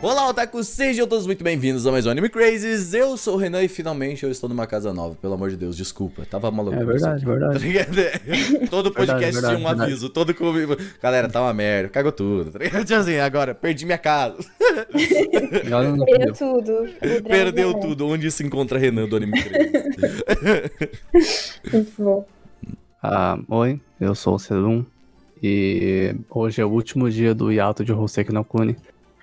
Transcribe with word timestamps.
Olá, 0.00 0.28
otaku, 0.28 0.62
sejam 0.62 1.08
todos 1.08 1.26
muito 1.26 1.42
bem-vindos 1.42 1.84
a 1.84 1.90
mais 1.90 2.06
um 2.06 2.10
Anime 2.10 2.28
Crazes. 2.28 2.94
Eu 2.94 3.16
sou 3.16 3.34
o 3.34 3.36
Renan 3.36 3.64
e 3.64 3.68
finalmente 3.68 4.22
eu 4.22 4.30
estou 4.30 4.48
numa 4.48 4.64
casa 4.64 4.94
nova. 4.94 5.16
Pelo 5.16 5.34
amor 5.34 5.50
de 5.50 5.56
Deus, 5.56 5.76
desculpa. 5.76 6.24
Tava 6.24 6.52
maluco. 6.52 6.76
É 6.76 6.84
verdade, 6.84 7.24
verdade. 7.24 7.58
todo 8.70 8.92
podcast 8.92 9.32
verdade, 9.32 9.56
tinha 9.56 9.58
um 9.58 9.68
verdade. 9.68 9.90
aviso, 9.90 10.08
todo 10.08 10.32
comigo. 10.32 10.76
Galera, 11.02 11.28
tá 11.28 11.42
uma 11.42 11.52
merda, 11.52 11.88
cagou 11.88 12.12
tudo. 12.12 12.52
Tá 12.52 12.60
ligado? 12.60 12.84
Tipo 12.86 13.00
assim, 13.00 13.16
agora, 13.18 13.56
perdi 13.56 13.84
minha 13.84 13.98
casa. 13.98 14.36
Perdeu 16.06 16.32
tudo. 16.32 16.88
Perdeu 17.26 17.74
tudo. 17.74 18.06
Onde 18.06 18.30
se 18.30 18.44
encontra 18.44 18.78
Renan 18.78 19.08
do 19.08 19.16
Anime 19.16 19.42
Crazes? 19.42 20.22
Muito 21.72 21.92
bom. 21.98 22.24
Ah, 23.02 23.36
oi, 23.48 23.80
eu 24.00 24.14
sou 24.14 24.36
o 24.36 24.38
Serum 24.38 24.84
e 25.42 26.14
hoje 26.30 26.60
é 26.60 26.64
o 26.64 26.68
último 26.68 27.10
dia 27.10 27.34
do 27.34 27.50
hiato 27.50 27.84
de 27.84 27.92
Hoseki 27.92 28.32
no 28.32 28.44
Kuni. 28.44 28.76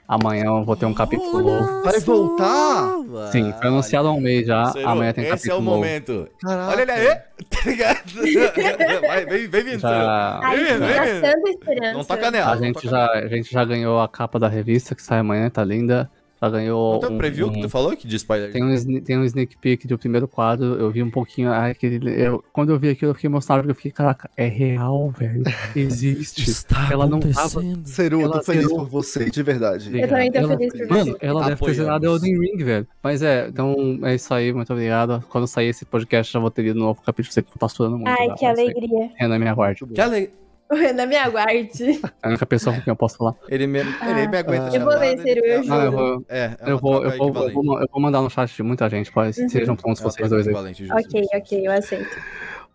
Amanhã 0.07 0.45
eu 0.45 0.63
vou 0.63 0.75
ter 0.75 0.85
um 0.85 0.93
capítulo 0.93 1.41
novo. 1.41 1.83
Vai 1.83 1.99
voltar? 1.99 2.89
Sim, 3.31 3.51
foi 3.53 3.67
anunciado 3.67 4.07
há 4.07 4.11
um 4.11 4.19
mês 4.19 4.45
já, 4.45 4.71
amanhã 4.85 5.11
tem 5.11 5.23
Esse 5.23 5.33
é 5.33 5.35
capítulo 5.35 5.59
o 5.59 5.61
momento. 5.63 6.27
Caraca. 6.39 6.71
Olha 6.71 6.81
ele 6.83 6.91
aí, 6.91 7.15
tá 7.49 7.59
ligado? 7.65 8.01
Vai, 9.07 9.25
vem, 9.25 9.47
vem 9.47 9.63
vindo. 9.63 9.79
Já, 9.79 10.39
Vem, 10.51 10.65
vem. 10.65 10.79
gastando 10.79 11.47
esperança. 11.47 11.93
Não 11.93 12.03
toca 12.03 12.31
nela. 12.31 12.51
a, 12.51 12.57
gente 12.57 12.87
já, 12.87 13.11
a 13.11 13.27
gente 13.27 13.51
já 13.51 13.65
ganhou 13.65 13.99
a 13.99 14.07
capa 14.07 14.37
da 14.37 14.47
revista 14.47 14.93
que 14.93 15.01
sai 15.01 15.19
amanhã, 15.19 15.49
tá 15.49 15.63
linda. 15.63 16.09
Já 16.41 16.49
ganhou. 16.49 16.99
Tem 16.99 17.09
um 17.09 17.17
preview 17.17 17.47
um- 17.47 17.51
que 17.53 17.61
tu 17.61 17.69
falou 17.69 17.95
que 17.95 18.05
de 18.07 18.15
spoiler? 18.17 18.51
Tem 18.51 18.61
um, 18.63 19.01
tem 19.01 19.17
um 19.17 19.23
sneak 19.23 19.57
peek 19.57 19.87
do 19.87 19.97
primeiro 19.97 20.27
quadro, 20.27 20.65
eu 20.75 20.91
vi 20.91 21.01
um 21.01 21.09
pouquinho. 21.09 21.51
Aquele, 21.51 22.09
eu, 22.21 22.43
quando 22.51 22.71
eu 22.71 22.77
vi 22.79 22.89
aquilo, 22.89 23.11
eu 23.11 23.15
fiquei 23.15 23.27
emocionado, 23.29 23.63
porque 23.63 23.71
eu 23.71 23.75
fiquei, 23.75 23.91
caraca, 23.91 24.29
é 24.35 24.45
real, 24.47 25.09
velho. 25.11 25.43
Existe. 25.75 26.43
Está 26.49 26.89
Ela 26.91 27.07
não 27.07 27.19
tava- 27.19 27.61
Seru, 27.85 28.21
eu 28.21 28.27
tô 28.27 28.33
Ela 28.35 28.43
feliz 28.43 28.63
zerou. 28.63 28.79
por 28.79 28.87
você, 28.89 29.29
de 29.29 29.43
verdade. 29.43 29.97
Eu 29.97 30.07
também 30.07 30.31
tô 30.31 30.39
Ela- 30.39 30.47
feliz 30.57 30.73
por 30.73 30.87
Mano, 30.89 31.05
você. 31.11 31.17
ela 31.21 31.39
deve 31.39 31.49
ter 31.49 31.53
Apoiamos. 31.55 31.77
zerado 31.77 32.05
Elden 32.05 32.39
Ring, 32.39 32.63
velho. 32.63 32.87
Mas 33.01 33.21
é, 33.21 33.47
então 33.47 33.99
é 34.03 34.15
isso 34.15 34.33
aí, 34.33 34.51
muito 34.53 34.71
obrigado. 34.73 35.23
Quando 35.29 35.47
sair 35.47 35.67
esse 35.69 35.85
podcast, 35.85 36.31
já 36.33 36.39
vou 36.39 36.51
ter 36.51 36.63
lido 36.63 36.79
um 36.79 36.83
novo 36.83 37.01
capítulo, 37.01 37.33
você 37.33 37.41
que 37.41 37.57
tá 37.57 37.67
chorando 37.69 37.95
muito. 37.97 38.07
Ai, 38.09 38.27
já, 38.27 38.35
que 38.35 38.45
é 38.45 38.49
alegria. 38.49 39.09
Renan, 39.17 39.39
me 39.39 39.47
aguarde. 39.47 39.85
Que 39.85 40.01
ale... 40.01 40.29
O 40.71 40.75
Renan 40.75 41.05
me 41.05 41.15
aguarde. 41.15 42.01
É 42.23 42.27
a 42.27 42.29
única 42.29 42.45
pessoa 42.45 42.75
com 42.75 42.81
quem 42.81 42.91
eu 42.91 42.95
posso 42.95 43.17
falar. 43.17 43.35
Ele 43.47 43.67
me, 43.67 43.79
ele 43.79 44.27
me 44.27 44.37
aguenta 44.37 44.69
Ah. 44.71 44.75
Eu 44.75 44.83
vou 44.83 44.97
ler, 44.97 45.19
ele- 45.23 45.39
eu 45.39 45.45
é, 45.45 45.63
Não, 45.63 45.75
eu 45.83 45.91
juro. 45.91 45.97
vou, 45.97 46.25
É, 46.27 46.39
é 46.59 46.71
eu 46.71 46.79
vou, 46.79 47.05
eu 47.05 47.17
vou, 47.17 47.79
eu 47.79 47.87
vou, 47.91 48.01
mandar 48.01 48.21
no 48.21 48.29
chat 48.31 48.55
de 48.55 48.63
muita 48.63 48.89
gente, 48.89 49.11
pode. 49.11 49.39
Uhum. 49.39 49.47
Sejam 49.49 49.75
É 49.75 49.87
uma 49.87 49.95
vocês 49.95 50.29
dois 50.29 50.47
aí. 50.47 50.53
ok, 50.91 51.25
ok, 51.35 51.67
eu 51.67 51.71
aceito. 51.71 52.17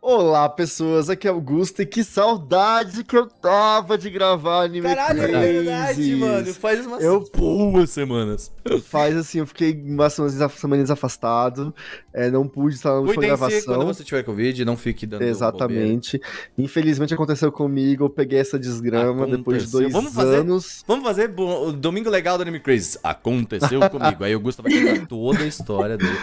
Olá, 0.02 0.48
pessoas, 0.48 1.10
aqui 1.10 1.28
é 1.28 1.30
Augusto 1.30 1.82
e 1.82 1.86
que 1.86 2.02
saudade 2.02 3.04
que 3.04 3.14
eu 3.14 3.26
tava 3.26 3.98
de 3.98 4.08
gravar 4.08 4.62
Anime 4.64 4.88
Caralho, 4.88 5.22
é 5.22 5.28
Crazes. 5.28 5.52
verdade, 5.52 6.16
mano. 6.16 6.54
Faz 6.54 6.86
umas 6.86 7.04
Eu- 7.04 7.28
boas 7.36 7.90
semanas. 7.90 8.50
Faz 8.86 9.14
assim, 9.14 9.40
eu 9.40 9.46
fiquei 9.46 9.74
umas 9.78 10.14
semanas 10.14 10.52
semanas 10.54 10.90
afastado, 10.90 11.74
é, 12.14 12.30
não 12.30 12.48
pude 12.48 12.76
estar 12.76 12.92
na 12.92 12.96
última 13.00 13.14
quando 13.14 13.26
gravação. 13.26 13.86
você 13.86 14.02
tiver 14.02 14.22
Covid, 14.22 14.64
não 14.64 14.74
fique 14.74 15.04
dando 15.04 15.18
bobeira. 15.18 15.30
Exatamente. 15.36 16.18
Infelizmente 16.56 17.12
aconteceu 17.12 17.52
comigo, 17.52 18.04
eu 18.06 18.10
peguei 18.10 18.38
essa 18.38 18.58
desgrama 18.58 19.26
depois 19.26 19.58
de 19.64 19.68
Aconteceu. 19.68 19.80
dois 19.80 19.92
Vamos 19.92 20.14
fazer- 20.14 20.36
anos. 20.40 20.82
Vamos 20.88 21.04
fazer 21.04 21.30
o 21.36 21.72
Domingo 21.72 22.08
Legal 22.08 22.38
do 22.38 22.42
Anime 22.42 22.60
Crazy. 22.60 22.98
Aconteceu 23.04 23.78
comigo. 23.90 24.24
Aí 24.24 24.34
o 24.34 24.40
Gusto 24.40 24.62
vai 24.62 24.72
contar 24.72 25.06
toda 25.06 25.40
a 25.40 25.46
história 25.46 25.98
dele. 25.98 26.16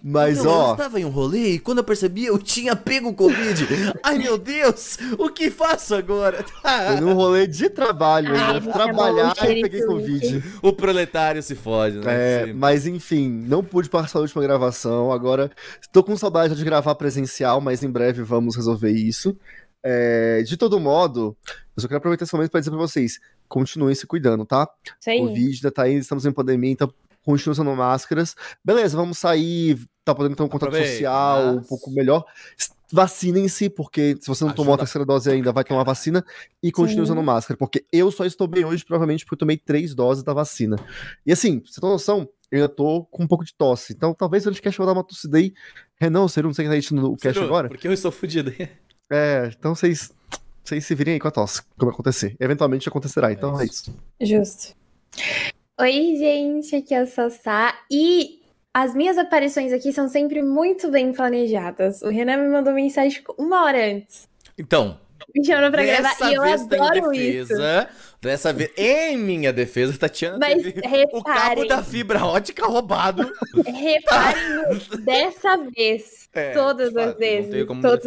Mas 0.00 0.38
Não, 0.38 0.44
Eu 0.44 0.50
ó, 0.50 0.72
estava 0.74 1.00
em 1.00 1.04
um 1.04 1.10
rolê 1.10 1.54
e 1.54 1.58
quando 1.58 1.78
eu 1.78 1.84
percebi, 1.84 2.26
eu 2.26 2.38
tinha 2.38 2.76
pego 2.76 3.08
o 3.08 3.23
Covid. 3.28 3.66
Ai, 4.02 4.18
meu 4.18 4.38
Deus, 4.38 4.98
o 5.18 5.28
que 5.30 5.50
faço 5.50 5.94
agora? 5.94 6.44
foi 6.62 7.00
num 7.00 7.14
rolê 7.14 7.46
de 7.46 7.68
trabalho, 7.70 8.34
Ai, 8.34 8.60
né? 8.60 8.72
trabalhar 8.72 9.34
é 9.42 9.52
e 9.52 9.62
peguei 9.62 9.82
Covid. 9.82 10.42
o 10.62 10.72
proletário 10.72 11.42
se 11.42 11.54
fode, 11.54 11.98
né? 11.98 12.04
É, 12.06 12.46
Sim. 12.46 12.52
mas 12.54 12.86
enfim, 12.86 13.28
não 13.28 13.62
pude 13.62 13.88
passar 13.88 14.18
a 14.18 14.22
última 14.22 14.42
gravação. 14.42 15.12
Agora 15.12 15.50
tô 15.92 16.02
com 16.02 16.16
saudade 16.16 16.54
de 16.54 16.64
gravar 16.64 16.94
presencial, 16.94 17.60
mas 17.60 17.82
em 17.82 17.90
breve 17.90 18.22
vamos 18.22 18.56
resolver 18.56 18.90
isso. 18.90 19.36
É, 19.82 20.42
de 20.42 20.56
todo 20.56 20.80
modo, 20.80 21.36
eu 21.76 21.82
só 21.82 21.86
quero 21.86 21.98
aproveitar 21.98 22.24
esse 22.24 22.34
momento 22.34 22.50
para 22.50 22.60
dizer 22.60 22.70
para 22.70 22.80
vocês: 22.80 23.20
continuem 23.48 23.94
se 23.94 24.06
cuidando, 24.06 24.46
tá? 24.46 24.62
O 24.64 25.26
Covid 25.26 25.56
ainda 25.56 25.70
tá 25.70 25.82
aí, 25.82 25.96
estamos 25.96 26.24
em 26.24 26.32
pandemia, 26.32 26.72
então 26.72 26.92
continuem 27.22 27.52
usando 27.52 27.76
máscaras. 27.76 28.34
Beleza, 28.64 28.96
vamos 28.96 29.18
sair, 29.18 29.78
tá 30.04 30.14
podendo 30.14 30.36
ter 30.36 30.42
um 30.42 30.48
contato 30.48 30.68
Aproveita, 30.68 30.92
social 30.92 31.54
um 31.56 31.62
pouco 31.62 31.90
melhor. 31.90 32.24
Vacinem-se, 32.92 33.70
porque 33.70 34.16
se 34.20 34.28
você 34.28 34.44
não 34.44 34.52
tomou 34.52 34.72
a 34.72 34.76
Ajuda. 34.76 34.84
terceira 34.84 35.06
dose 35.06 35.30
ainda, 35.30 35.52
vai 35.52 35.64
tomar 35.64 35.82
vacina 35.84 36.24
e 36.62 36.70
continue 36.70 36.98
Sim. 36.98 37.02
usando 37.02 37.22
máscara, 37.22 37.56
porque 37.56 37.84
eu 37.92 38.10
só 38.10 38.24
estou 38.24 38.46
bem 38.46 38.64
hoje, 38.64 38.84
provavelmente 38.84 39.24
porque 39.24 39.34
eu 39.34 39.38
tomei 39.38 39.56
três 39.56 39.94
doses 39.94 40.22
da 40.22 40.32
vacina. 40.32 40.76
E 41.24 41.32
assim, 41.32 41.60
pra 41.60 41.72
você 41.72 41.80
tem 41.80 41.90
noção, 41.90 42.28
eu 42.50 42.58
ainda 42.58 42.68
tô 42.68 43.04
com 43.04 43.24
um 43.24 43.26
pouco 43.26 43.44
de 43.44 43.54
tosse. 43.54 43.92
Então 43.92 44.14
talvez 44.14 44.44
o 44.44 44.50
podcast 44.50 44.78
vou 44.78 44.86
dar 44.86 44.92
uma 44.92 45.04
tossida 45.04 45.38
aí. 45.38 45.52
Renan, 46.00 46.22
você 46.22 46.42
não 46.42 46.52
sei 46.52 46.64
quem 46.64 46.70
tá 46.70 46.76
editando 46.76 47.12
o 47.12 47.16
cast 47.16 47.42
agora? 47.42 47.68
Porque 47.68 47.88
eu 47.88 47.92
estou 47.92 48.12
fudido. 48.12 48.52
É, 49.10 49.50
então 49.56 49.74
vocês. 49.74 50.12
Vocês 50.62 50.86
se 50.86 50.94
virem 50.94 51.14
aí 51.14 51.20
com 51.20 51.28
a 51.28 51.30
tosse, 51.30 51.60
quando 51.76 51.90
acontecer. 51.90 52.34
Eventualmente 52.40 52.88
acontecerá, 52.88 53.30
então 53.30 53.60
é 53.60 53.66
isso. 53.66 53.94
Justo. 54.18 54.74
Oi, 55.78 56.16
gente, 56.16 56.74
aqui 56.74 56.94
é 56.94 57.00
a 57.00 57.06
Sassá 57.06 57.74
e 57.90 58.43
as 58.74 58.92
minhas 58.92 59.16
aparições 59.16 59.72
aqui 59.72 59.92
são 59.92 60.08
sempre 60.08 60.42
muito 60.42 60.90
bem 60.90 61.12
planejadas. 61.12 62.02
O 62.02 62.08
Renan 62.08 62.38
me 62.38 62.48
mandou 62.48 62.74
mensagem 62.74 63.10
tipo, 63.10 63.32
uma 63.38 63.64
hora 63.64 63.78
antes. 63.94 64.28
Então, 64.58 64.98
Me 65.32 65.44
chamando 65.44 65.70
pra 65.70 65.84
gravar 65.84 66.16
e 66.30 66.34
eu 66.34 66.42
adoro 66.42 67.12
isso. 67.12 67.54
Dessa 68.24 68.52
vez, 68.52 68.70
em 68.76 69.16
minha 69.16 69.52
defesa, 69.52 69.96
Tatiana 69.96 70.38
Mas 70.40 70.62
teve 70.62 70.80
o 70.80 71.22
cabo 71.22 71.38
reparem, 71.38 71.68
da 71.68 71.82
fibra 71.82 72.24
ótica 72.24 72.66
roubado. 72.66 73.30
reparem 73.64 74.78
dessa 75.04 75.56
vez. 75.76 76.24
É, 76.36 76.50
Todas 76.52 76.92
de 76.92 76.98
as 76.98 77.06
fato, 77.10 77.18
vezes, 77.18 77.66
todas. 77.80 78.02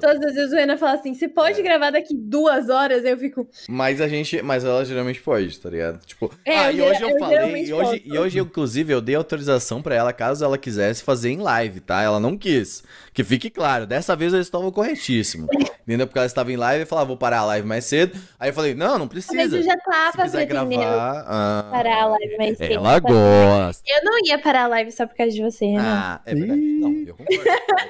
Todas 0.00 0.22
as 0.22 0.34
vezes 0.34 0.52
o 0.52 0.54
Renan 0.56 0.76
fala 0.76 0.94
assim: 0.94 1.14
você 1.14 1.26
pode 1.28 1.60
É. 1.60 1.62
gravar 1.62 1.90
daqui 1.90 2.14
duas 2.14 2.68
horas? 2.68 3.04
Eu 3.06 3.16
fico. 3.16 3.48
Mas 3.68 4.02
a 4.02 4.08
gente, 4.08 4.42
mas 4.42 4.64
ela 4.64 4.84
geralmente 4.84 5.20
pode, 5.22 5.58
tá 5.58 5.70
ligado? 5.70 6.04
Tipo, 6.04 6.30
É, 6.44 6.58
ah, 6.58 6.72
eu 6.72 6.76
e 6.78 6.82
hoje 6.90 7.02
eu, 7.02 7.08
eu 7.10 7.18
falei, 7.18 7.64
e 7.64 7.72
hoje, 7.72 8.00
posso. 8.00 8.00
e 8.04 8.18
hoje 8.18 8.38
inclusive 8.38 8.92
eu 8.92 9.00
dei 9.00 9.14
autorização 9.14 9.80
pra 9.80 9.94
ela 9.94 10.12
caso 10.12 10.44
ela 10.44 10.58
quisesse 10.58 11.02
fazer 11.02 11.30
em 11.30 11.38
live, 11.38 11.80
tá? 11.80 12.02
Ela 12.02 12.20
não 12.20 12.36
quis. 12.36 12.82
Que 13.20 13.24
fique 13.24 13.50
claro, 13.50 13.86
dessa 13.86 14.16
vez 14.16 14.32
eu 14.32 14.40
estava 14.40 14.70
corretíssimo. 14.72 15.46
Entendeu? 15.82 16.06
Porque 16.06 16.18
ela 16.18 16.26
estava 16.26 16.50
em 16.52 16.56
live 16.56 16.84
e 16.84 16.86
falava, 16.86 17.08
vou 17.08 17.16
parar 17.16 17.40
a 17.40 17.44
live 17.46 17.66
mais 17.66 17.84
cedo. 17.84 18.18
Aí 18.38 18.48
eu 18.50 18.54
falei, 18.54 18.74
não, 18.74 18.98
não 18.98 19.08
precisa. 19.08 19.56
eu 19.56 19.62
já 19.62 19.72
Se 19.72 19.78
tava 19.84 20.22
quiser 20.22 20.46
pretendendo 20.46 20.82
gravar. 20.82 21.24
ah, 21.26 21.68
parar 21.70 22.02
a 22.02 22.06
live 22.06 22.36
mais 22.38 22.56
cedo. 22.56 22.72
Ela 22.74 22.98
gosta. 23.00 23.82
Eu 23.86 24.04
não 24.04 24.18
ia 24.24 24.38
parar 24.38 24.64
a 24.64 24.68
live 24.68 24.92
só 24.92 25.06
por 25.06 25.16
causa 25.16 25.32
de 25.34 25.42
você, 25.42 25.66
Renan. 25.66 25.82
Ah, 25.84 26.20
é 26.24 26.34
verdade. 26.34 26.60
Não, 26.60 26.92
eu 27.06 27.14
concordo. 27.14 27.42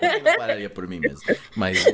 Eu 0.02 0.22
não 0.24 0.36
pararia 0.36 0.70
por 0.70 0.88
mim 0.88 0.98
mesmo. 1.00 1.18
Mas 1.54 1.84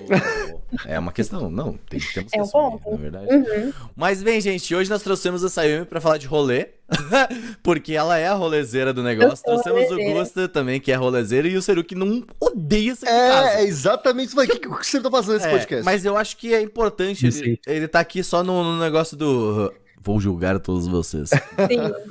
é 0.87 0.99
uma 0.99 1.13
questão. 1.13 1.51
Não, 1.51 1.75
tem, 1.91 2.01
temos 2.15 2.31
que 2.31 2.39
É 2.39 2.43
um 2.43 2.49
ponto. 2.49 2.91
na 2.91 2.97
verdade. 2.97 3.35
Uhum. 3.35 3.73
Mas 3.97 4.23
bem, 4.23 4.41
gente, 4.41 4.75
hoje 4.75 4.89
nós 4.89 5.03
trouxemos 5.03 5.43
a 5.45 5.49
Sayumi 5.49 5.85
pra 5.87 6.01
falar 6.01 6.19
de 6.19 6.27
rolê. 6.27 6.69
porque 7.63 7.95
ela 7.95 8.17
é 8.19 8.27
a 8.27 8.35
rolezeira 8.35 8.93
do 8.93 9.03
negócio. 9.03 9.45
Trouxemos 9.45 9.83
o 9.83 9.95
rolezeira. 9.95 10.21
Gusta 10.21 10.49
também, 10.49 10.81
que 10.81 10.93
é 10.93 10.95
rolezeira, 10.95 11.49
e 11.49 11.57
o 11.57 11.63
Seru 11.63 11.83
que 11.83 11.95
não 11.95 12.25
odeia 12.41 12.95
sair 12.95 13.11
de 13.11 13.17
casa. 13.35 13.49
É, 13.51 13.63
é 13.63 13.65
exatamente 13.65 14.29
isso. 14.29 14.41
O 14.41 14.47
que, 14.47 14.59
que 14.59 14.69
você 14.69 15.01
tá 15.01 15.11
fazendo 15.11 15.35
nesse 15.35 15.47
É, 15.49 15.51
podcast? 15.51 15.85
mas 15.85 16.05
eu 16.05 16.17
acho 16.17 16.37
que 16.37 16.55
é 16.55 16.61
importante 16.61 17.27
ele, 17.27 17.61
ele 17.67 17.89
tá 17.89 18.01
aqui 18.01 18.23
só 18.23 18.43
no, 18.43 18.63
no 18.63 18.79
negócio 18.81 19.17
do. 19.17 19.73
Vou 20.07 20.21
julgar 20.21 20.61
todos 20.61 20.87
vocês. 20.87 21.31
Sim. 21.31 21.43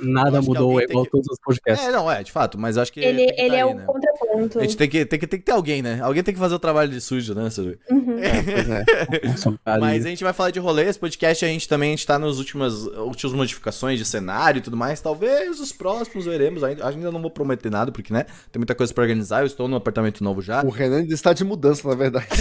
Nada 0.02 0.42
mudou, 0.42 0.78
é 0.78 0.84
igual 0.84 1.06
que- 1.06 1.10
todos 1.12 1.26
os 1.30 1.38
podcasts. 1.38 1.88
é, 1.88 1.90
não, 1.90 2.10
é, 2.10 2.22
de 2.22 2.30
fato, 2.30 2.58
mas 2.58 2.76
acho 2.76 2.92
que. 2.92 3.00
Ele, 3.00 3.24
que 3.32 3.40
ele 3.40 3.48
tá 3.48 3.56
é 3.56 3.62
aí, 3.62 3.64
o 3.64 3.74
né? 3.74 3.84
contraponto. 3.86 4.58
A 4.58 4.62
gente 4.62 4.76
tem 4.76 4.86
que, 4.88 5.06
tem, 5.06 5.18
que, 5.18 5.26
tem 5.26 5.38
que 5.40 5.46
ter 5.46 5.52
alguém, 5.52 5.80
né? 5.80 5.98
Alguém 6.02 6.22
tem 6.22 6.34
que 6.34 6.38
fazer 6.38 6.54
o 6.54 6.58
trabalho 6.58 6.90
de 6.90 7.00
sujo, 7.00 7.34
né? 7.34 7.48
Uhum. 7.90 8.04
Pois 8.04 8.68
é. 8.68 8.84
Cara, 9.64 9.80
Mas 9.80 10.04
a 10.04 10.08
gente 10.10 10.22
vai 10.22 10.34
falar 10.34 10.50
de 10.50 10.60
rolê, 10.60 10.84
esse 10.84 10.98
podcast 10.98 11.42
a 11.42 11.48
gente 11.48 11.66
também 11.66 11.88
a 11.88 11.96
gente 11.96 12.06
tá 12.06 12.18
nas 12.18 12.36
últimas, 12.36 12.84
últimas 12.84 13.32
modificações 13.32 13.98
de 13.98 14.04
cenário 14.04 14.58
e 14.58 14.62
tudo 14.62 14.76
mais. 14.76 15.00
Talvez 15.00 15.58
os 15.58 15.72
próximos 15.72 16.26
veremos. 16.26 16.62
Ainda, 16.62 16.86
ainda 16.86 17.10
não 17.10 17.22
vou 17.22 17.30
prometer 17.30 17.70
nada, 17.70 17.90
porque, 17.90 18.12
né? 18.12 18.26
Tem 18.52 18.60
muita 18.60 18.74
coisa 18.74 18.92
pra 18.92 19.02
organizar. 19.02 19.40
Eu 19.40 19.46
estou 19.46 19.66
num 19.68 19.76
apartamento 19.76 20.22
novo 20.22 20.42
já. 20.42 20.62
O 20.62 20.68
Renan 20.68 20.98
ainda 20.98 21.14
está 21.14 21.32
de 21.32 21.44
mudança, 21.44 21.88
na 21.88 21.94
verdade. 21.94 22.26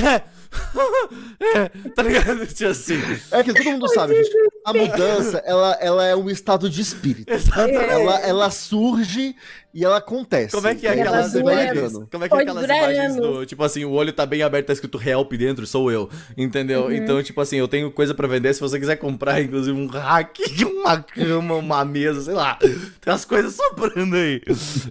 É, 1.40 1.60
é, 1.60 1.69
tá 1.96 2.01
ligado? 2.01 2.46
Tipo 2.48 2.72
assim. 2.72 2.96
É 3.31 3.44
que 3.44 3.54
todo 3.54 3.66
mundo 3.72 3.88
sabe, 3.90 4.16
gente. 4.16 4.30
A 4.66 4.74
mudança, 4.74 5.44
ela, 5.46 5.78
ela 5.80 6.06
é 6.06 6.16
um 6.16 6.30
estado 6.30 6.68
de 6.70 6.82
espírito. 6.82 7.32
Exatamente. 7.32 7.78
Ela, 7.78 8.20
ela 8.22 8.50
surge 8.50 9.36
e 9.75 9.83
ela 9.83 9.98
acontece. 9.98 10.56
Como 10.56 10.66
é 10.66 10.74
que 10.74 10.88
é 10.88 10.98
ela 10.98 11.01
aquelas 11.01 11.36
imagens? 11.36 11.94
Como 12.10 12.24
é 12.24 12.30
que 12.30 12.33
é 12.33 12.39
aquelas 12.39 12.63
imagens 12.63 13.16
do, 13.18 13.45
tipo 13.45 13.62
assim, 13.62 13.83
o 13.83 13.92
olho 13.92 14.13
tá 14.13 14.25
bem 14.25 14.42
aberto, 14.42 14.68
tá 14.68 14.74
escrito 14.74 14.98
help 15.06 15.33
dentro, 15.33 15.68
sou 15.68 15.92
eu, 15.92 16.10
entendeu? 16.38 16.86
Uhum. 16.86 16.94
Então, 16.94 17.22
tipo 17.22 17.42
assim, 17.42 17.57
eu 17.57 17.68
tenho 17.68 17.92
coisa 17.92 18.13
pra 18.13 18.25
vender, 18.25 18.54
se 18.54 18.62
você 18.62 18.80
quiser 18.80 18.95
comprar, 18.95 19.42
inclusive, 19.42 19.77
um 19.77 19.88
rack, 19.88 20.42
uma 20.63 21.04
cama, 21.04 21.56
uma 21.56 21.83
mesa, 21.83 22.22
sei 22.22 22.33
lá, 22.33 22.56
tem 22.56 22.72
umas 23.06 23.25
coisas 23.25 23.54
sobrando 23.54 24.16
aí, 24.16 24.42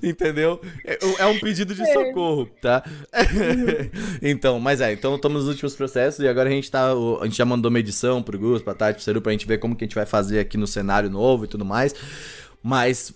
entendeu? 0.02 0.60
É, 0.84 0.98
é 1.18 1.26
um 1.28 1.40
pedido 1.40 1.74
de 1.74 1.80
É. 1.80 1.86
socorro, 1.86 2.46
tá? 2.60 2.84
então, 4.20 4.60
mas 4.60 4.82
é, 4.82 4.92
então 4.92 5.14
estamos 5.16 5.44
nos 5.44 5.48
últimos 5.48 5.74
processos 5.74 6.22
e 6.22 6.28
agora 6.28 6.50
a 6.50 6.52
gente 6.52 6.70
tá, 6.70 6.92
a 6.92 7.24
gente 7.24 7.38
já 7.38 7.46
mandou 7.46 7.70
uma 7.70 7.78
edição 7.78 8.22
pro 8.22 8.38
Gus, 8.38 8.60
pra 8.60 8.74
Tati, 8.74 8.96
pro 8.96 9.02
Seru, 9.02 9.22
pra 9.22 9.32
gente 9.32 9.46
ver 9.46 9.56
como 9.56 9.74
que 9.74 9.82
a 9.82 9.86
gente 9.86 9.94
vai 9.94 10.04
fazer 10.04 10.40
aqui 10.40 10.58
no 10.58 10.66
cenário 10.66 11.08
novo 11.08 11.46
e 11.46 11.48
tudo 11.48 11.64
mais, 11.64 11.94
mas 12.62 13.14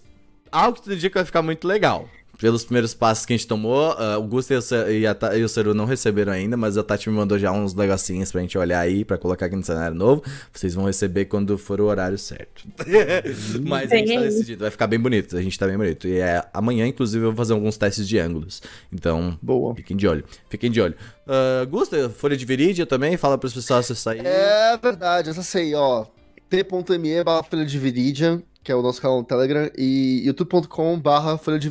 algo 0.50 0.80
que 0.80 0.92
indica 0.92 1.10
que 1.10 1.14
vai 1.14 1.24
ficar 1.24 1.42
muito 1.42 1.66
legal. 1.66 2.08
Pelos 2.38 2.64
primeiros 2.64 2.94
passos 2.94 3.26
que 3.26 3.32
a 3.32 3.36
gente 3.36 3.48
tomou, 3.48 3.94
uh, 3.94 4.16
o 4.16 4.22
Gusto 4.22 4.54
e, 4.54 4.56
e, 4.56 5.38
e 5.38 5.42
o 5.42 5.48
Ceru 5.48 5.74
não 5.74 5.84
receberam 5.84 6.32
ainda, 6.32 6.56
mas 6.56 6.78
a 6.78 6.84
Tati 6.84 7.10
me 7.10 7.16
mandou 7.16 7.36
já 7.36 7.50
uns 7.50 7.74
negocinhos 7.74 8.30
pra 8.30 8.40
gente 8.40 8.56
olhar 8.56 8.78
aí, 8.78 9.04
pra 9.04 9.18
colocar 9.18 9.46
aqui 9.46 9.56
no 9.56 9.64
cenário 9.64 9.96
novo. 9.96 10.22
Vocês 10.52 10.72
vão 10.72 10.84
receber 10.84 11.24
quando 11.24 11.58
for 11.58 11.80
o 11.80 11.86
horário 11.86 12.16
certo. 12.16 12.64
mas 13.66 13.90
a 13.90 13.96
gente 13.96 14.14
tá 14.14 14.20
decidido, 14.20 14.60
vai 14.60 14.70
ficar 14.70 14.86
bem 14.86 15.00
bonito, 15.00 15.36
a 15.36 15.42
gente 15.42 15.58
tá 15.58 15.66
bem 15.66 15.76
bonito. 15.76 16.06
E 16.06 16.20
é, 16.20 16.44
amanhã, 16.54 16.86
inclusive, 16.86 17.24
eu 17.24 17.30
vou 17.30 17.36
fazer 17.36 17.54
alguns 17.54 17.76
testes 17.76 18.06
de 18.06 18.20
ângulos. 18.20 18.62
Então, 18.92 19.36
Boa. 19.42 19.74
fiquem 19.74 19.96
de 19.96 20.06
olho, 20.06 20.24
fiquem 20.48 20.70
de 20.70 20.80
olho. 20.80 20.94
Uh, 21.26 21.66
Gusta, 21.66 22.08
Folha 22.08 22.36
de 22.36 22.44
Viridia 22.44 22.86
também, 22.86 23.16
fala 23.16 23.36
pros 23.36 23.52
pessoal 23.52 23.80
acessar 23.80 24.14
aí. 24.14 24.20
É 24.24 24.76
verdade, 24.80 25.28
essa 25.28 25.42
sei, 25.42 25.74
ó. 25.74 26.06
t.me 26.48 27.24
barra 27.24 27.42
Folha 27.42 27.66
de 27.66 27.78
Viridian, 27.80 28.40
que 28.68 28.72
é 28.72 28.76
o 28.76 28.82
nosso 28.82 29.00
canal 29.00 29.16
no 29.16 29.24
Telegram, 29.24 29.70
e 29.78 30.20
youtube.com 30.26 31.00
barra 31.00 31.38
Folha 31.38 31.58
de 31.58 31.70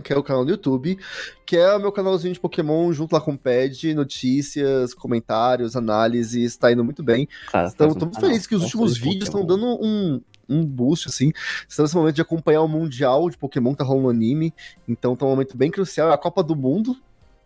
que 0.00 0.12
é 0.12 0.16
o 0.16 0.22
canal 0.22 0.44
do 0.44 0.52
YouTube, 0.52 0.96
que 1.44 1.56
é 1.56 1.74
o 1.74 1.80
meu 1.80 1.90
canalzinho 1.90 2.32
de 2.32 2.38
Pokémon 2.38 2.92
junto 2.92 3.12
lá 3.14 3.20
com 3.20 3.32
o 3.32 3.36
Pad, 3.36 3.92
notícias, 3.94 4.94
comentários, 4.94 5.74
análises, 5.74 6.56
tá 6.56 6.70
indo 6.70 6.84
muito 6.84 7.02
bem. 7.02 7.28
Cara, 7.50 7.68
Então, 7.74 7.88
um 7.88 7.94
tô 7.94 8.04
muito 8.04 8.14
canal 8.14 8.30
feliz 8.30 8.46
que 8.46 8.54
os 8.54 8.62
últimos 8.62 8.96
vídeos 8.96 9.24
estão 9.24 9.44
dando 9.44 9.66
um, 9.84 10.20
um 10.48 10.64
boost, 10.64 11.08
assim. 11.08 11.32
Estamos 11.68 11.90
nesse 11.90 11.96
momento 11.96 12.14
de 12.14 12.22
acompanhar 12.22 12.62
o 12.62 12.68
Mundial 12.68 13.28
de 13.28 13.36
Pokémon 13.36 13.72
que 13.72 13.78
tá 13.78 13.84
rolando 13.84 14.04
no 14.04 14.10
anime. 14.10 14.54
Então 14.86 15.16
tá 15.16 15.26
um 15.26 15.30
momento 15.30 15.56
bem 15.56 15.68
crucial. 15.68 16.10
É 16.10 16.14
a 16.14 16.16
Copa 16.16 16.44
do 16.44 16.54
Mundo 16.54 16.96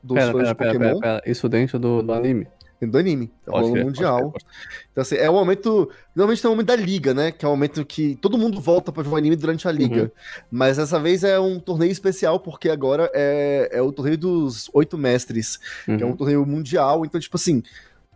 dos 0.02 0.14
Pera, 0.14 0.30
fãs 0.30 0.42
pera, 0.42 0.48
de 0.50 0.54
pera, 0.58 0.72
Pokémon. 0.74 1.00
pera, 1.00 1.20
pera. 1.20 1.30
Isso 1.30 1.48
dentro 1.48 1.78
do, 1.78 2.02
do 2.02 2.12
anime. 2.12 2.46
Do 2.86 2.96
anime. 2.98 3.26
Tá 3.44 3.52
Pode 3.52 3.68
rolando 3.68 3.84
Mundial. 3.86 4.30
pode 4.30 4.44
crer, 4.44 4.52
pode 4.52 4.86
Então, 4.92 5.02
assim, 5.02 5.16
é 5.16 5.28
o 5.28 5.34
momento. 5.34 5.90
Normalmente 6.14 6.44
é 6.46 6.48
o 6.48 6.52
momento 6.52 6.66
da 6.68 6.76
liga, 6.76 7.12
né? 7.12 7.30
Que 7.30 7.44
é 7.44 7.48
o 7.48 7.50
momento 7.50 7.84
que 7.84 8.14
todo 8.16 8.38
mundo 8.38 8.58
volta 8.60 8.90
pra 8.90 9.02
jogar 9.04 9.18
anime 9.18 9.36
durante 9.36 9.68
a 9.68 9.72
liga. 9.72 10.02
Uhum. 10.04 10.10
Mas 10.50 10.76
dessa 10.78 10.98
vez 10.98 11.22
é 11.22 11.38
um 11.38 11.60
torneio 11.60 11.92
especial, 11.92 12.40
porque 12.40 12.70
agora 12.70 13.10
é, 13.12 13.68
é 13.72 13.82
o 13.82 13.92
torneio 13.92 14.16
dos 14.16 14.70
oito 14.72 14.96
mestres, 14.96 15.58
crer. 15.86 15.96
que 15.98 16.02
é 16.02 16.06
um 16.06 16.10
Uhum. 16.10 16.16
torneio 16.16 16.46
mundial. 16.46 17.04
Então, 17.04 17.20
tipo 17.20 17.36
assim, 17.36 17.62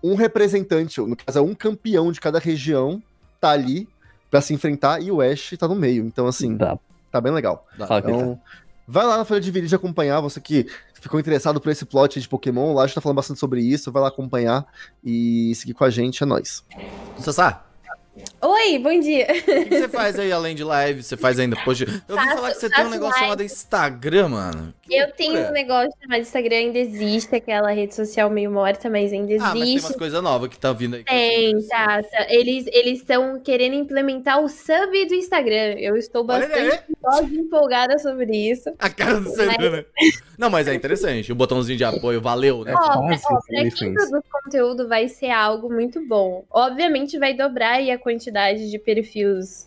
um 0.02 0.14
representante, 0.14 1.00
no 1.00 1.14
caso, 1.16 1.38
é 1.38 1.42
um 1.42 1.54
campeão 1.54 2.10
de 2.10 2.20
cada 2.20 2.38
região, 2.38 3.02
tá 3.40 3.50
ali 3.50 3.86
pra 4.30 4.40
se 4.40 4.52
enfrentar 4.54 5.02
e 5.02 5.10
o 5.10 5.20
Ash 5.20 5.54
tá 5.58 5.68
no 5.68 5.74
meio. 5.74 6.04
Então, 6.06 6.26
assim, 6.26 6.56
Tá, 6.56 6.78
tá 7.12 7.20
bem 7.20 7.32
legal. 7.32 7.66
Tá. 7.78 7.98
Então, 7.98 8.40
vai 8.88 9.04
lá 9.06 9.18
na 9.18 9.24
Folha 9.24 9.40
de 9.40 9.50
Vídeo 9.50 9.76
acompanhar, 9.76 10.20
você 10.20 10.40
que 10.40 10.66
ficou 11.04 11.20
interessado 11.20 11.60
por 11.60 11.70
esse 11.70 11.84
plot 11.84 12.18
de 12.18 12.26
Pokémon, 12.26 12.72
lá 12.72 12.82
a 12.82 12.86
gente 12.86 12.94
tá 12.94 13.00
falando 13.02 13.16
bastante 13.16 13.38
sobre 13.38 13.60
isso, 13.60 13.92
vai 13.92 14.02
lá 14.02 14.08
acompanhar 14.08 14.66
e 15.04 15.54
seguir 15.54 15.74
com 15.74 15.84
a 15.84 15.90
gente, 15.90 16.22
é 16.22 16.26
nóis. 16.26 16.64
Sassá, 17.18 17.62
Oi, 18.40 18.78
bom 18.78 19.00
dia. 19.00 19.26
o 19.28 19.64
que 19.68 19.76
você 19.78 19.88
faz 19.88 20.16
aí 20.18 20.30
além 20.30 20.54
de 20.54 20.62
live? 20.62 21.02
Você 21.02 21.16
faz 21.16 21.36
ainda 21.38 21.56
post? 21.64 21.82
Eu 21.84 21.90
ouvi 22.14 22.24
Faço- 22.26 22.36
falar 22.36 22.52
que 22.52 22.60
você 22.60 22.70
tem 22.70 22.84
um 22.84 22.90
negócio 22.90 23.10
live. 23.14 23.24
chamado 23.24 23.42
Instagram, 23.42 24.28
mano. 24.28 24.74
Que 24.82 24.94
Eu 24.94 25.10
tenho 25.12 25.48
um 25.48 25.50
negócio 25.50 25.90
chamado 26.00 26.20
Instagram, 26.20 26.56
ainda 26.56 26.78
existe, 26.78 27.34
aquela 27.34 27.72
rede 27.72 27.94
social 27.94 28.30
meio 28.30 28.52
morta, 28.52 28.88
mas 28.88 29.12
ainda 29.12 29.34
Ah, 29.36 29.38
mas 29.40 29.52
tem 29.54 29.62
existe. 29.62 29.86
umas 29.86 29.96
coisas 29.96 30.22
novas 30.22 30.48
que 30.48 30.58
tá 30.58 30.72
vindo 30.72 30.94
aí. 30.94 31.02
Tem, 31.04 31.66
tá, 31.66 32.02
tá. 32.04 32.26
Eles 32.28 32.66
eles 32.68 32.98
estão 33.00 33.40
querendo 33.40 33.74
implementar 33.74 34.40
o 34.40 34.48
sub 34.48 35.06
do 35.08 35.14
Instagram. 35.14 35.74
Eu 35.78 35.96
estou 35.96 36.22
bastante 36.22 36.84
empolgada- 37.32 37.98
sobre 37.98 38.36
isso. 38.50 38.70
A 38.78 38.90
cara 38.90 39.20
do 39.20 39.30
Ceru, 39.30 39.70
né? 39.70 39.84
Não, 40.38 40.50
mas 40.50 40.68
é 40.68 40.74
interessante. 40.74 41.32
O 41.32 41.34
botãozinho 41.34 41.78
de 41.78 41.84
apoio, 41.84 42.20
valeu, 42.20 42.62
né? 42.64 42.74
Ó, 42.76 42.78
ó, 42.78 43.06
pra 43.08 43.16
quem 43.48 43.70
produz 43.94 44.22
conteúdo 44.30 44.86
vai 44.88 45.08
ser 45.08 45.30
algo 45.30 45.72
muito 45.72 46.06
bom. 46.06 46.44
Obviamente 46.50 47.18
vai 47.18 47.32
dobrar 47.34 47.72
aí 47.74 47.90
a 47.90 47.98
quantidade 48.04 48.70
de 48.70 48.78
perfis 48.78 49.66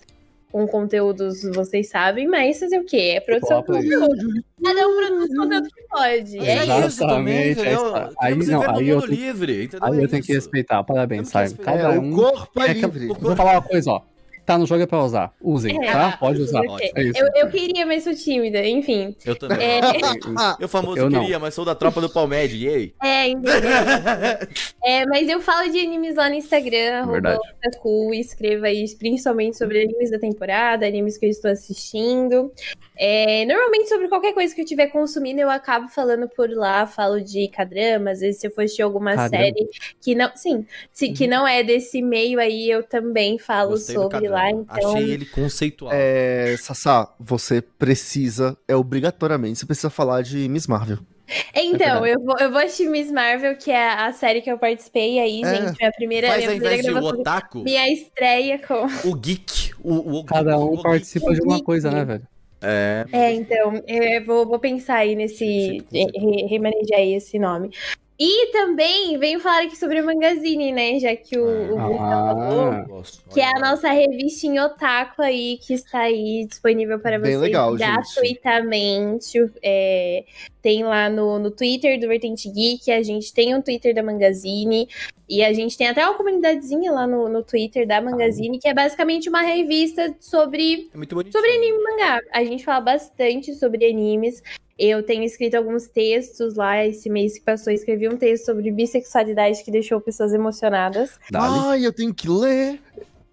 com 0.50 0.66
conteúdos, 0.66 1.42
vocês 1.54 1.90
sabem, 1.90 2.26
mas 2.26 2.58
fazer 2.58 2.80
o 2.80 2.86
quê? 2.86 3.16
É 3.18 3.20
produção 3.20 3.60
de 3.60 3.66
Próprio 3.66 3.76
aí. 3.84 4.00
conteúdo. 4.08 4.44
Cada 4.64 4.88
um 4.88 4.96
produz 4.96 5.38
conteúdo 5.38 5.68
que 5.68 5.84
pode. 5.90 6.40
É 6.40 6.64
Exato. 6.64 6.88
isso. 6.88 7.00
também, 7.06 7.50
Exatamente, 7.50 7.60
entendeu? 7.60 7.98
é. 7.98 8.10
Aí 8.22 8.36
não, 8.36 8.76
aí 8.78 8.88
eu 8.90 9.00
livre, 9.06 9.64
entendeu? 9.66 9.86
Aí 9.94 10.00
É 10.00 10.04
eu 10.06 10.08
tenho 10.08 10.24
que 10.24 10.34
respeitar. 10.34 10.82
Parabéns, 10.86 11.28
Simon. 11.28 11.50
Cada 11.62 11.96
é, 11.96 12.00
um. 12.00 12.14
o 12.14 12.16
corpo 12.16 12.62
é 12.62 12.72
É 12.72 12.74
que- 12.76 12.80
livre. 12.80 13.08
Vou 13.20 13.36
falar 13.36 13.52
uma 13.54 13.62
coisa, 13.62 13.92
ó. 13.92 14.02
Tá 14.48 14.58
no 14.58 14.66
jogo 14.66 14.82
é 14.82 14.86
pra 14.88 15.04
usar. 15.04 15.34
Usem, 15.42 15.78
É. 15.86 15.92
tá? 15.92 16.16
Pode 16.18 16.42
usar. 16.42 16.62
Ótimo. 16.62 16.92
É 16.96 17.04
isso. 17.04 17.20
Eu, 17.20 17.28
eu 17.36 17.50
queria, 17.50 17.86
mas 17.86 18.06
sou 18.06 18.16
tímida, 18.16 18.66
enfim. 18.66 19.14
Eu 19.26 19.36
também. 19.36 19.58
É, 19.60 19.82
Eu 20.58 20.70
famoso 20.70 20.98
Eu 20.98 21.10
não. 21.10 21.20
queria, 21.20 21.38
mas 21.38 21.54
sou 21.54 21.66
da 21.66 21.76
tropa 21.76 22.00
do 22.00 22.10
Palmed, 22.10 22.56
yay. 22.56 22.94
é, 23.04 23.28
entendeu? 23.28 23.60
É, 24.84 25.06
mas 25.06 25.28
eu 25.28 25.42
falo 25.42 25.70
de 25.70 25.80
animes 25.80 26.16
lá 26.16 26.30
no 26.30 26.36
Instagram. 26.36 27.08
Otaku, 27.10 28.14
escreva 28.14 28.68
aí 28.68 28.86
principalmente 28.98 29.58
sobre 29.58 29.84
animes 29.84 30.10
da 30.10 30.18
temporada, 30.18 30.88
animes 30.88 31.18
que 31.18 31.26
eu 31.26 31.30
estou 31.30 31.52
assistindo. 31.52 32.50
É, 32.98 33.44
normalmente 33.46 33.90
sobre 33.90 34.08
qualquer 34.08 34.34
coisa 34.34 34.56
que 34.56 34.62
eu 34.62 34.64
estiver 34.64 34.88
consumindo, 34.88 35.42
eu 35.42 35.50
acabo 35.50 35.90
falando 35.90 36.30
por 36.30 36.50
lá, 36.50 36.88
falo 36.88 37.20
de 37.22 37.50
K-drama, 37.50 38.12
às 38.12 38.22
vezes 38.22 38.40
se 38.40 38.48
eu 38.48 38.52
for 38.52 38.62
assistir 38.64 38.82
alguma 38.82 39.28
série 39.28 39.68
que 40.02 40.16
não. 40.16 40.32
Sim, 40.36 40.66
se- 40.94 41.12
que 41.12 41.28
não 41.28 41.46
é 41.46 41.64
desse 41.64 42.02
meio 42.02 42.40
aí, 42.40 42.70
eu 42.72 42.82
também 42.82 43.38
falo 43.38 43.72
Gostei 43.72 43.94
sobre 43.96 44.12
caderno. 44.14 44.37
Lá. 44.38 44.52
Então. 44.52 44.96
Achei 44.96 45.12
ele 45.12 45.26
conceitual. 45.26 45.92
É, 45.94 46.56
Sassá, 46.60 47.14
você 47.20 47.62
precisa, 47.62 48.58
é 48.68 48.76
obrigatoriamente, 48.76 49.60
você 49.60 49.66
precisa 49.66 49.90
falar 49.90 50.22
de 50.22 50.48
Miss 50.50 50.68
Marvel. 50.68 51.00
Então, 51.54 52.06
É 52.06 52.14
eu 52.14 52.24
vou, 52.24 52.36
eu 52.40 52.50
vou 52.50 52.60
assistir 52.62 52.88
Miss 52.90 53.12
Marvel, 53.12 53.58
que 53.58 53.70
é 53.70 53.90
a 53.90 54.14
série 54.14 54.42
que 54.42 54.50
eu 54.50 54.58
participei 54.58 55.20
aí, 55.20 55.44
É. 55.44 55.56
gente. 55.56 55.78
Minha 55.78 55.92
primeira, 55.92 56.28
Faz 56.30 56.40
minha 56.40 56.50
ao 56.52 56.56
primeira 56.56 56.76
invés 56.76 56.86
de 56.86 56.90
o 56.92 56.94
gravação. 56.94 57.20
otaku, 57.20 57.64
Minha 57.64 57.92
estreia 57.92 58.60
com. 58.60 58.86
o 59.10 59.14
geek. 59.16 59.72
O, 59.84 60.20
o, 60.20 60.24
Cada 60.24 60.58
o 60.58 60.68
um 60.68 60.72
geek. 60.72 60.84
participa 60.84 61.34
de 61.34 61.42
uma 61.42 61.62
coisa, 61.62 61.92
né, 61.92 62.06
velho? 62.06 62.28
É. 62.62 63.06
É, 63.12 63.34
então, 63.34 63.74
eu 63.88 64.26
vou, 64.26 64.46
vou 64.48 64.58
pensar 64.58 64.96
aí 65.00 65.16
nesse. 65.16 65.86
Re- 65.92 66.48
Remanejar 66.50 67.00
aí 67.00 67.14
esse 67.14 67.38
nome. 67.38 67.72
E 68.20 68.52
também 68.52 69.16
venho 69.20 69.40
falar 69.40 69.64
aqui 69.64 69.78
sobre 69.78 70.02
o 70.02 70.06
Magazine, 70.06 70.72
né? 70.72 71.00
Já 71.00 71.16
que 71.16 71.38
o, 71.38 71.74
o 71.74 71.78
Gustavo 71.78 72.40
falou. 72.40 72.72
Ah. 72.72 73.34
Que 73.34 73.42
é 73.42 73.46
a 73.46 73.60
nossa 73.60 73.92
revistinha 73.92 74.66
Otaku 74.66 75.22
aí, 75.22 75.60
que 75.62 75.74
está 75.74 76.00
aí 76.00 76.46
disponível 76.48 77.00
para 77.00 77.20
Bem 77.20 77.34
vocês 77.34 77.42
legal, 77.42 77.76
gratuitamente. 77.76 79.38
É, 79.62 80.26
tem 80.64 80.84
lá 80.84 81.10
no, 81.10 81.38
no 81.38 81.52
Twitter 81.52 82.00
do 82.00 82.08
Vertente 82.08 82.50
Geek, 82.50 82.92
a 82.92 83.04
gente 83.04 83.32
tem 83.32 83.56
um 83.56 83.62
Twitter 83.62 83.94
da 83.94 84.02
Mangazine, 84.02 84.90
e 85.30 85.44
a 85.44 85.54
gente 85.54 85.78
tem 85.78 85.88
até 85.88 86.06
uma 86.06 86.16
comunidadezinha 86.16 86.92
lá 86.92 87.06
no, 87.06 87.30
no 87.30 87.44
Twitter 87.44 87.86
da 87.86 88.02
Mangazine, 88.02 88.60
que 88.60 88.68
é 88.68 88.74
basicamente 88.74 89.30
uma 89.30 89.42
revista 89.42 90.16
sobre 90.20 90.90
É 90.94 90.98
muito 90.98 91.14
bonito. 91.14 91.34
Sobre 91.34 91.52
anime 91.52 91.78
e 91.78 91.84
mangá. 91.84 92.20
A 92.32 92.44
gente 92.44 92.64
fala 92.64 92.80
bastante 92.82 93.54
sobre 93.54 93.86
animes. 93.86 94.42
Eu 94.78 95.02
tenho 95.04 95.24
escrito 95.24 95.56
alguns 95.56 95.88
textos 95.88 96.56
lá. 96.56 96.86
Esse 96.86 97.10
mês 97.10 97.38
que 97.40 97.44
passou, 97.44 97.74
escrevi 97.74 98.08
um 98.08 98.18
texto 98.18 98.46
sobre 98.46 98.70
bissexualidade 98.72 99.64
que 99.64 99.72
deixou 99.72 100.00
pessoas 100.00 100.34
emocionadas. 100.34 101.20
Ai, 101.34 101.86
eu 101.86 101.92
tenho 101.94 102.14
que 102.14 102.30
ler. 102.30 102.80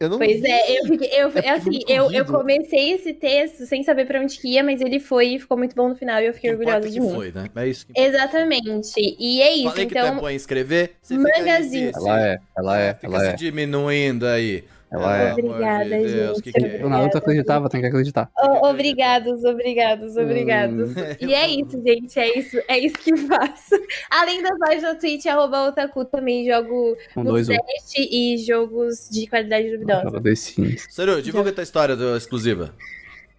Eu 0.00 0.08
não 0.10 0.18
Pois 0.18 0.42
é, 0.42 0.80
eu 0.80 0.86
fiquei. 0.86 1.08
Eu, 1.12 1.30
É 1.36 1.50
assim, 1.50 1.78
eu, 1.88 2.10
eu 2.10 2.24
comecei 2.26 2.92
esse 2.92 3.12
texto 3.14 3.64
sem 3.64 3.82
saber 3.84 4.06
pra 4.06 4.20
onde 4.20 4.36
que 4.38 4.48
ia, 4.48 4.62
mas 4.62 4.80
ele 4.80 4.98
foi 4.98 5.28
e 5.34 5.38
ficou 5.38 5.56
muito 5.56 5.74
bom 5.76 5.88
no 5.88 5.94
final 5.94 6.20
e 6.20 6.26
eu 6.26 6.34
fiquei 6.34 6.50
orgulhosa 6.50 6.88
de 6.88 6.94
que 6.94 7.00
mim. 7.00 7.14
foi, 7.14 7.30
né? 7.30 7.48
É 7.54 7.68
isso 7.68 7.86
que. 7.86 7.98
Exatamente. 7.98 9.16
E 9.18 9.40
é 9.40 9.54
isso. 9.54 9.70
Falei 9.70 9.86
que 9.86 9.94
tu 9.94 9.98
é 9.98 10.00
então, 10.08 10.16
bom 10.20 10.28
em 10.28 10.34
escrever. 10.34 10.92
você 11.00 11.16
fica 11.16 11.62
se- 11.62 11.92
Ela 11.94 12.26
é, 12.26 12.38
ela 12.58 12.80
é, 12.80 12.94
Fica 12.94 13.06
ela 13.06 13.20
se 13.20 13.26
é. 13.26 13.32
diminuindo 13.34 14.26
aí. 14.26 14.64
Ela 14.94 15.16
é. 15.16 15.30
Amor 15.30 15.34
de 15.42 15.48
Obrigada, 15.48 15.88
Deus, 15.88 16.36
gente. 16.36 16.42
que 16.42 16.52
que 16.52 16.66
é? 16.66 16.84
O 16.84 16.88
Naruto 16.88 17.18
acreditava, 17.18 17.68
tem 17.68 17.80
que 17.80 17.86
acreditar. 17.88 18.30
Oh, 18.38 18.68
obrigados, 18.68 19.42
obrigados, 19.44 20.16
obrigados. 20.16 20.90
Hum. 20.90 20.94
E 21.20 21.34
é 21.34 21.48
isso, 21.48 21.82
gente. 21.84 22.18
É 22.18 22.38
isso, 22.38 22.56
é 22.68 22.78
isso 22.78 22.96
que 22.98 23.16
faço. 23.16 23.74
Além 24.10 24.42
das 24.42 24.56
lives 24.68 24.82
no 24.84 24.98
Twitch, 24.98 25.26
arroba 25.26 25.68
Otaku, 25.68 26.04
também 26.04 26.46
jogo 26.46 26.96
Um, 27.16 27.24
no 27.24 27.30
dois, 27.32 27.48
um. 27.48 27.56
teste 27.56 28.08
e 28.10 28.38
jogos 28.38 29.08
de 29.10 29.26
qualidade 29.26 29.70
duvidosa. 29.70 30.22
Seru, 30.90 31.20
divulga 31.20 31.52
tua 31.52 31.62
história 31.64 31.96
do 31.96 32.16
exclusiva. 32.16 32.72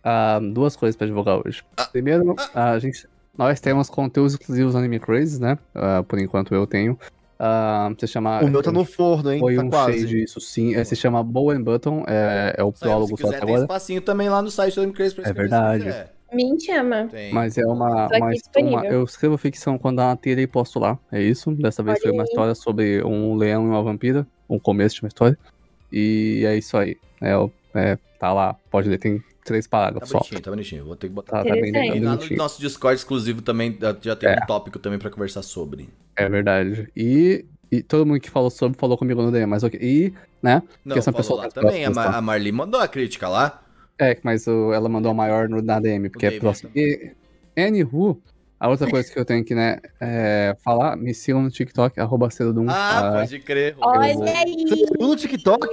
Ah, 0.04 0.40
duas 0.42 0.76
coisas 0.76 0.96
pra 0.96 1.08
divulgar 1.08 1.42
hoje. 1.46 1.64
Primeiro, 1.92 2.36
a 2.54 2.78
gente, 2.80 3.08
nós 3.38 3.60
temos 3.60 3.90
conteúdos 3.90 4.34
exclusivos 4.34 4.74
no 4.74 4.80
Anime 4.80 5.00
Crazy, 5.00 5.42
né? 5.42 5.58
Ah, 5.74 6.04
por 6.08 6.20
enquanto 6.20 6.54
eu 6.54 6.68
tenho. 6.68 7.00
Ah, 7.38 7.92
se 7.98 8.08
chama. 8.08 8.42
O 8.42 8.48
meu 8.48 8.64
tá 8.64 8.72
no 8.72 8.86
forno, 8.86 9.32
hein? 9.32 9.40
Foi 9.40 9.56
tá 9.56 9.64
um 9.64 9.70
quase. 9.70 10.00
shade, 10.00 10.24
isso 10.24 10.40
sim. 10.40 10.74
É, 10.76 10.84
se 10.84 10.96
chama 10.96 11.24
Bow 11.24 11.52
and 11.52 11.62
Button, 11.64 12.04
é, 12.08 12.56
é 12.58 12.64
o 12.64 12.72
prólogo 12.72 13.20
só 13.20 13.28
até 13.28 13.40
tem 13.40 13.50
agora. 13.50 13.62
espacinho 13.64 14.02
também 14.02 14.30
lá 14.30 14.42
no 14.42 14.50
site 14.50 14.76
do 14.76 14.84
MCrazy 14.84 15.16
É 15.24 15.34
verdade. 15.34 16.06
Me 16.34 16.60
chama. 16.60 17.08
Tem. 17.10 17.32
Mas 17.34 17.58
é 17.58 17.66
uma, 17.66 18.06
aqui 18.06 18.42
uma, 18.58 18.70
uma- 18.82 18.86
Eu 18.86 19.04
escrevo 19.04 19.38
ficção 19.38 19.78
quando 19.78 19.98
dá 19.98 20.08
uma 20.08 20.16
tira 20.18 20.42
e 20.42 20.48
posto 20.48 20.80
lá. 20.80 20.98
É 21.12 21.22
isso. 21.22 21.52
Dessa 21.52 21.84
vez 21.84 21.96
Olha 21.98 22.02
foi 22.04 22.12
uma 22.12 22.24
aí. 22.24 22.28
história 22.28 22.56
sobre 22.56 23.04
um 23.04 23.36
leão 23.36 23.66
e 23.66 23.70
uma 23.70 23.82
vampira. 23.84 24.26
Um 24.50 24.60
começo 24.60 24.96
de 24.96 25.04
uma 25.04 25.08
história. 25.08 25.38
E 25.92 26.44
é 26.46 26.58
isso 26.58 26.76
aí. 26.78 26.98
É, 27.22 27.32
é, 27.76 27.98
tá 28.20 28.34
lá. 28.34 28.56
Pode 28.70 28.90
ler, 28.90 28.98
tem 28.98 29.24
três 29.46 29.66
Tá 29.66 29.78
parágrafos 29.78 30.10
só. 30.10 30.18
bonitinho, 30.18 30.42
tá 30.42 30.50
bonitinho. 30.52 30.86
Vou 30.86 30.96
ter 30.98 31.08
que 31.08 31.14
botar. 31.14 31.38
Tá, 31.38 31.44
tá 31.46 31.52
bem 31.52 31.70
Interessante. 31.70 31.96
E 31.96 32.00
legal, 32.02 32.16
lá 32.18 32.30
no 32.30 32.36
nosso 32.36 32.60
Discord 32.60 32.96
exclusivo 32.98 33.42
também 33.42 33.78
já- 34.02 34.16
tem 34.18 34.28
É. 34.30 34.40
um 34.44 34.46
tópico 34.46 34.78
também 34.80 35.00
pra 35.00 35.10
conversar 35.10 35.42
sobre. 35.44 35.88
É 36.18 36.28
verdade. 36.28 36.90
E, 36.98 37.46
e 37.72 37.82
todo 37.82 38.06
mundo 38.06 38.20
que 38.20 38.30
falou 38.30 38.50
sobre 38.50 38.78
falou 38.78 38.98
comigo 38.98 39.22
no 39.22 39.32
DM, 39.32 39.46
mas 39.46 39.64
ok. 39.64 39.80
E, 39.82 40.14
né? 40.44 40.62
Não, 40.84 40.96
falou 41.14 41.18
pessoas 41.18 41.38
lá 41.38 41.44
mais 41.44 41.54
também. 41.54 41.86
A, 41.86 41.92
próximas, 41.92 42.06
Ma- 42.06 42.12
tá? 42.12 42.18
a 42.18 42.22
Marli 42.22 42.52
mandou 42.52 42.82
a 42.82 42.88
crítica 42.88 43.30
lá. 43.30 43.62
É, 43.98 44.18
mas 44.24 44.46
o- 44.48 44.74
ela 44.74 44.90
mandou 44.90 45.12
a 45.12 45.14
maior 45.14 45.48
no, 45.48 45.62
na 45.62 45.80
DM, 45.80 46.10
porque 46.10 46.26
é 46.26 46.30
David 46.30 46.42
próximo. 46.42 46.72
E, 46.76 47.12
anywho, 47.58 48.22
a 48.60 48.70
outra 48.70 48.90
coisa 48.90 49.12
que 49.12 49.20
eu 49.20 49.26
tenho 49.26 49.44
que, 49.44 49.54
né, 49.54 49.78
é, 50.00 50.56
falar, 50.64 50.96
me 50.96 51.14
sigam 51.14 51.42
no 51.42 51.50
TikTok, 51.50 52.00
arroba 52.00 52.30
Celodum. 52.30 52.66
Ah, 52.70 53.00
Ah, 53.00 53.12
pode 53.20 53.40
crer. 53.40 53.76
Olha 53.80 54.14
vou- 54.14 54.24
aí! 54.24 54.56
No 55.00 55.16
TikTok? 55.16 55.68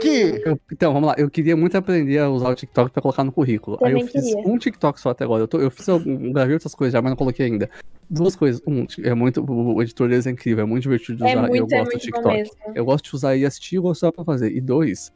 eu- 0.45 0.61
então, 0.73 0.93
vamos 0.93 1.09
lá. 1.09 1.15
Eu 1.17 1.31
queria 1.31 1.57
muito 1.57 1.77
aprender 1.77 2.19
a 2.19 2.29
usar 2.29 2.49
o 2.51 2.55
TikTok 2.55 2.91
pra 2.91 3.01
colocar 3.03 3.25
no 3.25 3.33
currículo. 3.33 3.79
Aí 3.83 3.93
eu 3.93 3.99
Também 4.01 4.12
fiz 4.12 4.25
queria. 4.35 4.49
um 4.49 4.59
TikTok 4.59 5.01
só 5.01 5.11
até 5.11 5.25
agora. 5.25 5.43
Eu, 5.45 5.49
tô- 5.49 5.61
eu 5.61 5.71
fiz 5.71 5.89
algum, 5.89 6.33
gravei 6.33 6.55
outras 6.55 6.75
coisas 6.75 6.93
já, 6.93 7.01
mas 7.01 7.11
não 7.11 7.17
coloquei 7.17 7.47
ainda. 7.47 7.71
Duas 8.11 8.37
coisas. 8.37 8.61
Um, 8.67 8.85
é 9.05 9.15
muito, 9.15 9.43
o 9.49 9.81
editor 9.83 10.09
deles 10.09 10.27
é 10.27 10.31
incrível, 10.31 10.65
é 10.65 10.67
muito 10.67 10.83
divertido 10.83 11.19
de 11.19 11.25
usar 11.25 11.31
É 11.31 11.33
e 11.33 11.37
eu 11.37 11.41
muito, 11.49 11.75
é 11.75 11.79
gosto 11.79 11.91
do 11.91 11.93
muito 11.93 11.93
bom 11.93 11.99
TikTok. 11.99 12.37
mesmo. 12.37 12.55
Eu 12.75 12.85
gosto 12.85 13.05
de 13.11 13.15
usar 13.17 13.37
e 13.37 13.47
assistir 13.47 13.77
e 13.77 13.79
gosto 13.79 14.03
usar 14.03 14.12
pra 14.12 14.25
fazer. 14.25 14.51
E 14.53 14.61
dois, 14.61 15.11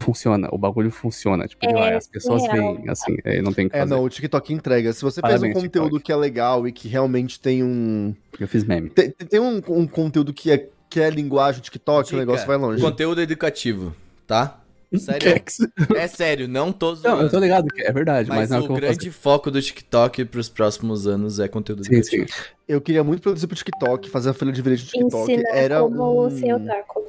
funciona. 0.00 0.48
O 0.52 0.58
bagulho 0.58 0.90
funciona. 0.90 1.46
Tipo, 1.46 1.66
É, 1.66 1.94
as 1.96 2.06
pessoas 2.06 2.42
surreal. 2.42 2.76
veem, 2.76 2.88
assim, 2.90 3.16
é, 3.24 3.40
não 3.42 3.52
tem 3.52 3.68
que 3.68 3.76
É, 3.76 3.80
fazer. 3.80 3.90
não, 3.94 4.02
o 4.04 4.08
TikTok 4.08 4.52
entrega. 4.52 4.92
Se 4.92 5.02
você 5.02 5.20
Parabéns, 5.20 5.40
faz 5.52 5.56
um 5.56 5.60
conteúdo 5.66 5.84
TikTok. 5.98 6.04
que 6.04 6.12
é 6.12 6.16
legal 6.16 6.66
e 6.66 6.72
que 6.72 6.88
realmente 6.88 7.38
tem 7.40 7.62
um. 7.62 8.14
Eu 8.38 8.48
fiz 8.48 8.64
meme. 8.64 8.90
Tem, 8.90 9.10
tem 9.10 9.40
um, 9.40 9.60
um 9.68 9.86
conteúdo 9.86 10.32
que 10.32 10.50
é, 10.50 10.68
que 10.88 11.00
é 11.00 11.08
linguagem 11.10 11.60
TikTok, 11.60 12.04
Dica, 12.06 12.16
o 12.16 12.20
negócio 12.20 12.46
vai 12.46 12.56
longe. 12.56 12.82
Conteúdo 12.82 13.20
educativo, 13.20 13.94
tá? 14.26 14.56
Sério? 14.98 15.40
É 15.96 16.08
sério, 16.08 16.48
não 16.48 16.72
todos 16.72 17.00
Não, 17.04 17.20
eu 17.22 17.30
tô 17.30 17.38
ligado 17.38 17.68
que 17.68 17.80
é 17.80 17.92
verdade, 17.92 18.28
mas, 18.28 18.38
Mas 18.38 18.50
não 18.50 18.56
é 18.58 18.60
o 18.62 18.74
grande 18.74 18.96
fazer. 18.96 19.10
foco 19.12 19.48
do 19.48 19.62
TikTok 19.62 20.24
pros 20.24 20.48
próximos 20.48 21.06
anos 21.06 21.38
é 21.38 21.46
conteúdo 21.46 21.84
Sim, 21.84 22.02
sim. 22.02 22.16
educativo. 22.16 22.48
Eu 22.66 22.80
queria 22.80 23.04
muito 23.04 23.22
produzir 23.22 23.46
pro 23.46 23.54
TikTok, 23.56 24.10
fazer 24.10 24.30
a 24.30 24.32
folha 24.32 24.50
de 24.50 24.60
vídeo 24.60 24.84
no 24.84 24.90
TikTok. 25.08 25.32
Ensinar 25.32 25.50
Era 25.56 25.80
como 25.80 26.26
um, 26.26 26.30
ser 26.30 26.54
otaku. 26.54 27.06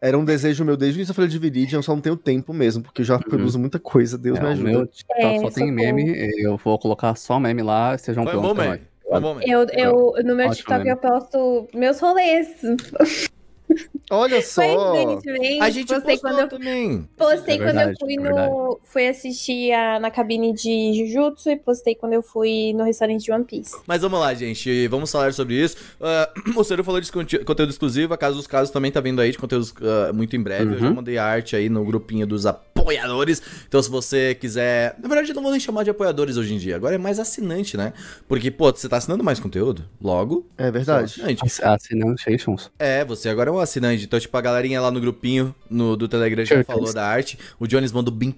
Era 0.00 0.18
um 0.18 0.24
desejo 0.24 0.64
meu 0.64 0.76
desde 0.76 0.96
o 0.96 0.98
início 0.98 1.12
da 1.12 1.16
folha 1.16 1.28
de 1.28 1.38
Viridian, 1.38 1.78
eu 1.78 1.82
só 1.82 1.94
não 1.94 2.00
tenho 2.00 2.16
tempo 2.16 2.52
mesmo, 2.52 2.82
porque 2.82 3.02
eu 3.02 3.06
já 3.06 3.18
produzo 3.18 3.58
muita 3.58 3.78
coisa, 3.78 4.16
Deus 4.18 4.38
É, 4.38 4.40
me 4.40 4.46
o 4.46 4.50
ajuda. 4.50 4.68
meu 4.70 4.86
TikTok 4.86 5.20
É, 5.20 5.38
só 5.40 5.50
tem 5.50 5.70
meme, 5.72 6.12
eu 6.42 6.56
vou 6.56 6.78
colocar 6.78 7.14
só 7.16 7.38
meme 7.40 7.62
lá, 7.62 7.96
sejam 7.98 8.24
Foi 8.24 8.36
um 8.36 8.40
prontos. 8.40 8.56
bom 8.56 8.62
meme. 8.62 8.68
nóis. 8.68 8.80
Foi 9.08 9.20
bom 9.20 9.34
meme. 9.34 9.50
Eu, 9.50 9.66
eu, 9.72 10.14
no 10.24 10.34
meu 10.36 10.48
Ótimo, 10.48 10.54
TikTok 10.54 10.88
eu 10.88 10.96
posto 10.96 11.68
meus 11.74 11.98
rolês. 12.00 12.48
Olha 14.10 14.40
só! 14.42 14.62
A 15.60 15.70
gente 15.70 15.88
postei 15.88 16.16
postou 16.16 16.18
quando 16.30 16.38
eu 16.40 16.48
também. 16.48 17.08
Postei 17.16 17.54
É 17.56 17.58
quando 17.58 17.66
verdade, 17.66 17.90
eu 17.92 18.06
fui 18.06 18.14
é 18.14 18.18
no. 18.18 18.80
Fui 18.84 19.06
assistir 19.06 19.72
a, 19.72 20.00
na 20.00 20.10
cabine 20.10 20.52
de 20.54 20.94
Jujutsu 21.06 21.50
e 21.50 21.56
postei 21.56 21.94
quando 21.94 22.14
eu 22.14 22.22
fui 22.22 22.72
no 22.74 22.84
restaurante 22.84 23.22
de 23.24 23.32
One 23.32 23.44
Piece. 23.44 23.76
Mas 23.86 24.00
vamos 24.00 24.18
lá, 24.18 24.32
gente. 24.34 24.88
Vamos 24.88 25.10
falar 25.12 25.32
sobre 25.34 25.62
isso. 25.62 25.76
Ah, 26.00 26.30
o 26.56 26.64
Ciro 26.64 26.82
falou 26.82 27.00
de 27.00 27.12
conte- 27.12 27.38
conteúdo 27.44 27.70
exclusivo. 27.70 28.14
A 28.14 28.18
Casa 28.18 28.34
dos 28.36 28.46
Casos 28.46 28.70
também 28.70 28.90
tá 28.90 29.00
vindo 29.00 29.20
aí 29.20 29.30
de 29.30 29.38
conteúdos 29.38 29.74
ah, 29.82 30.12
muito 30.12 30.34
em 30.36 30.42
breve. 30.42 30.74
Eu 30.74 30.78
já 30.78 30.86
Uhum. 30.88 30.94
mandei 30.94 31.18
a 31.18 31.24
arte 31.24 31.54
aí 31.54 31.68
no 31.68 31.84
grupinho 31.84 32.26
dos 32.26 32.46
apoiadores. 32.46 33.42
Então, 33.68 33.82
se 33.82 33.90
você 33.90 34.34
quiser. 34.34 34.96
Na 35.02 35.08
verdade, 35.08 35.30
eu 35.30 35.34
não 35.34 35.42
vou 35.42 35.50
nem 35.52 35.60
chamar 35.60 35.82
de 35.84 35.90
apoiadores 35.90 36.36
hoje 36.38 36.54
em 36.54 36.58
dia. 36.58 36.76
Agora 36.76 36.94
é 36.94 36.98
mais 36.98 37.18
assinante, 37.18 37.76
né? 37.76 37.92
Porque, 38.26 38.50
pô, 38.50 38.70
você 38.70 38.88
tá 38.88 38.96
assinando 38.96 39.22
mais 39.22 39.38
conteúdo? 39.38 39.84
Logo. 40.00 40.46
É 40.56 40.70
verdade. 40.70 41.04
assinante. 41.20 41.44
Ass- 41.44 41.60
Assinantations. 41.62 42.70
É, 42.78 43.04
você 43.04 43.28
agora 43.28 43.50
é 43.50 43.52
um 43.52 43.57
assinante. 43.60 44.04
Então, 44.04 44.18
tipo, 44.18 44.36
a 44.36 44.40
galerinha 44.40 44.80
lá 44.80 44.90
no 44.90 45.00
grupinho 45.00 45.54
no, 45.70 45.96
do 45.96 46.08
Telegram 46.08 46.44
já 46.44 46.62
falou 46.64 46.92
da 46.92 47.06
arte. 47.06 47.38
O 47.58 47.66
Jones 47.66 47.92
mandou 47.92 48.12
bem. 48.14 48.34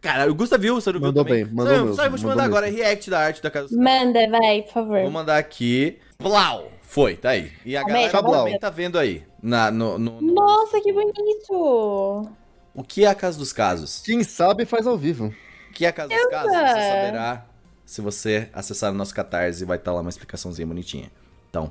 Caralho, 0.00 0.32
o 0.32 0.34
Gusta 0.34 0.56
viu, 0.56 0.80
viu 0.80 1.00
Mandou 1.00 1.24
também? 1.24 1.44
bem, 1.44 1.54
mandou 1.54 1.66
Sabe, 1.74 1.80
mesmo, 1.82 1.96
sabe, 1.96 2.08
vou 2.08 2.18
te 2.18 2.24
mandar 2.24 2.44
agora 2.44 2.66
mesmo. 2.66 2.78
react 2.82 3.10
da 3.10 3.20
arte 3.20 3.42
da 3.42 3.50
Casa 3.50 3.68
dos 3.68 3.76
Casos. 3.76 4.04
Manda, 4.04 4.28
vai, 4.30 4.62
por 4.62 4.72
favor. 4.72 5.02
Vou 5.02 5.10
mandar 5.10 5.36
aqui. 5.38 5.98
Blau! 6.18 6.72
Foi, 6.82 7.16
tá 7.16 7.30
aí. 7.30 7.52
E 7.64 7.76
a 7.76 7.84
galera 7.84 8.10
também 8.22 8.58
tá 8.58 8.70
vendo 8.70 8.98
aí. 8.98 9.22
Na, 9.42 9.70
no, 9.70 9.98
no- 9.98 10.20
no- 10.20 10.34
Nossa, 10.34 10.80
que 10.80 10.92
bonito! 10.92 12.28
O 12.74 12.82
que 12.82 13.04
é 13.04 13.08
a 13.08 13.14
Casa 13.14 13.38
dos 13.38 13.52
Casos? 13.52 14.02
Quem 14.04 14.24
sabe 14.24 14.64
faz 14.64 14.86
ao 14.86 14.96
vivo. 14.96 15.26
O 15.68 15.72
que 15.72 15.84
é 15.84 15.88
a 15.88 15.92
Casa 15.92 16.08
dos 16.14 16.26
Casos? 16.26 16.50
Você 16.50 16.66
saberá 16.66 17.46
se 17.84 18.00
você 18.00 18.48
acessar 18.52 18.90
o 18.92 18.94
nosso 18.94 19.14
Catarse. 19.14 19.64
Vai 19.64 19.76
estar 19.76 19.92
lá 19.92 20.00
uma 20.00 20.10
explicaçãozinha 20.10 20.66
bonitinha. 20.66 21.10
Então, 21.50 21.70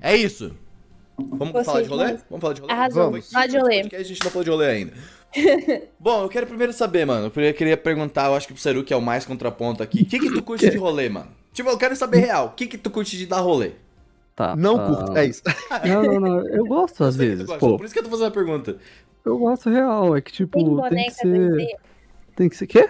é 0.00 0.16
isso. 0.16 0.54
Vamos 1.18 1.52
Gostei 1.52 1.64
falar 1.64 1.82
de 1.82 1.88
rolê? 1.88 2.04
demais. 2.06 2.24
Vamos 2.28 2.40
falar 2.40 2.54
de 2.54 2.60
rolê? 2.60 2.72
Arrasou. 2.72 3.10
Foi 3.10 3.20
Fala 3.22 3.46
de 3.48 3.58
rolê. 3.58 3.76
podcasts, 3.82 4.00
A 4.06 4.08
gente 4.14 4.24
não 4.24 4.30
falou 4.30 4.44
de 4.44 4.50
rolê 4.50 4.66
ainda. 4.66 4.92
Bom, 5.98 6.22
eu 6.22 6.28
quero 6.28 6.46
primeiro 6.46 6.72
saber, 6.72 7.04
mano. 7.06 7.32
Eu 7.34 7.54
queria 7.54 7.76
perguntar, 7.76 8.26
eu 8.26 8.34
acho 8.34 8.46
que 8.46 8.52
pro 8.52 8.62
Seru, 8.62 8.84
que 8.84 8.92
é 8.92 8.96
o 8.96 9.02
mais 9.02 9.24
contraponto 9.24 9.82
aqui. 9.82 10.02
O 10.02 10.06
que 10.06 10.18
que 10.18 10.30
tu 10.32 10.42
curte 10.42 10.68
de 10.70 10.76
rolê, 10.76 11.08
mano? 11.08 11.28
Tipo, 11.52 11.70
eu 11.70 11.78
quero 11.78 11.94
saber 11.96 12.18
real. 12.18 12.46
O 12.46 12.50
que 12.50 12.66
que 12.66 12.78
tu 12.78 12.90
curte 12.90 13.16
de 13.16 13.26
dar 13.26 13.40
rolê? 13.40 13.72
Tá. 14.34 14.56
Não 14.56 14.76
ah, 14.80 14.86
curto, 14.86 15.16
é 15.16 15.26
isso. 15.26 15.42
Não, 15.86 16.02
não, 16.02 16.20
não. 16.20 16.48
Eu 16.48 16.66
gosto 16.66 17.04
às 17.04 17.14
Eu 17.14 17.20
vezes. 17.20 17.46
gosta, 17.46 17.60
Pô, 17.60 17.76
Por 17.76 17.84
isso 17.84 17.94
que 17.94 18.00
eu 18.00 18.04
tô 18.04 18.10
fazendo 18.10 18.26
a 18.26 18.30
pergunta. 18.32 18.76
eu 19.24 19.38
gosto 19.38 19.70
real. 19.70 20.16
É 20.16 20.20
que, 20.20 20.32
tipo, 20.32 20.58
Tem 20.58 20.64
tem, 20.66 20.74
boneca 20.74 21.10
que 21.10 21.14
ser. 21.14 21.28
2D? 21.28 21.66
Tem 22.34 22.48
que 22.48 22.56
ser. 22.56 22.66
Quê? 22.66 22.88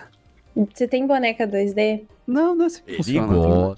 Você 0.75 0.89
tem 0.89 1.07
boneca 1.07 1.47
2D? 1.47 2.05
Não, 2.27 2.55
não 2.55 2.65
é 2.65 2.67
assim 2.69 2.83
que 2.83 2.97
funciona. 2.97 3.77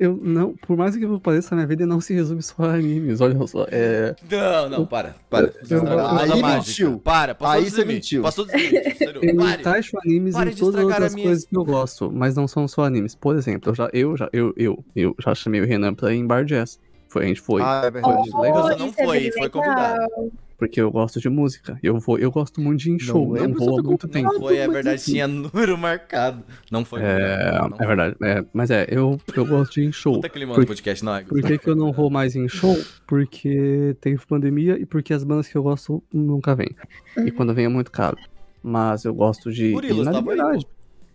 Eu 0.00 0.18
não, 0.20 0.54
por 0.66 0.78
mais 0.78 0.96
que 0.96 1.04
eu 1.04 1.20
pareça, 1.20 1.54
minha 1.54 1.66
vida 1.66 1.84
não 1.84 2.00
se 2.00 2.14
resume 2.14 2.42
só 2.42 2.54
a 2.64 2.72
animes. 2.72 3.20
Olha 3.20 3.46
só, 3.46 3.66
é. 3.70 4.16
Não, 4.30 4.68
não, 4.70 4.86
para. 4.86 5.14
Para. 5.28 5.52
Eu- 5.68 5.82
Aí 5.86 6.32
aí 6.32 6.40
mágica. 6.40 6.56
mentiu. 6.56 6.98
Para, 6.98 7.34
passou 7.34 7.54
Aí 7.54 7.70
você 7.70 7.84
mentiu. 7.84 8.22
Passou 8.22 8.46
dos 8.46 8.54
limites. 8.54 8.96
Seru. 8.96 9.20
Eu 9.22 9.36
Pare. 9.36 9.60
encaixo 9.60 9.98
animes 10.02 10.34
Pare 10.34 10.52
em 10.52 10.54
todas 10.54 10.90
as 11.02 11.14
minha- 11.14 11.26
coisas 11.26 11.44
que 11.44 11.54
eu 11.54 11.64
gosto, 11.66 12.10
mas 12.10 12.34
não 12.34 12.48
são 12.48 12.66
só 12.66 12.84
animes. 12.84 13.14
Por 13.14 13.36
exemplo, 13.36 13.70
eu 13.70 13.74
já, 13.74 13.90
eu 13.92 14.16
já, 14.16 14.28
eu, 14.32 14.54
eu, 14.56 14.84
eu 14.96 15.14
já 15.20 15.34
chamei 15.34 15.60
o 15.60 15.66
Renan 15.66 15.92
pra 15.94 16.14
ir 16.14 16.16
em 16.18 16.26
Bar 16.26 16.46
Jazz. 16.46 16.80
Foi, 17.06 17.24
a 17.24 17.26
gente 17.28 17.40
foi, 17.42 17.60
Ah, 17.60 17.82
é 17.84 17.90
verdade. 17.90 18.30
Foi 18.30 18.40
legal. 18.40 18.62
Você 18.62 18.76
não 18.76 18.86
é 18.86 18.92
foi, 18.92 19.30
foi 19.32 19.42
legal. 19.42 19.50
convidado. 19.50 20.32
Porque 20.60 20.78
eu 20.78 20.90
gosto 20.90 21.18
de 21.18 21.28
música. 21.30 21.78
Eu 21.82 21.98
vou, 21.98 22.18
eu 22.18 22.30
gosto 22.30 22.60
muito 22.60 22.80
de 22.80 22.90
ir 22.90 22.94
em 22.96 22.98
show, 22.98 23.34
não, 23.34 23.36
se 23.46 23.52
vou 23.54 23.80
há 23.80 23.82
muito 23.82 24.06
tempo. 24.06 24.30
Não 24.30 24.40
foi, 24.40 24.58
é 24.58 24.68
verdade, 24.68 25.02
tinha 25.02 25.26
número 25.26 25.78
marcado. 25.78 26.44
Não 26.70 26.84
foi. 26.84 27.00
É, 27.02 27.58
não, 27.58 27.70
não 27.70 27.78
é 27.80 27.86
verdade. 27.86 28.16
é, 28.22 28.44
mas 28.52 28.70
é, 28.70 28.86
eu, 28.90 29.18
eu 29.34 29.46
gosto 29.46 29.72
de 29.72 29.80
ir 29.80 29.86
em 29.86 29.92
show. 29.92 30.16
Puta 30.16 30.28
climão 30.28 30.54
Por- 30.54 30.66
podcast, 30.66 31.02
não 31.02 31.16
é? 31.16 31.22
Por 31.22 31.40
que, 31.40 31.56
que 31.56 31.66
eu 31.66 31.74
não 31.74 31.92
vou 31.92 32.10
mais 32.10 32.36
em 32.36 32.46
show? 32.46 32.76
Porque 33.06 33.96
teve 34.02 34.20
pandemia 34.26 34.78
e 34.78 34.84
porque 34.84 35.14
as 35.14 35.24
bandas 35.24 35.48
que 35.48 35.56
eu 35.56 35.62
gosto 35.62 36.02
nunca 36.12 36.54
vêm. 36.54 36.76
E 37.24 37.30
quando 37.30 37.54
vem 37.54 37.64
é 37.64 37.68
muito 37.68 37.90
caro. 37.90 38.18
Mas 38.62 39.06
eu 39.06 39.14
gosto 39.14 39.50
de 39.50 39.72
Gorilas, 39.72 40.04
na 40.04 40.12
liberdade. 40.12 40.66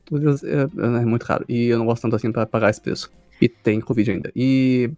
Gorilas 0.09 0.43
é, 0.43 0.63
é 0.63 1.05
muito 1.05 1.23
caro. 1.23 1.45
E 1.47 1.67
eu 1.67 1.77
não 1.77 1.85
gosto 1.85 2.01
tanto 2.01 2.15
assim 2.15 2.31
pra 2.31 2.47
pagar 2.47 2.71
esse 2.71 2.81
preço. 2.81 3.11
E 3.39 3.47
tem 3.47 3.79
Covid 3.79 4.09
ainda. 4.09 4.31
E. 4.35 4.89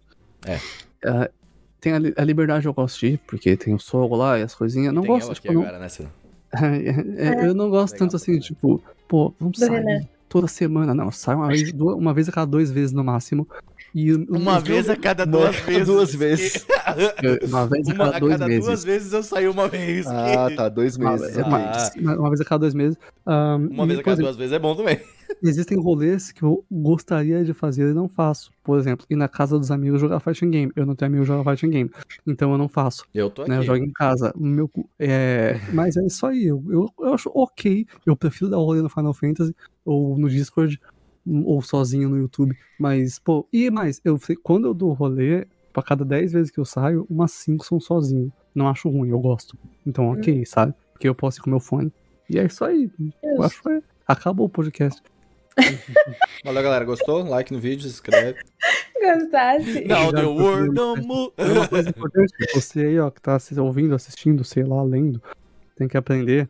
É. 0.46 0.58
ah, 1.04 1.30
tem 1.80 1.92
a, 1.92 1.96
a 1.96 2.24
liberdade 2.24 2.66
eu 2.66 2.74
gosto 2.74 3.00
de 3.00 3.06
ir, 3.14 3.18
porque 3.26 3.56
tem 3.56 3.74
o 3.74 3.78
solo 3.78 4.14
lá 4.16 4.38
e 4.38 4.42
as 4.42 4.54
coisinhas. 4.54 4.92
Não 4.94 5.02
Tem 5.02 5.10
gosto, 5.12 5.30
eu 5.30 5.34
tipo, 5.34 5.52
não, 5.52 5.62
agora, 5.62 5.78
né, 5.78 5.88
Ciro? 5.88 6.10
é, 6.52 7.46
eu 7.46 7.54
não 7.54 7.68
gosto 7.70 7.92
Legal, 7.94 8.06
tanto 8.08 8.16
assim, 8.16 8.32
legal. 8.32 8.46
tipo, 8.46 8.82
pô, 9.06 9.34
vamos 9.38 9.58
Do 9.58 9.66
sair 9.66 9.84
Renan. 9.84 10.00
toda 10.28 10.46
semana. 10.48 10.94
Não, 10.94 11.10
sai 11.12 11.34
uma 11.34 11.48
vez, 11.48 11.70
duas- 11.74 11.96
uma 11.96 12.12
vez 12.14 12.28
a 12.28 12.32
cada 12.32 12.46
dois 12.50 12.70
vezes 12.70 12.92
no 12.92 13.04
máximo. 13.04 13.46
E 13.94 14.12
o- 14.12 14.26
Uma 14.28 14.60
vez 14.60 14.86
meus- 14.86 14.98
a 14.98 15.00
cada 15.00 15.24
Uma- 15.24 15.32
duas 15.32 15.56
vezes. 15.56 15.86
duas 15.86 16.14
vezes. 16.14 16.66
Uma 17.48 17.66
vez 17.66 17.88
a 17.88 17.92
Uma 17.94 18.04
cada 18.04 18.16
a 18.16 18.20
dois 18.20 18.32
cada 18.32 18.46
meses. 18.48 18.64
duas 18.66 18.84
vezes 18.84 19.12
eu 19.12 19.22
saí 19.22 19.48
uma 19.48 19.66
vez. 19.68 20.06
Ah, 20.06 20.48
tá, 20.56 20.68
dois 20.68 20.96
Uma, 20.96 21.12
meses. 21.12 21.36
é, 21.38 21.42
uma- 21.42 21.58
Ah. 21.58 21.90
uma- 21.98 22.16
uma 22.18 22.28
vez 22.28 22.40
a 22.40 22.44
cada 22.44 22.58
dois 22.60 22.74
meses. 22.74 22.96
Ahn, 23.26 23.68
Uma 23.70 23.84
e, 23.84 23.86
vez 23.88 23.98
a 24.00 24.02
cada 24.02 24.12
exemplo, 24.14 24.22
duas 24.24 24.36
vezes 24.36 24.52
é 24.52 24.58
bom 24.58 24.74
também. 24.76 25.00
Existem 25.42 25.78
rolês 25.78 26.32
que 26.32 26.42
eu 26.42 26.64
gostaria 26.70 27.44
de 27.44 27.52
fazer 27.52 27.90
e 27.90 27.94
não 27.94 28.08
faço. 28.08 28.50
Por 28.64 28.78
exemplo, 28.78 29.06
ir 29.10 29.16
na 29.16 29.28
casa 29.28 29.58
dos 29.58 29.70
amigos 29.70 30.00
jogar 30.00 30.20
fighting 30.20 30.50
game. 30.50 30.72
Eu 30.74 30.84
não 30.86 30.94
tenho 30.94 31.10
amigo 31.10 31.24
jogar 31.24 31.44
fighting 31.50 31.70
game. 31.70 31.90
Então 32.26 32.50
eu 32.52 32.58
não 32.58 32.68
faço. 32.68 33.04
Eu 33.14 33.30
tô 33.30 33.42
aqui. 33.42 33.50
Né? 33.50 33.58
Eu 33.58 33.62
jogo 33.62 33.78
em 33.84 33.92
casa. 33.92 34.32
Meu, 34.36 34.70
é, 34.98 35.60
mas 35.72 35.96
é 35.96 36.04
isso 36.06 36.26
aí. 36.26 36.46
Eu, 36.46 36.62
eu, 36.68 36.90
eu 37.00 37.14
acho 37.14 37.30
ok. 37.34 37.86
Eu 38.06 38.16
prefiro 38.16 38.50
dar 38.50 38.56
rolê 38.56 38.80
no 38.82 38.88
Final 38.88 39.12
Fantasy 39.14 39.54
ou 39.84 40.18
no 40.18 40.28
Discord 40.30 40.80
ou 41.44 41.60
sozinho 41.62 42.08
no 42.08 42.16
YouTube. 42.16 42.56
Mas, 42.78 43.18
pô, 43.18 43.46
e 43.52 43.70
mais, 43.70 44.00
eu 44.04 44.18
sei- 44.18 44.36
quando 44.36 44.66
eu 44.68 44.74
dou 44.74 44.92
rolê, 44.92 45.46
pra 45.72 45.82
cada 45.82 46.04
10 46.04 46.32
vezes 46.32 46.50
que 46.50 46.58
eu 46.58 46.64
saio, 46.64 47.06
umas 47.08 47.32
5 47.32 47.64
são 47.64 47.78
sozinho. 47.78 48.32
Não 48.54 48.68
acho 48.68 48.88
ruim, 48.88 49.10
eu 49.10 49.20
gosto. 49.20 49.56
Então, 49.86 50.10
ok, 50.10 50.44
sabe? 50.46 50.74
Porque 50.92 51.08
eu 51.08 51.14
posso 51.14 51.38
ir 51.38 51.42
com 51.42 51.50
meu 51.50 51.60
fone. 51.60 51.92
E 52.28 52.38
é 52.38 52.44
isso 52.44 52.64
aí. 52.64 52.90
Eu 53.22 53.42
acho 53.42 53.62
que 53.62 53.68
é- 53.68 53.82
acabou 54.06 54.46
o 54.46 54.50
podcast. 54.50 55.00
Valeu, 56.44 56.62
galera. 56.62 56.84
Gostou? 56.84 57.22
Like 57.22 57.52
no 57.52 57.60
vídeo, 57.60 57.82
se 57.82 57.88
inscreve. 57.88 58.38
Gostasse? 59.00 59.84
Não, 59.86 60.12
the 60.12 60.24
world. 60.24 60.78
Uma 60.78 61.68
coisa 61.68 61.88
importante, 61.90 62.32
você 62.54 62.80
aí, 62.80 62.98
ó, 62.98 63.10
que 63.10 63.20
tá 63.20 63.38
ouvindo, 63.58 63.94
assistindo, 63.94 64.42
sei 64.44 64.64
lá, 64.64 64.82
lendo, 64.82 65.22
tem 65.76 65.86
que 65.88 65.96
aprender 65.96 66.48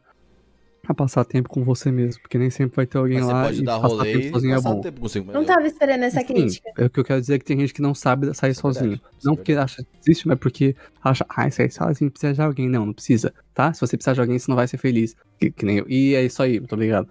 a 0.89 0.95
passar 0.95 1.25
tempo 1.25 1.49
com 1.49 1.63
você 1.63 1.93
mesmo, 1.93 2.23
porque 2.23 2.39
nem 2.39 2.49
sempre 2.49 2.75
vai 2.77 2.87
ter 2.87 2.97
alguém 2.99 3.19
Mas 3.19 3.27
lá 3.29 3.45
pode 3.45 3.61
e 3.61 3.65
dar 3.65 3.79
passar 3.79 3.89
rolê 3.89 4.13
tempo 4.13 4.27
e 4.27 4.31
sozinho 4.31 4.55
é 4.55 4.61
bom. 4.61 4.81
tempo 4.81 5.01
consigo. 5.01 5.33
Não 5.33 5.45
tava 5.45 5.67
esperando 5.67 6.03
essa 6.05 6.23
Enfim, 6.23 6.35
crítica. 6.35 6.71
é 6.79 6.85
o 6.87 6.91
que 6.91 7.01
eu 7.01 7.05
quero 7.05 7.21
dizer 7.21 7.35
é 7.35 7.39
que 7.39 7.45
tem 7.45 7.61
gente 7.61 7.75
que 7.75 7.83
não 7.83 7.95
sabe 7.95 8.35
sair 8.35 8.53
Isso 8.53 8.61
é 8.61 8.63
sozinho. 8.63 8.91
verdade, 8.91 9.13
é 9.23 9.27
não 9.27 9.37
porque 9.37 9.53
acha 9.53 9.83
que 9.83 9.89
existe, 10.01 10.27
mas 10.27 10.39
porque 10.39 10.75
acha, 11.05 11.27
ah, 11.29 11.51
sair 11.51 11.71
sozinho 11.71 12.11
precisa 12.11 12.33
de 12.33 12.41
alguém. 12.41 12.69
Não, 12.69 12.87
não 12.87 12.93
precisa, 12.93 13.35
tá? 13.53 13.73
Se 13.73 13.81
você 13.81 13.97
precisar 13.97 14.15
de 14.15 14.21
alguém, 14.21 14.39
você 14.39 14.51
não 14.51 14.57
vai 14.57 14.67
ser 14.67 14.79
feliz. 14.79 15.15
Que, 15.39 15.51
que 15.51 15.67
nem 15.67 15.79
eu. 15.79 15.87
E 15.89 16.15
é 16.15 16.25
isso 16.25 16.43
aí, 16.43 16.59
muito 16.59 16.73
obrigado. 16.73 17.09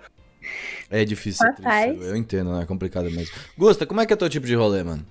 É 0.89 1.03
difícil 1.05 1.45
triste, 1.55 2.03
eu 2.03 2.15
entendo, 2.15 2.51
né? 2.53 2.63
É 2.63 2.65
complicado 2.65 3.11
mesmo. 3.11 3.35
Gusta, 3.57 3.85
como 3.85 4.01
é 4.01 4.05
que 4.05 4.13
é 4.13 4.15
teu 4.15 4.29
tipo 4.29 4.47
de 4.47 4.55
rolê, 4.55 4.83
mano? 4.83 5.05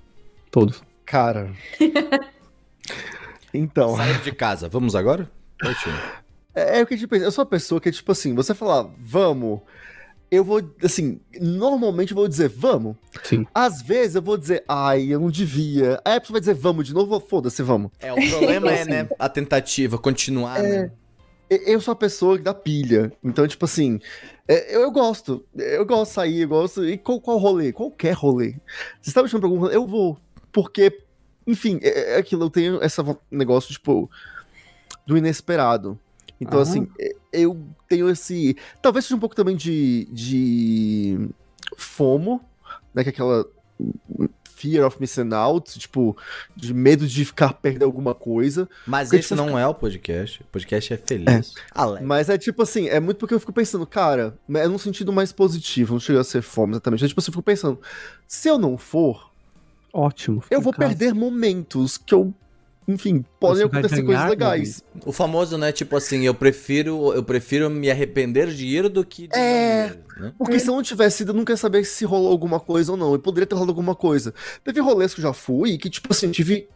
Todos. 0.51 0.83
Cara. 1.05 1.53
Então. 3.55 3.97
Sair 3.97 4.21
de 4.21 4.33
casa, 4.33 4.69
vamos 4.69 4.95
agora? 4.95 5.31
Partiu. 5.59 5.93
É, 6.57 6.81
é 6.81 6.83
o 6.83 6.87
que 6.87 6.97
tipo, 6.97 7.15
eu 7.15 7.31
sou 7.31 7.43
a 7.43 7.47
pessoa 7.47 7.81
que, 7.81 7.93
tipo 7.93 8.11
assim, 8.11 8.35
você 8.35 8.55
falar, 8.55 8.91
vamos, 8.99 9.61
eu 10.31 10.43
vou, 10.43 10.61
assim, 10.83 11.21
normalmente 11.41 12.13
eu 12.13 12.17
vou 12.17 12.27
dizer 12.27 12.49
vamos. 12.49 12.97
Sim. 13.23 13.47
Às 13.55 13.83
vezes 13.83 14.17
eu 14.17 14.23
vou 14.23 14.37
dizer, 14.39 14.65
ai, 14.67 15.05
eu 15.13 15.21
não 15.21 15.31
devia. 15.31 16.01
Aí 16.05 16.15
a 16.17 16.21
pessoa 16.21 16.35
vai 16.35 16.41
dizer 16.41 16.55
vamos 16.55 16.87
de 16.87 16.95
novo, 16.95 17.21
foda-se, 17.21 17.63
vamos. 17.63 17.91
É, 18.01 18.13
o 18.13 18.17
problema 18.31 18.73
é, 18.73 18.85
né, 18.85 19.09
a 19.19 19.29
tentativa, 19.29 19.99
continuar, 19.99 20.63
né? 20.63 20.91
E- 21.49 21.73
Eu 21.73 21.81
sou 21.81 21.93
a 21.93 21.97
pessoa 21.97 22.37
da 22.39 22.53
pilha. 22.53 23.13
Então, 23.23 23.47
tipo 23.47 23.65
assim, 23.67 24.01
é, 24.49 24.75
eu, 24.75 24.81
eu 24.81 24.91
gosto. 24.91 25.45
Eu 25.55 25.87
gosto 25.87 26.11
de 26.11 26.15
sair, 26.15 26.41
eu 26.41 26.49
gosto. 26.49 26.85
E 26.85 26.99
qual, 26.99 27.21
qual 27.21 27.39
rolê? 27.39 27.73
Qualquer 27.73 28.15
rolê. 28.15 28.57
Você 29.01 29.13
tá 29.13 29.23
me 29.23 29.29
chamando 29.29 29.43
pra 29.43 29.49
algum 29.51 29.61
rolê, 29.61 29.77
eu 29.77 29.87
vou. 29.87 30.19
Porque, 30.51 31.03
enfim, 31.47 31.79
é, 31.83 32.15
é 32.15 32.17
aquilo, 32.19 32.47
eu 32.47 32.51
tenho 32.51 32.83
esse 32.83 33.01
negócio, 33.31 33.71
tipo, 33.73 34.11
do 35.07 35.17
inesperado. 35.17 35.97
Então, 36.41 36.59
Ah. 36.59 36.63
assim, 36.63 36.87
é, 37.01 37.13
eu 37.33 37.59
tenho 37.89 38.09
esse. 38.11 38.57
Talvez 38.83 39.05
seja 39.05 39.17
um 39.17 39.21
pouco 39.21 39.35
também 39.35 39.57
de. 39.57 40.07
de 40.13 41.29
FOMO, 41.77 42.41
né? 42.95 43.03
Que 43.03 43.11
é 43.11 43.13
aquela. 43.13 43.47
Fear 44.59 44.87
of 44.87 44.97
missing 44.99 45.35
out, 45.35 45.79
tipo, 45.79 46.17
de 46.57 46.73
medo 46.73 47.07
de 47.07 47.27
ficar 47.27 47.53
perdendo 47.53 47.85
alguma 47.85 48.15
coisa. 48.15 48.67
Mas 48.87 49.09
Porque 49.09 49.21
esse 49.21 49.29
você 49.29 49.35
não 49.35 49.59
é 49.59 49.67
o 49.69 49.75
podcast. 49.75 50.41
O 50.41 50.47
podcast 50.47 50.95
é 50.95 50.97
feliz. 50.97 51.53
Alegre. 51.73 52.07
Mas 52.07 52.31
é 52.31 52.39
tipo 52.39 52.63
assim, 52.63 52.89
é 52.89 52.99
muito 52.99 53.19
porque 53.19 53.35
eu 53.35 53.39
fico 53.41 53.53
pensando, 53.53 53.87
cara, 53.87 54.35
é 54.55 54.67
num 54.67 54.79
sentido 54.79 55.13
mais 55.13 55.31
positivo, 55.31 55.93
não 55.93 56.01
chega 56.01 56.21
a 56.23 56.25
ser 56.25 56.41
fome 56.41 56.73
exatamente. 56.73 57.05
É 57.05 57.09
tipo 57.09 57.21
assim, 57.21 57.29
eu 57.29 57.33
fico 57.35 57.43
pensando, 57.43 57.79
se 58.27 58.49
eu 58.49 58.59
não 58.59 58.79
for, 58.79 59.31
Ótimo. 59.93 60.41
fica 60.41 60.55
eu 60.55 60.63
vou 60.63 60.73
casa. 60.73 60.89
perder 60.89 61.13
momentos 61.15 61.99
que 61.99 62.15
eu, 62.15 62.33
enfim, 62.89 63.25
podem 63.41 63.65
acontecer 63.65 64.03
ganhar 64.03 64.05
coisas 64.05 64.31
legais. 64.31 64.85
O 65.05 65.13
famoso, 65.13 65.59
né, 65.59 65.73
tipo 65.73 65.97
assim, 65.97 66.25
eu 66.25 66.35
prefiro, 66.35 67.13
eu 67.13 67.23
prefiro 67.23 67.69
me 67.69 67.91
arrepender 67.91 68.49
de 68.49 68.67
ir 68.67 68.89
do 68.89 69.05
que 69.05 69.27
de 69.27 69.37
É. 69.37 69.89
ir, 69.89 70.21
né? 70.23 70.33
Porque 70.39 70.59
se 70.61 70.69
eu 70.69 70.75
não 70.75 70.83
tivesse 70.83 71.23
ido, 71.23 71.33
eu 71.33 71.37
nunca 71.37 71.53
ia 71.53 71.57
saber 71.57 71.85
se 71.85 72.05
rolou 72.05 72.31
alguma 72.31 72.61
coisa 72.61 72.93
ou 72.93 72.97
não. 72.99 73.15
E 73.15 73.19
poderia 73.19 73.47
ter 73.47 73.55
rolado 73.55 73.73
alguma 73.73 73.95
coisa. 73.95 74.33
Teve 74.65 74.81
rolês 74.81 75.13
que 75.15 75.21
eu 75.21 75.25
já 75.25 75.33
fui 75.33 75.77
que, 75.79 75.91
tipo 75.91 76.09
assim, 76.13 76.27
eu 76.27 76.33
tive 76.33 76.69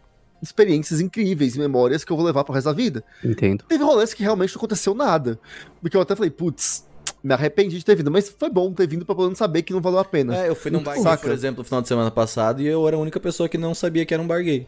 experiências 0.43 1.01
incríveis, 1.01 1.57
memórias 1.57 2.03
que 2.03 2.11
eu 2.11 2.17
vou 2.17 2.25
levar 2.25 2.45
pro 2.45 2.55
resto 2.55 2.67
da 2.67 2.73
vida. 2.73 3.05
Entendo. 3.25 3.65
Teve 3.69 3.85
rolês 3.85 4.13
que 4.15 4.23
realmente 4.23 4.55
não 4.55 4.59
aconteceu 4.59 4.95
nada. 4.95 5.39
Porque 5.81 5.97
eu 5.97 6.01
até 6.01 6.17
falei, 6.17 6.31
putz, 6.31 6.87
me 7.23 7.35
arrependi 7.35 7.79
de 7.79 7.85
ter 7.85 7.95
vindo. 7.95 8.11
Mas 8.11 8.29
foi 8.29 8.51
bom 8.51 8.73
ter 8.73 8.87
vindo 8.89 9.05
pra 9.05 9.15
poder 9.15 9.37
saber 9.37 9.63
que 9.63 9.73
não 9.73 9.81
valeu 9.81 9.99
a 9.99 10.05
pena. 10.05 10.37
É, 10.37 10.49
eu 10.49 10.55
fui 10.55 10.71
num 10.71 10.83
bar 10.83 10.95
gay, 10.95 11.17
por 11.19 11.31
exemplo, 11.31 11.59
no 11.59 11.65
final 11.65 11.83
de 11.83 11.89
semana 11.89 12.11
passado 12.11 12.63
e 12.63 12.67
eu 12.67 12.87
era 12.89 12.97
a 12.97 12.99
única 12.99 13.21
pessoa 13.21 13.49
que 13.49 13.59
não 13.59 13.75
sabia 13.75 14.05
que 14.07 14.15
era 14.15 14.23
um 14.23 14.27
bar 14.27 14.43
gay. 14.43 14.67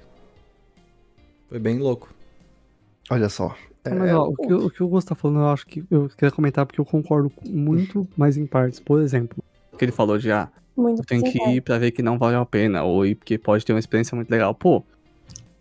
Foi 1.52 1.58
bem 1.58 1.78
louco. 1.78 2.08
Olha 3.10 3.28
só. 3.28 3.54
É, 3.84 3.90
Mas, 3.92 4.10
ó, 4.14 4.28
o, 4.28 4.34
que, 4.34 4.54
o 4.54 4.70
que 4.70 4.82
o 4.82 4.88
Gustavo 4.88 5.14
tá 5.16 5.20
falando, 5.20 5.40
eu 5.40 5.48
acho 5.48 5.66
que 5.66 5.84
eu 5.90 6.08
queria 6.08 6.30
comentar 6.30 6.64
porque 6.64 6.80
eu 6.80 6.84
concordo 6.84 7.30
muito 7.44 8.08
mais 8.16 8.38
em 8.38 8.46
partes. 8.46 8.80
Por 8.80 9.02
exemplo, 9.02 9.36
o 9.70 9.76
que 9.76 9.84
ele 9.84 9.92
falou 9.92 10.16
de, 10.16 10.32
ah, 10.32 10.48
Muito 10.74 11.02
tenho 11.04 11.22
que 11.22 11.38
ir 11.50 11.60
pra 11.60 11.76
ver 11.76 11.90
que 11.90 12.00
não 12.02 12.16
vale 12.16 12.36
a 12.36 12.46
pena, 12.46 12.82
ou 12.84 13.04
ir 13.04 13.16
porque 13.16 13.36
pode 13.36 13.66
ter 13.66 13.74
uma 13.74 13.78
experiência 13.78 14.16
muito 14.16 14.30
legal. 14.30 14.54
Pô, 14.54 14.82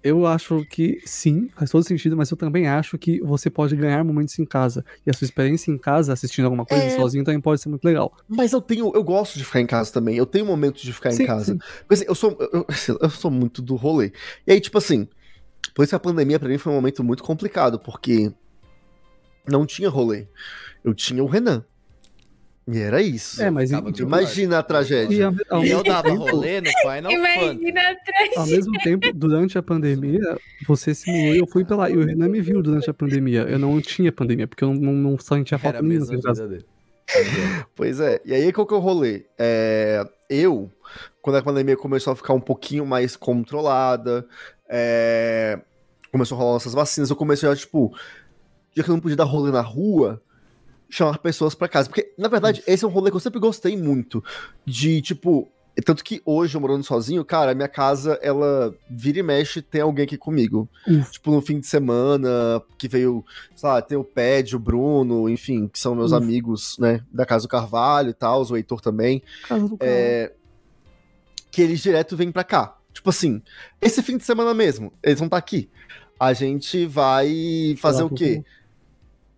eu 0.01 0.25
acho 0.25 0.63
que 0.69 1.01
sim, 1.05 1.49
faz 1.57 1.69
todo 1.71 1.83
sentido, 1.83 2.15
mas 2.15 2.31
eu 2.31 2.37
também 2.37 2.69
acho 2.69 2.97
que 2.97 3.19
você 3.19 3.49
pode 3.49 3.75
ganhar 3.75 4.01
momentos 4.05 4.39
em 4.39 4.45
casa. 4.45 4.85
E 5.05 5.09
a 5.09 5.13
sua 5.13 5.25
experiência 5.25 5.71
em 5.71 5.77
casa, 5.77 6.13
assistindo 6.13 6.45
alguma 6.45 6.65
coisa 6.65 6.85
É. 6.85 6.89
sozinho, 6.91 7.25
também 7.25 7.41
pode 7.41 7.59
ser 7.59 7.67
muito 7.67 7.83
legal. 7.83 8.13
Mas 8.29 8.53
eu 8.53 8.61
tenho, 8.61 8.93
eu 8.95 9.03
gosto 9.03 9.37
de 9.37 9.43
ficar 9.43 9.59
em 9.59 9.67
casa 9.67 9.91
também. 9.91 10.15
Eu 10.15 10.25
tenho 10.25 10.45
momentos 10.45 10.83
de 10.83 10.93
ficar 10.93 11.11
Sim, 11.11 11.23
em 11.23 11.25
casa. 11.25 11.53
sim. 11.53 11.57
Porque 11.79 11.95
assim, 11.95 12.05
eu 12.07 12.15
sou, 12.15 12.37
eu, 12.53 12.65
eu 13.01 13.09
sou 13.09 13.29
muito 13.29 13.61
do 13.61 13.75
rolê. 13.75 14.13
E 14.47 14.53
aí, 14.53 14.61
tipo 14.61 14.77
assim, 14.77 15.07
por 15.73 15.83
isso 15.83 15.89
que 15.91 15.95
a 15.95 15.99
pandemia 15.99 16.39
pra 16.39 16.49
mim 16.49 16.57
foi 16.57 16.71
um 16.71 16.75
momento 16.75 17.03
muito 17.03 17.23
complicado, 17.23 17.79
porque 17.79 18.31
não 19.47 19.65
tinha 19.65 19.89
rolê. 19.89 20.27
Eu 20.83 20.93
tinha 20.93 21.23
o 21.23 21.27
Renan. 21.27 21.63
E 22.67 22.77
era 22.79 23.01
isso. 23.01 23.41
É, 23.41 23.49
mas 23.49 23.71
Imagina 23.71 24.57
a 24.57 24.59
E 24.59 24.63
tragédia. 24.63 25.27
ao, 25.49 25.57
ao 25.57 25.65
E 25.65 25.71
eu 25.71 25.77
mesmo 25.79 25.83
dava 25.83 26.09
tempo- 26.09 26.29
rolê 26.29 26.61
no 26.61 26.69
Final 26.69 27.11
Fantasy. 27.11 27.15
Imagina 27.15 27.81
atrás. 27.91 28.37
Ao 28.37 28.45
mesmo 28.45 28.71
tempo, 28.83 29.13
durante 29.13 29.57
a 29.57 29.63
pandemia, 29.63 30.37
você 30.67 30.93
simulou 30.93 31.33
e 31.35 31.39
eu 31.39 31.47
fui 31.47 31.65
lá. 31.69 31.89
E 31.89 31.97
o 31.97 32.05
Renan 32.05 32.29
me 32.29 32.39
viu 32.39 32.61
durante 32.61 32.89
a 32.89 32.93
pandemia. 32.93 33.41
Eu 33.41 33.57
não 33.57 33.81
tinha 33.81 34.11
pandemia, 34.11 34.47
porque 34.47 34.63
eu 34.63 34.73
não, 34.73 34.93
não 34.93 35.17
sentia 35.19 35.55
Era 35.55 35.59
falta 35.61 35.79
a 35.79 35.81
vida 35.81 36.47
dele. 36.47 36.65
Pois 37.75 37.99
é. 37.99 38.21
E 38.23 38.33
aí, 38.33 38.53
qual 38.53 38.65
que 38.65 38.73
é 38.73 38.77
o 38.77 38.79
rolê? 38.79 39.25
É, 39.37 40.05
eu, 40.29 40.71
quando 41.21 41.37
a 41.37 41.41
pandemia 41.43 41.75
começou 41.75 42.13
a 42.13 42.15
ficar 42.15 42.33
um 42.33 42.39
pouquinho 42.39 42.85
mais 42.85 43.15
controlada, 43.15 44.25
é, 44.71 45.59
começou 46.11 46.37
a 46.37 46.41
rolar 46.41 46.57
essas 46.57 46.73
vacinas, 46.73 47.09
eu 47.09 47.15
comecei 47.15 47.49
a, 47.49 47.55
tipo, 47.55 47.93
já 48.75 48.83
que 48.83 48.89
eu 48.89 48.93
não 48.93 49.01
podia 49.01 49.17
dar 49.17 49.25
rolê 49.25 49.51
na 49.51 49.61
rua, 49.61 50.21
chamar 50.89 51.17
pessoas 51.17 51.53
pra 51.53 51.67
casa. 51.67 51.89
Porque, 51.89 52.13
na 52.17 52.29
verdade, 52.29 52.63
esse 52.65 52.85
é 52.85 52.87
um 52.87 52.91
rolê 52.91 53.09
que 53.09 53.17
eu 53.17 53.21
sempre 53.21 53.39
gostei 53.39 53.75
muito. 53.77 54.23
De, 54.65 55.01
tipo. 55.01 55.51
Tanto 55.85 56.03
que 56.03 56.21
hoje, 56.25 56.55
eu 56.55 56.59
morando 56.59 56.83
sozinho, 56.83 57.23
cara, 57.23 57.51
a 57.51 57.55
minha 57.55 57.67
casa, 57.67 58.19
ela 58.21 58.75
vira 58.89 59.19
e 59.19 59.23
mexe, 59.23 59.61
tem 59.61 59.79
alguém 59.79 60.03
aqui 60.03 60.17
comigo. 60.17 60.67
Tipo, 61.11 61.31
no 61.31 61.41
fim 61.41 61.61
de 61.61 61.65
semana, 61.65 62.61
que 62.77 62.89
veio, 62.89 63.23
sei 63.55 63.69
lá, 63.69 63.81
tem 63.81 63.97
o 63.97 64.03
Ped, 64.03 64.53
o 64.53 64.59
Bruno, 64.59 65.29
enfim, 65.29 65.69
que 65.69 65.79
são 65.79 65.95
meus 65.95 66.11
amigos, 66.11 66.77
né, 66.77 67.01
da 67.09 67.25
Casa 67.25 67.47
do 67.47 67.49
Carvalho 67.49 68.09
e 68.09 68.13
tal, 68.13 68.43
o 68.43 68.57
Heitor 68.57 68.81
também, 68.81 69.23
Casa 69.47 69.65
do 69.69 69.77
cara. 69.77 69.89
é, 69.89 70.33
que 71.49 71.61
eles 71.61 71.79
direto 71.79 72.17
vêm 72.17 72.33
pra 72.33 72.43
cá. 72.43 72.77
Tipo 72.93 73.09
assim, 73.09 73.41
esse 73.81 74.01
fim 74.01 74.17
de 74.17 74.23
semana 74.23 74.53
mesmo, 74.53 74.91
eles 75.01 75.19
vão 75.19 75.27
estar 75.27 75.37
aqui. 75.37 75.69
A 76.19 76.33
gente 76.33 76.85
vai 76.85 77.75
fazer 77.79 78.03
o 78.03 78.09
quê? 78.09 78.43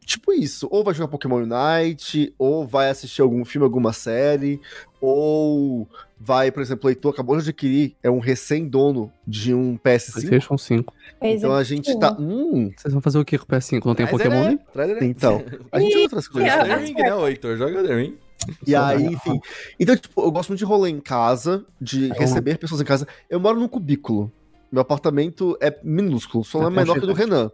Tipo 0.06 0.34
isso, 0.34 0.68
ou 0.70 0.84
vai 0.84 0.94
jogar 0.94 1.08
Pokémon 1.08 1.38
Unite, 1.44 2.34
ou 2.38 2.68
vai 2.68 2.90
assistir 2.90 3.22
algum 3.22 3.46
filme, 3.46 3.64
alguma 3.64 3.94
série, 3.94 4.60
ou 5.00 5.88
vai, 6.20 6.52
por 6.52 6.62
exemplo, 6.62 6.88
o 6.88 6.90
Heitor 6.90 7.14
acabou 7.14 7.38
de 7.38 7.44
adquirir, 7.44 7.96
é 8.04 8.10
um 8.12 8.20
recém-dono 8.20 9.12
de 9.26 9.54
um 9.54 9.78
PS5, 9.78 10.12
PlayStation 10.14 10.58
5. 10.58 10.94
Pois 11.20 11.36
então 11.36 11.56
é. 11.56 11.60
a 11.60 11.64
gente 11.64 11.98
tá... 12.00 12.16
Hum, 12.20 12.72
Vocês 12.76 12.94
vão 12.94 13.02
fazer 13.02 13.18
o 13.18 13.26
que 13.26 13.38
com 13.38 13.46
o 13.46 13.48
PS5? 13.48 13.86
Não 13.86 13.96
tem 13.96 14.06
Traz 14.06 14.12
Pokémon 14.12 14.50
ele. 14.50 15.06
então, 15.06 15.44
a 15.72 15.80
gente 15.80 15.94
tem 15.94 16.04
outras 16.04 16.28
coisas 16.28 16.54
também. 16.54 16.72
Elden 16.72 16.86
Ring, 16.86 17.02
né, 17.02 17.30
Heitor? 17.30 17.58
Joga 17.58 17.80
Elden 17.80 17.96
Ring. 17.96 18.18
E 18.66 18.76
aí, 18.76 19.06
enfim. 19.06 19.40
Então, 19.80 19.96
tipo, 19.96 20.22
eu 20.22 20.32
gosto 20.32 20.50
muito 20.50 20.60
de 20.60 20.66
rolê 20.66 20.90
em 20.90 21.00
casa, 21.00 21.66
de 21.80 22.06
Então- 22.08 22.18
receber 22.20 22.58
pessoas 22.58 22.82
em 22.82 22.86
casa. 22.86 23.08
Eu 23.30 23.40
moro 23.40 23.60
num 23.60 23.68
cubículo. 23.68 24.32
Meu 24.72 24.82
apartamento 24.82 25.56
é 25.62 25.78
minúsculo, 25.84 26.44
só 26.44 26.66
é 26.66 26.70
menor 26.70 26.98
que 26.98 27.04
o 27.04 27.08
do 27.08 27.14
Renan. 27.14 27.52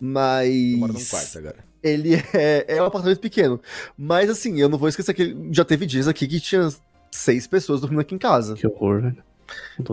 Mas. 0.00 0.48
Eu 0.54 0.78
moro 0.78 0.92
num 0.92 1.04
quarto 1.04 1.38
agora. 1.38 1.56
Ele 1.82 2.14
é, 2.34 2.64
é 2.76 2.82
um 2.82 2.86
apartamento 2.86 3.20
pequeno. 3.20 3.60
Mas 3.96 4.28
assim, 4.30 4.60
eu 4.60 4.68
não 4.68 4.78
vou 4.78 4.88
esquecer 4.88 5.14
que 5.14 5.36
já 5.50 5.64
teve 5.64 5.86
dias 5.86 6.06
aqui 6.06 6.26
que 6.28 6.38
tinha 6.40 6.68
seis 7.10 7.46
pessoas 7.46 7.80
dormindo 7.80 8.00
aqui 8.00 8.14
em 8.14 8.18
casa. 8.18 8.54
Que 8.54 8.66
horror, 8.66 9.00
velho. 9.02 9.22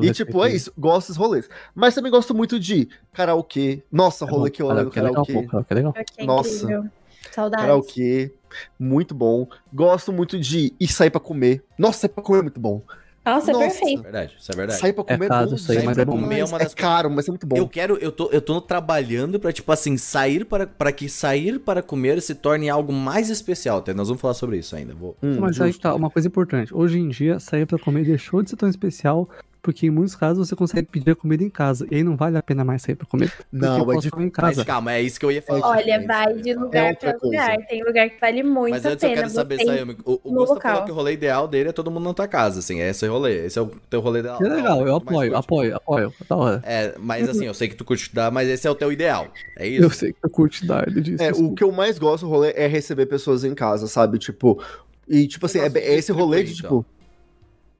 E 0.01 0.11
tipo, 0.11 0.43
é 0.45 0.53
isso, 0.53 0.71
gosto 0.77 1.07
desses 1.07 1.17
rolês. 1.17 1.49
Mas 1.75 1.93
também 1.95 2.11
gosto 2.11 2.33
muito 2.33 2.59
de 2.59 2.87
karaokê. 3.13 3.83
Nossa, 3.91 4.23
É 4.25 4.29
rolê 4.29 4.49
que 4.49 4.61
eu 4.61 4.67
olho 4.67 4.85
no 4.85 4.91
Karaokê 4.91 4.99
é 4.99 5.33
legal, 5.33 5.43
pô, 5.43 5.49
karaokê 5.49 5.73
é 5.73 5.75
legal. 5.75 5.93
Que 5.93 6.03
é 6.17 6.25
Nossa. 6.25 6.91
Saudades. 7.39 7.65
Karaokê, 7.65 8.31
muito 8.79 9.13
bom. 9.15 9.47
Gosto 9.73 10.11
muito 10.11 10.39
de 10.39 10.73
ir 10.79 10.87
sair 10.87 11.09
pra 11.09 11.19
comer. 11.19 11.63
Nossa, 11.77 11.99
sair 11.99 12.09
pra 12.09 12.23
comer 12.23 12.39
é 12.39 12.43
muito 12.43 12.59
bom. 12.59 12.81
Nossa, 13.25 13.51
é 13.51 13.53
Nossa. 13.53 13.65
perfeito. 13.67 14.01
Verdade, 14.01 14.35
isso 14.39 14.51
é 14.51 14.55
verdade. 14.55 14.79
Sair 14.79 14.93
pra 14.93 15.03
É 15.07 15.13
comer 15.13 15.27
caro 15.27 15.49
bom 15.49 15.55
isso 15.55 15.71
aí, 15.71 15.77
demais, 15.79 15.97
mas 15.97 16.01
é 16.01 16.05
bom. 16.05 16.11
Comer 16.19 16.39
é 16.39 16.45
uma 16.45 16.57
É 16.57 16.63
das- 16.63 16.73
caro, 16.73 17.11
mas 17.11 17.27
é 17.27 17.31
muito 17.31 17.45
bom. 17.45 17.57
Eu 17.57 17.67
quero, 17.67 17.97
eu 17.97 18.11
tô, 18.11 18.29
eu 18.31 18.41
tô 18.41 18.59
trabalhando 18.59 19.39
pra, 19.39 19.51
tipo 19.53 19.71
assim, 19.71 19.97
sair 19.97 20.45
para, 20.45 20.65
para 20.65 20.91
que 20.91 21.07
sair 21.07 21.59
para 21.59 21.83
comer 21.83 22.19
se 22.23 22.33
torne 22.33 22.69
algo 22.69 22.91
mais 22.91 23.29
especial. 23.29 23.79
Até 23.79 23.93
nós 23.93 24.07
vamos 24.07 24.19
falar 24.21 24.33
sobre 24.33 24.57
isso 24.57 24.75
ainda. 24.75 24.95
Vou... 24.95 25.15
Hum, 25.21 25.37
Mas 25.41 25.59
aí 25.61 25.67
justo. 25.67 25.81
tá, 25.81 25.93
uma 25.93 26.09
coisa 26.09 26.27
importante. 26.27 26.73
Hoje 26.73 26.97
em 26.97 27.09
dia, 27.09 27.39
sair 27.39 27.67
pra 27.67 27.77
comer 27.77 28.03
deixou 28.03 28.41
de 28.41 28.49
ser 28.49 28.55
tão 28.55 28.69
especial, 28.69 29.29
porque 29.61 29.87
em 29.87 29.89
muitos 29.89 30.15
casos 30.15 30.47
você 30.47 30.55
consegue 30.55 30.87
pedir 30.87 31.11
a 31.11 31.15
comida 31.15 31.43
em 31.43 31.49
casa. 31.49 31.85
E 31.91 31.95
aí 31.95 32.03
não 32.03 32.15
vale 32.15 32.37
a 32.37 32.41
pena 32.43 32.63
mais 32.63 32.81
sair 32.81 32.95
pra 32.95 33.05
comer. 33.05 33.31
Não, 33.51 33.77
eu 33.79 33.83
é 33.91 33.93
posso 33.95 34.01
de- 34.01 34.11
comer 34.11 34.25
em 34.25 34.31
Mas 34.37 34.55
casa. 34.55 34.65
calma, 34.65 34.93
é 34.93 35.01
isso 35.01 35.19
que 35.19 35.25
eu 35.25 35.31
ia 35.31 35.41
falar. 35.41 35.67
Olha, 35.67 35.91
É 35.93 35.99
vai 36.05 36.31
eu 36.31 36.37
de 36.41 36.53
falar. 36.53 36.65
lugar 36.65 36.89
outra 36.91 37.09
pra 37.11 37.19
coisa. 37.19 37.41
lugar. 37.41 37.57
Tem 37.67 37.83
lugar 37.83 38.09
que 38.09 38.19
vale 38.21 38.43
muito 38.43 38.71
Mas 38.71 38.85
a 38.85 38.89
antes 38.89 39.03
eu 39.03 39.09
pena. 39.09 39.21
quero 39.21 39.33
saber, 39.33 39.63
Sayumi, 39.65 39.97
o, 40.05 40.19
o 40.23 40.33
local. 40.33 40.59
falou 40.61 40.85
que 40.85 40.91
o 40.91 40.93
rolê 40.95 41.13
ideal 41.13 41.47
dele 41.47 41.69
é 41.69 41.71
todo 41.71 41.91
mundo 41.91 42.03
na 42.05 42.13
tua 42.13 42.27
casa, 42.27 42.59
assim, 42.59 42.79
é 42.79 42.89
esse 42.89 43.05
o 43.07 43.11
rolê, 43.11 43.45
esse 43.45 43.59
é 43.59 43.61
o 43.61 43.67
teu 43.89 43.99
rolê 43.99 44.21
da 44.21 44.37
Que 44.37 44.43
legal, 44.43 44.87
eu 44.87 44.95
apoio, 44.95 45.35
apoio, 45.35 45.75
apoio. 45.75 46.13
Da 46.27 46.35
hora. 46.35 46.61
É, 46.65 46.95
mas 46.99 47.27
assim, 47.29 47.45
eu 47.45 47.53
sei 47.53 47.67
que 47.67 47.75
tu 47.75 47.83
curte 47.85 48.13
dar, 48.13 48.31
mas 48.31 48.47
esse 48.47 48.67
é 48.67 48.71
o 48.71 48.75
teu 48.75 48.91
ideal, 48.91 49.27
é 49.57 49.67
isso? 49.67 49.83
Eu 49.83 49.89
sei 49.89 50.13
que 50.13 50.19
eu 50.23 50.29
curto 50.29 50.65
dar, 50.65 50.87
ele 50.87 51.01
disse. 51.01 51.23
É, 51.23 51.31
o 51.31 51.53
que 51.53 51.63
eu 51.63 51.71
mais 51.71 51.99
gosto 51.99 52.25
do 52.25 52.29
rolê 52.29 52.53
é 52.55 52.65
receber 52.67 53.05
pessoas 53.07 53.43
em 53.43 53.53
casa, 53.53 53.87
sabe? 53.87 54.17
Tipo. 54.17 54.61
E, 55.07 55.27
tipo 55.27 55.45
assim, 55.47 55.59
é, 55.59 55.65
é 55.75 55.95
esse 55.95 56.11
rolê 56.11 56.43
de, 56.43 56.49
distribuir, 56.51 56.83
tipo. 56.83 56.98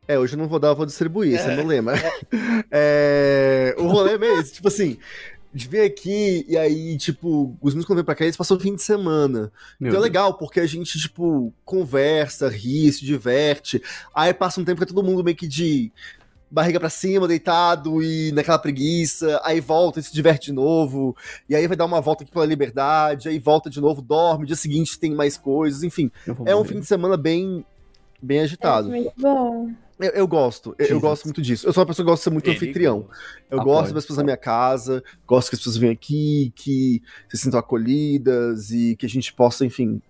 É, 0.10 0.17
hoje 0.17 0.34
eu 0.34 0.39
não 0.39 0.48
vou 0.48 0.58
dar, 0.58 0.69
eu 0.69 0.76
vou 0.76 0.88
distribuir, 0.88 1.36
esse 1.36 1.48
é 1.48 1.54
É. 1.54 1.56
meu 1.56 1.67
lema. 1.67 1.93
É, 2.72 3.76
o 3.78 3.86
rolê 3.88 4.13
é 4.13 4.17
mesmo, 4.17 4.52
tipo 4.52 4.67
assim, 4.67 4.98
de 5.54 5.67
vir 5.67 5.82
aqui 5.82 6.43
e 6.50 6.58
aí, 6.58 6.98
tipo, 6.98 7.56
os 7.62 7.74
meninos 7.74 7.86
quando 7.86 7.98
vêm 7.98 8.06
pra 8.06 8.15
cá, 8.15 8.24
eles 8.24 8.36
passam 8.36 8.58
o 8.58 8.60
fim 8.60 8.74
de 8.74 8.82
semana. 8.82 9.52
Meu 9.80 9.89
então 9.89 10.00
é 10.00 10.04
legal, 10.04 10.34
porque 10.34 10.60
a 10.60 10.65
gente, 10.65 10.98
tipo, 11.00 11.54
conversa, 11.63 12.50
ri, 12.50 12.91
se 12.91 13.06
diverte. 13.06 13.82
Aí 14.12 14.34
passa 14.34 14.60
um 14.60 14.65
tempo 14.65 14.78
que 14.80 14.84
é 14.84 14.88
todo 14.88 15.04
mundo 15.06 15.24
meio 15.24 15.38
que 15.38 15.48
de 15.48 15.91
barriga 16.50 16.80
pra 16.80 16.89
cima, 16.89 17.28
deitado 17.28 18.02
e 18.02 18.32
naquela 18.32 18.58
preguiça. 18.58 19.39
Aí 19.43 19.60
volta 19.60 20.00
e 20.00 20.04
se 20.04 20.12
diverte 20.12 20.48
de 20.48 20.54
novo. 20.54 21.15
E 21.48 21.56
aí 21.56 21.67
vai 21.67 21.78
dar 21.78 21.86
uma 21.86 22.02
volta 22.02 22.24
aqui 22.24 22.32
pela 22.32 22.48
liberdade. 22.48 23.30
Aí 23.30 23.38
volta 23.38 23.69
de 23.69 23.80
novo, 23.80 24.02
dorme. 24.02 24.48
Dia 24.48 24.56
seguinte 24.56 25.00
tem 25.00 25.13
mais 25.13 25.38
coisas. 25.38 25.84
Enfim, 25.84 26.12
é 26.48 26.56
um 26.56 26.65
fim 26.65 26.80
de 26.80 26.88
semana 26.88 27.15
bem 27.15 27.63
bem 28.22 28.39
agitado. 28.39 28.89
Muito 28.89 29.13
bom. 29.17 29.69
Eu, 30.00 30.12
eu 30.12 30.28
gosto, 30.28 30.74
eu, 30.80 30.88
eu 30.88 31.00
gosto 31.00 31.26
muito 31.26 31.42
disso. 31.42 31.68
Eu 31.68 31.74
sou 31.74 31.82
uma 31.82 31.88
pessoa 31.88 32.06
que 32.06 32.10
gosta 32.10 32.22
de 32.22 32.24
ser 32.24 32.30
muito 32.30 32.44
Perigo. 32.46 32.64
anfitrião. 32.64 33.08
Eu 33.52 33.60
Apoio. 33.60 33.76
gosto 33.76 33.94
das 33.94 34.04
pessoas 34.06 34.18
na 34.18 34.24
minha 34.24 34.38
casa, 34.38 35.04
gosto 35.28 35.50
que 35.50 35.56
as 35.56 35.60
pessoas 35.60 35.76
venham 35.78 35.92
aqui, 35.94 36.54
que 36.56 37.02
se 37.30 37.38
sintam 37.38 37.60
acolhidas 37.60 38.72
e 38.72 38.96
que 38.96 39.06
a 39.06 39.10
gente 39.10 39.34
possa, 39.34 39.66
enfim, 39.66 40.02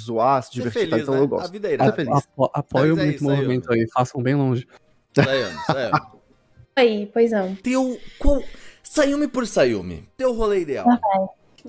zoar, 0.00 0.42
se 0.42 0.52
divertir. 0.52 0.84
tá? 0.88 0.96
feliz, 0.96 1.02
Então 1.02 1.14
né? 1.14 1.20
eu 1.20 1.24
A 1.24 1.26
gosto. 1.26 1.52
vida 1.52 1.68
é 1.68 1.70
Ah, 1.72 1.74
irada. 1.74 1.92
feliz. 1.92 2.16
Apo- 2.16 2.50
apoio 2.54 2.98
é 2.98 3.04
muito 3.04 3.28
aí, 3.30 3.36
movimento 3.36 3.72
aí, 3.72 3.86
façam 3.92 4.22
bem 4.22 4.34
longe. 4.34 4.66
Sayumi, 5.14 5.58
Sayumi. 5.66 6.00
Aí, 6.78 7.06
pois 7.10 7.30
não. 7.30 7.54
Teu. 7.56 7.98
Qual... 8.18 8.42
Sayumi 8.82 9.28
por 9.28 9.46
Sayumi. 9.46 10.06
Teu 10.16 10.34
rolê 10.34 10.60
ideal. 10.60 10.86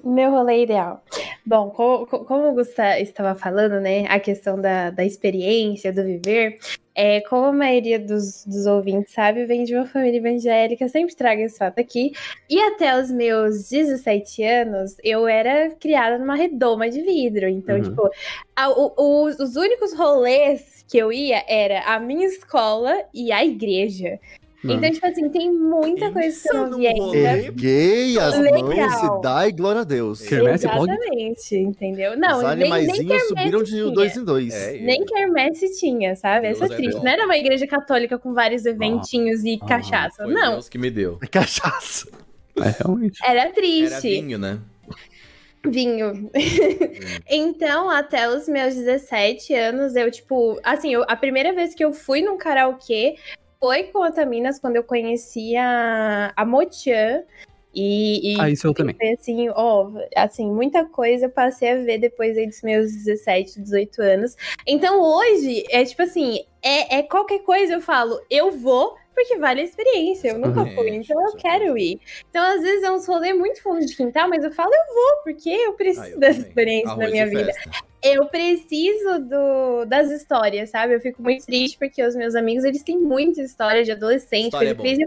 Meu 0.03 0.31
rolê 0.31 0.63
ideal. 0.63 1.03
Bom, 1.45 1.69
co- 1.69 2.05
co- 2.07 2.25
como 2.25 2.49
o 2.49 2.53
Gustavo 2.53 2.97
estava 3.01 3.33
falando, 3.37 3.79
né? 3.79 4.05
A 4.09 4.19
questão 4.19 4.59
da, 4.59 4.89
da 4.89 5.03
experiência, 5.05 5.93
do 5.93 6.03
viver. 6.03 6.57
É, 6.99 7.21
como 7.21 7.45
a 7.45 7.51
maioria 7.53 7.99
dos, 7.99 8.43
dos 8.45 8.65
ouvintes 8.65 9.13
sabe, 9.13 9.43
eu 9.43 9.47
venho 9.47 9.65
de 9.65 9.75
uma 9.75 9.85
família 9.85 10.17
evangélica, 10.17 10.87
sempre 10.89 11.15
trago 11.15 11.41
esse 11.41 11.57
fato 11.57 11.79
aqui. 11.79 12.11
E 12.49 12.59
até 12.59 12.99
os 12.99 13.11
meus 13.11 13.69
17 13.69 14.43
anos, 14.43 14.95
eu 15.03 15.27
era 15.27 15.69
criada 15.79 16.17
numa 16.17 16.35
redoma 16.35 16.89
de 16.89 17.01
vidro. 17.03 17.47
Então, 17.47 17.75
Uhum. 17.75 17.83
tipo, 17.83 18.09
a- 18.55 18.69
o- 18.71 19.25
os, 19.25 19.39
os 19.39 19.55
únicos 19.55 19.93
rolês 19.93 20.83
que 20.89 20.97
eu 20.97 21.11
ia 21.11 21.43
era 21.47 21.81
a 21.81 21.99
minha 21.99 22.25
escola 22.25 22.97
e 23.13 23.31
a 23.31 23.45
igreja. 23.45 24.19
Então, 24.63 24.91
tipo 24.91 25.05
assim, 25.05 25.29
tem 25.29 25.51
muita 25.51 26.11
coisa 26.11 26.41
que 26.41 26.49
eu 26.57 26.67
não 26.67 26.77
vi 26.79 26.87
ainda. 26.87 27.15
Erguei 27.37 28.17
as 28.17 28.37
Legal. 28.39 28.63
mãos 28.63 29.03
e 29.19 29.21
dai 29.21 29.51
glória 29.51 29.81
a 29.81 29.83
Deus. 29.83 30.21
Quermesse 30.21 30.67
pode? 30.67 30.91
Exatamente, 30.91 31.55
entendeu? 31.55 32.17
Não, 32.17 32.39
Os 32.39 32.55
nem, 32.57 33.19
subiram 33.19 33.61
de 33.61 33.71
tinha. 33.71 33.91
dois 33.91 34.17
em 34.17 34.23
dois. 34.23 34.53
É, 34.53 34.79
Nem 34.79 35.05
quermesse 35.05 35.79
tinha, 35.79 36.15
sabe? 36.15 36.47
Essa 36.47 36.65
é 36.65 36.73
é 36.73 36.75
triste. 36.75 36.97
Não 36.97 37.07
era 37.07 37.25
uma 37.25 37.37
igreja 37.37 37.67
católica 37.67 38.17
com 38.17 38.33
vários 38.33 38.65
eventinhos 38.65 39.43
e 39.43 39.59
Ah, 39.61 39.65
cachaça. 39.67 40.23
Foi 40.23 40.33
não, 40.33 40.53
Deus 40.53 40.69
que 40.69 40.77
me 40.79 40.89
deu. 40.89 41.19
Cachaça. 41.31 42.07
É, 42.57 42.83
realmente. 42.83 43.19
era 43.23 43.41
Era 43.41 43.51
triste. 43.51 44.01
vinho, 44.09 44.39
né? 44.39 44.59
Vinho. 45.65 46.31
então, 47.29 47.89
até 47.89 48.27
os 48.29 48.47
meus 48.47 48.73
17 48.75 49.53
anos, 49.53 49.95
eu, 49.95 50.09
tipo, 50.09 50.59
assim, 50.63 50.93
eu- 50.93 51.03
a 51.07 51.15
primeira 51.15 51.53
vez 51.53 51.73
que 51.75 51.83
eu 51.83 51.93
fui 51.93 52.21
num 52.21 52.37
karaokê 52.37 53.15
foi 53.59 53.83
com 53.85 54.03
a 54.03 54.11
Taminas, 54.11 54.59
quando 54.59 54.75
eu 54.75 54.83
conheci 54.83 55.55
a, 55.55 56.33
a 56.35 56.45
Mochan. 56.45 57.23
E, 57.73 58.35
e 58.35 58.41
Ah, 58.41 58.49
isso 58.49 58.65
eu 58.65 58.73
também. 58.73 58.95
foi 58.95 59.09
assim, 59.09 59.49
ó, 59.49 59.91
assim, 60.15 60.49
muita 60.51 60.85
coisa 60.85 61.25
eu 61.25 61.29
passei 61.29 61.71
a 61.71 61.75
ver 61.75 61.99
depois 61.99 62.35
aí 62.37 62.47
dos 62.47 62.61
meus 62.63 62.91
17, 62.91 63.61
18 63.61 64.01
anos. 64.01 64.35
Então 64.65 64.99
hoje, 65.01 65.63
é 65.69 65.83
tipo 65.85 66.01
assim, 66.01 66.39
é, 66.63 66.97
é 66.99 67.03
qualquer 67.03 67.39
coisa 67.39 67.73
eu 67.73 67.81
falo, 67.81 68.19
eu 68.31 68.51
vou 68.51 68.95
porque 69.17 69.35
vale 69.37 69.61
a 69.61 69.63
experiência. 69.63 70.27
Eu 70.29 70.37
nunca 70.37 70.63
fui, 70.75 70.89
então 70.91 71.19
eu 71.27 71.35
quero 71.37 71.75
ir. 71.75 71.99
Então, 72.29 72.43
às 72.55 72.61
vezes 72.61 72.83
é 72.83 72.91
uns 72.91 73.07
rolê 73.07 73.33
muito 73.33 73.63
fundo 73.63 73.83
de 73.83 73.95
quintal, 73.95 74.29
mas 74.29 74.43
eu 74.43 74.51
falo, 74.51 74.69
eu 74.71 74.93
vou, 74.93 75.23
porque 75.23 75.49
eu 75.49 75.71
Ah, 75.71 75.75
preciso 75.75 76.07
eu 76.11 76.19
dessa 76.19 76.33
também. 76.35 76.49
experiência 76.49 76.89
Arroz 76.91 77.05
na 77.05 77.11
minha 77.11 77.25
vida. 77.25 77.45
festa. 77.45 77.71
Eu 78.07 78.25
preciso 78.27 79.19
do, 79.19 79.85
das 79.85 80.09
histórias, 80.11 80.69
sabe? 80.69 80.93
Eu 80.95 80.99
fico 81.01 81.21
muito 81.21 81.45
triste 81.45 81.77
porque 81.77 82.03
os 82.03 82.15
meus 82.15 82.35
amigos, 82.35 82.63
eles 82.63 82.81
têm 82.83 82.97
muita 82.99 83.41
história 83.41 83.83
de 83.83 83.91
adolescente, 83.91 84.45
História 84.45 84.69
é 84.69 84.73
coisa. 84.73 85.01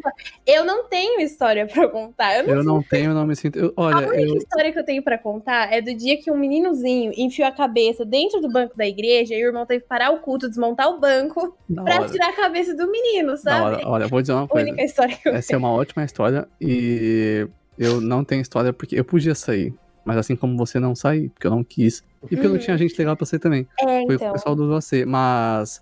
Eu 0.46 0.64
não 0.64 0.84
tenho 0.88 1.20
história 1.20 1.66
pra 1.66 1.88
contar. 1.88 2.36
Eu 2.38 2.44
não 2.46 2.54
Eu 2.56 2.64
não 2.64 2.82
tenho, 2.82 3.14
não 3.14 3.26
me 3.26 3.34
sinto. 3.36 3.58
eu- 3.58 3.72
a 3.76 3.82
olha, 3.82 4.08
única 4.08 4.22
eu. 4.22 4.36
história 4.36 4.72
que 4.72 4.78
eu 4.78 4.84
tenho 4.84 5.02
pra 5.02 5.16
contar 5.18 5.72
é 5.72 5.80
do 5.80 5.94
dia 5.94 6.16
que 6.20 6.30
um 6.30 6.36
meninozinho 6.36 7.12
enfiou 7.16 7.48
a 7.48 7.52
cabeça 7.52 8.04
dentro 8.04 8.40
do 8.40 8.50
banco 8.50 8.76
da 8.76 8.86
igreja 8.86 9.34
e 9.34 9.42
o 9.42 9.46
irmão 9.46 9.64
teve 9.66 9.82
que 9.82 9.88
parar 9.88 10.10
o 10.10 10.18
culto, 10.18 10.48
desmontar 10.48 10.88
o 10.88 10.98
banco 11.00 11.56
Da 11.68 11.82
pra 11.82 12.00
hora. 12.00 12.08
tirar 12.08 12.28
a 12.28 12.32
cabeça 12.36 12.74
do 12.74 12.90
menino, 12.90 13.32
Da 13.32 13.36
sabe? 13.38 13.64
hora. 13.76 13.88
Olha, 13.88 14.08
vou 14.08 14.20
dizer 14.20 14.32
uma 14.32 14.44
A 14.44 14.48
coisa. 14.48 14.66
única 14.68 14.82
história 14.84 15.16
que 15.16 15.28
eu 15.28 15.34
Essa 15.34 15.54
é 15.54 15.56
uma 15.56 15.70
ótima 15.72 16.04
história 16.04 16.46
e 16.60 17.46
eu 17.78 18.00
não 18.00 18.24
tenho 18.24 18.42
história 18.42 18.72
porque 18.72 18.98
eu 18.98 19.04
podia 19.04 19.34
sair. 19.34 19.72
Mas 20.10 20.18
assim 20.18 20.34
como 20.34 20.56
você 20.56 20.80
não 20.80 20.92
saí, 20.92 21.28
porque 21.28 21.46
eu 21.46 21.52
não 21.52 21.62
quis. 21.62 21.98
E 22.24 22.30
porque 22.30 22.48
não 22.48 22.54
Uhum. 22.54 22.58
tinha 22.58 22.76
gente 22.76 22.98
legal 22.98 23.16
pra 23.16 23.24
sair 23.24 23.38
também. 23.38 23.64
É, 23.80 24.04
Foi 24.06 24.16
então. 24.16 24.30
o 24.30 24.32
pessoal 24.32 24.56
do 24.56 24.66
você. 24.66 25.04
Mas 25.04 25.80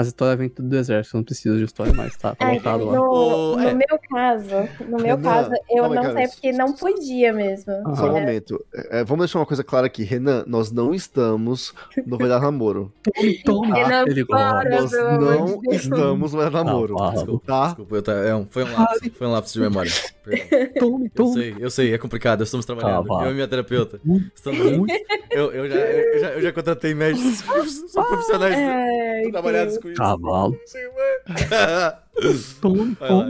as 0.00 0.06
histórias 0.08 0.38
vêm 0.38 0.48
tudo 0.48 0.68
do 0.68 0.76
exército, 0.76 1.16
não 1.16 1.24
preciso 1.24 1.56
de 1.58 1.64
história 1.64 1.92
mais, 1.92 2.16
tá? 2.16 2.34
Tá 2.34 2.46
Ai, 2.46 2.56
lotado 2.56 2.84
lá. 2.86 2.94
no, 2.94 3.02
Ô, 3.02 3.56
no 3.56 3.62
é. 3.68 3.74
meu 3.74 3.98
caso, 4.10 4.68
no 4.88 4.96
meu 4.98 5.16
Renan, 5.16 5.22
caso, 5.22 5.50
eu 5.70 5.88
não 5.88 6.02
cara. 6.02 6.12
saí 6.14 6.28
porque 6.28 6.52
não 6.52 6.72
podia 6.72 7.32
mesmo. 7.32 7.72
Ah. 7.86 7.94
Só 7.96 8.04
um 8.10 8.16
É. 8.16 8.20
momento. 8.20 8.64
É, 8.90 9.04
vamos 9.04 9.24
deixar 9.26 9.38
uma 9.38 9.46
coisa 9.46 9.62
clara 9.64 9.86
aqui. 9.86 10.02
Renan, 10.02 10.44
nós 10.46 10.70
não 10.72 10.94
estamos 10.94 11.74
no 12.06 12.16
Vai 12.18 12.28
Dar 12.28 12.40
Namoro. 12.40 12.92
Toma, 13.44 13.74
Renan, 13.74 14.04
ele 14.06 14.24
para. 14.24 14.68
Nós 14.70 14.90
não 14.92 15.60
estamos 15.70 16.32
no 16.32 16.38
Vai 16.40 16.50
Dar 16.50 16.64
Namoro. 16.64 16.96
Ah, 17.02 17.10
Desculpa, 17.10 17.46
Tá? 17.46 17.66
desculpa. 17.66 17.96
Eu 17.96 18.02
tá, 18.02 18.12
é 18.12 18.34
um- 18.34 18.46
foi 18.46 18.64
um 18.64 18.72
lapso. 18.72 19.10
Foi 19.12 19.26
um 19.26 19.32
lapso 19.32 19.52
de 19.54 19.60
memória. 19.60 19.90
Perdão. 20.24 20.70
Tome, 20.78 21.04
Eu 21.06 21.10
tome. 21.14 21.32
sei, 21.34 21.56
eu 21.58 21.70
sei, 21.70 21.94
é 21.94 21.98
complicado, 21.98 22.42
estamos 22.44 22.64
trabalhando. 22.66 23.06
Tá, 23.06 23.14
vá. 23.14 23.24
eu 23.26 23.30
e 23.32 23.34
minha 23.34 23.48
terapeuta. 23.48 24.00
Estamos... 24.34 24.76
muito. 24.78 24.94
Eu, 25.30 25.50
eu, 25.52 25.68
já, 25.68 25.76
eu, 25.76 26.20
já, 26.20 26.28
eu 26.30 26.42
já 26.42 26.52
contratei 26.52 26.94
médicos, 26.94 27.38
são 27.90 28.04
profissionais 28.04 28.54
Ai, 28.56 29.30
trabalhados 29.30 29.78
com 29.78 29.89
isso. 29.90 30.00
Cavalo. 30.00 30.56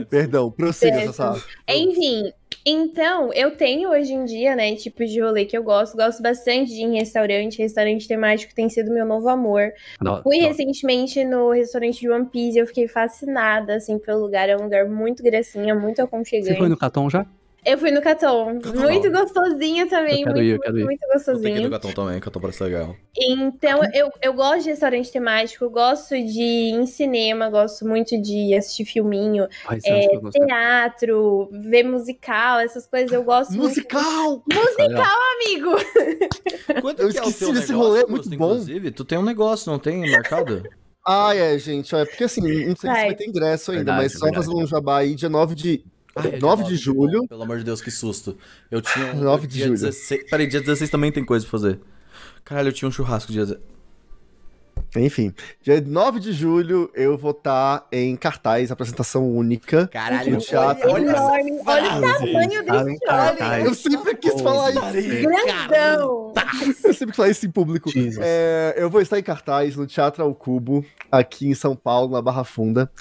Perdão, 0.09 0.51
prossiga. 0.51 1.11
Sassá. 1.11 1.41
Enfim, 1.67 2.31
então, 2.65 3.33
eu 3.33 3.55
tenho 3.55 3.89
hoje 3.89 4.13
em 4.13 4.23
dia, 4.25 4.55
né, 4.55 4.75
tipos 4.75 5.09
de 5.09 5.19
rolê 5.19 5.45
que 5.45 5.57
eu 5.57 5.63
gosto. 5.63 5.97
Gosto 5.97 6.21
bastante 6.21 6.71
de 6.71 6.81
ir 6.81 6.83
em 6.83 6.97
restaurante. 6.97 7.57
Restaurante 7.57 8.07
temático 8.07 8.53
tem 8.53 8.69
sido 8.69 8.91
meu 8.91 9.05
novo 9.05 9.27
amor. 9.29 9.71
Hora, 10.05 10.21
Fui 10.21 10.37
hora. 10.37 10.47
recentemente 10.49 11.23
no 11.23 11.51
restaurante 11.51 11.99
de 11.99 12.09
One 12.09 12.25
Piece. 12.25 12.57
Eu 12.59 12.67
fiquei 12.67 12.87
fascinada, 12.87 13.75
assim, 13.75 13.97
pelo 13.97 14.21
lugar. 14.21 14.47
É 14.49 14.55
um 14.55 14.63
lugar 14.63 14.87
muito 14.87 15.23
gracinha, 15.23 15.73
muito 15.73 15.95
Você 15.97 16.01
aconchegante. 16.03 16.57
foi 16.57 16.69
no 16.69 16.77
Caton 16.77 17.09
já? 17.09 17.25
Eu 17.63 17.77
fui 17.77 17.91
no 17.91 18.01
Caton. 18.01 18.59
Caton. 18.59 18.79
Muito 18.79 19.11
gostosinho 19.11 19.87
também. 19.87 20.21
Eu 20.21 20.33
quero 20.33 20.35
muito, 20.35 20.41
ir, 20.41 20.59
eu 20.65 20.73
muito, 20.73 20.85
muito 20.85 21.03
Eu 21.03 21.07
tenho 21.07 21.07
que 21.07 21.07
ir 21.07 21.13
gostosinho. 21.13 21.61
no 21.61 21.69
Caton 21.69 21.91
também, 21.93 22.19
Caton 22.19 22.39
parece 22.39 22.63
legal. 22.63 22.95
Então, 23.15 23.81
eu, 23.93 24.09
eu 24.21 24.33
gosto 24.33 24.63
de 24.63 24.69
restaurante 24.71 25.11
temático, 25.11 25.63
eu 25.65 25.69
gosto 25.69 26.15
de 26.15 26.41
ir 26.41 26.71
em 26.73 26.85
cinema, 26.87 27.49
gosto 27.51 27.85
muito 27.87 28.19
de 28.19 28.55
assistir 28.55 28.85
filminho, 28.85 29.47
Ai, 29.67 29.77
é, 29.85 30.15
eu 30.15 30.21
gostei. 30.21 30.43
teatro, 30.45 31.49
ver 31.51 31.83
musical, 31.83 32.59
essas 32.59 32.87
coisas 32.87 33.11
eu 33.11 33.23
gosto 33.23 33.53
Musical! 33.53 34.43
muito, 34.51 34.77
Legal. 34.79 35.17
amigo. 35.35 35.71
Quanto 36.81 37.01
Eu 37.01 37.09
que 37.09 37.17
é 37.17 37.21
esqueci 37.21 37.39
teu 37.45 37.53
desse 37.53 37.73
rolê, 37.73 37.99
é 37.99 38.01
Augusto, 38.03 38.27
muito 38.27 38.37
bom. 38.39 38.45
Inclusive, 38.53 38.91
tu 38.91 39.05
tem 39.05 39.17
um 39.19 39.23
negócio, 39.23 39.71
não 39.71 39.77
tem 39.79 40.09
marcado? 40.09 40.63
Ah, 41.03 41.35
é, 41.35 41.57
gente. 41.57 41.95
É 41.95 42.05
porque 42.05 42.25
assim, 42.25 42.41
não 42.41 42.75
sei 42.75 42.75
se 42.75 42.85
Vai. 42.85 43.05
vai 43.07 43.15
ter 43.15 43.25
ingresso 43.27 43.71
ainda, 43.71 43.85
Verdade, 43.85 44.03
mas 44.03 44.13
só 44.13 44.25
verdade. 44.25 44.45
fazendo 44.45 44.63
um 44.63 44.67
jabá 44.67 44.97
aí, 44.99 45.15
dia 45.15 45.29
9 45.29 45.55
de. 45.55 45.83
Ai, 46.15 46.27
é 46.27 46.29
dia 46.31 46.39
9 46.39 46.63
de 46.63 46.75
julho. 46.75 47.27
Pelo 47.27 47.43
amor 47.43 47.57
de 47.57 47.63
Deus, 47.63 47.81
que 47.81 47.91
susto. 47.91 48.37
Eu 48.69 48.81
tinha 48.81 49.13
um 49.15 49.21
9 49.21 49.47
de 49.47 49.59
julho. 49.59 49.71
16. 49.73 50.29
Peraí, 50.29 50.47
dia 50.47 50.59
16 50.61 50.89
também 50.89 51.11
tem 51.11 51.23
coisa 51.23 51.45
pra 51.45 51.51
fazer. 51.51 51.79
Caralho, 52.43 52.69
eu 52.69 52.73
tinha 52.73 52.89
um 52.89 52.91
churrasco 52.91 53.31
dia 53.31 53.41
16. 53.45 53.71
Enfim, 54.93 55.33
dia 55.61 55.79
9 55.79 56.19
de 56.19 56.33
julho 56.33 56.91
eu 56.93 57.17
vou 57.17 57.31
estar 57.31 57.87
em 57.93 58.13
cartaz, 58.17 58.71
apresentação 58.71 59.29
única. 59.29 59.87
Caralho, 59.87 60.33
No 60.33 60.41
teatro. 60.41 60.91
Olha, 60.91 61.11
enorme, 61.11 61.61
olha 61.65 61.97
o 61.97 62.01
tamanho 62.01 62.65
Tá 62.65 62.83
desse 62.83 62.91
em 62.95 62.99
cartaz. 62.99 63.65
Eu 63.65 63.73
sempre 63.73 64.15
quis 64.17 64.41
falar 64.41 64.71
isso. 64.71 64.81
grandão. 65.21 66.33
Eu 66.83 66.93
sempre 66.93 67.07
quis 67.07 67.15
falar 67.15 67.29
isso 67.29 67.45
em 67.45 67.51
público. 67.51 67.89
É, 68.19 68.73
eu 68.75 68.89
vou 68.89 68.99
estar 68.99 69.17
em 69.17 69.23
cartaz 69.23 69.77
no 69.77 69.87
Teatro 69.87 70.23
ao 70.23 70.35
Cubo, 70.35 70.83
aqui 71.09 71.47
em 71.47 71.53
São 71.55 71.73
Paulo, 71.73 72.11
na 72.11 72.21
Barra 72.21 72.43
Funda, 72.43 72.91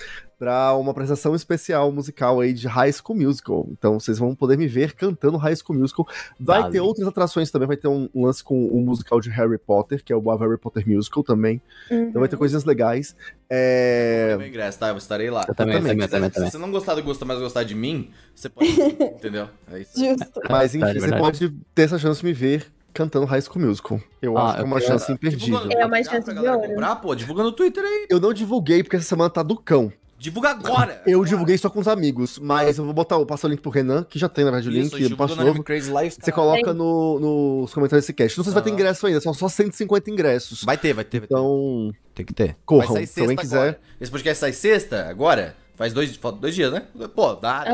para 0.40 0.74
uma 0.74 0.90
apresentação 0.92 1.34
especial 1.34 1.92
musical 1.92 2.40
aí 2.40 2.54
de 2.54 2.66
High 2.66 2.92
School 2.94 3.14
Musical. 3.18 3.68
Então 3.72 4.00
vocês 4.00 4.18
vão 4.18 4.34
poder 4.34 4.56
me 4.56 4.66
ver 4.66 4.94
cantando 4.94 5.36
High 5.36 5.54
School 5.56 5.78
Musical. 5.78 6.08
Vai 6.40 6.62
Vale. 6.62 6.72
ter 6.72 6.80
outras 6.80 7.06
atrações 7.06 7.50
também, 7.50 7.68
vai 7.68 7.76
ter 7.76 7.88
um, 7.88 8.08
lance 8.14 8.42
com 8.42 8.56
um 8.68 8.80
musical 8.80 9.20
de 9.20 9.28
Harry 9.28 9.58
Potter, 9.58 10.02
que 10.02 10.10
é 10.10 10.16
o 10.16 10.30
A 10.30 10.38
Harry 10.38 10.56
Potter 10.56 10.88
Musical 10.88 11.22
também. 11.22 11.60
Então 11.90 12.20
vai 12.20 12.28
ter 12.28 12.38
coisas 12.38 12.64
legais. 12.64 13.14
É... 13.50 14.34
Meu 14.38 14.46
ingresso, 14.48 14.78
tá? 14.78 14.88
Eu 14.88 14.96
estarei 14.96 15.28
lá. 15.28 15.44
Eu 15.46 15.54
também, 15.54 15.76
também, 15.82 16.08
também, 16.08 16.30
Se 16.30 16.50
você 16.52 16.56
não 16.56 16.70
gostar 16.70 16.94
do 16.94 17.02
Gusta, 17.02 17.26
mas 17.26 17.38
gostar 17.38 17.62
de 17.64 17.74
mim, 17.74 18.10
você 18.34 18.48
pode. 18.48 18.70
Entendeu? 18.80 19.46
É 19.70 19.80
isso. 19.80 19.92
Justo. 20.02 20.40
Mas 20.48 20.74
enfim, 20.74 20.86
Verdade, 20.86 21.10
você 21.10 21.18
pode 21.18 21.50
ter 21.74 21.82
essa 21.82 21.98
chance 21.98 22.20
de 22.20 22.26
me 22.26 22.32
ver 22.32 22.66
cantando 22.94 23.26
High 23.26 23.42
School 23.42 23.66
Musical. 23.66 24.00
Eu 24.22 24.38
Ah, 24.38 24.44
acho 24.46 24.54
que 24.54 24.58
é 24.58 24.62
eu 24.62 24.66
uma 24.66 24.80
quero- 24.80 24.92
chance 24.92 25.12
imperdível. 25.12 25.70
É 25.70 25.84
uma 25.84 26.02
chance 26.02 26.26
de 26.26 26.34
galera 26.34 26.56
ouro. 26.56 26.68
comprar, 26.68 26.96
pô. 26.96 27.14
Divulga 27.14 27.42
no 27.42 27.52
Twitter 27.52 27.84
aí. 27.84 28.06
Eu 28.08 28.18
não 28.18 28.32
divulguei 28.32 28.82
porque 28.82 28.96
essa 28.96 29.04
semana 29.06 29.28
tá 29.28 29.42
do 29.42 29.56
cão. 29.56 29.92
Divulga 30.20 30.50
agora. 30.50 31.00
Eu 31.06 31.24
divulguei 31.24 31.56
só 31.56 31.70
com 31.70 31.80
os 31.80 31.88
amigos, 31.88 32.38
mas 32.38 32.76
eu 32.76 32.84
vou 32.84 32.92
botar, 32.92 33.14
eu 33.14 33.24
passo 33.24 33.46
o 33.46 33.50
link 33.50 33.62
pro 33.62 33.70
Renan, 33.70 34.04
que 34.04 34.18
já 34.18 34.28
tem 34.28 34.44
na 34.44 34.50
verdade 34.50 34.68
o 34.68 34.70
link, 34.70 34.92
eu 35.02 35.16
passo 35.16 35.34
no 35.34 35.40
novo. 35.40 35.50
Anime 35.52 35.64
Crazy 35.64 35.90
Life. 35.90 36.18
Você 36.20 36.30
coloca 36.30 36.74
no, 36.74 37.18
nos 37.62 37.72
comentários 37.72 38.04
desse 38.04 38.12
cast. 38.12 38.36
Não 38.36 38.44
sei 38.44 38.50
se 38.50 38.54
vai 38.54 38.62
ter 38.62 38.68
ingresso 38.68 39.06
ainda, 39.06 39.18
são 39.22 39.32
só 39.32 39.48
150 39.48 40.10
ingressos. 40.10 40.62
Vai 40.62 40.76
ter, 40.76 40.92
vai 40.92 41.04
ter, 41.04 41.20
vai 41.20 41.26
ter. 41.26 41.34
Então, 41.34 41.90
Tem 42.14 42.26
que 42.26 42.34
ter. 42.34 42.54
corram, 42.66 42.88
Vai 42.88 42.96
sair 42.96 43.06
se 43.06 43.20
alguém 43.22 43.34
quiser. 43.34 43.56
agora. 43.56 43.80
Esse 43.98 44.10
podcast 44.10 44.40
sai 44.40 44.52
sexta, 44.52 45.08
agora? 45.08 45.56
Faz 45.74 45.94
dois, 45.94 46.14
falta 46.16 46.38
dois 46.38 46.54
dias, 46.54 46.70
né? 46.70 46.82
Pô, 47.16 47.32
dá. 47.36 47.64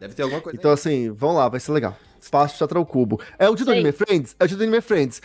Deve 0.00 0.14
ter 0.14 0.24
alguma 0.24 0.40
coisa. 0.40 0.58
Então, 0.58 0.72
assim, 0.72 1.08
vão 1.12 1.34
lá, 1.34 1.48
vai 1.48 1.60
ser 1.60 1.70
legal. 1.70 1.96
Espaço 2.20 2.58
Teatro 2.58 2.80
ao 2.80 2.84
Cubo. 2.84 3.20
É 3.38 3.48
o 3.48 3.54
dia 3.54 3.64
do. 3.64 3.70
Anime 3.70 3.92
Friends? 3.92 4.34
É 4.40 4.44
o 4.44 4.48
dia 4.48 4.56
do 4.56 4.64
Anime 4.64 4.80
Friends. 4.80 5.22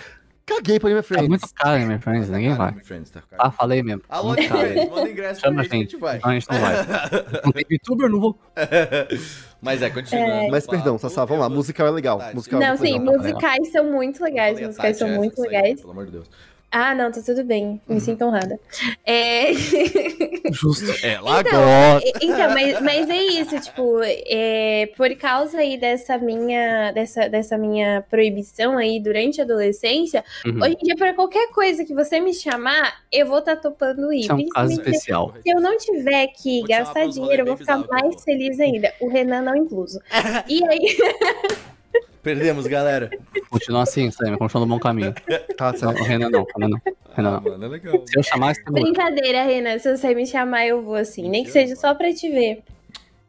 Caguei 0.47 0.79
pra 0.79 0.87
Anime 0.87 0.99
É 0.99 1.03
Friends. 1.03 1.27
muito 1.27 1.53
caro, 1.53 1.85
minha 1.85 1.99
friends, 1.99 2.29
ninguém 2.29 2.53
vai. 2.55 2.71
Tá. 2.73 3.21
Ah, 3.37 3.51
falei 3.51 3.83
mesmo. 3.83 4.01
Alô, 4.07 4.33
caro. 4.33 4.47
Friends, 4.47 4.89
manda 4.89 5.09
ingresso 5.09 5.41
Chama 5.41 5.53
pra 5.55 5.61
a 5.61 5.65
gente 5.65 5.91
gente. 5.91 5.97
vai. 5.97 6.19
Não, 6.23 6.29
a 6.29 6.33
gente 6.33 6.49
não 6.49 6.59
vai. 6.59 6.75
Não 7.45 7.51
tem 7.51 7.65
youtuber, 7.69 8.09
não 8.09 8.19
vou. 8.21 8.39
Mas 9.61 9.81
é, 9.81 9.89
continuando. 9.89 10.49
Mas 10.51 10.65
o 10.65 10.69
perdão, 10.69 10.97
Sassá, 10.97 11.25
vamos 11.25 11.43
lá. 11.43 11.49
Musical 11.49 11.87
é 11.87 11.91
legal. 11.91 12.21
Musical 12.33 12.61
é 12.61 12.63
Não, 12.63 12.77
muito 12.77 12.87
sim, 12.87 12.99
legal. 12.99 13.17
musicais 13.17 13.71
são 13.71 13.91
muito 13.91 14.23
legais. 14.23 14.59
Musicais 14.61 14.97
são 14.97 15.09
muito 15.09 15.41
legais. 15.41 15.81
Pelo 15.81 15.91
amor 15.91 16.05
de 16.05 16.11
Deus. 16.13 16.29
Ah, 16.69 16.93
não, 16.93 17.09
tá 17.11 17.21
tudo 17.25 17.43
bem. 17.45 17.79
Me 17.87 17.99
sinto 18.01 18.25
honrada. 18.25 18.59
É... 19.05 19.53
Justo. 20.51 20.93
Ela 21.05 21.39
Então, 21.41 21.61
gosta. 21.61 22.07
e- 22.07 22.25
Então, 22.25 22.53
mas, 22.53 22.81
mas 22.81 23.09
é 23.09 23.15
isso, 23.23 23.59
tipo, 23.61 23.99
é, 24.03 24.89
por 24.97 25.13
causa 25.15 25.59
aí 25.59 25.77
dessa 25.77 26.17
minha, 26.17 26.91
dessa, 26.91 27.29
dessa 27.29 27.57
minha 27.57 28.03
proibição 28.09 28.77
aí 28.77 28.99
durante 28.99 29.39
a 29.39 29.43
adolescência, 29.45 30.23
Uhum. 30.45 30.61
hoje 30.61 30.75
em 30.81 30.85
dia, 30.85 30.95
pra 30.95 31.13
qualquer 31.13 31.49
coisa 31.51 31.85
que 31.85 31.93
você 31.93 32.19
me 32.19 32.33
chamar, 32.33 32.95
eu 33.11 33.25
vou 33.27 33.39
estar 33.39 33.55
topando 33.55 34.11
ir. 34.11 34.21
Isso 34.21 34.31
é 34.31 34.35
um 34.35 34.49
caso 34.49 34.73
especial. 34.73 35.33
se 35.41 35.49
eu 35.49 35.61
não 35.61 35.77
tiver 35.77 36.27
que 36.27 36.59
Vou 36.59 36.67
gastar 36.67 37.07
dinheiro, 37.07 37.41
eu 37.43 37.45
vou 37.45 37.57
ficar 37.57 37.77
mais 37.87 38.21
feliz 38.23 38.59
ainda. 38.59 38.93
O 38.99 39.07
Renan 39.09 39.41
não 39.41 39.55
incluso. 39.55 39.99
E 40.49 40.61
aí, 40.67 40.97
Perdemos, 42.23 42.67
galera. 42.67 43.09
Continua 43.49 43.83
assim, 43.83 44.11
Sam, 44.11 44.37
continua 44.37 44.65
no 44.65 44.73
bom 44.73 44.79
caminho. 44.79 45.13
Tá, 45.57 45.71
Não, 45.71 45.77
certo. 45.79 46.01
o 46.01 46.03
Renan 46.03 46.29
não, 46.29 46.45
Renan 46.55 46.69
não. 46.69 46.81
Renan 47.15 47.29
Ah, 47.37 47.41
não. 47.41 47.51
mano, 47.51 47.65
é 47.65 47.67
legal. 47.67 48.03
Se 48.05 48.19
eu 48.19 48.23
chamar, 48.23 48.53
você 48.55 48.61
muda. 48.67 48.81
brincadeira, 48.81 49.43
Renan, 49.43 49.77
se 49.79 49.95
você 49.95 50.13
me 50.13 50.25
chamar, 50.25 50.67
eu 50.67 50.81
vou 50.81 50.95
assim. 50.95 51.29
Nem 51.29 51.43
que 51.43 51.51
seja 51.51 51.75
só 51.75 51.93
pra 51.95 52.13
te 52.13 52.29
ver. 52.29 52.63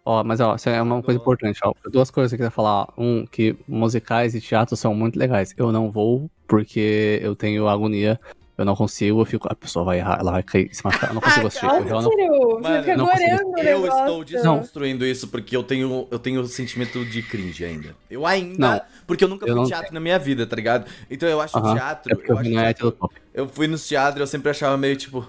Ó, 0.04 0.24
mas 0.24 0.40
ó, 0.40 0.54
isso 0.56 0.68
é 0.70 0.80
uma 0.80 1.02
coisa 1.02 1.20
importante, 1.20 1.60
ó. 1.62 1.72
Duas 1.90 2.10
coisas 2.10 2.30
que 2.30 2.34
eu 2.36 2.38
queria 2.38 2.50
falar. 2.50 2.88
Um, 2.96 3.26
que 3.26 3.54
musicais 3.68 4.34
e 4.34 4.40
teatro 4.40 4.74
são 4.74 4.94
muito 4.94 5.18
legais. 5.18 5.54
Eu 5.56 5.70
não 5.70 5.90
vou 5.90 6.30
porque 6.46 7.20
eu 7.22 7.36
tenho 7.36 7.68
agonia. 7.68 8.18
Eu 8.58 8.64
não 8.64 8.74
consigo, 8.74 9.20
eu 9.20 9.24
fico. 9.24 9.46
A 9.50 9.54
pessoa 9.54 9.84
vai 9.84 9.98
errar, 9.98 10.18
ela 10.20 10.32
vai 10.32 10.42
cair, 10.42 10.68
se 10.74 10.84
machucar. 10.84 11.10
Eu 11.10 11.14
não 11.14 11.20
consigo 11.20 11.46
assistir. 11.48 11.64
Eu 11.66 11.84
não, 12.02 12.60
Mano, 12.60 12.78
fica 12.80 12.90
eu 12.92 12.98
não 12.98 13.06
consigo. 13.06 13.50
o 13.54 13.58
Eu 13.60 13.86
estou 13.86 14.24
desconstruindo 14.24 15.06
isso 15.06 15.28
porque 15.28 15.56
eu 15.56 15.62
tenho, 15.62 16.08
eu 16.10 16.18
tenho 16.18 16.44
sentimento 16.46 17.04
de 17.04 17.22
cringe 17.22 17.64
ainda. 17.64 17.94
Eu 18.10 18.26
ainda. 18.26 18.58
Não. 18.58 18.80
Porque 19.06 19.22
eu 19.22 19.28
nunca 19.28 19.46
Eu 19.46 19.52
fui 19.54 19.60
não 19.62 19.68
teatro 19.68 19.94
na 19.94 20.00
minha 20.00 20.18
vida, 20.18 20.44
tá 20.44 20.56
ligado? 20.56 20.86
Então 21.08 21.28
eu 21.28 21.40
acho 21.40 21.56
Aham. 21.56 21.74
teatro. 21.74 22.12
é 22.12 22.30
eu, 22.30 22.34
o 22.34 22.38
acho 22.40 22.48
é 22.48 22.52
teatro 22.52 22.90
top. 22.90 23.14
eu 23.32 23.48
fui 23.48 23.68
nos 23.68 23.86
teatros, 23.86 24.20
eu 24.20 24.26
sempre 24.26 24.50
achava 24.50 24.76
meio 24.76 24.96
tipo. 24.96 25.24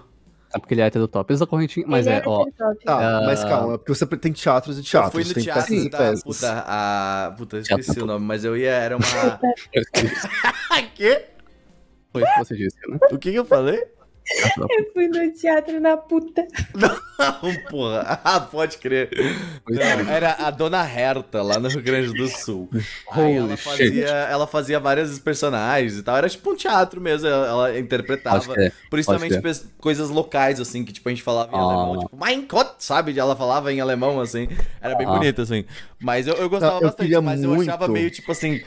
É 0.51 0.57
porque 0.57 0.73
ele 0.73 0.81
é 0.81 0.85
hétero 0.87 1.07
top. 1.07 1.31
Eles 1.31 1.39
da 1.39 1.45
correntinha, 1.45 1.85
mas 1.87 2.07
Ele 2.07 2.15
é, 2.15 2.23
ó. 2.25 2.39
top. 2.45 2.51
Tá, 2.83 3.19
Ah. 3.19 3.21
mas 3.27 3.43
calma, 3.43 3.77
porque 3.77 3.93
você 3.93 4.07
tem 4.07 4.31
teatros 4.33 4.77
e 4.77 4.79
Eu 4.79 4.83
teatros. 4.83 5.11
fui 5.13 5.23
no 5.23 5.33
tem 5.35 5.43
teatro 5.43 5.61
peças 5.67 5.85
e 5.85 5.89
da. 5.91 5.97
peças. 5.99 6.23
Puta, 6.23 6.63
a. 6.67 7.35
Puta, 7.37 7.57
eu 7.57 7.61
esqueci 7.61 7.83
Teatro. 7.85 8.03
o 8.05 8.07
nome, 8.07 8.25
mas 8.25 8.43
eu 8.43 8.57
ia. 8.57 8.71
Era 8.71 8.97
uma. 8.97 9.05
Foi 12.11 12.23
o 12.23 12.25
que 12.25 12.39
você 12.39 12.55
disse, 12.55 12.77
né? 12.87 12.97
O 13.11 13.17
que, 13.17 13.31
que 13.31 13.37
eu 13.37 13.45
falei? 13.45 13.83
Eu 14.57 14.91
fui 14.93 15.07
no 15.07 15.31
teatro 15.33 15.79
na 15.79 15.97
puta. 15.97 16.45
Não, 16.75 17.55
porra. 17.71 18.21
Ah, 18.23 18.39
pode 18.39 18.77
crer. 18.77 19.09
Não, 19.67 19.81
era 19.81 20.33
a 20.33 20.51
Dona 20.51 20.83
Herta, 20.87 21.41
lá 21.41 21.57
no 21.59 21.67
Rio 21.67 21.81
Grande 21.81 22.13
do 22.13 22.27
Sul. 22.27 22.69
Aí 23.11 23.23
Holy 23.23 23.37
ela 23.37 23.57
shit. 23.57 23.63
fazia, 23.63 24.07
ela 24.07 24.45
fazia 24.45 24.79
vários 24.79 25.17
personagens 25.17 25.97
e 25.97 26.03
tal. 26.03 26.15
Era 26.15 26.29
tipo 26.29 26.51
um 26.51 26.55
teatro 26.55 27.01
mesmo. 27.01 27.27
Ela, 27.27 27.79
interpretava. 27.79 28.53
É. 28.61 28.71
Principalmente 28.91 29.41
coisas 29.79 30.11
locais, 30.11 30.59
assim, 30.59 30.85
que 30.85 30.93
tipo, 30.93 31.09
a 31.09 31.11
gente 31.11 31.23
falava 31.23 31.51
em 31.51 31.59
Ah. 31.59 31.63
alemão. 31.63 31.99
Tipo, 31.99 32.17
Mein 32.23 32.45
Gott, 32.45 32.75
sabe? 32.77 33.17
Ela 33.17 33.35
falava 33.35 33.73
em 33.73 33.81
alemão, 33.81 34.19
assim. 34.21 34.47
Era 34.79 34.93
bem 34.95 35.07
Ah. 35.07 35.11
bonito, 35.11 35.41
assim. 35.41 35.65
Mas 35.99 36.27
eu, 36.27 36.35
eu 36.35 36.47
gostava 36.47 36.77
eu 36.77 36.81
bastante, 36.81 37.17
mas 37.19 37.41
eu 37.41 37.49
muito. 37.49 37.67
achava 37.67 37.87
meio 37.87 38.11
tipo 38.11 38.31
assim. 38.31 38.61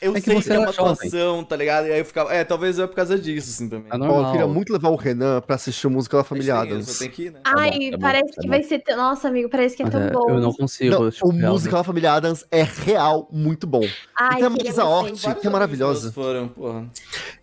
Eu 0.00 0.12
É 0.16 0.20
que 0.20 0.26
sei 0.26 0.34
você 0.34 0.44
que 0.44 0.50
é 0.50 0.52
era 0.54 0.60
uma 0.62 0.70
atuação, 0.70 1.44
tá 1.44 1.56
ligado? 1.56 1.86
E 1.86 1.92
aí 1.92 1.98
eu 2.00 2.04
ficava. 2.04 2.32
É, 2.32 2.44
talvez 2.44 2.78
é 2.78 2.86
por 2.86 2.94
causa 2.96 3.18
disso, 3.18 3.50
assim, 3.50 3.68
também. 3.68 3.86
É 3.92 3.96
normal. 3.96 4.24
eu 4.26 4.30
queria 4.32 4.46
muito 4.46 4.72
levar 4.72 4.90
o 4.90 4.96
Renan 4.96 5.40
pra 5.40 5.56
assistir 5.56 5.86
o 5.86 5.90
musical 5.90 6.20
da 6.20 6.24
Família 6.24 6.54
Mas 6.54 6.62
tem 6.64 6.72
Adams. 6.72 6.88
isso, 6.88 6.98
tem 6.98 7.10
que 7.10 7.22
ir, 7.24 7.30
né? 7.32 7.40
Ai, 7.44 7.70
bom, 7.70 7.90
tá 7.90 7.96
bom, 7.96 8.02
parece 8.02 8.26
tá 8.34 8.40
que 8.42 8.46
bom. 8.46 8.48
vai 8.48 8.62
ser. 8.62 8.78
tão- 8.80 8.96
Nossa, 8.96 9.28
amigo, 9.28 9.48
parece 9.48 9.76
que 9.76 9.82
é 9.82 9.88
tão 9.88 10.02
é, 10.02 10.10
bom. 10.10 10.28
eu 10.30 10.40
não 10.40 10.52
consigo. 10.52 10.90
Não, 10.90 11.10
tipo, 11.10 11.26
o 11.28 11.30
real, 11.30 11.52
musical 11.52 11.80
da 11.80 11.84
Família 11.84 12.12
Adams 12.12 12.44
é 12.50 12.62
real 12.62 13.28
muito 13.32 13.66
bom. 13.66 13.82
Ai, 14.18 14.32
e 14.32 14.36
tem 14.36 14.44
a 14.46 14.50
Marisa 14.50 14.84
Hort, 14.84 15.40
que 15.40 15.46
é 15.46 15.50
maravilhosa. 15.50 16.12
Foram, 16.12 16.48
porra. 16.48 16.86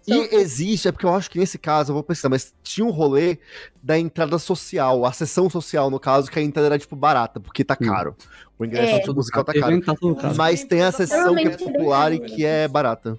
E 0.08 0.36
existe, 0.36 0.88
é 0.88 0.92
porque 0.92 1.06
eu 1.06 1.13
acho 1.13 1.30
que 1.30 1.38
nesse 1.38 1.58
caso, 1.58 1.92
eu 1.92 1.94
vou 1.94 2.04
pensar, 2.04 2.30
mas 2.30 2.54
tinha 2.63 2.86
um 2.86 2.89
rolê 2.89 3.38
da 3.82 3.98
entrada 3.98 4.38
social, 4.38 5.06
a 5.06 5.12
sessão 5.12 5.50
social, 5.50 5.89
no 5.89 6.00
caso, 6.00 6.30
que 6.30 6.38
a 6.39 6.42
entrada 6.42 6.68
era, 6.68 6.80
tipo, 6.80 6.96
barata, 6.96 7.39
porque 7.39 7.63
tá 7.63 7.76
caro. 7.76 8.15
O 8.58 8.65
ingresso 8.65 9.10
É. 9.10 9.13
musical 9.13 9.44
tá 9.44 9.54
caro. 9.54 9.82
Tá 9.82 9.96
caro. 9.96 10.36
Mas 10.36 10.63
tem 10.63 10.82
a 10.82 10.92
sessão 10.92 11.36
que 11.36 11.42
é 11.42 11.44
Normalmente 11.46 11.63
popular 11.63 12.13
e 12.13 12.20
que 12.20 12.46
é 12.46 12.68
barata. 12.68 13.18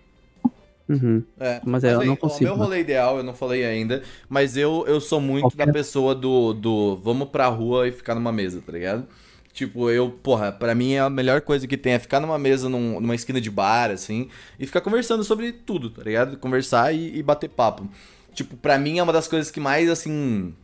Uhum. 0.88 1.23
É, 1.38 1.61
Mas 1.64 1.85
é, 1.85 1.94
eu 1.94 2.01
aí, 2.01 2.07
não 2.09 2.16
consigo, 2.16 2.44
O 2.44 2.49
meu 2.49 2.57
rolê 2.57 2.81
ideal, 2.81 3.18
eu 3.18 3.23
não 3.23 3.33
falei 3.33 3.64
ainda, 3.64 4.03
mas 4.29 4.57
eu, 4.57 4.85
eu 4.88 5.01
sou 5.01 5.20
muito 5.20 5.57
da 5.57 5.62
é? 5.64 5.73
pessoa 5.73 6.16
do, 6.16 6.53
do 6.53 6.96
vamos 6.96 7.29
pra 7.29 7.46
rua 7.46 7.87
e 7.87 7.92
ficar 7.92 8.14
numa 8.16 8.33
mesa, 8.33 8.61
tá 8.64 8.73
ligado? 8.73 9.07
Tipo, 9.53 9.88
eu, 9.90 10.11
porra, 10.11 10.51
pra 10.51 10.75
mim 10.75 10.96
a 10.96 11.09
melhor 11.09 11.42
coisa 11.42 11.66
que 11.66 11.77
tem 11.77 11.92
é 11.92 11.99
ficar 11.99 12.18
numa 12.18 12.38
mesa, 12.38 12.68
num- 12.68 13.01
numa 13.01 13.14
esquina 13.14 13.40
de 13.40 13.51
bar, 13.51 13.90
assim, 13.90 14.29
e 14.59 14.66
ficar 14.66 14.81
conversando 14.81 15.23
sobre 15.23 15.53
tudo, 15.53 15.90
tá 15.90 16.03
ligado? 16.03 16.37
Conversar 16.38 16.92
e, 16.92 17.16
e 17.18 17.23
bater 17.23 17.49
papo. 17.51 17.88
Tipo, 18.35 18.57
pra 18.57 18.79
mim 18.79 18.99
é 18.99 19.03
uma 19.03 19.12
das 19.12 19.29
coisas 19.29 19.51
que 19.51 19.61
mais, 19.61 19.88
assim, 19.90 20.55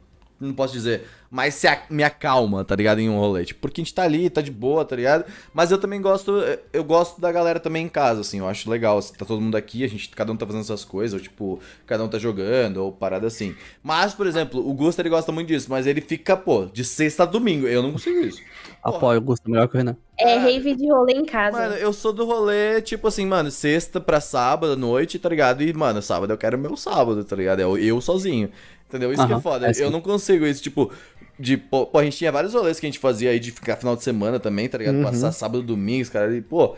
não 0.41 0.53
posso 0.53 0.73
dizer, 0.73 1.07
mais 1.31 1.55
se 1.55 1.67
me 1.91 2.03
acalma, 2.03 2.65
tá 2.65 2.77
ligado? 2.77 3.01
Em 3.01 3.09
um 3.09 3.19
rolê. 3.19 3.45
Tipo, 3.45 3.61
porque 3.61 3.81
a 3.81 3.85
gente 3.85 3.95
tá 3.95 4.03
ali, 4.03 4.29
tá 4.31 4.41
de 4.41 4.51
boa, 4.51 4.85
tá 4.85 4.95
ligado? 4.95 5.25
Mas 5.53 5.71
eu 5.71 5.79
também 5.79 6.01
gosto, 6.01 6.33
eu 6.73 6.85
gosto 6.85 7.21
da 7.21 7.33
galera 7.33 7.59
também 7.59 7.87
em 7.87 7.89
casa, 7.89 8.21
assim, 8.21 8.39
eu 8.39 8.49
acho 8.49 8.71
legal. 8.71 9.03
Tá 9.03 9.25
todo 9.25 9.41
mundo 9.41 9.57
aqui, 9.57 9.85
a 9.85 9.89
gente, 9.89 10.09
cada 10.11 10.33
um 10.33 10.37
tá 10.37 10.47
fazendo 10.47 10.65
suas 10.65 10.85
coisas, 10.85 11.15
ou 11.15 11.21
tipo, 11.21 11.61
cada 11.87 12.05
um 12.05 12.09
tá 12.09 12.19
jogando, 12.19 12.79
ou 12.79 12.93
parada 12.93 13.27
assim. 13.27 13.55
Mas, 13.83 14.15
por 14.15 14.27
exemplo, 14.27 14.67
o 14.67 14.73
Gusto 14.75 15.01
ele 15.01 15.09
gosta 15.09 15.33
muito 15.33 15.49
disso, 15.49 15.67
mas 15.71 15.87
ele 15.87 16.01
fica, 16.01 16.37
pô, 16.37 16.67
de 16.67 16.85
sexta 16.85 17.23
a 17.25 17.27
domingo. 17.27 17.67
Eu 17.67 17.83
não 17.83 17.93
consigo 17.93 18.21
isso. 18.21 18.41
Apoio, 18.89 19.21
gosto 19.21 19.51
melhor 19.51 19.69
que 19.69 19.75
o 19.75 19.79
Renan. 19.79 19.97
É 20.19 20.39
rave 20.39 20.75
de 20.75 20.89
rolê 20.89 21.13
em 21.13 21.25
casa. 21.25 21.59
Mano, 21.59 21.75
eu 21.75 21.93
sou 21.93 22.13
do 22.13 22.25
rolê, 22.25 22.81
tipo 22.81 23.09
assim, 23.09 23.27
mano, 23.27 23.51
sexta 23.51 24.01
pra 24.01 24.21
sábado 24.21 24.73
à 24.73 24.77
noite, 24.77 25.19
tá 25.19 25.29
ligado? 25.29 25.63
E, 25.63 25.73
mano, 25.73 26.01
sábado 26.01 26.33
eu 26.33 26.39
quero 26.39 26.57
meu 26.59 26.77
sábado, 26.77 27.23
tá 27.25 27.37
ligado? 27.37 27.61
Eu, 27.61 27.77
eu 27.77 28.01
sozinho. 28.01 28.51
Entendeu? 28.89 29.13
Isso 29.13 29.27
que 29.27 29.33
é 29.33 29.41
foda. 29.41 29.67
é 29.67 29.71
assim. 29.71 29.83
eu 29.83 29.91
não 29.91 30.01
consigo 30.01 30.47
isso, 30.47 30.63
tipo, 30.63 30.93
de. 31.39 31.57
Pô, 31.57 31.87
pô, 31.87 31.99
a 31.99 32.05
gente 32.05 32.17
tinha 32.17 32.31
vários 32.31 32.55
rolês 32.55 32.79
que 32.79 32.87
a 32.87 32.89
gente 32.89 32.99
fazia 32.99 33.31
aí 33.31 33.41
de 33.41 33.51
ficar 33.51 33.77
final 33.77 33.97
de 33.97 34.03
semana 34.03 34.39
também, 34.39 34.69
tá 34.69 34.79
ligado? 34.79 34.97
Uhum. 34.97 35.03
Passar 35.03 35.33
sábado, 35.33 35.63
domingo, 35.63 36.09
cara. 36.11 36.35
E, 36.35 36.41
pô. 36.41 36.77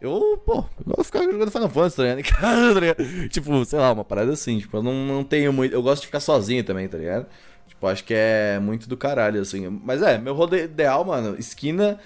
Eu, 0.00 0.40
pô, 0.46 0.64
eu 0.86 0.94
vou 0.96 1.04
ficar 1.04 1.22
jogando 1.24 1.50
Final 1.50 1.68
Fantasy, 1.68 1.96
tá 1.96 2.02
ligado? 2.04 2.18
Em 2.20 2.22
casa, 2.22 2.74
tá 2.74 2.80
ligado? 2.80 3.28
Tipo, 3.28 3.64
sei 3.66 3.78
lá, 3.78 3.92
uma 3.92 4.04
parada 4.04 4.32
assim. 4.32 4.58
Tipo, 4.58 4.78
eu 4.78 4.82
não, 4.82 4.94
não 4.94 5.22
tenho 5.22 5.52
muito. 5.52 5.74
Eu 5.74 5.82
gosto 5.82 6.00
de 6.00 6.06
ficar 6.06 6.20
sozinho 6.20 6.64
também, 6.64 6.88
tá 6.88 6.96
ligado? 6.96 7.26
Tipo, 7.80 7.86
acho 7.86 8.04
que 8.04 8.12
é 8.14 8.58
muito 8.60 8.86
do 8.86 8.94
caralho, 8.94 9.40
assim. 9.40 9.66
Mas 9.82 10.02
é, 10.02 10.18
meu 10.18 10.34
rolê 10.34 10.64
ideal, 10.64 11.02
mano, 11.02 11.34
esquina, 11.38 11.98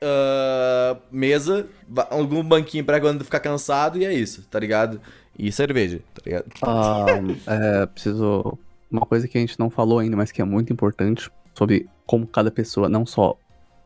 ah, 0.00 0.96
mesa, 1.10 1.66
algum 2.10 2.44
banquinho 2.44 2.84
pra 2.84 3.00
quando 3.00 3.24
ficar 3.24 3.40
cansado 3.40 3.98
e 3.98 4.04
é 4.04 4.14
isso, 4.14 4.46
tá 4.48 4.60
ligado? 4.60 5.00
E 5.36 5.50
cerveja, 5.50 6.00
tá 6.14 6.22
ligado? 6.24 6.44
Ah, 6.62 7.82
é, 7.82 7.86
preciso. 7.86 8.56
Uma 8.88 9.04
coisa 9.04 9.26
que 9.26 9.36
a 9.36 9.40
gente 9.40 9.58
não 9.58 9.68
falou 9.68 9.98
ainda, 9.98 10.16
mas 10.16 10.30
que 10.30 10.40
é 10.40 10.44
muito 10.44 10.72
importante, 10.72 11.28
sobre 11.54 11.88
como 12.06 12.24
cada 12.24 12.52
pessoa 12.52 12.88
não 12.88 13.04
só 13.04 13.36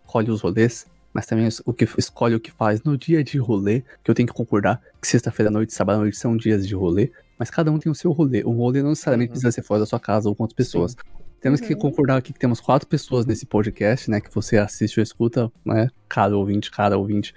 escolhe 0.04 0.30
os 0.30 0.42
rolês, 0.42 0.86
mas 1.14 1.24
também 1.24 1.48
o 1.64 1.72
que 1.72 1.88
escolhe 1.96 2.34
o 2.34 2.40
que 2.40 2.52
faz 2.52 2.82
no 2.82 2.98
dia 2.98 3.24
de 3.24 3.38
rolê, 3.38 3.82
que 4.04 4.10
eu 4.10 4.14
tenho 4.14 4.28
que 4.28 4.34
concordar 4.34 4.78
que 5.00 5.08
sexta-feira 5.08 5.48
à 5.48 5.52
noite 5.52 5.72
sábado 5.72 5.96
à 5.96 5.98
noite 6.00 6.18
são 6.18 6.36
dias 6.36 6.68
de 6.68 6.74
rolê, 6.74 7.10
mas 7.38 7.48
cada 7.48 7.72
um 7.72 7.78
tem 7.78 7.90
o 7.90 7.94
seu 7.94 8.12
rolê. 8.12 8.44
Um 8.44 8.56
rolê 8.58 8.82
não 8.82 8.90
necessariamente 8.90 9.30
Uhum. 9.30 9.32
precisa 9.32 9.50
ser 9.50 9.62
fora 9.62 9.80
da 9.80 9.86
sua 9.86 9.98
casa 9.98 10.28
ou 10.28 10.34
com 10.36 10.42
outras 10.44 10.54
pessoas. 10.54 10.94
Temos 11.40 11.60
que 11.60 11.72
Uhum. 11.72 11.78
concordar 11.80 12.16
aqui 12.18 12.32
que 12.32 12.38
temos 12.38 12.60
quatro 12.60 12.86
pessoas 12.86 13.24
nesse 13.24 13.46
podcast, 13.46 14.10
né? 14.10 14.20
Que 14.20 14.32
você 14.34 14.58
assiste 14.58 14.98
ou 14.98 15.02
escuta, 15.02 15.50
né? 15.64 15.88
Cada 16.08 16.36
ouvinte, 16.36 16.70
cada 16.70 16.98
ouvinte. 16.98 17.34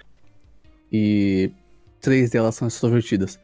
E 0.92 1.50
três 2.00 2.30
delas 2.30 2.54
são 2.54 2.68
extrovertidas. 2.68 3.38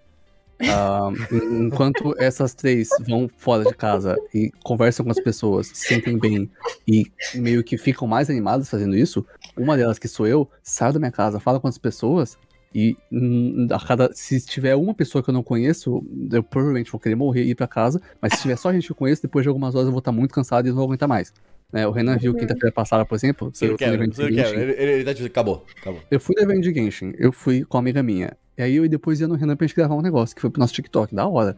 En- 1.33 1.67
enquanto 1.69 2.15
essas 2.19 2.53
três 2.53 2.91
vão 3.09 3.31
fora 3.39 3.65
de 3.65 3.75
casa 3.75 4.15
e 4.35 4.51
conversam 4.63 5.05
com 5.07 5.11
as 5.11 5.19
pessoas, 5.19 5.69
se 5.69 5.87
sentem 5.89 6.19
bem 6.19 6.51
e 6.87 7.11
meio 7.35 7.65
que 7.65 7.79
ficam 7.79 8.07
mais 8.07 8.29
animadas 8.29 8.69
fazendo 8.69 8.95
isso, 8.95 9.25
uma 9.57 9.75
delas, 9.75 9.99
que 9.99 10.07
sou 10.07 10.27
eu, 10.27 10.47
sai 10.63 10.93
da 10.93 10.99
minha 10.99 11.11
casa, 11.11 11.41
fala 11.41 11.59
com 11.59 11.67
as 11.67 11.79
pessoas 11.79 12.37
e 12.75 12.97
hum, 13.11 13.67
a 13.71 13.81
cada, 13.81 14.13
se 14.13 14.41
tiver 14.47 14.77
uma 14.77 14.95
pessoa 14.95 15.23
que 15.23 15.31
eu 15.31 15.35
não 15.35 15.43
conheço, 15.43 16.05
eu 16.33 16.43
provavelmente 16.43 16.91
vou 16.91 17.01
querer 17.01 17.17
morrer 17.17 17.43
e 17.43 17.51
ir 17.51 17.55
pra 17.55 17.67
casa, 17.67 18.01
mas 18.21 18.35
se 18.35 18.43
tiver 18.43 18.57
só 18.57 18.73
gente 18.73 18.87
que 18.87 18.93
eu 18.93 18.97
conheço, 18.97 19.23
depois 19.23 19.43
de 19.43 19.49
algumas 19.49 19.75
horas 19.75 19.87
eu 19.87 19.93
vou 19.93 19.99
estar 19.99 20.13
muito 20.13 20.33
cansado 20.33 20.67
e 20.67 20.69
não 20.69 20.77
vou 20.77 20.85
aguentar 20.85 21.09
mais. 21.09 21.33
Né, 21.73 21.87
o 21.87 21.93
Renan 21.93 22.17
viu 22.17 22.35
quinta-feira 22.35 22.73
passada, 22.73 23.05
por 23.05 23.15
exemplo, 23.15 23.53
quebra. 23.77 24.05
Genshin. 24.05 24.57
Ele, 24.57 24.73
ele, 24.73 24.93
ele 24.93 25.05
tá 25.05 25.13
dizendo, 25.13 25.29
acabou, 25.29 25.65
acabou. 25.81 26.01
Eu 26.11 26.19
fui 26.19 26.35
no 26.37 26.43
evento 26.43 26.63
de 26.63 26.75
Genshin, 26.75 27.13
eu 27.17 27.33
fui 27.33 27.65
com 27.65 27.77
uma 27.77 27.81
amiga 27.81 28.03
minha. 28.03 28.37
E 28.59 28.63
aí 28.63 28.77
eu 28.77 28.89
depois 28.89 29.21
ia 29.21 29.29
no 29.29 29.35
Renan 29.35 29.57
pra 29.57 29.67
gente 29.67 29.77
gravar 29.77 29.95
um 29.95 30.03
negócio, 30.03 30.35
que 30.35 30.41
foi 30.41 30.51
pro 30.51 30.61
nosso 30.61 30.75
TikTok, 30.75 31.15
da 31.15 31.27
hora. 31.27 31.57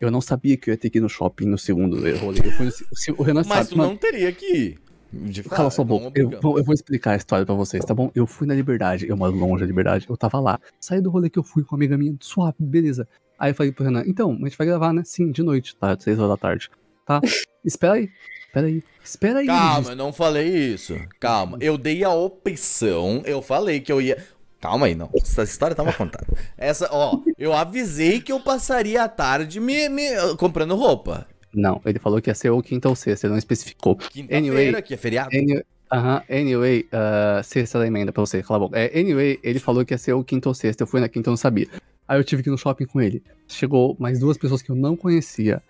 Eu 0.00 0.10
não 0.10 0.20
sabia 0.20 0.56
que 0.56 0.70
eu 0.70 0.72
ia 0.72 0.78
ter 0.78 0.88
que 0.88 0.98
ir 0.98 1.00
no 1.00 1.08
shopping 1.08 1.46
no 1.46 1.58
segundo 1.58 1.96
rolê. 2.18 2.40
Eu 2.40 2.52
fui 2.52 2.66
no, 2.66 2.72
o 3.18 3.22
Renan 3.22 3.42
Mas 3.46 3.68
sabe, 3.68 3.68
tu 3.70 3.76
não 3.76 3.96
teria 3.96 4.32
que 4.32 4.46
ir. 4.46 4.78
De 5.12 5.42
Cala 5.42 5.70
sua 5.70 5.84
não 5.84 5.88
boca. 5.98 6.12
Eu, 6.20 6.30
vou- 6.40 6.58
eu 6.58 6.64
vou 6.64 6.74
explicar 6.74 7.12
a 7.12 7.16
história 7.16 7.44
pra 7.44 7.54
vocês, 7.54 7.84
tá 7.84 7.92
bom? 7.94 8.10
Eu 8.14 8.26
fui 8.26 8.46
na 8.46 8.54
Liberdade, 8.54 9.08
eu 9.08 9.16
moro 9.16 9.34
longe 9.34 9.60
da 9.62 9.66
Liberdade, 9.66 10.06
eu 10.08 10.16
tava 10.16 10.38
lá. 10.38 10.58
Saí 10.80 11.00
do 11.00 11.10
rolê 11.10 11.28
que 11.28 11.38
eu 11.38 11.42
fui 11.42 11.64
com 11.64 11.74
uma 11.74 11.78
amiga 11.80 11.98
minha, 11.98 12.14
suave, 12.20 12.54
beleza. 12.60 13.08
Aí 13.38 13.50
eu 13.50 13.54
falei 13.54 13.72
pro 13.72 13.84
Renan, 13.84 14.04
então, 14.06 14.32
a 14.32 14.44
gente 14.46 14.56
vai 14.58 14.66
gravar, 14.66 14.92
né? 14.92 15.02
Sim, 15.04 15.32
de 15.32 15.42
noite, 15.42 15.74
tá? 15.76 15.96
Seis 15.98 16.18
horas 16.18 16.30
da 16.30 16.36
tarde. 16.36 16.70
Tá? 17.06 17.20
Espera 17.64 17.94
aí. 17.94 18.08
Espera 18.46 18.66
aí. 18.66 18.82
Espera 19.04 19.38
aí. 19.40 19.46
Calma, 19.46 19.78
disse. 19.80 19.90
eu 19.92 19.96
não 19.96 20.12
falei 20.12 20.48
isso. 20.48 20.96
Calma. 21.18 21.56
Eu 21.60 21.76
dei 21.78 22.04
a 22.04 22.10
opção, 22.10 23.22
eu 23.24 23.40
falei 23.42 23.80
que 23.80 23.90
eu 23.92 24.00
ia. 24.00 24.22
Calma 24.60 24.86
aí, 24.86 24.94
não. 24.94 25.08
Essa 25.14 25.42
história 25.42 25.74
tava 25.74 25.92
contada. 25.92 26.26
Essa, 26.58 26.88
ó, 26.92 27.18
eu 27.38 27.52
avisei 27.54 28.20
que 28.20 28.30
eu 28.30 28.40
passaria 28.40 29.02
a 29.02 29.08
tarde 29.08 29.58
me, 29.58 29.88
me 29.88 30.10
comprando 30.36 30.74
roupa. 30.76 31.26
Não, 31.52 31.80
ele 31.84 31.98
falou 31.98 32.20
que 32.20 32.30
ia 32.30 32.34
ser 32.34 32.50
ou 32.50 32.62
quinta 32.62 32.88
ou 32.88 32.94
sexta, 32.94 33.26
ele 33.26 33.32
não 33.32 33.38
especificou. 33.38 33.96
Quinta-feira, 33.96 34.38
Anyway, 34.38 34.82
que 34.82 34.94
é 34.94 34.96
feriado. 34.96 35.30
Aham, 35.92 36.22
anyway 36.30 36.86
uh, 36.92 37.42
sexta 37.42 37.80
da 37.80 37.86
emenda 37.86 38.12
pra 38.12 38.20
você, 38.20 38.42
cala 38.42 38.58
a 38.58 38.60
boca. 38.60 38.78
É, 38.78 38.96
anyway, 38.98 39.40
ele 39.42 39.58
falou 39.58 39.84
que 39.84 39.92
ia 39.92 39.98
ser 39.98 40.12
ou 40.12 40.22
quinta 40.22 40.48
ou 40.48 40.54
sexta, 40.54 40.84
eu 40.84 40.86
fui 40.86 41.00
na 41.00 41.08
quinta, 41.08 41.28
eu 41.28 41.32
não 41.32 41.36
sabia. 41.36 41.66
Aí 42.06 42.18
eu 42.18 42.24
tive 42.24 42.42
que 42.42 42.48
ir 42.48 42.52
no 42.52 42.58
shopping 42.58 42.86
com 42.86 43.00
ele. 43.00 43.22
Chegou 43.48 43.96
mais 43.98 44.20
duas 44.20 44.38
pessoas 44.38 44.62
que 44.62 44.70
eu 44.70 44.76
não 44.76 44.96
conhecia. 44.96 45.60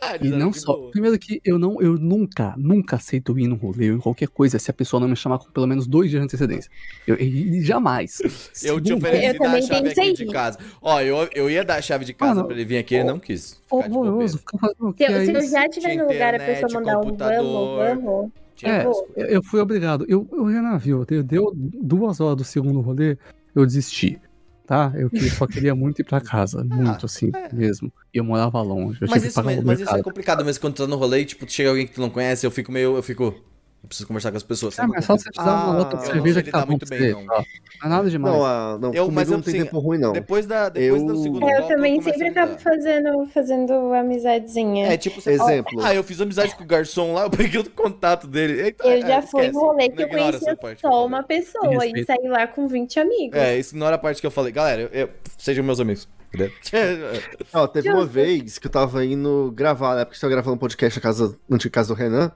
Ah, 0.00 0.16
E 0.20 0.28
não 0.28 0.52
só. 0.52 0.74
Primeiro 0.90 1.18
que 1.18 1.40
eu 1.44 1.58
não, 1.58 1.80
eu 1.80 1.94
nunca, 1.94 2.54
nunca 2.56 2.96
aceito 2.96 3.38
ir 3.38 3.48
no 3.48 3.56
rolê 3.56 3.90
ou 3.90 3.96
em 3.96 4.00
qualquer 4.00 4.28
coisa 4.28 4.58
se 4.58 4.70
a 4.70 4.74
pessoa 4.74 5.00
não 5.00 5.08
me 5.08 5.16
chamar 5.16 5.38
com 5.38 5.50
pelo 5.50 5.66
menos 5.66 5.86
dois 5.86 6.10
dias 6.10 6.20
de 6.20 6.24
antecedência. 6.24 6.70
Eu, 7.06 7.16
e, 7.20 7.58
e 7.58 7.64
jamais. 7.64 8.18
Eu 8.62 8.80
te 8.80 8.92
ofereci 8.92 9.26
Eu 9.26 9.38
dar 9.38 9.54
a 9.54 9.62
chave 9.62 9.88
aqui 9.88 10.12
de 10.12 10.26
casa. 10.26 10.58
Ó, 10.80 11.00
eu, 11.00 11.28
eu 11.34 11.50
ia 11.50 11.64
dar 11.64 11.76
a 11.76 11.82
chave 11.82 12.04
de 12.04 12.12
casa 12.12 12.36
Mano, 12.36 12.46
pra 12.46 12.56
ele 12.56 12.64
vir 12.64 12.78
aqui, 12.78 12.94
ele 12.94 13.04
não 13.04 13.18
quis. 13.18 13.60
Horroroso. 13.70 14.38
Se 14.38 15.04
eu, 15.04 15.08
é 15.08 15.24
se 15.24 15.32
eu 15.32 15.48
já 15.48 15.66
estiver 15.66 15.96
no 15.96 16.06
lugar 16.06 16.34
a 16.34 16.38
pessoa 16.38 16.72
mandar 16.72 16.98
um 17.00 17.16
vamos, 17.16 18.02
vamos. 18.04 18.32
É, 18.62 18.84
eu 18.84 19.26
eu 19.26 19.42
fui 19.42 19.60
obrigado. 19.60 20.04
Eu, 20.08 20.26
o 20.32 20.44
Renan 20.44 20.76
viu, 20.78 21.04
deu, 21.04 21.22
deu 21.22 21.52
duas 21.54 22.20
horas 22.20 22.36
do 22.36 22.44
segundo 22.44 22.80
rolê, 22.80 23.16
eu 23.54 23.64
desisti. 23.64 24.20
Tá? 24.68 24.92
Eu 24.94 25.08
só 25.30 25.46
queria 25.46 25.74
muito 25.74 26.02
ir 26.02 26.04
pra 26.04 26.20
casa. 26.20 26.62
Muito, 26.68 27.06
assim, 27.06 27.32
mesmo. 27.54 27.90
E 28.12 28.18
eu 28.18 28.24
morava 28.24 28.60
longe. 28.60 29.00
Eu 29.00 29.08
Mas 29.10 29.24
isso, 29.24 29.42
mas, 29.42 29.80
isso 29.80 29.96
é 29.96 30.02
complicado, 30.02 30.44
mas 30.44 30.58
quando 30.58 30.74
tu 30.74 30.82
tá 30.82 30.86
no 30.86 30.96
rolê 30.96 31.24
tipo, 31.24 31.50
chega 31.50 31.70
alguém 31.70 31.86
que 31.86 31.94
tu 31.94 32.02
não 32.02 32.10
conhece, 32.10 32.46
eu 32.46 32.50
fico 32.50 32.70
meio. 32.70 32.94
Eu 32.94 33.02
fico. 33.02 33.34
Eu 33.80 33.88
preciso 33.88 34.08
conversar 34.08 34.32
com 34.32 34.36
as 34.36 34.42
pessoas. 34.42 34.76
É, 34.78 34.86
mas 34.86 35.04
só 35.04 35.16
você 35.16 35.30
uma 35.38 35.80
Ah, 35.80 35.84
de 35.84 35.94
eu 35.94 35.98
não 35.98 36.04
cerveja 36.04 36.42
que 36.42 36.50
tá 36.50 36.60
bom 36.62 36.72
muito 36.72 36.86
bem, 36.88 36.98
você. 36.98 37.12
não. 37.12 37.20
Não, 37.24 37.26
não 37.36 37.44
é 37.84 37.88
nada 37.88 38.10
demais. 38.10 38.34
Não, 38.34 38.44
ah, 38.44 38.78
não 38.78 38.92
Eu- 38.92 39.10
mas 39.10 39.30
eu, 39.30 39.36
não 39.36 39.42
tem 39.42 39.54
assim, 39.54 39.64
tempo 39.64 39.78
ruim, 39.78 39.98
não. 39.98 40.12
Depois, 40.12 40.46
da, 40.46 40.68
depois 40.68 41.02
do 41.04 41.12
Eu- 41.12 41.16
segundo 41.22 41.48
É, 41.48 41.54
bloco, 41.56 41.62
eu 41.72 41.76
também 41.76 42.02
sempre 42.02 42.28
acabo 42.28 42.58
fazendo, 42.58 43.26
fazendo 43.26 43.72
amizadezinha. 43.94 44.88
É 44.92 44.96
tipo, 44.96 45.20
você 45.20 45.30
Exemplo. 45.30 45.80
Ah, 45.82 45.94
eu 45.94 46.02
fiz 46.02 46.20
amizade 46.20 46.56
com 46.56 46.64
o 46.64 46.66
garçom 46.66 47.12
lá, 47.14 47.22
eu 47.22 47.30
peguei 47.30 47.60
o 47.60 47.70
contato 47.70 48.26
dele. 48.26 48.60
Eita, 48.62 48.84
eu 48.84 48.90
é, 48.90 49.00
já 49.00 49.22
fui 49.22 49.42
esquece. 49.46 49.56
em 49.56 49.60
rolê 49.60 49.88
que 49.88 49.94
Não 49.94 50.02
eu 50.02 50.08
conhecia 50.08 50.56
parte 50.56 50.80
só 50.80 51.06
uma 51.06 51.22
pessoa 51.22 51.86
e 51.86 52.04
saí 52.04 52.28
lá 52.28 52.46
com 52.48 52.66
20 52.66 52.98
amigos. 52.98 53.38
É, 53.38 53.56
isso 53.56 53.74
ignora 53.74 53.94
a 53.94 53.98
parte 53.98 54.20
que 54.20 54.26
eu 54.26 54.30
falei. 54.32 54.50
Galera, 54.52 54.82
eu, 54.82 54.88
eu- 54.88 55.08
sejam 55.38 55.62
meus 55.64 55.78
amigos. 55.78 56.08
Entendeu? 56.28 56.52
Ó, 57.52 57.66
teve 57.66 57.90
uma 57.90 58.04
vez 58.06 58.58
que 58.58 58.66
eu 58.66 58.70
tava 58.70 59.04
indo 59.04 59.52
gravar, 59.54 59.96
né? 59.96 60.04
Porque 60.04 60.16
eu 60.16 60.20
tava 60.20 60.32
gravando 60.32 60.54
um 60.56 60.58
podcast 60.58 60.98
na 60.98 61.02
casa, 61.02 61.38
na 61.48 61.56
antiga 61.56 61.72
casa 61.72 61.94
do 61.94 61.98
Renan. 61.98 62.30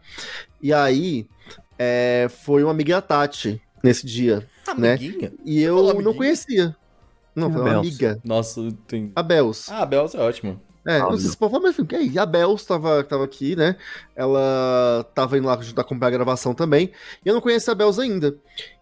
E 0.60 0.72
aí, 0.72 1.28
é, 1.78 2.28
foi 2.44 2.62
uma 2.62 2.70
amiga 2.72 2.94
da 2.96 3.02
Tati 3.02 3.60
nesse 3.82 4.06
dia. 4.06 4.48
Né? 4.76 4.94
Amiguinha? 4.94 5.32
E 5.44 5.60
eu 5.62 5.74
Falou 5.76 5.84
não 5.92 6.00
amiguinha? 6.00 6.16
conhecia. 6.16 6.76
Não, 7.34 7.50
foi 7.52 7.60
uma 7.62 7.70
Abels. 7.70 7.86
amiga. 7.88 8.20
Nossa, 8.24 8.60
tem. 8.86 9.12
A 9.16 9.22
Bels. 9.22 9.68
Ah, 9.70 9.82
a 9.82 9.86
Belza 9.86 10.18
é 10.18 10.20
ótimo. 10.20 10.60
É, 10.84 10.98
não 10.98 11.06
Óbvio. 11.06 11.20
sei 11.20 11.30
se 11.30 11.36
pode 11.36 11.52
falar, 11.52 11.62
mas 11.62 11.72
enfim, 11.74 11.84
que 11.86 11.94
aí, 11.96 12.18
a 12.18 12.26
Bels 12.26 12.64
tava, 12.64 13.04
tava 13.04 13.24
aqui, 13.24 13.54
né? 13.54 13.76
Ela 14.16 15.06
tava 15.14 15.38
indo 15.38 15.46
lá 15.46 15.54
ajudar 15.54 15.82
a 15.82 15.84
comprar 15.84 16.08
a 16.08 16.10
gravação 16.10 16.54
também. 16.54 16.90
E 17.24 17.28
eu 17.28 17.34
não 17.34 17.40
conhecia 17.40 17.72
a 17.72 17.76
Bels 17.76 17.98
ainda. 17.98 18.36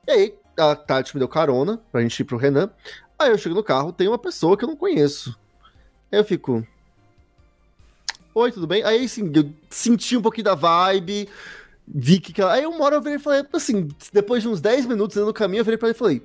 E 0.08 0.10
aí, 0.10 0.34
a 0.58 0.74
Tati 0.74 1.14
me 1.14 1.18
deu 1.18 1.28
carona 1.28 1.80
pra 1.92 2.00
gente 2.00 2.18
ir 2.20 2.24
pro 2.24 2.38
Renan. 2.38 2.70
Aí 3.20 3.30
eu 3.30 3.38
chego 3.38 3.54
no 3.54 3.62
carro, 3.62 3.92
tem 3.92 4.08
uma 4.08 4.18
pessoa 4.18 4.56
que 4.56 4.64
eu 4.64 4.68
não 4.68 4.76
conheço. 4.76 5.36
Aí 6.10 6.18
eu 6.18 6.24
fico. 6.24 6.66
Oi, 8.34 8.50
tudo 8.50 8.66
bem? 8.66 8.82
Aí, 8.82 9.04
assim, 9.04 9.30
eu 9.34 9.50
senti 9.68 10.16
um 10.16 10.22
pouquinho 10.22 10.44
da 10.46 10.54
vibe, 10.54 11.28
vi 11.86 12.18
que. 12.20 12.40
ela- 12.40 12.54
Aí 12.54 12.64
uma 12.66 12.82
hora 12.84 12.96
eu 12.96 13.02
virei 13.02 13.18
e 13.18 13.20
falei, 13.20 13.44
assim, 13.52 13.88
depois 14.12 14.42
de 14.42 14.48
uns 14.48 14.60
10 14.60 14.86
minutos 14.86 15.16
no 15.16 15.34
caminho, 15.34 15.60
eu 15.60 15.64
virei 15.64 15.76
pra 15.76 15.88
ele 15.88 15.96
e 15.96 15.98
falei: 15.98 16.22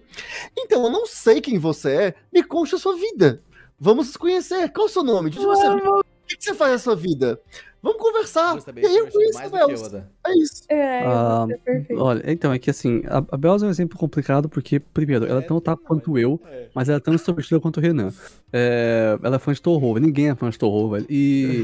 Então, 0.58 0.84
eu 0.86 0.90
não 0.90 1.06
sei 1.06 1.42
quem 1.42 1.58
você 1.60 1.90
é, 1.92 2.16
me 2.32 2.42
conte 2.44 2.76
a 2.76 2.78
sua 2.78 2.96
vida. 2.96 3.42
Vamos 3.78 4.08
nos 4.08 4.18
conhecer. 4.18 4.70
Qual 4.72 4.88
é 4.88 4.90
o 4.90 4.94
seu 4.94 5.04
nome? 5.04 5.30
De 5.30 5.38
onde 5.40 5.48
você 5.48 5.68
O 5.68 6.04
que 6.28 6.38
que 6.38 6.44
você 6.46 6.54
faz 6.54 6.72
na 6.72 6.78
sua 6.80 6.96
vida? 6.96 7.40
Vamos 7.86 8.02
conversar. 8.02 8.60
Também 8.64 8.84
e 8.84 8.88
aí 8.88 8.98
eu 8.98 9.08
conheço 9.12 9.38
a 9.38 9.60
eu. 9.60 9.84
Oda. 9.84 10.10
É 10.26 10.38
isso. 10.40 10.64
É, 10.70 11.04
Ah, 11.06 11.46
é 11.48 11.58
perfeito. 11.58 12.02
Olha, 12.02 12.24
então, 12.26 12.52
é 12.52 12.58
que 12.58 12.72
assim, 12.72 13.04
a, 13.06 13.18
a 13.18 13.38
Belza 13.38 13.64
é 13.64 13.68
um 13.68 13.70
exemplo 13.70 13.96
complicado 13.96 14.50
porque, 14.50 14.80
primeiro, 14.80 15.24
ela 15.24 15.40
é 15.40 15.44
tão 15.44 15.58
otaku 15.58 15.84
quanto 15.84 16.18
eu, 16.18 16.42
É. 16.48 16.68
mas 16.74 16.90
ela 16.90 16.98
é 16.98 17.00
tão 17.00 17.14
extrovertida 17.14 17.60
quanto 17.60 17.78
o 17.78 17.82
Renan. 17.82 18.12
É, 18.52 19.20
ela 19.22 19.36
é 19.36 19.40
fã 19.40 19.54
de 19.54 19.62
Torro, 19.62 20.00
ninguém 20.00 20.32
é 20.32 20.36
fã 20.36 20.50
de 20.50 20.58
Torro, 20.58 20.90
velho. 20.90 21.06
E. 21.08 21.64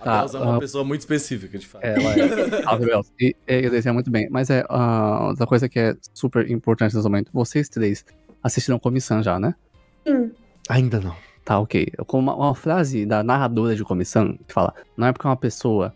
A 0.00 0.02
Tá, 0.04 0.18
Belza 0.18 0.36
é 0.36 0.40
uma 0.42 0.56
ah, 0.56 0.60
pessoa 0.60 0.84
muito 0.84 1.00
específica, 1.00 1.56
de 1.56 1.66
fato. 1.66 1.82
É, 1.82 1.94
ela 1.98 2.12
é. 2.12 2.60
Salve, 2.62 2.84
Belza. 2.84 3.10
E 3.18 3.34
é, 3.46 3.56
ele 3.56 3.70
desenha 3.70 3.94
muito 3.94 4.10
bem. 4.10 4.28
Mas 4.30 4.50
é, 4.50 4.66
ah, 4.68 5.28
outra 5.30 5.46
coisa 5.46 5.66
que 5.66 5.78
é 5.78 5.96
super 6.12 6.50
importante 6.50 6.94
nesse 6.94 7.08
momento, 7.08 7.30
vocês 7.32 7.70
três 7.70 8.04
assistiram 8.42 8.78
Comissão 8.78 9.22
já, 9.22 9.40
né? 9.40 9.54
Ainda 10.68 11.00
não. 11.00 11.16
Tá, 11.44 11.58
ok. 11.58 11.86
Com 12.06 12.18
uma, 12.18 12.34
uma 12.34 12.54
frase 12.54 13.04
da 13.04 13.22
narradora 13.22 13.76
de 13.76 13.84
comissão 13.84 14.36
que 14.46 14.52
fala: 14.52 14.72
não 14.96 15.06
é 15.06 15.12
porque 15.12 15.26
uma 15.28 15.36
pessoa 15.36 15.94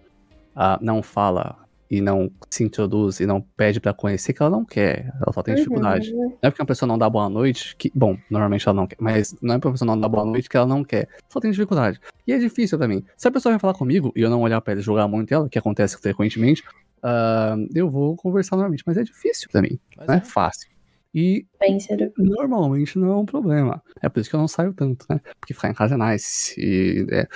ah, 0.54 0.78
não 0.80 1.02
fala 1.02 1.56
e 1.90 2.02
não 2.02 2.30
se 2.50 2.62
introduz 2.62 3.18
e 3.20 3.26
não 3.26 3.40
pede 3.40 3.80
pra 3.80 3.94
conhecer 3.94 4.34
que 4.34 4.42
ela 4.42 4.50
não 4.50 4.64
quer. 4.64 5.10
Ela 5.22 5.32
só 5.32 5.42
tem 5.42 5.54
dificuldade. 5.54 6.12
Uhum. 6.12 6.28
Não 6.28 6.38
é 6.42 6.50
porque 6.50 6.60
uma 6.60 6.66
pessoa 6.66 6.86
não 6.86 6.98
dá 6.98 7.08
boa 7.08 7.30
noite 7.30 7.74
que. 7.76 7.90
Bom, 7.94 8.18
normalmente 8.30 8.68
ela 8.68 8.76
não 8.76 8.86
quer. 8.86 8.96
Mas 9.00 9.34
não 9.40 9.54
é 9.54 9.58
porque 9.58 9.68
uma 9.68 9.72
pessoa 9.72 9.86
não 9.86 10.00
dá 10.00 10.08
boa 10.08 10.24
noite 10.24 10.48
que 10.48 10.56
ela 10.56 10.66
não 10.66 10.84
quer. 10.84 11.08
Só 11.30 11.40
tem 11.40 11.50
dificuldade. 11.50 11.98
E 12.26 12.32
é 12.32 12.38
difícil 12.38 12.76
pra 12.76 12.86
mim. 12.86 13.02
Se 13.16 13.26
a 13.26 13.30
pessoa 13.30 13.52
vai 13.52 13.58
falar 13.58 13.74
comigo 13.74 14.12
e 14.14 14.20
eu 14.20 14.28
não 14.28 14.42
olhar 14.42 14.60
pra 14.60 14.72
ela 14.72 14.80
e 14.80 14.84
julgar 14.84 15.08
muito 15.08 15.32
ela, 15.32 15.48
que 15.48 15.58
acontece 15.58 15.96
frequentemente, 15.98 16.62
ah, 17.02 17.56
eu 17.74 17.88
vou 17.88 18.16
conversar 18.16 18.56
normalmente. 18.56 18.84
Mas 18.86 18.98
é 18.98 19.02
difícil 19.02 19.48
pra 19.50 19.62
mim. 19.62 19.78
Mas 19.96 20.06
Não 20.08 20.14
é 20.14 20.18
é. 20.18 20.20
fácil. 20.20 20.68
E 21.14 21.46
Bem 21.58 21.78
normalmente 22.16 22.98
não 22.98 23.10
é 23.12 23.16
um 23.16 23.24
problema. 23.24 23.82
É 24.02 24.08
por 24.08 24.20
isso 24.20 24.28
que 24.28 24.36
eu 24.36 24.40
não 24.40 24.48
saio 24.48 24.72
tanto, 24.74 25.06
né? 25.08 25.20
Porque 25.40 25.54
ficar 25.54 25.70
em 25.70 25.74
casa 25.74 25.94
é 25.94 25.98
nice. 25.98 26.54
E 26.58 27.06
é... 27.10 27.26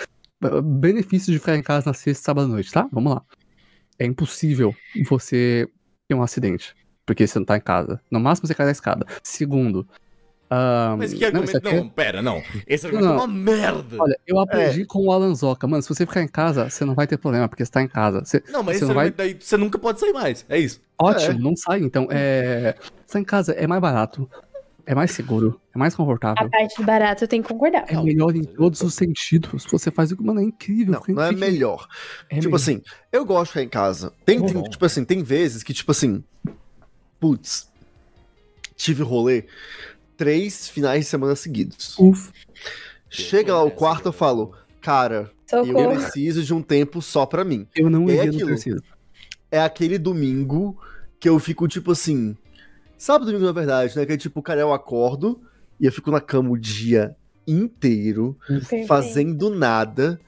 Benefício 0.62 1.32
de 1.32 1.38
ficar 1.38 1.56
em 1.56 1.62
casa 1.62 1.86
na 1.86 1.94
sexta 1.94 2.22
e 2.22 2.24
sábado 2.24 2.46
à 2.46 2.48
noite, 2.48 2.72
tá? 2.72 2.88
Vamos 2.92 3.14
lá. 3.14 3.22
É 3.98 4.04
impossível 4.04 4.74
você 5.08 5.68
ter 6.08 6.14
um 6.14 6.22
acidente. 6.22 6.74
Porque 7.06 7.26
você 7.26 7.38
não 7.38 7.46
tá 7.46 7.56
em 7.56 7.60
casa. 7.60 8.00
No 8.10 8.20
máximo 8.20 8.46
você 8.46 8.54
cai 8.54 8.66
da 8.66 8.72
escada. 8.72 9.06
Segundo. 9.22 9.88
Mas 10.98 11.12
que 11.14 11.20
não, 11.20 11.26
argumento. 11.26 11.48
isso 11.48 11.56
aqui 11.56 11.68
é- 11.68 11.74
Não, 11.80 11.88
pera, 11.88 12.22
não. 12.22 12.42
Esse 12.66 12.86
argumento 12.86 13.08
é 13.08 13.10
Não. 13.10 13.16
uma 13.24 13.26
merda. 13.26 13.96
Olha, 13.98 14.18
eu 14.26 14.38
É. 14.38 14.42
aprendi 14.42 14.84
com 14.84 15.06
o 15.06 15.12
Alan 15.12 15.34
Zoca. 15.34 15.66
Mano, 15.66 15.82
se 15.82 15.88
você 15.88 16.04
ficar 16.06 16.22
em 16.22 16.28
casa, 16.28 16.68
você 16.68 16.84
não 16.84 16.94
vai 16.94 17.06
ter 17.06 17.16
problema, 17.16 17.48
porque 17.48 17.64
você 17.64 17.70
tá 17.70 17.82
em 17.82 17.88
casa. 17.88 18.24
Você- 18.24 18.42
Não, 18.50 18.62
mas 18.62 18.76
você 18.76 18.84
esse 18.84 18.84
não 18.86 18.94
vai 18.94 19.06
argumento 19.06 19.16
daí 19.16 19.36
você 19.40 19.56
nunca 19.56 19.78
pode 19.78 20.00
sair 20.00 20.12
mais. 20.12 20.44
É 20.48 20.58
isso. 20.58 20.80
Ótimo, 21.00 21.38
não 21.38 21.56
sai. 21.56 21.80
Então, 21.80 22.06
é. 22.10 22.74
Você 23.06 23.12
tá 23.14 23.20
em 23.20 23.24
casa 23.24 23.52
é 23.52 23.66
mais 23.66 23.80
barato, 23.80 24.28
é 24.86 24.94
mais 24.94 25.10
seguro, 25.12 25.60
é 25.74 25.78
mais 25.78 25.94
confortável. 25.94 26.46
A 26.46 26.48
parte 26.48 26.76
do 26.76 26.84
barato 26.84 27.24
eu 27.24 27.28
tenho 27.28 27.42
que 27.42 27.48
concordar. 27.48 27.84
É 27.88 27.96
melhor 28.02 28.34
em 28.34 28.42
todos 28.44 28.80
os 28.82 28.94
sentidos. 28.94 29.64
Você 29.70 29.90
faz 29.90 30.12
o 30.12 30.16
que, 30.16 30.22
mano, 30.22 30.40
é 30.40 30.44
incrível. 30.44 30.92
Não, 31.06 31.14
não 31.14 31.22
é 31.22 31.32
melhor. 31.32 31.86
é 32.30 32.34
tipo 32.36 32.46
melhor. 32.46 32.56
assim, 32.56 32.82
eu 33.12 33.24
gosto 33.24 33.44
de 33.44 33.48
ficar 33.50 33.62
em 33.64 33.68
casa. 33.68 34.12
Tem, 34.24 34.40
tem, 34.40 34.52
bom. 34.54 34.62
tipo 34.68 34.84
assim, 34.84 35.04
tem 35.04 35.22
vezes 35.22 35.62
que, 35.62 35.72
tipo 35.74 35.90
assim, 35.90 36.22
putz, 37.20 37.70
tive 38.76 39.02
rolê 39.02 39.44
três 40.22 40.68
finais 40.68 41.00
de 41.04 41.10
semana 41.10 41.34
seguidos. 41.34 41.98
Uf, 41.98 42.30
Chega 43.10 43.54
lá 43.54 43.62
o 43.62 43.70
quarto, 43.70 44.06
eu 44.08 44.12
cara. 44.12 44.18
falo, 44.18 44.52
cara, 44.80 45.30
eu 45.52 45.66
Socorro. 45.66 45.94
preciso 45.96 46.42
de 46.44 46.54
um 46.54 46.62
tempo 46.62 47.02
só 47.02 47.26
pra 47.26 47.44
mim. 47.44 47.66
eu 47.74 47.90
não 47.90 48.08
É 48.08 48.24
iria 48.24 48.54
aquilo. 48.54 48.82
É 49.50 49.60
aquele 49.60 49.98
domingo 49.98 50.80
que 51.20 51.28
eu 51.28 51.38
fico, 51.38 51.66
tipo 51.68 51.90
assim. 51.92 52.36
Sabe 52.96 53.26
domingo 53.26 53.44
na 53.44 53.52
verdade, 53.52 53.96
né? 53.96 54.06
Que 54.06 54.12
é 54.12 54.16
tipo, 54.16 54.40
cara, 54.40 54.60
eu 54.60 54.72
acordo 54.72 55.40
e 55.80 55.84
eu 55.86 55.92
fico 55.92 56.10
na 56.10 56.20
cama 56.20 56.50
o 56.50 56.56
dia 56.58 57.14
inteiro, 57.46 58.38
Perfeito. 58.46 58.86
fazendo 58.86 59.50
nada. 59.50 60.20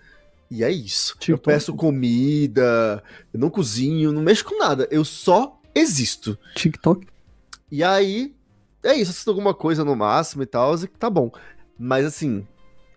E 0.50 0.62
é 0.62 0.70
isso. 0.70 1.16
Tipo- 1.18 1.32
eu 1.32 1.38
peço 1.38 1.72
comida, 1.74 3.02
eu 3.32 3.40
não 3.40 3.48
cozinho, 3.48 4.12
não 4.12 4.20
mexo 4.22 4.44
com 4.44 4.58
nada. 4.58 4.86
Eu 4.90 5.04
só 5.04 5.58
existo. 5.74 6.36
TikTok. 6.54 7.06
E 7.70 7.82
aí, 7.82 8.34
é 8.84 8.94
isso. 8.96 9.10
Assisto 9.10 9.30
alguma 9.30 9.54
coisa 9.54 9.84
no 9.84 9.96
máximo 9.96 10.42
e 10.42 10.46
tal, 10.46 10.74
e 10.76 10.86
tá 10.86 11.08
bom. 11.10 11.30
Mas 11.78 12.04
assim, 12.06 12.46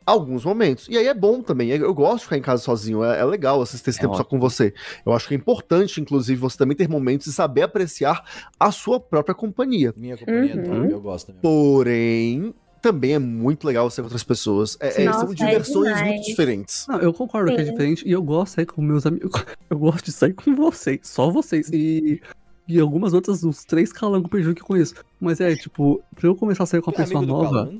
alguns 0.05 0.45
momentos. 0.45 0.87
E 0.89 0.97
aí 0.97 1.07
é 1.07 1.13
bom 1.13 1.41
também. 1.41 1.69
Eu 1.69 1.93
gosto 1.93 2.19
de 2.19 2.23
ficar 2.25 2.37
em 2.37 2.41
casa 2.41 2.61
sozinho. 2.63 3.03
É, 3.03 3.19
é 3.19 3.25
legal 3.25 3.61
assistir 3.61 3.89
esse 3.89 3.99
É 3.99 4.01
tempo 4.03 4.15
só 4.15 4.23
com 4.23 4.39
você. 4.39 4.73
Eu 5.05 5.13
acho 5.13 5.27
que 5.27 5.33
é 5.33 5.37
importante, 5.37 5.99
inclusive, 5.99 6.39
você 6.39 6.57
também 6.57 6.77
ter 6.77 6.87
momentos 6.87 7.27
e 7.27 7.33
saber 7.33 7.63
apreciar 7.63 8.23
a 8.59 8.71
sua 8.71 8.99
própria 8.99 9.35
companhia. 9.35 9.93
Minha 9.97 10.17
companhia 10.17 10.55
Uhum. 10.55 10.63
também, 10.63 10.91
eu 10.91 11.01
gosto 11.01 11.27
também. 11.27 11.41
Porém, 11.41 12.53
também 12.81 13.13
é 13.15 13.19
muito 13.19 13.65
legal 13.67 13.89
você 13.89 14.01
com 14.01 14.05
outras 14.05 14.23
pessoas. 14.23 14.77
É- 14.79 15.01
é- 15.01 15.05
Nossa, 15.05 15.19
são 15.21 15.31
é 15.31 15.35
diversões 15.35 16.01
muito 16.03 16.25
diferentes. 16.25 16.85
Não, 16.87 16.99
eu 16.99 17.11
concordo 17.13 17.53
que 17.53 17.59
é 17.61 17.65
Sim. 17.65 17.71
diferente 17.71 18.07
e 18.07 18.11
eu 18.11 18.21
gosto 18.21 18.49
de 18.51 18.55
sair 18.55 18.65
com 18.67 18.81
meus 18.81 19.05
amigos. 19.05 19.31
Eu 19.69 19.77
gosto 19.79 20.05
de 20.05 20.11
sair 20.13 20.33
com 20.33 20.55
vocês, 20.55 20.99
só 21.03 21.29
vocês. 21.29 21.69
E, 21.73 22.21
e 22.67 22.79
algumas 22.79 23.13
outras, 23.13 23.43
uns 23.43 23.63
três 23.63 23.91
calangos 23.93 24.29
perdidos 24.29 24.55
que 24.55 24.61
eu 24.61 24.65
conheço. 24.65 24.95
Mas 25.19 25.39
é, 25.39 25.55
tipo, 25.55 26.01
pra 26.15 26.27
eu 26.27 26.35
começar 26.35 26.63
a 26.63 26.65
sair 26.67 26.81
com 26.81 26.91
uma 26.91 26.95
é 27.01 27.03
pessoa 27.05 27.25
nova. 27.25 27.71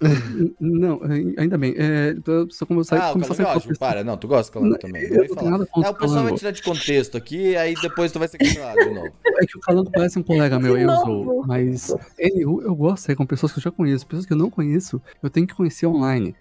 Não, 0.60 1.00
ai- 1.04 1.34
ainda 1.38 1.56
bem. 1.56 1.74
É, 1.76 2.14
só 2.50 2.66
como 2.66 2.80
eu 2.80 2.84
saí, 2.84 2.98
Ah, 3.00 3.10
o 3.10 3.12
começou 3.12 3.34
a 3.34 3.36
Calango 3.36 3.50
é 3.58 3.60
ser 3.60 3.68
ótimo, 3.68 3.78
para. 3.78 4.04
Não, 4.04 4.16
tu 4.16 4.26
gosta 4.26 4.50
do 4.50 4.54
Calango 4.54 4.78
também. 4.78 5.02
eu 5.04 5.34
não 5.34 5.50
nada 5.50 5.66
contra 5.66 5.88
É, 5.90 5.92
o 5.92 5.96
pessoal 5.96 6.24
vai 6.24 6.34
tirar 6.34 6.50
de 6.50 6.62
contexto 6.62 7.16
aqui, 7.16 7.56
aí 7.56 7.74
depois 7.80 8.10
tu 8.10 8.18
vai 8.18 8.26
ser 8.28 8.38
cancelado 8.38 8.80
de 8.80 8.90
novo. 8.94 9.12
É 9.40 9.46
que 9.46 9.56
o 9.56 9.60
Calango 9.60 9.90
parece 9.90 10.18
um 10.18 10.22
colega 10.22 10.58
meu, 10.60 10.76
De 10.76 10.82
eu 10.82 10.90
sou. 10.96 11.44
Mas 11.46 11.94
eu, 12.18 12.62
eu 12.62 12.74
gosto 12.74 12.96
de 12.96 13.00
sair 13.02 13.16
com 13.16 13.26
pessoas 13.26 13.52
que 13.52 13.58
eu 13.58 13.62
já 13.62 13.70
conheço. 13.70 14.06
Pessoas 14.06 14.26
que 14.26 14.32
eu 14.32 14.36
não 14.36 14.48
conheço, 14.50 15.00
eu 15.22 15.28
tenho 15.30 15.46
que 15.46 15.54
conhecer 15.54 15.86
online. 15.86 16.34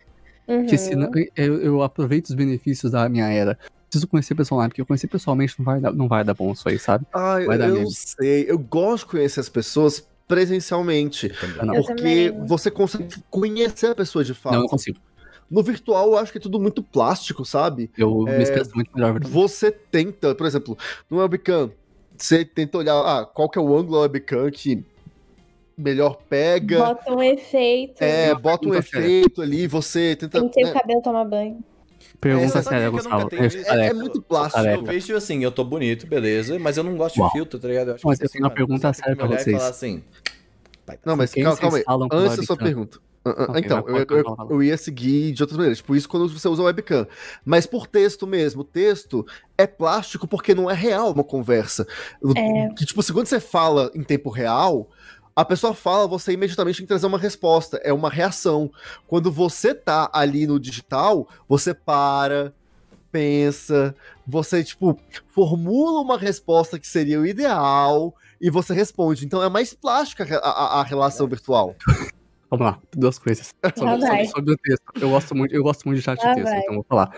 Uhum. 0.48 0.60
Porque 0.62 0.78
senão 0.78 1.10
eu, 1.36 1.56
eu 1.62 1.82
aproveito 1.82 2.28
os 2.28 2.36
benefícios 2.36 2.92
da 2.92 3.08
minha 3.10 3.28
era. 3.30 3.58
Preciso 3.94 4.08
conhecer 4.08 4.34
pessoal 4.34 4.58
online, 4.58 4.70
porque 4.72 4.82
eu 4.82 4.88
conhecer 4.88 5.06
pessoalmente 5.08 5.54
não 5.60 5.66
vai 5.66 5.80
dar, 5.80 5.94
não 5.94 6.08
vai 6.08 6.24
dar 6.24 6.34
bom 6.34 6.52
isso 6.52 6.68
aí, 6.68 6.80
sabe? 6.80 7.06
Ai, 7.14 7.46
Vai 7.46 7.60
dar 7.60 7.66
eu 7.68 7.76
não 7.76 7.82
meme. 7.82 7.92
sei. 7.94 8.46
Eu 8.50 8.58
gosto 8.58 9.04
de 9.06 9.12
conhecer 9.12 9.40
as 9.40 9.50
pessoas 9.50 10.08
presencialmente. 10.28 11.32
Ah, 11.60 11.66
não. 11.66 11.76
Eu 11.76 11.84
Porque 11.84 12.32
também. 12.32 12.48
você 12.48 12.72
consegue 12.72 13.08
conhecer 13.30 13.92
a 13.92 13.96
pessoa 13.96 14.24
de 14.24 14.34
fato. 14.34 14.56
Não, 14.56 14.62
eu 14.64 14.68
consigo. 14.68 14.98
No 15.48 15.62
virtual, 15.62 16.08
eu 16.14 16.18
acho 16.18 16.32
que 16.32 16.40
é 16.40 16.42
tudo 16.42 16.60
muito 16.60 16.82
plástico, 16.82 17.46
sabe? 17.46 17.92
Eu 17.96 18.28
É, 18.28 18.38
me 18.38 18.42
expresso 18.44 18.72
muito 18.74 18.90
melhor. 18.96 19.12
verdade. 19.12 19.32
Você 19.32 19.70
tenta, 19.70 20.34
por 20.34 20.48
exemplo, 20.48 20.76
no 21.08 21.18
webcam, 21.20 21.70
você 22.18 22.44
tenta 22.44 22.80
olhar 22.80 22.96
ah, 22.96 23.26
qual 23.28 23.48
que 23.48 23.60
é 23.60 23.62
o 23.62 23.78
ângulo 23.78 23.98
da 23.98 24.00
webcam 24.00 24.50
que 24.50 24.84
melhor 25.78 26.18
pega. 26.28 26.80
Bota 26.80 27.14
um 27.14 27.22
efeito. 27.22 28.02
É, 28.04 28.34
bota 28.34 28.68
um 28.68 28.74
efeito 28.74 29.40
ali, 29.40 29.68
você 29.68 30.16
tenta. 30.16 30.42
Pentei 30.42 30.64
né? 30.64 30.72
o 30.72 30.74
cabelo 30.74 31.02
tomar 31.04 31.26
banho. 31.26 31.64
Pergunta 32.24 32.46
Essa 32.60 32.64
séria, 32.64 32.90
Gustavo. 32.90 33.30
É, 33.34 33.88
é 33.88 33.94
muito 33.94 34.22
plástico. 34.22 34.66
Eu 34.66 34.84
vejo 34.84 35.16
assim, 35.16 35.44
eu 35.44 35.52
tô 35.52 35.64
bonito, 35.64 36.08
beleza, 36.08 36.58
mas 36.58 36.78
eu 36.78 36.84
não 36.84 36.96
gosto 36.98 37.18
Uau. 37.20 37.28
de 37.30 37.34
filtro, 37.34 37.60
tá 37.60 37.68
ligado? 37.68 37.90
Eu 37.90 37.96
acho 37.96 38.08
Mas 38.08 38.18
que 38.20 38.26
eu 38.26 38.30
tenho 38.30 38.44
uma 38.44 38.50
mano, 38.50 38.56
pergunta 38.56 38.94
séria 38.94 39.16
pra 39.16 39.26
e 39.26 39.30
vocês. 39.30 39.62
assim. 39.62 40.04
pai, 40.86 40.96
tá 40.98 41.02
Não, 41.06 41.16
mas 41.16 41.34
calma, 41.34 41.58
calma 41.58 41.78
aí. 41.78 41.84
Antes 42.12 42.38
da 42.38 42.44
sua 42.44 42.58
pergunta. 42.58 43.00
Ah, 43.26 43.30
ah, 43.38 43.44
Ok, 43.52 43.62
então, 43.64 43.86
eu, 43.88 43.98
eu- 44.18 44.48
eu 44.50 44.64
ia 44.64 44.76
seguir 44.76 45.32
de 45.32 45.42
outras 45.42 45.56
maneiras. 45.56 45.78
Tipo, 45.78 45.96
isso 45.96 46.10
quando 46.10 46.28
você 46.28 46.46
usa 46.46 46.62
o 46.62 46.66
webcam. 46.66 47.08
Mas 47.46 47.66
por 47.66 47.88
texto 47.88 48.28
mesmo. 48.28 48.64
O 48.64 48.66
texto 48.66 49.26
é 49.58 49.66
plástico 49.66 50.28
porque 50.28 50.54
não 50.54 50.70
é 50.70 50.74
real 50.74 51.14
uma 51.14 51.24
conversa. 51.24 51.88
É. 52.36 52.68
Que, 52.76 52.86
tipo, 52.86 53.02
se 53.02 53.14
quando 53.14 53.28
você 53.28 53.40
fala 53.40 53.90
em 53.96 54.04
tempo 54.04 54.30
real, 54.30 54.90
a 55.36 55.44
pessoa 55.44 55.74
fala, 55.74 56.08
você 56.08 56.32
imediatamente 56.34 56.78
tem 56.78 56.86
que 56.86 56.90
trazer 56.90 57.08
uma 57.08 57.18
resposta. 57.18 57.78
É 57.84 57.92
uma 57.94 58.10
reação. 58.10 58.70
Quando 59.08 59.32
você 59.32 59.74
tá 59.74 60.10
ali 60.14 60.46
no 60.46 60.60
digital, 60.60 61.28
você 61.50 61.74
para, 61.74 62.54
pensa, 63.12 63.96
você, 64.28 64.64
tipo, 64.64 65.00
formula 65.30 66.02
uma 66.02 66.18
resposta 66.18 66.80
que 66.80 66.88
seria 66.88 67.20
o 67.20 67.26
ideal 67.26 68.14
e 68.42 68.50
você 68.50 68.74
responde. 68.74 69.26
Então 69.26 69.42
é 69.42 69.50
mais 69.50 69.74
plástica 69.74 70.24
a, 70.38 70.50
a- 70.50 70.82
a 70.82 70.84
relação 70.84 71.28
virtual. 71.28 71.76
Vamos 72.50 72.66
lá, 72.68 72.80
duas 72.96 73.18
coisas. 73.18 73.50
Sobre, 73.76 73.92
sobre- 74.08 74.28
sobre 74.28 74.54
o 74.54 74.58
texto. 74.58 74.84
Eu 75.02 75.10
gosto 75.10 75.36
muito, 75.36 75.56
eu 75.56 75.64
gosto 75.64 75.86
muito 75.86 75.98
de 75.98 76.04
chat 76.04 76.20
de 76.20 76.36
texto, 76.36 76.54
então 76.62 76.76
vou 76.76 76.86
falar. 76.88 77.18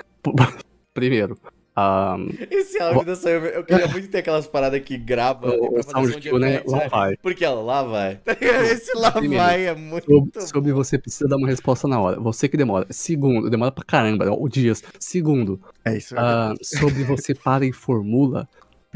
Primeiro, 0.94 1.38
ah, 1.76 2.16
Esse 2.50 2.82
áudio 2.82 3.06
da 3.06 3.16
Sayumi, 3.16 3.48
eu 3.50 3.64
queria 3.64 3.88
muito 3.88 4.08
ter 4.08 4.20
aquelas 4.20 4.48
paradas 4.48 4.82
que 4.82 4.98
grava 4.98 5.48
e 5.48 5.58
o, 5.58 5.60
pra 5.60 5.68
o 5.68 5.84
fazer 5.84 5.92
sound 5.92 6.08
som 6.14 6.20
de 6.20 6.30
kill, 6.30 6.40
né? 6.40 6.62
Lá 6.66 6.88
vai. 6.88 7.18
Porque 7.18 7.44
ela 7.44 7.62
lá 7.62 7.84
vai. 7.84 8.20
Esse 8.72 8.98
lá 8.98 9.12
Primeiro, 9.12 9.44
vai 9.44 9.66
é 9.66 9.76
muito. 9.76 10.06
Sobre, 10.06 10.48
sobre 10.48 10.74
você 10.74 10.98
precisa 10.98 11.28
dar 11.28 11.36
uma 11.36 11.48
resposta 11.48 11.88
na 11.88 12.00
hora. 12.00 12.20
Você 12.20 12.48
que 12.48 12.56
demora. 12.56 12.88
Segundo, 12.90 13.50
demora 13.50 13.72
pra 13.72 13.84
caramba, 13.84 14.32
o 14.32 14.48
dias. 14.48 14.82
Segundo, 15.00 15.60
É 15.84 15.98
isso. 15.98 16.16
ah, 16.18 16.54
sobre 16.62 17.04
você 17.04 17.36
para 17.36 17.66
e 17.66 17.74
formula. 17.74 18.48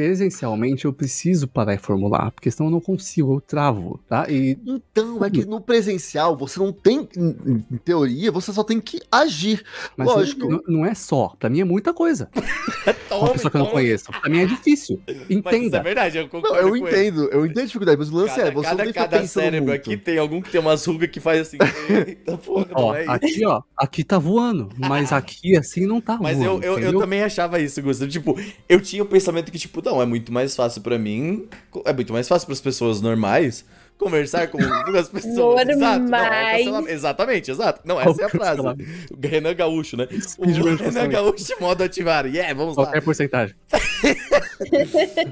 Presencialmente 0.04 0.86
eu 0.86 0.94
preciso 0.94 1.46
parar 1.46 1.74
e 1.74 1.78
formular, 1.78 2.32
porque 2.32 2.50
senão 2.50 2.68
eu 2.70 2.72
não 2.72 2.80
consigo, 2.80 3.34
eu 3.36 3.42
travo, 3.42 4.00
tá? 4.08 4.26
E 4.30 4.58
Então, 4.66 5.26
é 5.26 5.30
que 5.30 5.44
no 5.44 5.60
presencial 5.60 6.38
você 6.38 6.58
não 6.58 6.72
tem, 6.72 7.06
em, 7.18 7.60
teoria, 7.84 8.32
você 8.32 8.54
só 8.54 8.64
tem 8.64 8.80
que 8.80 9.02
agir. 9.12 9.62
Mas 9.98 10.08
Lógico. 10.08 10.48
Não, 10.50 10.62
não 10.70 10.86
é 10.86 10.96
só. 10.96 11.36
Pra 11.38 11.50
mim 11.50 11.60
é 11.60 11.66
muita 11.66 11.94
coisa. 11.94 12.30
Uma 13.12 13.20
Tome, 13.20 13.32
pessoa 13.34 13.52
que 13.52 13.58
eu 13.58 13.60
não 13.62 13.68
conheço. 13.72 14.06
Pra 14.06 14.30
mim 14.30 14.40
é 14.40 14.46
difícil. 14.46 15.02
Mas 15.06 15.16
isso 15.18 15.26
é 15.30 15.34
Entenda. 15.34 15.84
verdade, 15.84 16.18
eu 16.18 16.24
Não, 16.24 16.30
concordo 16.30 16.56
eu 16.58 16.70
com 16.70 16.76
ele. 16.88 16.88
entendo, 16.88 17.24
eu 17.32 17.46
entendo 17.46 17.60
a 17.64 17.66
dificuldade, 17.66 17.98
mas 17.98 18.10
o 18.10 18.16
lance 18.16 18.36
Cada, 18.36 18.48
é, 18.48 18.52
você 18.52 18.64
cada, 18.70 18.78
não 18.78 18.84
tem 18.86 18.94
que 18.94 19.00
cada 19.00 19.28
cérebro 19.28 19.70
muito. 19.70 19.82
aqui 19.82 19.98
tem 19.98 20.18
algum 20.18 20.42
que 20.42 20.50
tem 20.50 20.62
umas 20.62 20.86
rugas 20.86 21.10
que 21.10 21.20
faz 21.20 21.42
assim. 21.42 21.58
Eita 22.08 22.38
porra, 22.38 22.68
Ó, 22.74 22.82
não 22.82 22.96
é 22.96 23.02
isso. 23.02 23.12
aqui, 23.12 23.46
ó, 23.46 23.62
aqui 23.76 24.04
tá 24.06 24.18
voando, 24.18 24.70
mas 24.78 25.12
aqui 25.12 25.58
assim 25.58 25.86
não 25.86 26.00
tá 26.00 26.18
Mas 26.22 26.38
voando. 26.38 26.64
eu, 26.64 26.64
eu, 26.64 26.74
eu 26.74 26.80
entendeu? 26.84 27.00
também 27.02 27.22
achava 27.24 27.60
isso, 27.60 27.82
Gustavo. 27.82 28.10
Tipo, 28.10 28.40
eu 28.70 28.80
tinha 28.80 29.04
o 29.04 29.06
pensamento 29.06 29.52
que, 29.52 29.58
tipo, 29.58 29.82
não, 29.90 30.02
é 30.02 30.06
muito 30.06 30.32
mais 30.32 30.56
fácil 30.56 30.82
pra 30.82 30.98
mim, 30.98 31.48
é 31.86 31.94
muito 31.94 32.14
mais 32.14 32.28
fácil 32.28 32.46
pras 32.46 32.62
pessoas 32.62 33.02
normais 33.02 33.66
conversar 33.98 34.48
com, 34.48 34.58
as 34.98 35.10
pessoas. 35.10 35.68
Exato, 35.68 36.00
não, 36.06 36.18
é. 36.18 36.62
Exatamente, 36.92 37.52
exato. 37.52 37.82
Não, 37.84 38.00
essa 38.00 38.22
é 38.22 38.26
a 38.26 38.30
frase. 38.30 38.62
O 38.62 38.76
Renan 39.22 39.54
Gaúcho, 39.54 39.98
né? 39.98 40.08
O 40.38 40.46
Renan. 40.46 41.10
Gaúcho 41.10 41.54
modo 41.60 41.84
ativar. 41.84 42.26
Yeah, 42.26 42.54
vamos 42.54 42.78
lá. 42.78 42.86
Qualquer 42.86 43.02
porcentagem. 43.02 43.56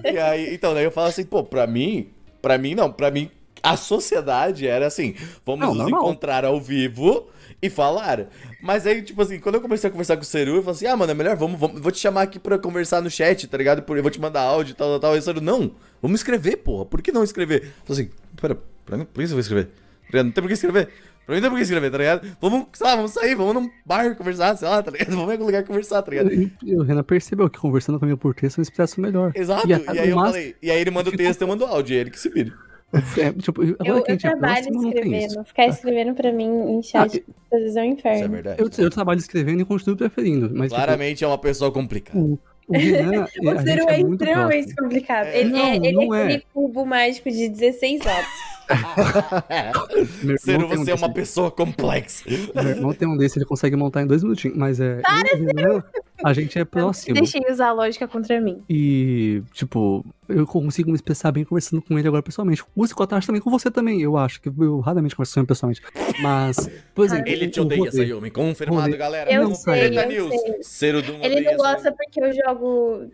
E 0.09 0.17
aí, 0.17 0.53
então, 0.53 0.73
daí 0.73 0.85
eu 0.85 0.91
falo 0.91 1.07
assim, 1.07 1.25
pô, 1.25 1.43
pra 1.43 1.67
mim, 1.67 2.07
pra 2.41 2.57
mim 2.57 2.73
não, 2.73 2.89
pra 2.91 3.11
mim 3.11 3.29
a 3.61 3.75
sociedade 3.75 4.65
era 4.65 4.87
assim, 4.87 5.15
vamos 5.45 5.61
Não, 5.61 5.73
nos 5.75 5.83
normal. 5.83 6.01
encontrar 6.01 6.45
ao 6.45 6.59
vivo 6.61 7.27
e 7.61 7.69
falar. 7.69 8.27
Mas 8.61 8.85
aí, 8.85 9.01
tipo 9.01 9.21
assim, 9.21 9.39
quando 9.39 9.55
eu 9.55 9.61
comecei 9.61 9.87
a 9.87 9.91
conversar 9.91 10.15
com 10.15 10.21
o 10.21 10.25
Seru, 10.25 10.55
eu 10.57 10.61
falei 10.61 10.75
assim, 10.75 10.85
ah, 10.87 10.95
mano, 10.97 11.11
é 11.11 11.15
melhor, 11.15 11.35
vamos, 11.35 11.59
vamos 11.59 11.81
vou 11.81 11.91
te 11.91 11.99
chamar 11.99 12.21
aqui 12.23 12.37
pra 12.39 12.57
conversar 12.59 13.01
no 13.01 13.09
chat, 13.09 13.47
tá 13.47 13.57
ligado? 13.57 13.83
Eu 13.87 14.01
vou 14.01 14.11
te 14.11 14.21
mandar 14.21 14.41
áudio 14.41 14.71
e 14.71 14.75
tal, 14.75 14.89
tal, 14.91 14.99
tal. 14.99 15.15
E 15.15 15.19
o 15.19 15.21
Seru, 15.21 15.41
não, 15.41 15.71
vamos 16.01 16.19
escrever, 16.19 16.57
porra, 16.57 16.85
por 16.85 17.01
que 17.01 17.11
não 17.11 17.23
escrever? 17.23 17.63
Eu 17.63 17.71
falei 17.85 18.03
assim, 18.03 18.11
pera, 18.39 18.57
pra 18.85 18.97
mim, 18.97 19.05
por 19.05 19.21
que 19.21 19.27
você 19.27 19.33
vai 19.33 19.41
escrever? 19.41 19.69
Tá? 20.11 20.23
Não 20.23 20.31
tem 20.31 20.41
por 20.41 20.47
que 20.47 20.53
escrever. 20.53 20.89
Pra 21.25 21.35
mim 21.35 21.41
não 21.41 21.49
tem 21.49 21.49
por 21.49 21.55
que 21.57 21.63
escrever, 21.63 21.91
tá 21.91 21.97
ligado? 21.97 22.37
Vamos, 22.39 22.67
sei 22.73 22.87
lá, 22.87 22.95
vamos 22.95 23.11
sair, 23.11 23.35
vamos 23.35 23.53
num 23.55 23.69
bar 23.85 24.15
conversar, 24.15 24.55
sei 24.55 24.67
lá, 24.67 24.81
tá 24.81 24.91
ligado? 24.91 25.09
Vamos 25.17 25.27
em 25.27 25.31
algum 25.33 25.45
lugar 25.45 25.63
conversar, 25.65 26.01
tá 26.01 26.11
ligado? 26.11 26.31
E- 26.33 26.49
e 26.63 26.75
O 26.75 26.83
Renan 26.83 27.03
percebeu 27.03 27.49
que 27.49 27.59
conversando 27.59 27.99
comigo 27.99 28.17
por 28.17 28.33
texto 28.33 28.57
eu 28.57 28.61
me 28.61 28.63
expresso 28.63 29.01
melhor. 29.01 29.33
Exato, 29.35 29.67
E 29.67 29.71
e, 29.71 29.73
aí 29.99 30.09
eu 30.09 30.15
máximo- 30.15 30.33
falei, 30.33 30.55
e 30.61 30.71
aí 30.71 30.79
ele 30.79 30.91
manda 30.91 31.09
o 31.09 31.17
texto, 31.17 31.41
eu 31.41 31.47
mando 31.49 31.65
o 31.65 31.67
áudio, 31.67 31.95
e 31.95 31.97
ele 31.97 32.09
que 32.11 32.19
se 32.19 32.29
vire. 32.29 32.53
É, 32.93 33.33
tipo, 33.33 33.61
agora 33.61 33.75
Eu, 33.85 33.97
eu 33.97 34.03
é 34.07 34.15
trabalho 34.17 34.53
próximo, 34.63 34.81
não 34.81 34.91
tem 34.91 35.01
isso. 35.01 35.07
escrevendo. 35.27 35.45
Ficar 35.45 35.67
escrevendo 35.67 36.13
pra 36.15 36.31
mim 36.31 36.45
em 36.77 36.81
chat 36.81 37.23
às 37.51 37.59
vezes 37.59 37.75
é 37.75 37.81
um 37.81 37.85
Isso 37.93 38.07
é 38.07 38.11
inferno. 38.15 38.29
verdade. 38.33 38.61
Eu, 38.61 38.69
eu 38.85 38.89
trabalho 38.89 39.17
escrevendo 39.19 39.61
e 39.61 39.65
continuo 39.65 39.97
preferindo. 39.97 40.49
Mas, 40.53 40.69
tipo, 40.71 40.75
Claramente 40.75 41.23
é 41.23 41.27
uma 41.27 41.37
pessoa 41.37 41.69
complicada. 41.71 42.17
o, 42.19 42.39
o 42.67 42.73
Renan, 42.77 43.23
a 43.23 43.25
O 43.25 43.59
Ciro 43.61 43.89
é, 43.89 43.93
é 43.93 43.97
muito 44.03 44.13
extremamente 44.21 44.65
próximo. 44.73 44.75
complicado. 44.83 45.25
É. 45.27 45.39
Ele, 45.41 45.49
Não, 45.49 45.59
é, 45.59 45.75
ele 45.75 45.91
não 45.91 46.13
é 46.15 46.19
é. 46.21 46.23
aquele 46.25 46.43
cubo 46.53 46.85
mágico 46.85 47.29
de 47.29 47.49
16 47.49 47.99
votos. 47.99 48.56
Ciro, 50.39 50.67
tem 50.67 50.77
um 50.77 50.85
você 50.85 50.91
é 50.91 50.95
uma 50.95 51.07
desse- 51.07 51.13
pessoa 51.13 51.51
complexa. 51.51 52.23
Meu 52.55 52.63
irmão 52.69 52.93
tem 52.93 53.07
um 53.07 53.17
desse, 53.17 53.37
ele 53.39 53.45
consegue 53.45 53.75
montar 53.75 54.01
em 54.01 54.07
dois 54.07 54.23
minutinhos. 54.23 54.57
Mas 54.57 54.79
é. 54.79 55.01
Renan, 55.35 55.83
a 56.23 56.33
gente 56.33 56.57
é 56.59 56.65
próximo. 56.65 57.13
Deixei 57.15 57.41
usar 57.49 57.67
a 57.69 57.73
lógica 57.73 58.07
contra 58.07 58.39
mim. 58.41 58.61
E, 58.69 59.41
tipo, 59.53 60.05
eu 60.27 60.45
consigo 60.45 60.89
me 60.89 60.95
expressar 60.95 61.31
bem 61.31 61.43
conversando 61.43 61.81
com 61.81 61.97
ele 61.97 62.07
agora 62.07 62.23
pessoalmente. 62.23 62.61
O 62.63 62.65
Músico 62.75 63.01
Atache 63.03 63.27
também 63.27 63.41
com 63.41 63.49
você 63.49 63.69
também, 63.71 64.01
eu 64.01 64.17
acho. 64.17 64.41
Que 64.41 64.49
eu 64.49 64.79
raramente 64.79 65.15
converso 65.15 65.33
com 65.35 65.39
ele 65.41 65.47
pessoalmente. 65.47 65.81
Mas, 66.21 66.69
por 66.93 67.05
exemplo. 67.05 67.27
Ele 67.29 67.47
te 67.47 67.59
odeia, 67.59 67.91
Sayumi. 67.91 68.31
Confirmado, 68.31 68.81
Rodrigo. 68.81 68.97
galera. 68.99 69.31
Eu 69.31 69.43
Não, 69.49 69.55
sei, 69.55 69.87
eu 69.97 70.07
News. 70.07 70.29
sei. 70.41 70.63
Ciro 70.63 70.99
Ele 71.21 71.41
não 71.41 71.57
gosta 71.57 71.81
Sayumi. 71.83 71.97
porque 71.97 72.21
eu 72.21 72.33
jogo 72.33 73.05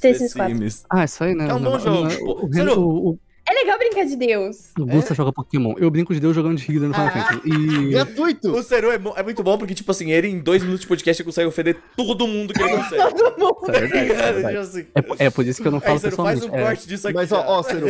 The 0.00 0.14
Sims 0.14 0.34
4. 0.34 0.56
Sims. 0.56 0.84
Ah, 0.90 1.04
isso 1.04 1.24
aí, 1.24 1.34
né? 1.34 1.48
É 1.48 1.54
um 1.54 1.60
bom 1.60 1.78
jogo. 1.78 2.08
O, 2.22 2.46
o, 2.46 3.10
o, 3.10 3.18
É 3.50 3.54
legal 3.54 3.78
brincar 3.78 4.04
de 4.04 4.14
Deus. 4.14 4.72
o 4.78 4.84
Gusta 4.84 5.14
joga 5.14 5.32
Pokémon. 5.32 5.72
Eu 5.78 5.90
brinco 5.90 6.12
de 6.12 6.20
Deus 6.20 6.34
jogando 6.34 6.58
de 6.58 6.70
Higa 6.70 6.86
no 6.86 6.92
Final 6.92 7.10
Fantasy. 7.10 7.40
E. 7.46 7.90
Gratuito! 7.92 8.50
O 8.52 8.62
Ciro 8.62 8.90
é, 8.90 9.00
é 9.16 9.22
muito 9.22 9.42
bom 9.42 9.56
porque, 9.56 9.74
tipo 9.74 9.90
assim, 9.90 10.10
ele 10.12 10.28
em 10.28 10.38
dois 10.38 10.62
minutos 10.62 10.82
de 10.82 10.86
podcast 10.86 11.24
consegue 11.24 11.48
ofender 11.48 11.78
todo 11.96 12.26
mundo 12.26 12.52
que 12.52 12.60
ele 12.62 12.76
consegue. 12.76 12.98
Todo 13.18 13.38
mundo. 13.38 13.70
É 13.74 13.78
é 13.78 14.32
verdade. 14.32 14.56
Assim. 14.58 14.86
É, 14.94 15.26
é 15.26 15.30
por 15.30 15.46
isso 15.46 15.62
que 15.62 15.66
eu 15.68 15.72
não 15.72 15.78
Aí, 15.78 15.84
falo 15.86 15.98
Ciro, 15.98 16.16
faz 16.16 16.40
pessoalmente. 16.40 16.50
um 16.50 16.54
É, 16.60 16.62
corte 16.68 16.88
disso 16.88 17.08
aqui. 17.08 17.14
Mas, 17.14 17.32
ó, 17.32 17.42
ó, 17.46 17.62
Ciro, 17.62 17.86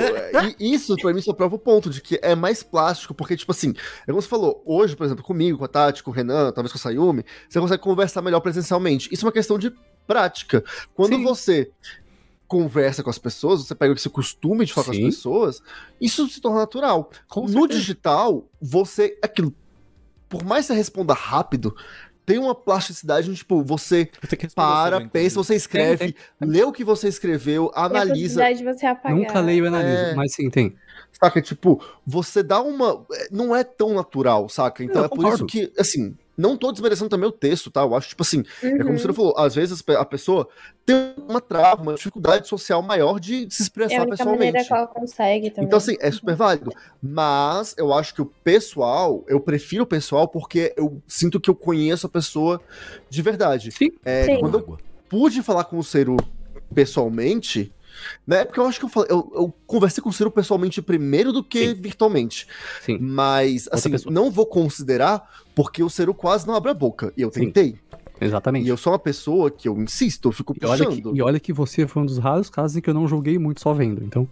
e 0.60 0.74
isso 0.74 0.94
pra 0.96 1.12
mim 1.12 1.20
só 1.20 1.32
prova 1.32 1.56
o 1.56 1.58
ponto 1.58 1.90
de 1.90 2.00
que 2.00 2.20
é 2.22 2.36
mais 2.36 2.62
plástico, 2.62 3.12
porque, 3.12 3.36
tipo 3.36 3.50
assim, 3.50 3.74
é 4.02 4.06
como 4.06 4.22
você 4.22 4.28
falou, 4.28 4.62
hoje, 4.64 4.94
por 4.94 5.04
exemplo, 5.04 5.24
comigo, 5.24 5.58
com 5.58 5.64
a 5.64 5.68
Tati, 5.68 6.04
com 6.04 6.10
o 6.12 6.14
Renan, 6.14 6.52
talvez 6.52 6.70
com 6.72 6.78
o 6.78 6.80
Sayumi, 6.80 7.24
você 7.48 7.58
consegue 7.58 7.82
conversar 7.82 8.22
melhor 8.22 8.40
presencialmente. 8.40 9.08
Isso 9.12 9.24
é 9.24 9.26
uma 9.26 9.32
questão 9.32 9.58
de 9.58 9.72
prática. 10.06 10.62
Quando 10.94 11.16
Sim. 11.16 11.24
você 11.24 11.70
conversa 12.48 13.02
com 13.02 13.10
as 13.10 13.18
pessoas, 13.18 13.60
você 13.64 13.74
pega 13.74 13.92
esse 13.94 14.08
costume 14.08 14.64
de 14.64 14.72
falar 14.72 14.86
com 14.86 14.92
Sim. 14.94 15.06
as 15.08 15.14
pessoas, 15.14 15.62
isso 16.00 16.26
se 16.28 16.40
torna 16.40 16.58
natural. 16.60 17.10
Com 17.28 17.42
no 17.42 17.48
certeza. 17.48 17.68
digital, 17.78 18.48
você. 18.60 19.16
Aquilo. 19.22 19.54
Por 20.28 20.44
mais 20.44 20.66
que 20.66 20.72
você 20.72 20.78
responda 20.78 21.14
rápido, 21.14 21.74
tem 22.26 22.38
uma 22.38 22.54
plasticidade, 22.54 23.34
tipo, 23.34 23.62
você 23.62 24.10
para, 24.54 24.96
sobre, 24.96 25.08
pensa, 25.08 25.36
você 25.36 25.54
escreve, 25.54 26.12
Tem, 26.12 26.14
lê 26.48 26.62
o 26.62 26.72
que 26.72 26.84
você 26.84 27.08
escreveu, 27.08 27.70
E 27.74 27.78
a 27.78 27.84
analisa. 27.84 28.52
de 28.52 28.62
você 28.64 28.84
apagar. 28.84 29.16
Nunca 29.16 29.40
leio 29.40 29.64
e 29.64 29.68
analiso, 29.68 30.02
É. 30.02 30.14
mas 30.14 30.34
sim, 30.34 30.50
tem. 30.50 30.74
Saca? 31.12 31.40
Tipo, 31.40 31.82
você 32.06 32.42
dá 32.42 32.60
uma. 32.60 33.06
Não 33.30 33.56
é 33.56 33.64
tão 33.64 33.94
natural, 33.94 34.48
saca? 34.48 34.84
Então 34.84 35.00
Eu 35.02 35.06
é 35.06 35.08
por 35.08 35.18
isso 35.20 35.38
concordo. 35.38 35.46
que, 35.46 35.72
assim, 35.78 36.14
não 36.38 36.56
tô 36.56 36.70
desmerecendo 36.72 37.10
também 37.10 37.28
o 37.28 37.32
texto, 37.32 37.70
tá? 37.70 37.82
Eu 37.82 37.94
acho, 37.94 38.08
tipo 38.10 38.22
assim, 38.22 38.44
é 38.62 38.70
como 38.78 38.90
Uhum. 38.90 38.98
você 38.98 39.12
falou, 39.12 39.34
às 39.36 39.54
vezes 39.56 39.82
a 39.86 40.04
pessoa 40.04 40.48
tem 40.86 41.12
uma 41.28 41.40
trava, 41.40 41.82
uma 41.82 41.94
dificuldade 41.94 42.46
social 42.46 42.80
maior 42.80 43.18
de 43.18 43.48
se 43.50 43.62
É 43.62 43.64
a 43.64 43.66
expressar 43.66 44.02
única 44.06 44.24
maneira 44.24 44.58
pessoalmente. 44.60 44.66
que 44.68 44.72
ela 44.72 44.86
consegue 44.86 45.50
também. 45.50 45.66
Então, 45.66 45.76
assim, 45.76 45.96
é 46.00 46.10
super 46.12 46.36
válido. 46.36 46.70
Mas 47.02 47.74
eu 47.76 47.92
acho 47.92 48.14
que 48.14 48.22
o 48.22 48.26
pessoal, 48.26 49.24
eu 49.28 49.40
prefiro 49.40 49.82
o 49.82 49.86
pessoal 49.86 50.28
porque 50.28 50.72
eu 50.76 51.02
sinto 51.06 51.40
que 51.40 51.50
eu 51.50 51.54
conheço 51.56 52.06
a 52.06 52.10
pessoa 52.10 52.60
de 53.10 53.20
verdade. 53.20 53.72
Sim. 53.72 53.90
É, 54.04 54.24
Sim. 54.26 54.38
quando 54.40 54.58
eu 54.60 54.78
pude 55.08 55.42
falar 55.42 55.64
com 55.64 55.76
o 55.78 55.82
Ciro 55.82 56.16
pessoalmente, 56.74 57.72
né? 58.26 58.44
Porque 58.44 58.60
eu 58.60 58.66
acho 58.66 58.78
que 58.78 58.84
eu, 58.84 58.88
falei, 58.88 59.10
eu, 59.10 59.30
eu 59.34 59.54
conversei 59.66 60.02
com 60.02 60.10
o 60.10 60.12
Ciro 60.12 60.30
pessoalmente 60.30 60.80
primeiro 60.82 61.32
do 61.32 61.42
que 61.42 61.68
Sim. 61.68 61.74
virtualmente. 61.74 62.46
Sim. 62.82 62.98
Mas, 63.00 63.68
assim, 63.72 63.90
não 64.10 64.30
vou 64.30 64.46
considerar 64.46 65.28
porque 65.54 65.82
o 65.82 65.90
Ciro 65.90 66.14
quase 66.14 66.46
não 66.46 66.54
abre 66.54 66.70
a 66.70 66.74
boca. 66.74 67.12
E 67.16 67.22
eu 67.22 67.30
Sim. 67.32 67.46
tentei. 67.46 67.76
Exatamente. 68.20 68.66
E 68.66 68.68
eu 68.68 68.76
sou 68.76 68.92
uma 68.92 68.98
pessoa 68.98 69.50
que 69.50 69.68
eu 69.68 69.80
insisto, 69.80 70.28
eu 70.28 70.32
fico 70.32 70.54
E 70.60 70.66
olha, 70.66 70.84
puxando. 70.86 71.12
que, 71.12 71.18
e 71.18 71.22
olha 71.22 71.38
que 71.38 71.52
você 71.52 71.86
foi 71.86 72.02
um 72.02 72.06
dos 72.06 72.18
raros 72.18 72.50
casos 72.50 72.76
em 72.76 72.80
que 72.80 72.90
eu 72.90 72.94
não 72.94 73.06
joguei 73.06 73.38
muito 73.38 73.60
só 73.60 73.72
vendo, 73.72 74.02
então. 74.04 74.28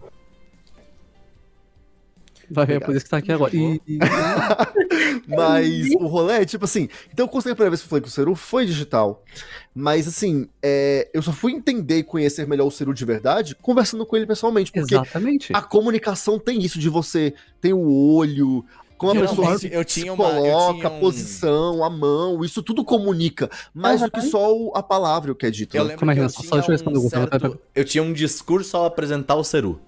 Vai 2.49 2.65
ver, 2.65 2.75
é 2.75 2.79
por 2.79 2.95
isso 2.95 3.05
que 3.05 3.11
tá 3.11 3.17
aqui 3.17 3.31
agora. 3.31 3.55
E, 3.55 3.81
Mas 5.27 5.91
o 5.99 6.07
rolê 6.07 6.41
é 6.41 6.45
tipo 6.45 6.65
assim. 6.65 6.87
Então 7.11 7.25
eu 7.25 7.29
consegui 7.29 7.51
a 7.51 7.55
primeira 7.55 7.71
vez 7.71 7.81
que 7.81 7.85
eu 7.85 7.89
falei 7.89 8.01
com 8.01 8.07
o 8.07 8.11
Ceru 8.11 8.35
foi 8.35 8.65
digital. 8.65 9.23
Mas 9.73 10.07
assim, 10.07 10.47
é, 10.61 11.09
eu 11.13 11.21
só 11.21 11.31
fui 11.31 11.51
entender 11.53 11.97
e 11.99 12.03
conhecer 12.03 12.47
melhor 12.47 12.65
o 12.65 12.71
Ceru 12.71 12.93
de 12.93 13.05
verdade 13.05 13.55
conversando 13.55 14.05
com 14.05 14.15
ele 14.15 14.25
pessoalmente. 14.25 14.71
Porque 14.71 14.93
exatamente. 14.95 15.53
a 15.53 15.61
comunicação 15.61 16.39
tem 16.39 16.61
isso 16.61 16.79
de 16.79 16.89
você 16.89 17.33
tem 17.61 17.73
o 17.73 17.89
olho. 18.13 18.63
Como 18.97 19.11
a 19.11 19.15
Eu 19.15 19.21
pessoa 19.27 19.57
se 19.59 19.71
eu 19.71 19.85
tinha 19.85 20.11
uma- 20.11 20.23
eu 20.25 20.41
coloca, 20.41 20.73
tinha 20.79 20.87
a 20.87 20.91
um- 20.91 20.99
posição, 20.99 21.83
a 21.83 21.89
mão, 21.89 22.43
isso 22.43 22.63
tudo 22.63 22.83
comunica. 22.83 23.47
Mais 23.71 24.01
do 24.01 24.09
que 24.09 24.21
só 24.23 24.51
o- 24.51 24.71
a 24.75 24.81
palavra 24.81 25.31
o 25.31 25.35
que 25.35 25.45
é 25.45 25.51
dito. 25.51 25.77
Eu 25.77 25.83
né? 25.83 25.89
lembro 25.89 25.99
Calma 25.99 26.13
aí, 26.13 26.17
que 26.17 26.25
eu 26.25 26.29
só- 26.29 26.41
só 26.41 26.41
tinha, 26.41 26.51
deixa 26.53 26.71
eu 26.71 26.73
responder 26.73 26.97
um 26.97 27.09
certo- 27.09 27.29
pera- 27.39 27.59
eu 27.75 27.85
tinha 27.85 28.03
um 28.03 28.11
discurso 28.11 28.75
ao 28.75 28.85
apresentar 28.85 29.35
o 29.35 29.43
Ceru. 29.43 29.79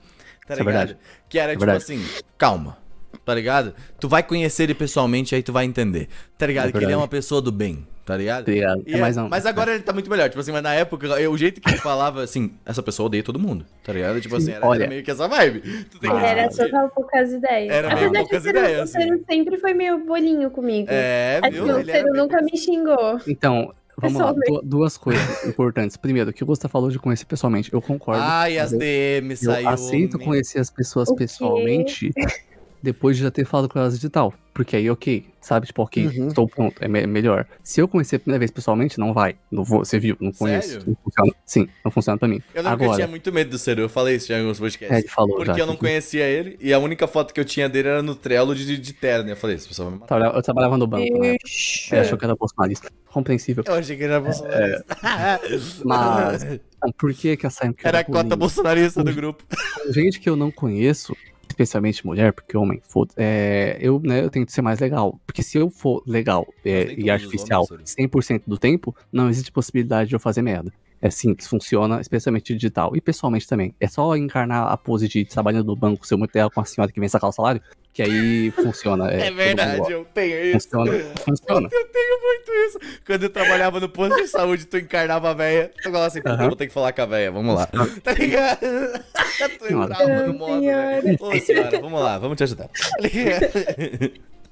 Tá 0.45 0.53
é 0.53 0.57
ligado? 0.57 0.65
verdade. 0.75 0.97
Que 1.27 1.39
era 1.39 1.51
É 1.53 1.55
tipo 1.55 1.65
verdade. 1.65 1.83
assim, 1.83 2.03
calma. 2.39 2.77
Tá 3.25 3.35
ligado? 3.35 3.73
Tu 3.99 4.07
vai 4.09 4.23
conhecer 4.23 4.63
ele 4.63 4.73
pessoalmente, 4.73 5.35
aí 5.35 5.43
tu 5.43 5.53
vai 5.53 5.65
entender. 5.65 6.07
Tá 6.37 6.47
ligado? 6.47 6.69
É 6.69 6.71
que 6.71 6.77
ele 6.79 6.91
é 6.93 6.97
uma 6.97 7.07
pessoa 7.07 7.39
do 7.41 7.51
bem, 7.51 7.85
tá 8.05 8.17
ligado? 8.17 8.41
Obrigado. 8.41 8.83
E 8.87 8.93
É 8.93 8.97
é- 8.97 9.01
mais 9.01 9.17
um. 9.17 9.27
mas 9.29 9.45
agora 9.45 9.71
ele 9.73 9.83
tá 9.83 9.93
muito 9.93 10.09
melhor. 10.09 10.29
Tipo 10.29 10.39
assim, 10.41 10.51
mas 10.51 10.63
na 10.63 10.73
época, 10.73 11.05
eu- 11.05 11.31
o 11.31 11.37
jeito 11.37 11.61
que 11.61 11.69
ele 11.69 11.77
falava, 11.77 12.23
assim, 12.23 12.51
essa 12.65 12.81
pessoa 12.81 13.05
odeia 13.07 13.21
todo 13.23 13.37
mundo, 13.37 13.65
tá 13.83 13.93
ligado? 13.93 14.19
Tipo 14.21 14.35
assim, 14.37 14.51
era, 14.51 14.65
Olha. 14.65 14.81
era 14.83 14.89
meio 14.89 15.03
que 15.03 15.11
essa 15.11 15.27
vibe. 15.27 15.59
Tu 15.91 15.99
tem 15.99 16.09
que 16.09 16.15
Ah, 16.15 16.31
Ele 16.31 16.39
era 16.39 16.51
só 16.51 16.67
com 16.69 16.89
poucas 16.89 17.31
ideias. 17.31 17.69
Era 17.75 17.87
meio 17.95 18.07
Apesar 18.07 18.19
poucas 18.23 18.29
que 18.29 18.35
o 18.37 18.41
Ciro- 18.41 18.57
ideias, 18.65 18.89
o 18.89 18.93
Ciro 18.93 19.23
sempre 19.29 19.57
foi 19.57 19.73
meio 19.75 20.05
bolinho 20.05 20.49
comigo. 20.49 20.87
É, 20.89 21.39
Assim, 21.43 21.51
viu? 21.51 21.63
o 21.65 21.67
Ciro 21.85 21.85
meio- 21.91 22.13
nunca 22.13 22.41
me 22.41 22.57
xingou. 22.57 23.19
Então, 23.27 23.73
vamos 23.99 24.19
lá. 24.21 24.33
Duas 24.63 24.97
coisas 24.97 25.45
importantes. 25.45 25.95
Primeiro, 25.97 26.29
o 26.29 26.33
que 26.33 26.43
o 26.43 26.47
Gustavo 26.47 26.71
falou 26.71 26.89
de 26.89 26.97
conhecer 26.99 27.25
pessoalmente, 27.25 27.71
eu 27.73 27.81
concordo. 27.81 28.21
Ai, 28.23 28.57
as 28.57 28.71
eu- 28.73 28.79
DM 28.79 29.31
Eu 29.31 29.37
saiu. 29.37 29.69
aceito 29.69 30.19
conhecer 30.19 30.59
as 30.59 30.69
pessoas 30.69 31.09
O 31.09 31.13
quê? 31.15 31.23
pessoalmente 31.23 32.11
depois 32.81 33.17
de 33.17 33.23
já 33.23 33.31
ter 33.31 33.45
falado 33.45 33.67
com 33.69 33.77
elas 33.79 33.95
digital. 33.95 34.33
Porque 34.53 34.75
aí, 34.75 34.89
ok, 34.89 35.25
sabe? 35.39 35.67
Tipo, 35.67 35.83
ok, 35.83 36.07
Uhum. 36.07 36.27
estou 36.27 36.45
pronto, 36.49 36.75
é 36.83 36.87
me- 36.89 37.07
melhor. 37.07 37.45
Se 37.63 37.79
eu 37.79 37.87
conhecer 37.87 38.17
a 38.17 38.19
primeira 38.19 38.39
vez 38.39 38.51
pessoalmente, 38.51 38.99
não 38.99 39.13
vai. 39.13 39.37
Não 39.49 39.63
vou, 39.63 39.85
você 39.85 39.97
viu, 39.97 40.17
não 40.19 40.33
conheço. 40.33 40.67
Sério? 40.69 40.83
Não 40.87 40.95
funciona. 41.01 41.31
Sim, 41.45 41.69
não 41.85 41.91
funciona 41.91 42.17
pra 42.19 42.27
mim. 42.27 42.41
Eu 42.53 42.63
lembro 42.63 42.77
que 42.77 42.83
eu 42.83 42.87
Agora, 42.87 42.95
tinha 42.97 43.07
muito 43.07 43.31
medo 43.31 43.51
do 43.51 43.57
Ceru, 43.57 43.81
eu 43.83 43.87
falei 43.89 44.15
isso 44.17 44.33
em 44.33 44.39
alguns 44.39 44.57
é, 44.57 44.59
podcasts. 44.61 44.97
ele 44.99 45.07
falou 45.07 45.37
Porque 45.37 45.53
já. 45.53 45.59
eu 45.59 45.65
não 45.65 45.75
que- 45.75 45.79
conhecia 45.79 46.25
ele 46.25 46.57
e 46.59 46.73
a 46.73 46.79
única 46.79 47.07
foto 47.07 47.33
que 47.33 47.39
eu 47.39 47.45
tinha 47.45 47.69
dele 47.69 47.87
era 47.87 48.01
no 48.01 48.15
Trello 48.15 48.53
de, 48.53 48.77
de 48.77 48.93
terno. 48.93 49.29
Eu 49.29 49.37
falei, 49.37 49.55
esse 49.55 49.67
pessoal 49.67 49.85
vai 49.89 49.93
me 49.95 49.99
matar. 50.01 50.07
Trabalhava- 50.07 50.37
Eu 50.37 50.41
trabalhava 50.43 50.77
no 50.77 50.87
banco, 50.87 51.19
né? 51.19 51.37
Ixi. 51.45 51.93
Ele 51.95 52.01
achou 52.01 52.17
que 52.17 52.25
era 52.25 52.35
bolsonarista. 52.35 52.89
Compreensível. 53.05 53.63
Eu 53.65 53.73
achei 53.75 53.95
que 53.95 54.03
ele 54.03 54.11
era 54.11 54.21
bolsonarista. 54.21 54.85
Mas, 55.85 56.43
então, 56.43 56.91
por 56.97 57.13
que 57.13 57.37
que 57.37 57.45
essa 57.47 57.73
Era 57.83 57.99
a 57.99 58.03
cota 58.03 58.35
bolsonarista 58.35 59.03
do 59.03 59.13
grupo. 59.13 59.43
gente 59.89 60.19
que 60.19 60.29
eu 60.29 60.35
não 60.35 60.51
conheço, 60.51 61.15
especialmente 61.49 62.05
mulher, 62.05 62.31
porque 62.33 62.55
homem, 62.55 62.81
foda 62.83 63.13
é, 63.17 63.77
eu, 63.81 63.99
né, 64.03 64.23
eu 64.23 64.29
tenho 64.29 64.45
que 64.45 64.51
ser 64.51 64.61
mais 64.61 64.79
legal. 64.79 65.19
Porque 65.25 65.43
se 65.43 65.57
eu 65.57 65.69
for 65.69 66.01
legal 66.05 66.47
é, 66.63 66.93
e 66.93 67.09
artificial 67.09 67.65
homens, 67.69 67.95
100% 67.99 68.43
do 68.47 68.57
tempo, 68.57 68.95
não 69.11 69.29
existe 69.29 69.51
possibilidade 69.51 70.09
de 70.09 70.15
eu 70.15 70.19
fazer 70.19 70.41
merda. 70.41 70.71
É 71.01 71.07
assim 71.07 71.33
que 71.33 71.47
funciona, 71.47 72.01
especialmente 72.01 72.53
digital. 72.53 72.95
E 72.95 73.01
pessoalmente 73.01 73.47
também. 73.47 73.73
É 73.79 73.87
só 73.87 74.15
encarnar 74.15 74.71
a 74.71 74.77
pose 74.77 75.07
de 75.07 75.23
trabalhando 75.25 75.67
no 75.67 75.75
banco, 75.75 76.05
seu 76.05 76.17
muito 76.17 76.33
legal 76.35 76.51
com 76.51 76.59
a 76.59 76.65
senhora 76.65 76.91
que 76.91 76.99
vem 76.99 77.07
sacar 77.07 77.29
o 77.29 77.33
salário, 77.33 77.61
que 77.93 78.01
aí 78.01 78.51
funciona. 78.51 79.09
É, 79.09 79.27
mundo 79.31 79.31
verdade, 79.31 79.91
eu 79.91 80.05
tenho 80.13 80.57
isso. 80.57 80.69
Funciona, 80.69 80.91
funciona. 81.23 81.69
Eu 81.71 81.85
tenho 81.87 82.21
muito 82.21 82.51
isso. 82.51 83.01
Quando 83.05 83.23
eu 83.23 83.29
trabalhava 83.29 83.79
no 83.79 83.87
posto 83.87 84.15
de 84.15 84.27
saúde, 84.27 84.65
tu 84.65 84.77
encarnava 84.77 85.29
a 85.29 85.33
véia. 85.33 85.71
Tu 85.77 85.83
falava 85.83 86.07
assim, 86.07 86.19
Aham. 86.25 86.43
eu 86.43 86.47
vou 86.47 86.55
ter 86.55 86.67
que 86.67 86.73
falar 86.73 86.91
com 86.91 87.01
a 87.01 87.05
véia, 87.05 87.31
vamos 87.31 87.55
lá. 87.55 87.67
Tá 88.03 88.13
ligado? 88.13 88.59
tu 89.59 89.65
entrava 89.65 90.27
no 90.27 90.33
modo, 90.33 90.61
né? 90.61 91.01
Ô, 91.19 91.39
senhora, 91.39 91.79
vamos 91.79 92.01
lá, 92.01 92.17
vamos 92.17 92.37
te 92.37 92.43
ajudar. 92.43 92.69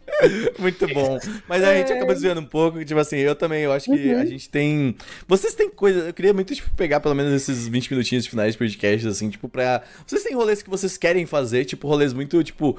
Muito 0.60 0.88
bom. 0.94 1.20
Mas 1.48 1.64
a 1.64 1.76
gente 1.76 1.92
acaba 1.92 2.14
desviando 2.14 2.42
um 2.42 2.46
pouco, 2.46 2.84
tipo 2.84 3.00
assim, 3.00 3.18
eu 3.18 3.36
também, 3.36 3.64
eu 3.64 3.72
acho 3.74 3.86
que 3.92 4.12
a 4.14 4.26
gente 4.26 4.50
tem. 4.50 4.96
Vocês 5.28 5.54
têm 5.54 5.70
coisa. 5.70 6.00
Eu 6.08 6.14
queria 6.14 6.34
muito, 6.34 6.56
tipo, 6.56 6.70
pegar 6.76 7.00
pelo 7.00 7.14
menos 7.14 7.34
esses 7.34 7.68
20 7.68 7.92
minutinhos 7.92 8.24
de 8.24 8.30
finais 8.30 8.54
de 8.54 8.58
podcast, 8.58 9.08
assim, 9.08 9.30
tipo, 9.30 9.48
pra. 9.50 9.84
Vocês 10.06 10.24
têm 10.24 10.34
rolês 10.36 10.62
que 10.62 10.70
vocês 10.70 10.98
querem 10.98 11.26
fazer, 11.26 11.66
tipo, 11.66 11.88
rolês 11.88 12.14
muito, 12.14 12.44
tipo. 12.44 12.78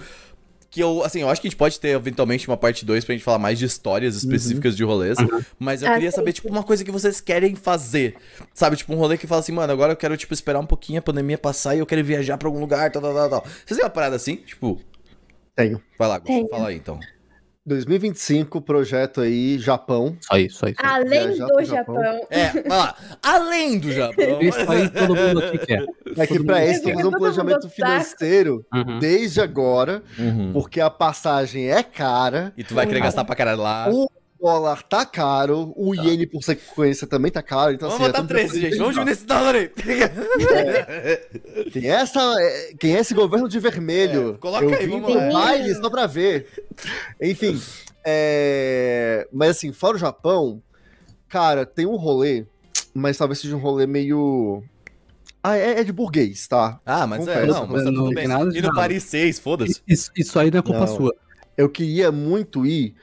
Que 0.71 0.83
eu, 0.83 1.03
assim, 1.03 1.23
eu 1.23 1.31
acho 1.31 1.41
que 1.41 1.47
a 1.47 1.51
gente 1.51 1.57
pode 1.57 1.81
ter 1.81 1.89
eventualmente 1.97 2.47
uma 2.47 2.57
parte 2.57 2.85
2 2.85 3.03
pra 3.03 3.15
gente 3.15 3.25
falar 3.25 3.39
mais 3.39 3.59
de 3.59 3.65
histórias 3.65 4.15
específicas 4.17 4.77
de 4.77 4.85
rolês. 4.85 5.17
Mas 5.59 5.81
eu 5.81 5.89
Ah, 5.89 5.95
queria 5.95 6.11
sim. 6.11 6.17
saber, 6.17 6.33
tipo, 6.35 6.47
uma 6.49 6.63
coisa 6.63 6.85
que 6.85 6.91
vocês 6.91 7.23
querem 7.23 7.55
fazer. 7.55 8.17
Sabe, 8.53 8.77
tipo, 8.77 8.93
um 8.93 8.97
rolê 8.97 9.17
que 9.17 9.27
fala 9.27 9.41
assim, 9.41 9.53
mano, 9.53 9.73
agora 9.73 9.93
eu 9.93 9.97
quero, 9.97 10.15
tipo, 10.19 10.35
esperar 10.35 10.61
um 10.61 10.67
pouquinho 10.67 10.99
a 10.99 11.03
pandemia 11.03 11.39
passar 11.39 11.75
e 11.75 11.79
eu 11.79 11.87
quero 11.87 12.05
viajar 12.05 12.37
pra 12.37 12.49
algum 12.49 12.61
lugar, 12.61 12.91
tal, 12.93 13.01
tal, 13.01 13.15
tal, 13.15 13.31
tal. 13.31 13.45
Vocês 13.65 13.79
têm 13.79 13.85
uma 13.85 13.89
parada 13.91 14.17
assim? 14.17 14.37
Tipo, 14.37 14.79
Tenho. 15.57 15.81
vai 15.99 16.07
lá, 16.09 16.21
Tenho. 16.21 16.47
fala 16.49 16.69
aí 16.69 16.77
então. 16.77 17.01
2025, 17.69 18.61
projeto 18.61 19.21
aí, 19.21 19.59
Japão. 19.59 20.17
Só 20.21 20.37
isso, 20.39 20.59
só 20.59 20.67
isso. 20.69 20.77
Além 20.83 21.29
do 21.31 21.37
Japão. 21.37 21.65
Japão. 21.65 22.27
É. 22.31 22.53
Além 23.23 23.79
do 23.79 23.93
Japão. 23.93 24.41
Isso 24.41 24.71
aí 24.71 24.89
todo 24.89 25.15
mundo 25.15 25.45
aqui 25.45 25.59
quer. 25.59 25.85
É 26.17 26.27
que 26.27 26.39
mundo 26.39 26.71
isso 26.71 26.83
temos 26.83 27.05
um 27.05 27.11
planejamento 27.11 27.69
financeiro 27.69 28.65
Uhum. 28.75 28.99
desde 28.99 29.41
agora, 29.41 30.03
Uhum. 30.19 30.53
porque 30.53 30.81
a 30.81 30.91
passagem 30.91 31.71
é 31.71 31.83
cara, 31.83 32.53
E 32.57 32.65
tu 32.65 32.75
vai 32.75 32.87
querer 32.87 33.01
gastar 33.01 33.25
pra 33.25 33.37
caralho 33.37 33.61
lá. 33.61 33.89
o 33.91 34.09
dólar 34.41 34.83
tá 34.83 35.05
caro, 35.05 35.73
o 35.77 35.95
iene 35.95 36.27
por 36.27 36.43
sequência 36.43 37.07
também 37.07 37.31
tá 37.31 37.43
caro, 37.43 37.73
então 37.73 37.89
Vamos 37.89 38.05
assim, 38.05 38.13
botar 38.13 38.35
estamos 38.35 38.49
13, 38.51 38.61
gente. 38.61 38.79
Vamos 38.79 38.95
diminuir 38.95 39.13
esse 39.13 39.27
dólar 39.27 39.55
aí. 39.55 39.69
Quem 41.73 41.89
é, 41.91 41.95
essa, 41.95 42.21
é, 42.41 42.75
quem 42.79 42.97
é 42.97 43.01
esse 43.01 43.15
governo 43.15 43.49
de 43.49 43.59
vermelho? 43.59 44.35
É, 44.35 44.39
coloca 44.39 44.65
Eu 44.65 44.75
aí, 44.75 44.87
vim 44.87 45.01
vamos 45.01 45.17
lá. 45.17 45.31
baile 45.31 45.75
só 45.75 45.91
pra 45.91 46.07
ver. 46.07 46.47
Enfim, 47.21 47.61
é, 48.05 49.27
mas 49.33 49.51
assim, 49.51 49.73
fora 49.73 49.97
o 49.97 50.01
Japão, 50.01 50.63
cara, 51.29 51.67
tem 51.67 51.87
um 51.87 51.97
rolê, 51.97 52.47
mas 52.95 53.17
talvez 53.17 53.39
seja 53.41 53.57
um 53.57 53.61
rolê 53.61 53.87
meio... 53.87 54.63
Ah, 55.43 55.57
é, 55.57 55.81
é 55.81 55.85
de 55.85 55.93
burguês, 55.93 56.47
tá? 56.49 56.81
Ah, 56.85 57.07
mas 57.07 57.27
é, 57.27 57.41
Confesso, 57.41 57.61
não, 57.61 57.67
mas 57.69 57.85
tá 57.85 57.91
não 57.91 58.05
tudo 58.05 58.15
tem 58.15 58.29
bem. 58.29 58.59
E 58.59 58.61
no. 58.61 58.75
Paris 58.75 59.05
6, 59.05 59.39
foda-se. 59.39 59.81
Isso, 59.87 60.11
isso 60.17 60.39
aí 60.39 60.51
não 60.51 60.59
é 60.59 60.63
culpa 60.63 60.81
Não. 60.81 60.87
sua. 60.89 61.15
Eu 61.57 61.69
queria 61.69 62.11
muito 62.11 62.67
ir 62.67 62.95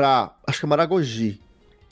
pra, 0.00 0.34
acho 0.46 0.60
que 0.60 0.64
é 0.66 0.68
Maragogi. 0.68 1.40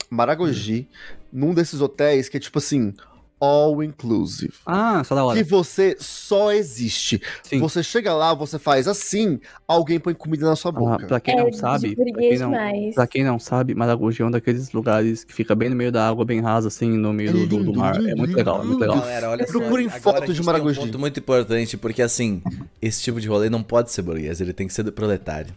Maragogi, 0.09 0.87
num 1.31 1.53
desses 1.53 1.79
hotéis 1.81 2.27
que 2.27 2.37
é 2.37 2.39
tipo 2.39 2.57
assim, 2.57 2.93
all 3.39 3.83
inclusive. 3.83 4.51
Ah, 4.65 5.03
só 5.03 5.13
da 5.13 5.23
hora. 5.23 5.37
Que 5.37 5.43
você 5.47 5.95
só 5.99 6.51
existe. 6.51 7.21
Sim. 7.43 7.59
Você 7.59 7.83
chega 7.83 8.11
lá, 8.13 8.33
você 8.33 8.57
faz 8.57 8.87
assim, 8.87 9.39
alguém 9.67 9.99
põe 9.99 10.15
comida 10.15 10.47
na 10.47 10.55
sua 10.55 10.69
Ah, 10.69 10.73
boca. 10.73 11.05
pra 11.07 11.19
quem 11.19 11.35
É, 11.35 11.43
não 11.43 11.49
de 11.51 11.57
sabe, 11.57 11.95
pra 11.95 12.05
quem 12.05 12.37
não, 12.39 12.51
pra 12.95 13.07
quem 13.07 13.23
não 13.23 13.37
sabe, 13.39 13.75
Maragogi 13.75 14.21
é 14.23 14.25
um 14.25 14.31
daqueles 14.31 14.71
lugares 14.71 15.23
que 15.23 15.33
fica 15.33 15.53
bem 15.53 15.69
no 15.69 15.75
meio 15.75 15.91
da 15.91 16.09
água, 16.09 16.25
bem 16.25 16.41
raso, 16.41 16.67
assim, 16.67 16.89
no 16.89 17.13
meio 17.13 17.29
É 17.29 17.33
do, 17.33 17.45
do- 17.47 17.57
lindo, 17.59 17.73
mar. 17.75 17.95
É 18.03 18.15
muito 18.15 18.35
legal, 18.35 18.61
é 18.61 18.65
muito 18.65 18.79
legal. 18.79 18.97
Galera, 18.99 19.29
olha. 19.29 19.45
Procurem 19.45 19.85
agora 19.85 20.01
foto 20.01 20.23
a 20.23 20.25
de 20.25 20.33
tem 20.33 20.43
Maragogi. 20.43 20.79
Um 20.79 20.83
ponto 20.85 20.97
muito 20.97 21.19
importante, 21.19 21.77
porque 21.77 22.01
assim, 22.01 22.41
esse 22.81 23.03
tipo 23.03 23.21
de 23.21 23.27
rolê 23.27 23.47
não 23.47 23.61
pode 23.61 23.91
ser 23.91 24.01
burguês, 24.01 24.41
ele 24.41 24.53
tem 24.53 24.65
que 24.67 24.73
ser 24.73 24.81
do 24.81 24.91
proletário. 24.91 25.53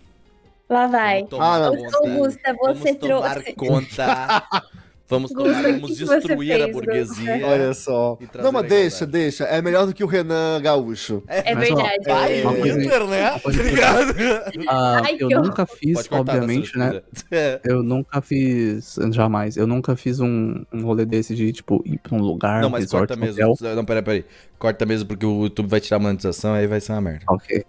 Lá 0.72 0.86
vai. 0.86 1.14
Vamos 1.16 1.30
tomar 1.30 1.62
Ah, 1.62 1.70
conta. 1.70 1.96
Augusta, 1.98 2.54
você 2.54 2.92
Vamos 2.92 2.98
tomar 2.98 3.34
trouxe. 3.34 3.52
conta. 3.54 4.42
Vamos, 5.12 5.30
tomar, 5.30 5.62
vamos 5.62 5.90
que 5.90 5.96
que 5.98 6.06
você 6.06 6.14
destruir 6.20 6.52
a 6.52 6.58
fez, 6.64 6.72
burguesia. 6.72 7.46
Olha 7.46 7.74
só. 7.74 8.18
Não, 8.42 8.50
mas 8.50 8.66
deixa, 8.66 9.06
deixa. 9.06 9.44
É 9.44 9.60
melhor 9.60 9.86
do 9.86 9.92
que 9.92 10.02
o 10.02 10.06
Renan 10.06 10.58
Gaúcho. 10.62 11.22
É 11.28 11.54
Mas, 11.54 11.70
ó, 11.70 11.74
verdade. 11.76 12.04
Vai, 12.06 12.40
É, 12.40 12.42
uma 12.42 12.54
coisa- 12.54 12.82
Inter, 12.82 13.06
né? 13.06 13.40
ligado? 13.46 14.14
Ah, 14.68 15.02
eu 15.18 15.28
nunca 15.42 15.66
fiz, 15.66 16.08
obviamente, 16.10 16.78
né? 16.78 16.92
né? 16.94 17.02
É. 17.30 17.60
Eu 17.64 17.82
nunca 17.82 18.22
fiz, 18.22 18.96
jamais, 19.12 19.56
eu 19.58 19.66
nunca 19.66 19.94
fiz 19.96 20.18
um, 20.18 20.64
um 20.72 20.82
rolê 20.82 21.04
desse 21.04 21.34
de, 21.34 21.52
tipo, 21.52 21.82
ir 21.84 21.98
pra 21.98 22.16
um 22.16 22.20
lugar, 22.20 22.62
Não, 22.62 22.68
um 22.68 22.70
mas 22.72 22.84
resort, 22.84 23.08
corta 23.08 23.16
mesmo. 23.16 23.52
hotel. 23.52 23.76
Não, 23.76 23.84
peraí, 23.84 24.02
peraí. 24.02 24.24
Corta 24.58 24.86
mesmo 24.86 25.08
porque 25.08 25.26
o 25.26 25.42
YouTube 25.44 25.68
vai 25.68 25.80
tirar 25.80 25.96
a 25.98 26.00
monetização, 26.00 26.54
aí 26.54 26.66
vai 26.66 26.80
ser 26.80 26.92
uma 26.92 27.00
merda. 27.02 27.24
Ok. 27.28 27.64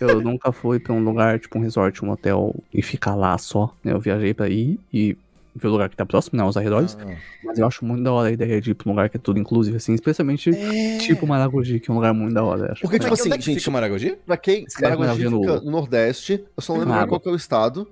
Eu 0.00 0.20
nunca 0.20 0.50
fui 0.52 0.78
pra 0.78 0.92
um 0.92 1.00
lugar, 1.02 1.38
tipo 1.40 1.58
um 1.58 1.62
resort, 1.62 2.04
um 2.04 2.10
hotel, 2.10 2.54
e 2.72 2.80
ficar 2.82 3.14
lá 3.14 3.36
só. 3.36 3.74
né? 3.84 3.92
Eu 3.92 4.00
viajei 4.00 4.32
pra 4.32 4.48
ir 4.48 4.78
e 4.92 5.16
ver 5.56 5.68
o 5.68 5.70
lugar 5.70 5.88
que 5.88 5.96
tá 5.96 6.04
próximo, 6.06 6.38
né? 6.38 6.44
Os 6.44 6.56
arredores. 6.56 6.96
Ah. 7.00 7.16
Mas 7.44 7.58
eu 7.58 7.66
acho 7.66 7.84
muito 7.84 8.02
da 8.02 8.12
hora 8.12 8.28
a 8.28 8.32
ideia 8.32 8.60
de 8.60 8.70
ir 8.70 8.74
pra 8.74 8.88
um 8.88 8.92
lugar 8.92 9.08
que 9.08 9.16
é 9.16 9.20
tudo 9.20 9.38
inclusive, 9.38 9.76
assim. 9.76 9.94
Especialmente 9.94 10.50
tipo 11.00 11.26
Maragogi, 11.26 11.80
que 11.80 11.90
é 11.90 11.92
um 11.92 11.96
lugar 11.96 12.12
muito 12.14 12.34
da 12.34 12.44
hora. 12.44 12.72
Acho 12.72 12.82
Porque, 12.82 12.98
tipo 12.98 13.12
assim, 13.14 13.24
onde 13.28 13.34
é 13.34 13.38
que 13.38 13.44
gente, 13.44 13.58
fica 13.60 13.70
Maragogi? 13.70 14.16
Pra 14.26 14.36
quem. 14.36 14.64
Escreve 14.64 14.96
Maragogi 14.96 15.24
Maragogi 15.24 15.46
no- 15.46 15.54
fica 15.54 15.64
no 15.64 15.70
Nordeste. 15.70 16.44
Eu 16.56 16.62
só 16.62 16.72
não 16.74 16.80
lembro 16.80 16.94
Claro. 16.94 17.08
qual 17.08 17.20
que 17.20 17.28
é 17.28 17.32
o 17.32 17.36
estado. 17.36 17.88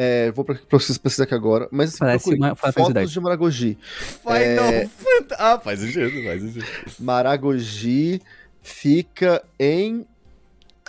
É, 0.00 0.30
vou 0.30 0.44
pra, 0.44 0.54
pra 0.54 0.78
vocês 0.78 0.96
pesquisar 0.96 1.24
aqui 1.24 1.34
agora. 1.34 1.66
Mas 1.72 1.88
assim, 1.90 1.98
Parece 1.98 2.24
procure 2.26 2.38
uma- 2.50 2.54
faz 2.54 2.72
fotos 2.74 2.90
ideia. 2.90 3.06
de 3.06 3.20
Maragogi. 3.20 3.78
Final 4.22 4.36
É. 4.36 4.86
Fant- 4.86 5.32
Ah, 5.38 5.58
faz 5.58 5.80
sentido, 5.80 6.22
faz 6.24 6.42
sentido. 6.42 6.64
Maragogi 7.00 8.22
fica 8.62 9.42
em. 9.58 10.06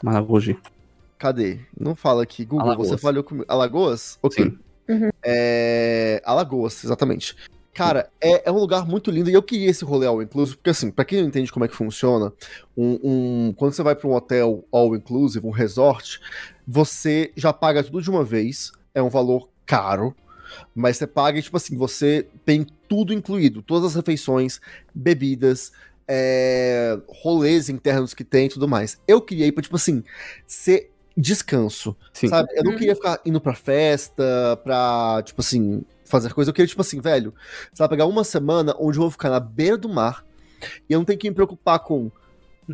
Maragogi. 0.03 0.55
Cadê? 1.17 1.57
Não 1.77 1.95
fala 1.95 2.23
aqui. 2.23 2.45
Google, 2.45 2.67
Alagoas. 2.67 2.87
você 2.89 2.97
falhou 2.97 3.23
comigo. 3.23 3.45
Alagoas? 3.47 4.19
Ok. 4.21 4.45
Sim. 4.45 4.57
É... 5.23 6.21
Alagoas, 6.25 6.83
exatamente. 6.83 7.35
Cara, 7.73 8.09
é, 8.19 8.49
é 8.49 8.51
um 8.51 8.57
lugar 8.57 8.85
muito 8.85 9.09
lindo 9.09 9.29
e 9.29 9.33
eu 9.33 9.43
queria 9.43 9.69
esse 9.69 9.85
rolê 9.85 10.05
all 10.05 10.21
inclusive, 10.21 10.57
porque 10.57 10.71
assim, 10.71 10.91
pra 10.91 11.05
quem 11.05 11.21
não 11.21 11.27
entende 11.29 11.51
como 11.51 11.63
é 11.63 11.67
que 11.67 11.75
funciona, 11.75 12.33
um, 12.75 12.99
um- 13.03 13.53
quando 13.55 13.73
você 13.73 13.83
vai 13.83 13.95
pra 13.95 14.07
um 14.07 14.13
hotel 14.13 14.65
all 14.71 14.95
inclusive, 14.95 15.45
um 15.45 15.51
resort, 15.51 16.19
você 16.67 17.31
já 17.37 17.53
paga 17.53 17.83
tudo 17.83 18.01
de 18.01 18.09
uma 18.09 18.23
vez, 18.23 18.71
é 18.93 19.01
um 19.01 19.09
valor 19.09 19.47
caro, 19.65 20.13
mas 20.75 20.97
você 20.97 21.07
paga 21.07 21.39
e, 21.39 21.41
tipo 21.41 21.55
assim, 21.55 21.77
você 21.77 22.27
tem 22.43 22.65
tudo 22.89 23.13
incluído, 23.13 23.61
todas 23.61 23.91
as 23.91 23.95
refeições, 23.95 24.59
bebidas, 24.93 25.71
é, 26.07 26.97
rolês 27.07 27.69
internos 27.69 28.13
que 28.13 28.23
tem 28.23 28.47
e 28.47 28.49
tudo 28.49 28.67
mais. 28.67 28.99
Eu 29.07 29.21
queria 29.21 29.45
ir 29.45 29.51
pra, 29.51 29.61
tipo 29.61 29.75
assim, 29.75 30.03
ser 30.47 30.91
descanso. 31.19 31.95
Sim. 32.13 32.27
Sabe? 32.27 32.49
Eu 32.55 32.63
não 32.63 32.71
Uhum. 32.71 32.77
queria 32.77 32.95
ficar 32.95 33.19
indo 33.25 33.41
pra 33.41 33.53
festa, 33.53 34.59
pra, 34.63 35.21
tipo 35.25 35.41
assim, 35.41 35.83
fazer 36.05 36.33
coisa. 36.33 36.49
Eu 36.49 36.53
queria, 36.53 36.67
tipo 36.67 36.81
assim, 36.81 36.99
velho, 37.01 37.33
sabe, 37.73 37.89
pegar 37.91 38.05
uma 38.05 38.23
semana 38.23 38.75
onde 38.79 38.97
eu 38.97 39.01
vou 39.01 39.11
ficar 39.11 39.29
na 39.29 39.39
beira 39.39 39.77
do 39.77 39.89
mar 39.89 40.25
e 40.89 40.93
eu 40.93 40.99
não 40.99 41.05
tenho 41.05 41.19
que 41.19 41.29
me 41.29 41.35
preocupar 41.35 41.79
com, 41.79 42.11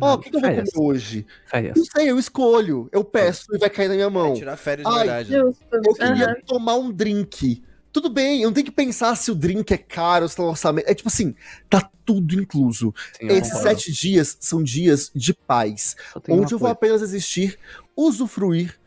ó, 0.00 0.14
o 0.14 0.18
que, 0.18 0.30
que 0.30 0.36
eu 0.36 0.40
vou 0.40 0.50
comer 0.50 0.64
hoje? 0.76 1.26
Férias. 1.46 1.76
Não 1.76 1.84
sei, 1.84 2.10
eu 2.10 2.18
escolho, 2.18 2.88
eu 2.92 3.04
peço 3.04 3.46
e 3.54 3.58
vai 3.58 3.70
cair 3.70 3.88
na 3.88 3.94
minha 3.94 4.10
mão. 4.10 4.34
Tirar 4.34 4.56
férias 4.56 4.86
de 4.86 4.92
Ai, 4.92 4.98
verdade. 5.06 5.32
né? 5.32 5.38
Justo. 5.38 5.64
Eu 5.72 5.94
queria 5.94 6.26
Aham. 6.26 6.34
tomar 6.46 6.74
um 6.76 6.90
drink. 6.92 7.62
Tudo 7.96 8.10
bem, 8.10 8.42
eu 8.42 8.48
não 8.50 8.52
tenho 8.52 8.66
que 8.66 8.70
pensar 8.70 9.14
se 9.16 9.30
o 9.30 9.34
drink 9.34 9.72
é 9.72 9.78
caro, 9.78 10.28
se 10.28 10.36
tem 10.36 10.44
um 10.44 10.48
orçamento. 10.48 10.86
É 10.86 10.92
tipo 10.94 11.08
assim, 11.08 11.34
tá 11.70 11.90
tudo 12.04 12.38
incluso. 12.38 12.94
Sim, 13.18 13.28
Esses 13.28 13.54
concordo. 13.54 13.68
sete 13.70 13.90
dias 13.90 14.36
são 14.38 14.62
dias 14.62 15.10
de 15.14 15.32
paz 15.32 15.96
onde 16.28 16.52
eu 16.52 16.58
vou 16.58 16.68
coisa. 16.68 16.72
apenas 16.72 17.00
existir, 17.00 17.58
usufruir, 17.96 18.78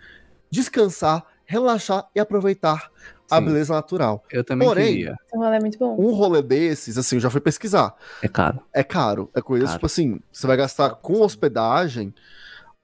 descansar, 0.51 1.26
relaxar 1.43 2.07
e 2.14 2.20
aproveitar 2.20 2.91
a 3.32 3.39
Sim. 3.39 3.45
beleza 3.45 3.74
natural. 3.74 4.24
Eu 4.32 4.43
também 4.43 4.68
Porém, 4.68 4.86
queria. 4.86 5.16
Esse 5.26 5.36
rolê 5.36 5.57
é 5.57 5.60
muito 5.60 5.80
bom. 5.80 5.95
Um 5.99 6.14
rolê 6.14 6.43
desses, 6.43 6.95
assim, 6.95 7.16
eu 7.16 7.20
já 7.20 7.32
fui 7.32 7.41
pesquisar. 7.41 7.95
É 8.22 8.28
caro. 8.28 8.62
É 8.72 8.84
caro. 8.84 9.32
É 9.34 9.41
coisa, 9.41 9.66
Caro. 9.66 9.78
tipo 9.78 9.88
assim, 9.88 10.20
você 10.32 10.45
vai 10.45 10.55
gastar 10.55 10.91
com 10.91 11.20
hospedagem 11.20 12.14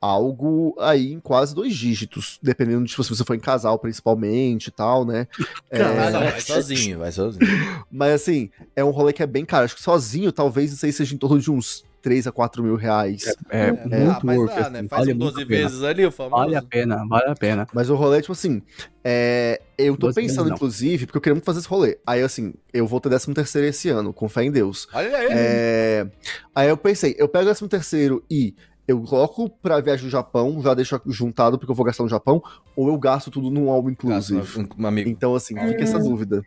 algo 0.05 0.75
aí 0.79 1.13
em 1.13 1.19
quase 1.19 1.53
dois 1.55 1.75
dígitos, 1.75 2.39
dependendo 2.41 2.83
de 2.83 2.91
tipo, 2.91 3.03
se 3.03 3.09
você 3.09 3.23
for 3.23 3.35
em 3.35 3.39
casal, 3.39 3.77
principalmente 3.79 4.67
e 4.67 4.71
tal, 4.71 5.05
né? 5.05 5.27
É, 5.71 5.81
Ah, 5.81 6.11
não, 6.11 6.19
vai 6.21 6.41
sozinho, 6.41 6.99
vai 6.99 7.11
sozinho. 7.11 7.45
mas 7.91 8.13
assim, 8.13 8.49
é 8.75 8.83
um 8.83 8.91
rolê 8.91 9.11
que 9.11 9.23
é 9.23 9.27
bem 9.27 9.43
caro. 9.43 9.65
Acho 9.65 9.75
que 9.75 9.81
sozinho, 9.81 10.31
talvez 10.31 10.71
isso 10.71 10.85
aí 10.85 10.93
seja 10.93 11.13
em 11.13 11.17
torno 11.17 11.39
de 11.39 11.51
uns 11.51 11.83
3 12.01 12.27
a 12.27 12.31
4 12.31 12.61
mil 12.63 12.75
reais. 12.75 13.23
É, 13.49 13.69
ah, 13.69 13.73
muito 13.73 14.25
mas 14.25 14.37
worth, 14.37 14.55
dá, 14.55 14.61
assim, 14.61 14.71
né? 14.73 14.79
Faz 14.87 14.99
vale 15.01 15.13
um 15.13 15.15
muito 15.15 15.33
12 15.33 15.43
a 15.43 15.47
pena. 15.47 15.61
vezes 15.67 15.83
ali, 15.83 16.05
o 16.05 16.11
famoso. 16.11 16.43
Vale 16.43 16.55
a 16.55 16.61
pena, 16.61 17.05
vale 17.07 17.29
a 17.31 17.35
pena. 17.35 17.67
Mas 17.73 17.89
o 17.89 17.95
rolê, 17.95 18.21
tipo 18.21 18.33
assim, 18.33 18.61
é, 19.03 19.59
eu 19.75 19.97
tô 19.97 20.13
pensando, 20.13 20.53
inclusive, 20.53 21.07
porque 21.07 21.17
eu 21.17 21.21
queria 21.21 21.33
muito 21.33 21.45
fazer 21.45 21.59
esse 21.59 21.67
rolê. 21.67 21.97
Aí, 22.05 22.21
assim, 22.21 22.53
eu 22.71 22.85
vou 22.85 22.99
ter 23.01 23.09
13 23.09 23.33
terceiro 23.33 23.67
esse 23.67 23.89
ano, 23.89 24.13
com 24.13 24.29
fé 24.29 24.43
em 24.43 24.51
Deus. 24.51 24.87
Olha 24.93 25.17
aí. 25.17 25.27
É, 25.31 26.07
aí 26.53 26.69
eu 26.69 26.77
pensei, 26.77 27.15
eu 27.17 27.27
pego 27.27 27.49
o 27.49 27.53
13 27.53 27.67
terceiro 27.67 28.23
e 28.29 28.53
eu 28.87 29.01
coloco 29.01 29.49
pra 29.49 29.79
viagem 29.81 30.05
no 30.05 30.11
Japão, 30.11 30.61
já 30.61 30.73
deixo 30.73 30.99
juntado 31.07 31.57
porque 31.57 31.71
eu 31.71 31.75
vou 31.75 31.85
gastar 31.85 32.03
no 32.03 32.09
Japão, 32.09 32.41
ou 32.75 32.87
eu 32.89 32.97
gasto 32.97 33.31
tudo 33.31 33.49
num 33.49 33.69
all 33.69 33.89
inclusive. 33.89 34.39
Gasto 34.39 34.59
um, 34.59 34.83
um 34.83 34.87
amigo. 34.87 35.09
Então, 35.09 35.33
assim, 35.35 35.55
fica 35.57 35.83
essa 35.83 35.99
dúvida. 35.99 36.43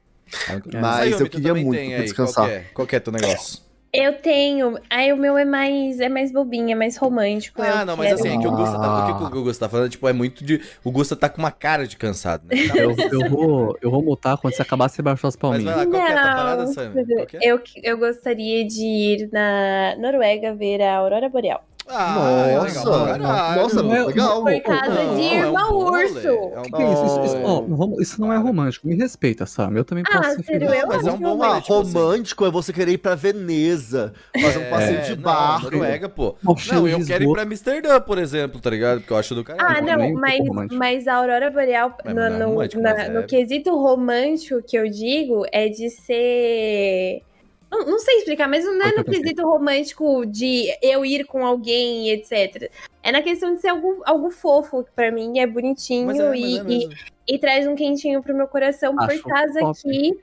É. 0.48 0.78
Mas 0.80 1.00
Aí, 1.00 1.10
eu 1.12 1.28
queria 1.28 1.54
muito 1.54 1.78
aí. 1.78 2.02
descansar. 2.02 2.44
Qual 2.44 2.48
que, 2.48 2.54
é? 2.54 2.64
Qual 2.74 2.86
que 2.88 2.96
é 2.96 3.00
teu 3.00 3.12
negócio? 3.12 3.66
Eu 3.90 4.12
tenho. 4.20 4.76
Aí 4.90 5.10
o 5.14 5.16
meu 5.16 5.38
é 5.38 5.46
mais, 5.46 5.98
é 5.98 6.10
mais 6.10 6.30
bobinho, 6.30 6.70
é 6.70 6.74
mais 6.74 6.98
romântico. 6.98 7.62
Ah, 7.62 7.86
não, 7.86 7.96
mas 7.96 8.08
quero- 8.08 8.20
assim, 8.20 8.36
é 8.36 8.38
que 8.38 8.46
o 8.46 8.50
Gusta 8.50 8.78
tá, 8.78 8.84
Ah. 8.86 9.10
o 9.26 9.30
que 9.30 9.38
o 9.38 9.42
Gusta 9.42 9.64
tá 9.64 9.70
falando, 9.70 9.88
tipo, 9.88 10.06
é 10.06 10.12
muito 10.12 10.44
de. 10.44 10.60
O 10.84 10.90
Gusta 10.90 11.16
tá 11.16 11.26
com 11.30 11.38
uma 11.38 11.50
cara 11.50 11.86
de 11.86 11.96
cansado, 11.96 12.44
né? 12.46 12.68
Tá- 12.68 12.74
Eu, 12.76 12.94
eu 13.22 13.30
vou, 13.30 13.78
eu 13.80 13.90
vou 13.90 14.02
mutar 14.02 14.36
quando 14.36 14.52
você 14.54 14.60
acabar, 14.60 14.90
você 14.90 15.00
baixa 15.00 15.26
as 15.26 15.34
Mas 15.40 15.64
vai 15.64 15.74
palminhas. 15.74 15.76
lá, 15.78 15.86
qual 15.86 16.06
que 16.06 16.12
é 16.12 16.14
a 16.14 16.20
tua 16.20 16.30
Não, 16.30 16.36
parada, 16.36 16.66
Sam? 16.66 16.92
É? 17.40 17.50
Eu, 17.50 17.60
eu 17.82 17.96
gostaria 17.98 18.66
de 18.66 18.84
ir 18.84 19.30
na 19.32 19.96
Noruega 19.98 20.54
ver 20.54 20.82
a 20.82 20.96
Aurora 20.98 21.30
Boreal. 21.30 21.64
Ah, 21.90 22.46
é 22.48 22.54
Nossa, 22.56 22.82
caralho. 23.06 23.62
nossa, 23.62 23.82
Não 23.82 23.94
é- 23.96 24.04
legal. 24.04 24.42
Por 24.44 24.60
causa 24.62 24.88
Não, 25.04 25.16
de 25.16 25.22
é 25.22 25.26
um 25.26 25.46
irmão 25.46 25.76
urso. 25.78 26.18
é 26.28 26.60
um 26.60 26.62
Que 26.62 26.82
isso, 26.82 27.06
isso, 27.06 27.24
isso, 27.24 27.36
ó, 27.44 27.62
não 27.62 27.76
vamos- 27.76 28.00
isso 28.00 28.20
não 28.20 28.32
é 28.32 28.36
romântico. 28.36 28.86
Me 28.86 28.94
respeita, 28.96 29.46
Sam. 29.46 29.72
Eu 29.74 29.84
também 29.84 30.04
Ah, 30.08 30.18
posso 30.18 30.36
ser 30.36 30.42
sério, 30.44 30.68
feliz. 30.68 30.82
eu 30.82 30.88
mas 30.88 31.06
é 31.06 31.12
um 31.12 31.18
bom 31.18 31.38
que 31.38 31.44
Ah, 31.46 31.56
assim. 31.56 31.72
romântico 31.72 32.46
é 32.46 32.50
você 32.50 32.72
querer 32.72 32.92
ir 32.92 32.98
pra 32.98 33.14
Veneza, 33.14 34.12
fazer 34.40 34.58
um 34.58 34.70
passeio 34.70 35.00
de 35.02 35.12
É, 35.12 35.16
não, 35.16 35.22
barco. 35.22 35.64
Noruega, 35.64 36.08
pô. 36.08 36.34
Não, 36.42 36.88
eu 36.88 37.04
quero 37.06 37.24
ir 37.24 37.32
pra 37.32 37.42
Amsterdã, 37.42 38.00
por 38.00 38.18
exemplo, 38.18 38.60
tá 38.60 38.70
ligado? 38.70 38.98
Porque 39.00 39.12
eu 39.12 39.16
acho 39.16 39.34
do 39.34 39.42
caralho. 39.44 39.78
Ah, 39.78 39.80
não, 39.96 40.12
mas, 40.14 40.38
mas 40.72 41.08
a 41.08 41.14
Aurora 41.16 41.50
Boreal, 41.50 41.96
no, 42.04 42.14
não 42.14 42.22
é 42.62 42.68
no- 42.68 42.86
é- 42.88 43.08
no 43.08 43.22
quesito 43.24 43.70
romântico 43.76 44.62
que 44.66 44.76
eu 44.76 44.88
digo, 44.90 45.44
é 45.52 45.68
de 45.68 45.88
ser. 45.90 47.22
Não, 47.70 47.84
não 47.84 47.98
sei 47.98 48.18
explicar, 48.18 48.48
mas 48.48 48.64
não 48.64 48.82
é 48.82 48.96
no 48.96 49.04
quesito 49.04 49.42
romântico 49.42 50.24
de 50.24 50.68
eu 50.82 51.04
ir 51.04 51.24
com 51.26 51.44
alguém, 51.44 52.10
etc. 52.10 52.70
É 53.02 53.12
na 53.12 53.22
questão 53.22 53.54
de 53.54 53.60
ser 53.60 53.68
algo, 53.68 54.02
algo 54.04 54.30
fofo, 54.30 54.84
que 54.84 54.90
pra 54.92 55.10
mim 55.10 55.38
é 55.38 55.46
bonitinho 55.46 56.10
é, 56.10 56.14
mas 56.14 56.38
e, 56.38 56.58
é 56.58 56.62
e, 56.66 56.88
e 57.34 57.38
traz 57.38 57.66
um 57.66 57.74
quentinho 57.74 58.22
pro 58.22 58.34
meu 58.34 58.48
coração, 58.48 58.94
Acho 58.98 59.22
por 59.22 59.30
causa 59.30 59.60
top. 59.60 59.82
que 59.82 60.18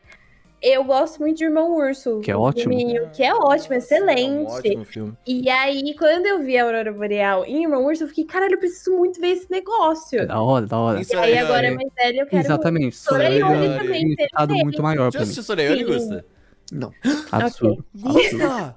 eu 0.62 0.84
gosto 0.84 1.20
muito 1.20 1.38
de 1.38 1.44
Irmão 1.44 1.76
Urso. 1.76 2.22
Que 2.22 2.32
é 2.32 2.36
ótimo. 2.36 2.74
filminho, 2.74 3.08
Que 3.14 3.24
é 3.24 3.34
ótimo, 3.34 3.76
É 3.76 3.78
excelente. 3.78 4.40
um 4.40 4.48
ótimo 4.48 4.86
filme. 4.86 5.14
E 5.28 5.48
aí, 5.48 5.94
quando 5.96 6.26
eu 6.26 6.42
vi 6.42 6.58
a 6.58 6.64
Aurora 6.64 6.92
Boreal 6.92 7.46
em 7.46 7.64
Irmão 7.64 7.86
Urso, 7.86 8.04
eu 8.04 8.08
fiquei, 8.08 8.26
caralho, 8.26 8.56
eu 8.56 8.60
preciso 8.60 8.98
muito 8.98 9.22
ver 9.22 9.34
esse 9.34 9.52
negócio. 9.52 10.22
É 10.22 10.26
da 10.26 10.42
hora, 10.42 10.66
da 10.66 10.80
hora. 10.80 11.02
Isso 11.02 11.14
E 11.14 11.18
aí, 11.18 11.34
aí, 11.34 11.38
agora, 11.38 11.72
mais 11.72 11.90
velho, 11.96 12.22
eu 12.22 12.26
quero 12.26 12.44
Exatamente. 12.44 12.96
Sorayori 12.98 13.78
também, 13.78 14.16
tem 14.16 14.28
um 14.50 14.64
muito 14.64 14.82
maior 14.82 15.12
assistiu. 15.16 15.44
Gusta? 15.86 16.26
Não. 16.72 16.92
Absurdo. 17.32 17.86
Gusta! 17.96 18.76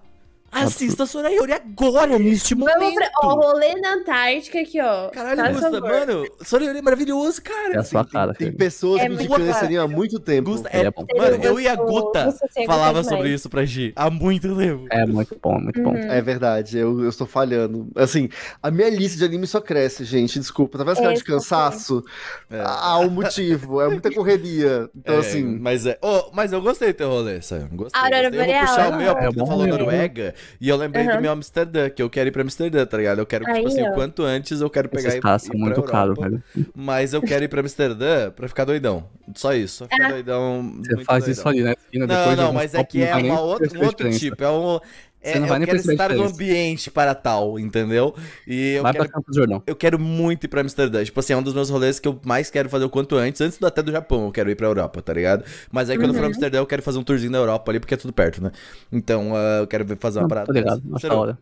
Assista 0.51 1.05
Sorayori 1.07 1.53
agora, 1.53 2.19
neste 2.19 2.55
Vamos 2.55 2.73
momento! 2.75 2.95
pra. 2.95 3.11
Ó, 3.23 3.35
rolê 3.35 3.75
na 3.75 3.95
Antártica 3.95 4.61
aqui, 4.61 4.81
ó. 4.81 5.09
Caralho, 5.11 5.37
Faz 5.37 5.61
Gusta, 5.61 5.81
mano, 5.81 6.25
Sorayori 6.43 6.79
é 6.79 6.83
maravilhoso, 6.83 7.43
cara! 7.43 7.75
É 7.75 7.79
a 7.79 7.85
sua 7.85 8.05
cara, 8.05 8.33
Tem 8.35 8.47
filho. 8.49 8.59
pessoas 8.59 9.03
É 9.03 9.09
me 9.09 9.15
esse 9.17 9.29
cara. 9.29 9.59
anime 9.67 9.77
há 9.77 9.87
muito 9.87 10.19
tempo. 10.19 10.51
Gusta 10.51 10.69
é... 10.73 10.87
é 10.87 10.91
bom. 10.91 11.05
Mano, 11.17 11.37
eu 11.45 11.61
e 11.61 11.69
a 11.69 11.77
Guta 11.77 12.35
falava 12.67 13.05
sobre 13.05 13.29
isso 13.33 13.49
pra 13.51 13.65
Gi 13.65 13.93
há 13.95 14.09
muito 14.11 14.57
tempo. 14.57 14.87
É 14.91 15.05
muito 15.07 15.39
bom, 15.43 15.61
muito 15.61 15.83
bom. 15.83 15.91
Uhum. 15.91 16.13
É 16.13 16.21
verdade, 16.23 16.79
eu, 16.79 17.03
eu 17.03 17.09
estou 17.09 17.27
falhando. 17.27 17.89
Assim, 17.95 18.29
a 18.63 18.71
minha 18.71 18.89
lista 18.89 19.19
de 19.19 19.25
anime 19.25 19.47
só 19.47 19.61
cresce, 19.61 20.05
gente. 20.05 20.39
Desculpa. 20.39 20.79
Tá 20.79 20.85
vendo 20.85 20.95
esse 20.95 21.03
cara 21.03 21.15
de 21.15 21.21
É, 21.21 21.25
cansaço? 21.25 22.03
É. 22.51 22.63
Há 22.65 22.99
um 23.01 23.11
motivo. 23.11 23.81
É 23.83 23.89
muita 23.89 24.11
correria. 24.13 24.89
Então, 24.97 25.17
É, 25.17 25.19
assim. 25.19 25.45
Mas 25.61 25.85
é. 25.87 25.99
Ô, 26.03 26.31
mas 26.33 26.53
eu 26.53 26.61
gostei 26.63 26.93
do 26.93 26.97
teu 26.97 27.11
rolê, 27.11 27.41
Sam. 27.43 27.69
Gostei. 27.73 28.01
Aurora 28.01 28.31
gostei. 28.31 28.41
Eu 28.41 28.59
vou 28.59 28.67
puxar 28.67 28.91
o 28.91 28.95
é 28.95 28.97
meu, 28.97 29.15
porque 29.17 29.35
tu 29.39 29.47
falou. 29.47 29.67
Noruega. 29.67 30.35
E 30.61 30.69
eu 30.69 30.77
lembrei 30.77 31.05
do 31.05 31.11
Aham. 31.13 31.21
meu 31.21 31.33
Amsterdã, 31.33 31.89
que 31.91 32.03
eu 32.03 32.09
quero 32.11 32.29
ir 32.29 32.33
pra 32.33 32.43
Amsterdã, 32.43 32.85
tá 32.87 32.97
ligado? 32.97 33.19
Eu 33.19 33.27
quero, 33.27 33.47
Aí, 33.49 33.55
tipo 33.57 33.69
assim, 33.69 33.83
o 33.89 33.93
quanto 33.95 34.23
antes 34.23 34.61
eu 34.61 34.71
quero 34.71 34.89
pegar 34.89 35.09
Esses 35.09 35.19
e 35.19 35.21
caras 35.21 35.43
ir 35.43 35.47
são 35.47 35.51
pra 35.53 35.61
muito 35.61 35.77
Europa, 35.81 35.93
caros, 35.93 36.19
velho. 36.19 36.43
Mas 36.75 37.13
eu 37.15 37.23
quero 37.23 37.45
ir 37.45 37.49
pra 37.49 37.61
Amsterdã 37.61 38.31
pra 38.31 38.49
ficar 38.49 38.65
doidão. 38.65 39.05
Só 39.35 39.53
isso. 39.55 39.79
Só 39.79 39.85
ficar 39.87 40.07
Ah. 40.07 40.11
doidão. 40.13 40.73
Você 40.83 40.95
muito 40.95 41.07
faz 41.07 41.25
doidão. 41.25 41.41
isso 41.41 41.49
ali, 41.49 41.63
né? 41.63 41.75
Não, 41.95 42.37
não, 42.37 42.53
mas 42.53 42.75
é 42.75 42.83
que 42.85 43.03
é 43.03 43.15
uma 43.17 43.41
outra, 43.41 43.79
um 43.79 43.85
outro 43.85 44.11
tipo. 44.11 44.43
É 44.43 44.51
um. 44.51 44.79
É, 45.21 45.33
Você 45.33 45.41
não 45.41 45.49
vai 45.49 45.57
eu 45.57 45.59
nem 45.61 45.67
quero 45.67 45.79
estar 45.93 46.15
no 46.15 46.23
ambiente 46.25 46.91
para 46.93 47.13
tal, 47.15 47.59
entendeu? 47.59 48.15
E 48.47 48.75
eu 48.75 48.83
Vai 48.85 48.93
quero 48.93 49.05
pra 49.05 49.15
Campos 49.15 49.35
Jordão. 49.35 49.63
eu 49.67 49.75
quero 49.75 49.99
muito 49.99 50.45
ir 50.45 50.49
pra 50.49 50.61
Amsterdã. 50.61 51.03
Tipo 51.05 51.19
assim, 51.19 51.33
é 51.33 51.37
um 51.37 51.43
dos 51.43 51.55
meus 51.55 51.69
rolês 51.71 51.99
que 51.99 52.07
eu 52.07 52.21
mais 52.25 52.51
quero 52.51 52.69
fazer 52.69 52.85
o 52.85 52.89
quanto 52.91 53.17
antes, 53.17 53.41
antes 53.41 53.59
do- 53.59 53.67
até 53.67 53.83
do 53.83 53.91
Japão, 53.91 54.27
eu 54.27 54.33
quero 54.33 54.49
ir 54.49 54.55
pra 54.55 54.67
Europa, 54.69 55.03
tá 55.03 55.13
ligado? 55.13 55.45
Mas 55.73 55.91
aí 55.91 55.97
quando 55.97 56.11
eu 56.11 56.15
for 56.15 56.21
pra 56.21 56.27
Uhum. 56.29 56.35
Amsterdã, 56.35 56.59
eu 56.59 56.67
quero 56.67 56.83
fazer 56.83 56.99
um 56.99 57.03
tourzinho 57.03 57.33
na 57.33 57.39
Europa 57.39 57.71
ali, 57.73 57.81
porque 57.81 57.95
é 57.95 57.97
tudo 57.97 58.13
perto, 58.13 58.43
né? 58.43 58.53
Então, 58.93 59.35
ah, 59.35 59.59
eu 59.61 59.67
quero 59.67 59.85
fazer 59.99 60.19
uma 60.21 60.23
Não, 60.23 60.29
parada. 60.29 60.47
tô 60.47 60.53
ligado, 60.53 60.83
acho 60.95 61.13
hora. 61.13 61.39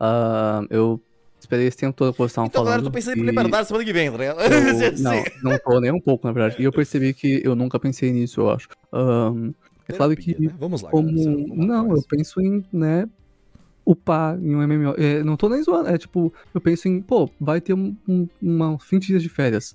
Ah, 0.00 0.62
eu 0.68 1.00
esperei 1.38 1.66
esse 1.66 1.76
tempo 1.76 1.96
todo 1.96 2.12
que 2.12 2.18
vocês 2.18 2.32
estavam 2.32 2.46
Então, 2.48 2.64
falando. 2.64 2.70
galera, 2.70 2.82
eu 2.82 2.90
tô 2.90 2.90
pensando 2.92 3.18
em 3.18 3.22
e 3.22 3.26
Liberdade 3.26 3.66
semana 3.68 3.84
que 3.84 3.92
vem, 3.92 4.10
tá 4.10 4.16
ligado? 4.18 4.40
eu- 4.40 4.42
Assim. 4.92 5.02
não, 5.02 5.22
não 5.52 5.58
tô 5.58 5.80
nem 5.80 5.92
um 5.92 6.00
pouco, 6.00 6.26
na 6.26 6.32
verdade. 6.32 6.60
E 6.60 6.64
eu 6.64 6.72
percebi 6.72 7.14
que 7.14 7.40
eu 7.44 7.54
nunca 7.54 7.78
pensei 7.78 8.12
nisso, 8.12 8.40
eu 8.40 8.50
acho. 8.50 8.68
Ahn, 8.92 9.52
é 9.92 9.96
claro 9.96 10.16
que 10.16 10.40
né? 10.40 10.54
Vamos 10.58 10.82
lá, 10.82 10.90
como. 10.90 11.08
galera, 11.08 11.30
vamos 11.48 11.66
Não, 11.66 11.96
eu 11.96 12.02
penso 12.08 12.40
em, 12.40 12.64
né, 12.72 13.08
upar 13.84 14.38
em 14.42 14.54
um 14.54 14.66
MMO. 14.66 14.94
É, 14.96 15.22
não 15.22 15.36
tô 15.36 15.48
nem 15.48 15.62
zoando, 15.62 15.88
é 15.88 15.98
tipo, 15.98 16.32
eu 16.54 16.60
penso 16.60 16.88
em, 16.88 17.00
pô, 17.00 17.28
vai 17.40 17.60
ter 17.60 17.74
um, 17.74 17.96
um, 18.08 18.28
uma 18.40 18.76
20 18.90 19.06
dias 19.06 19.22
de 19.22 19.28
férias. 19.28 19.74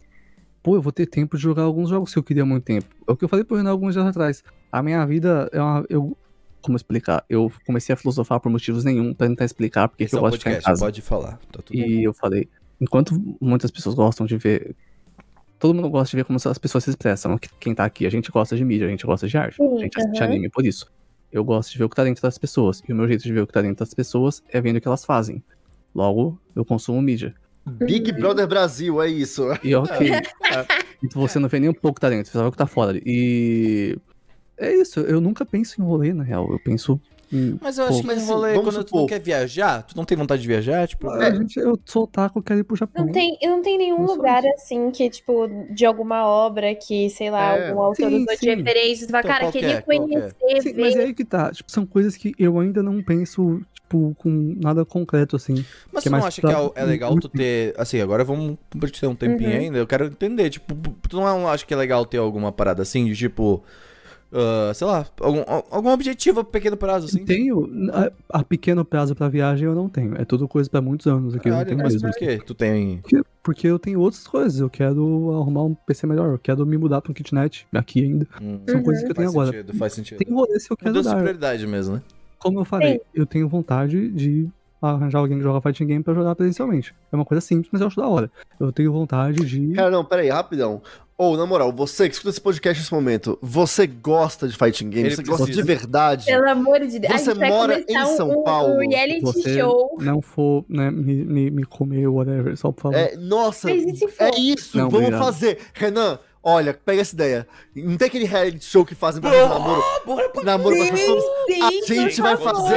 pô, 0.64 0.76
eu 0.76 0.82
vou 0.82 0.92
ter 0.92 1.06
tempo 1.06 1.38
de 1.38 1.44
jogar 1.44 1.64
alguns 1.64 1.90
jogos 1.90 2.14
que 2.14 2.20
eu 2.20 2.24
queria 2.24 2.44
há 2.44 2.46
muito 2.46 2.64
tempo. 2.64 2.88
É 3.08 3.12
o 3.12 3.16
que 3.18 3.24
eu 3.24 3.30
falei 3.30 3.46
pro 3.46 3.58
Renan 3.58 3.72
alguns 3.72 3.94
dias 3.94 4.06
atrás. 4.06 4.44
A 4.72 4.82
minha 4.84 5.06
vida 5.06 5.50
é 5.52 5.62
uma. 5.62 5.86
Eu, 5.90 6.18
como 6.62 6.76
explicar? 6.76 7.24
Eu 7.30 7.52
comecei 7.66 7.94
a 7.94 7.96
filosofar 7.96 8.40
por 8.40 8.52
motivos 8.52 8.84
nenhum 8.84 9.14
pra 9.14 9.28
tentar 9.28 9.46
explicar 9.46 9.88
porque 9.88 10.04
que 10.04 10.08
Esse 10.08 10.16
eu 10.16 10.20
é 10.20 10.22
gosto 10.22 10.34
de 10.34 10.40
ficar 10.40 10.52
em 10.52 10.54
podcast, 10.56 10.70
casa. 10.72 10.86
pode 10.86 11.02
falar. 11.02 11.40
Tá 11.52 11.62
tudo 11.64 11.78
bem. 11.78 11.90
E 11.90 12.04
eu 12.04 12.14
falei, 12.14 12.50
enquanto 12.82 13.14
muitas 13.40 13.72
pessoas 13.72 13.96
gostam 13.96 14.26
de 14.26 14.38
ver. 14.38 14.76
Todo 15.60 15.74
mundo 15.74 15.90
gosta 15.90 16.12
de 16.12 16.18
ver 16.18 16.26
como 16.26 16.38
as 16.38 16.58
pessoas 16.58 16.84
se 16.84 16.90
expressam. 16.92 17.38
Quem 17.60 17.74
tá 17.74 17.84
aqui, 17.86 18.06
a 18.06 18.10
gente 18.10 18.32
gosta 18.32 18.56
de 18.56 18.64
mídia, 18.64 18.88
a 18.88 18.90
gente 18.90 19.06
gosta 19.06 19.28
de 19.28 19.38
arte, 19.38 19.56
Sim, 19.56 19.78
a 19.78 19.80
gente 19.80 20.00
assiste 20.00 20.22
aham. 20.22 20.32
anime 20.32 20.50
por 20.50 20.66
isso. 20.66 20.92
Eu 21.32 21.44
gosto 21.44 21.72
de 21.72 21.78
ver 21.78 21.84
o 21.84 21.90
que 21.90 21.96
tá 21.96 22.04
dentro 22.04 22.22
das 22.22 22.38
pessoas. 22.38 22.82
E 22.88 22.94
o 22.94 22.96
meu 22.96 23.08
jeito 23.08 23.24
de 23.24 23.34
ver 23.34 23.42
o 23.42 23.48
que 23.48 23.54
tá 23.54 23.62
dentro 23.62 23.84
das 23.84 23.94
pessoas 23.94 24.44
é 24.50 24.62
vendo 24.62 24.78
o 24.78 24.82
que 24.82 24.88
elas 24.88 25.04
fazem. 25.04 25.44
Logo, 25.94 26.40
eu 26.56 26.64
consumo 26.64 27.02
mídia. 27.02 27.34
Big 27.66 28.12
Brother 28.14 28.48
Brasil, 28.48 29.02
é 29.02 29.10
isso. 29.10 29.44
E 29.64 29.76
ok. 29.76 30.12
Então 31.04 31.22
você 31.22 31.38
não 31.38 31.48
vê 31.48 31.60
nem 31.60 31.70
um 31.70 31.74
pouco 31.76 31.96
que 31.96 32.02
tá 32.02 32.10
dentro, 32.10 32.32
você 32.32 32.38
só 32.40 32.42
vê 32.42 32.48
o 32.50 32.52
que 32.52 32.58
tá 32.58 32.66
fora. 32.66 32.90
ali. 32.90 33.04
E. 33.06 33.98
É 34.58 34.74
isso, 34.74 35.00
eu 35.02 35.22
nunca 35.22 35.46
penso 35.46 35.80
em 35.80 35.84
rolê, 35.86 36.12
na 36.12 36.24
real. 36.24 36.52
Eu 36.52 36.58
penso 36.58 37.00
em. 37.32 37.58
Mas 37.62 37.78
eu 37.78 37.86
acho 37.86 38.02
que 38.02 38.12
assim, 38.12 38.26
rolê, 38.32 38.54
quando 38.54 38.72
tu 38.84 38.88
supor- 38.90 39.00
não 39.02 39.08
quer 39.08 39.20
viajar, 39.20 39.84
tu 39.84 39.96
não 39.98 40.06
tem 40.06 40.18
vontade 40.18 40.42
de 40.42 40.48
viajar, 40.48 40.88
tipo... 40.88 41.10
Ah, 41.10 41.34
gente, 41.34 41.58
eu 41.60 41.78
sou 41.86 42.04
otaku, 42.04 42.40
eu 42.40 42.44
quero 42.44 42.60
ir 42.60 42.64
pro 42.64 42.76
Japão. 42.76 43.06
Não 43.06 43.12
tem, 43.12 43.38
não 43.44 43.62
tem 43.62 43.78
nenhum 43.78 44.00
Não 44.00 44.06
lugar 44.16 44.44
assim 44.56 44.92
que, 44.92 45.10
tipo, 45.10 45.48
de 45.72 45.86
alguma 45.86 46.26
obra 46.28 46.74
que, 46.76 47.10
sei 47.10 47.30
lá, 47.30 47.56
É. 47.56 47.70
algum 47.70 47.82
autor 47.82 48.10
Sim, 48.10 48.16
usou 48.16 48.26
de 48.34 48.38
sim. 48.38 48.56
referência. 48.56 49.06
Você 49.06 49.12
fala, 49.12 49.20
Então, 49.22 49.32
cara, 49.32 49.44
qual 49.46 49.52
que 49.52 49.60
queria 49.60 49.74
é? 49.76 49.78
É? 49.78 49.82
conhecer, 49.82 50.62
Sim, 50.62 50.74
ver. 50.74 50.82
mas 50.82 50.96
é 50.96 51.04
aí 51.04 51.14
que 51.14 51.26
tá. 51.26 51.52
Tipo, 51.52 51.72
são 51.72 51.86
coisas 51.86 52.16
que 52.16 52.34
eu 52.40 52.60
ainda 52.60 52.82
não 52.82 53.02
penso, 53.04 53.62
tipo, 53.74 54.16
com 54.18 54.30
nada 54.62 54.86
concreto, 54.86 55.36
assim. 55.36 55.66
Mas 55.92 56.04
que 56.04 56.10
tu 56.10 56.14
não 56.16 56.24
acha 56.26 56.42
que 56.42 56.48
é, 56.48 56.72
é 56.76 56.84
legal 56.86 57.16
tu 57.20 57.28
ter. 57.30 57.74
Assim, 57.78 58.00
agora 58.02 58.24
vamos 58.24 58.58
ter 59.00 59.08
um 59.08 59.16
tempinho 59.16 59.50
Uhum. 59.52 59.58
ainda. 59.58 59.78
Eu 59.78 59.88
quero 59.88 60.06
entender, 60.06 60.50
tipo, 60.50 60.74
tu 61.10 61.18
não 61.18 61.48
acha 61.48 61.66
que 61.66 61.74
é 61.74 61.78
legal 61.78 62.06
ter 62.06 62.18
alguma 62.18 62.52
parada 62.52 62.82
assim, 62.82 63.06
de 63.06 63.16
tipo. 63.16 63.64
Ah, 64.32 64.72
sei 64.74 64.86
lá, 64.88 65.06
algum, 65.22 65.44
algum 65.72 65.90
objetivo 65.90 66.42
a 66.42 66.44
pequeno 66.44 66.76
prazo, 66.78 67.08
assim? 67.08 67.24
Tenho. 67.26 67.70
A, 67.94 68.40
a 68.40 68.44
pequeno 68.44 68.84
prazo 68.84 69.16
pra 69.16 69.28
viagem 69.30 69.66
eu 69.68 69.76
não 69.76 69.88
tenho. 69.90 70.16
É 70.20 70.26
tudo 70.26 70.48
coisa 70.48 70.70
pra 70.70 70.82
muitos 70.82 71.08
anos 71.08 71.36
aqui. 71.36 71.48
eu 71.48 71.52
não 71.52 71.60
Caralho, 71.60 71.70
tenho 71.70 71.84
mas 71.84 71.94
mesmo. 71.94 72.10
por 72.10 72.18
quê? 72.18 72.38
Tu 72.46 72.54
tem. 72.54 72.98
Porque, 73.00 73.22
porque 73.44 73.68
eu 73.68 73.80
tenho 73.80 74.00
outras 74.00 74.28
coisas. 74.28 74.60
Eu 74.60 74.70
quero 74.70 75.32
arrumar 75.40 75.64
um 75.64 75.74
PC 75.74 76.06
melhor. 76.08 76.32
Eu 76.34 76.40
quero 76.40 76.66
me 76.66 76.78
mudar 76.78 77.02
pra 77.02 77.12
um 77.12 77.14
kitnet 77.14 77.66
aqui 77.74 78.04
ainda. 78.04 78.28
Hum, 78.42 78.60
São 78.68 78.78
Uhum. 78.80 78.84
coisas 78.84 79.04
que 79.04 79.12
eu 79.12 79.16
tenho 79.16 79.28
faz 79.32 79.36
agora. 79.36 79.52
sentido, 79.52 79.74
faz 79.78 79.94
sentido. 79.94 80.18
Tem 80.18 80.34
rolê 80.34 80.60
se 80.60 80.72
eu 80.72 80.78
quero 80.78 80.90
Mudança 80.92 81.10
dar. 81.12 81.18
prioridade 81.22 81.66
mesmo, 81.68 81.96
né? 81.96 82.02
Como 82.40 82.60
eu 82.60 82.66
falei, 82.66 83.02
eu 83.16 83.26
tenho 83.26 83.48
vontade 83.50 84.10
de 84.12 84.48
arranjar 84.80 85.18
alguém 85.20 85.38
que 85.38 85.44
joga 85.44 85.60
fighting 85.60 85.88
game 85.88 86.04
pra 86.04 86.14
jogar 86.14 86.36
presencialmente. 86.36 86.94
É 87.12 87.16
uma 87.16 87.26
coisa 87.26 87.42
simples, 87.42 87.68
mas 87.72 87.82
eu 87.82 87.88
acho 87.88 87.98
da 88.00 88.08
hora. 88.08 88.30
Eu 88.60 88.72
tenho 88.72 88.92
vontade 88.94 89.44
de. 89.44 89.74
Cara, 89.74 89.90
não, 89.90 90.06
peraí, 90.06 90.30
rapidão. 90.30 90.82
Ou, 91.20 91.36
na 91.36 91.48
moral, 91.48 91.72
você 91.74 92.08
que 92.08 92.14
escuta 92.14 92.30
esse 92.30 92.40
podcast 92.40 92.80
nesse 92.80 92.94
momento, 92.94 93.40
você 93.42 93.88
gosta 93.88 94.48
de 94.48 94.56
fighting 94.56 94.88
game? 94.92 95.08
Ele 95.08 95.16
Você 95.16 95.24
gosta 95.24 95.46
precisa. 95.46 95.62
de 95.64 95.68
verdade? 95.68 96.26
Pelo 96.26 96.48
amor 96.48 96.80
de 96.86 97.00
Deus. 97.00 97.22
Você 97.22 97.34
mora 97.34 97.84
em 97.90 98.06
São 98.16 98.30
um, 98.42 98.44
Paulo. 98.44 98.76
Um 98.76 98.88
reality 98.88 99.22
você 99.22 99.58
show. 99.60 99.98
não 100.00 100.22
for, 100.22 100.64
né, 100.70 100.92
me, 100.92 101.16
me, 101.26 101.50
me 101.50 101.64
comer, 101.64 102.06
whatever, 102.08 102.56
só 102.56 102.72
por 102.72 102.84
favor. 102.84 102.98
É, 102.98 103.16
nossa, 103.18 103.72
é 103.72 103.74
isso, 104.38 104.78
Não, 104.78 104.92
vamos 104.92 105.08
obrigado. 105.08 105.24
fazer. 105.26 105.58
Renan, 105.74 106.20
olha, 106.44 106.72
pega 106.76 107.02
essa 107.02 107.16
ideia. 107.16 107.48
Não 107.76 107.98
tem 107.98 108.08
aquele 108.10 108.26
reality 108.26 108.64
show 108.64 108.86
que 108.86 108.94
fazem 108.94 109.20
pra 109.20 109.32
fazer 109.32 109.50
namoro, 109.50 109.84
bora 110.06 110.30
pra 110.30 110.44
namoro 110.44 110.76
com 110.76 110.84
as 110.84 110.90
pessoas? 110.92 111.24
Sim, 111.48 111.62
A 111.64 111.72
gente 112.04 112.22
vai 112.22 112.38
favor. 112.38 112.62
fazer 112.62 112.76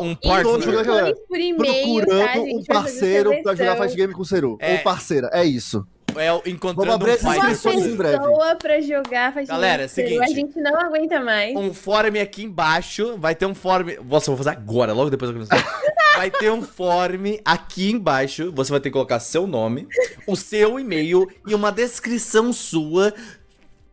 um 0.00 0.14
partner. 0.16 0.74
tá? 0.84 1.08
A 1.08 1.54
procurando 1.54 2.42
um 2.56 2.64
parceiro 2.64 3.42
pra 3.44 3.54
jogar 3.54 3.76
fight 3.76 3.94
game 3.96 4.12
com 4.12 4.22
o 4.22 4.24
Seru. 4.26 4.56
É. 4.60 4.72
Ou 4.72 4.78
parceira, 4.80 5.30
é 5.32 5.44
isso. 5.44 5.86
É 6.18 6.32
o 6.32 6.36
Vamos 6.36 6.52
encontrando 6.52 6.92
abrir 6.92 7.12
um 7.12 7.18
fight. 7.18 7.38
inscrições 7.38 7.86
em 7.86 7.96
breve. 7.96 8.18
pessoa 8.18 8.56
pra 8.56 8.80
jogar 8.80 9.32
faz 9.34 9.48
Galera, 9.48 9.84
é 9.84 9.88
seguinte. 9.88 10.22
A 10.22 10.26
gente 10.26 10.58
não 10.60 10.78
aguenta 10.80 11.20
mais. 11.20 11.54
um 11.56 11.72
fórum 11.72 12.20
aqui 12.20 12.44
embaixo. 12.44 13.16
Vai 13.18 13.34
ter 13.34 13.46
um 13.46 13.54
fórum. 13.54 13.86
Nossa, 14.04 14.30
eu 14.30 14.36
vou 14.36 14.44
fazer 14.44 14.50
agora, 14.50 14.92
logo 14.92 15.10
depois 15.10 15.30
eu 15.30 15.34
começar. 15.34 15.80
Vai 16.16 16.30
ter 16.30 16.50
um 16.50 16.62
fórum 16.62 17.36
aqui 17.44 17.90
embaixo. 17.90 18.50
Você 18.52 18.70
vai 18.70 18.80
ter 18.80 18.88
que 18.88 18.94
colocar 18.94 19.20
seu 19.20 19.46
nome, 19.46 19.86
o 20.26 20.34
seu 20.34 20.80
e-mail 20.80 21.28
e 21.46 21.54
uma 21.54 21.70
descrição 21.70 22.52
sua. 22.52 23.12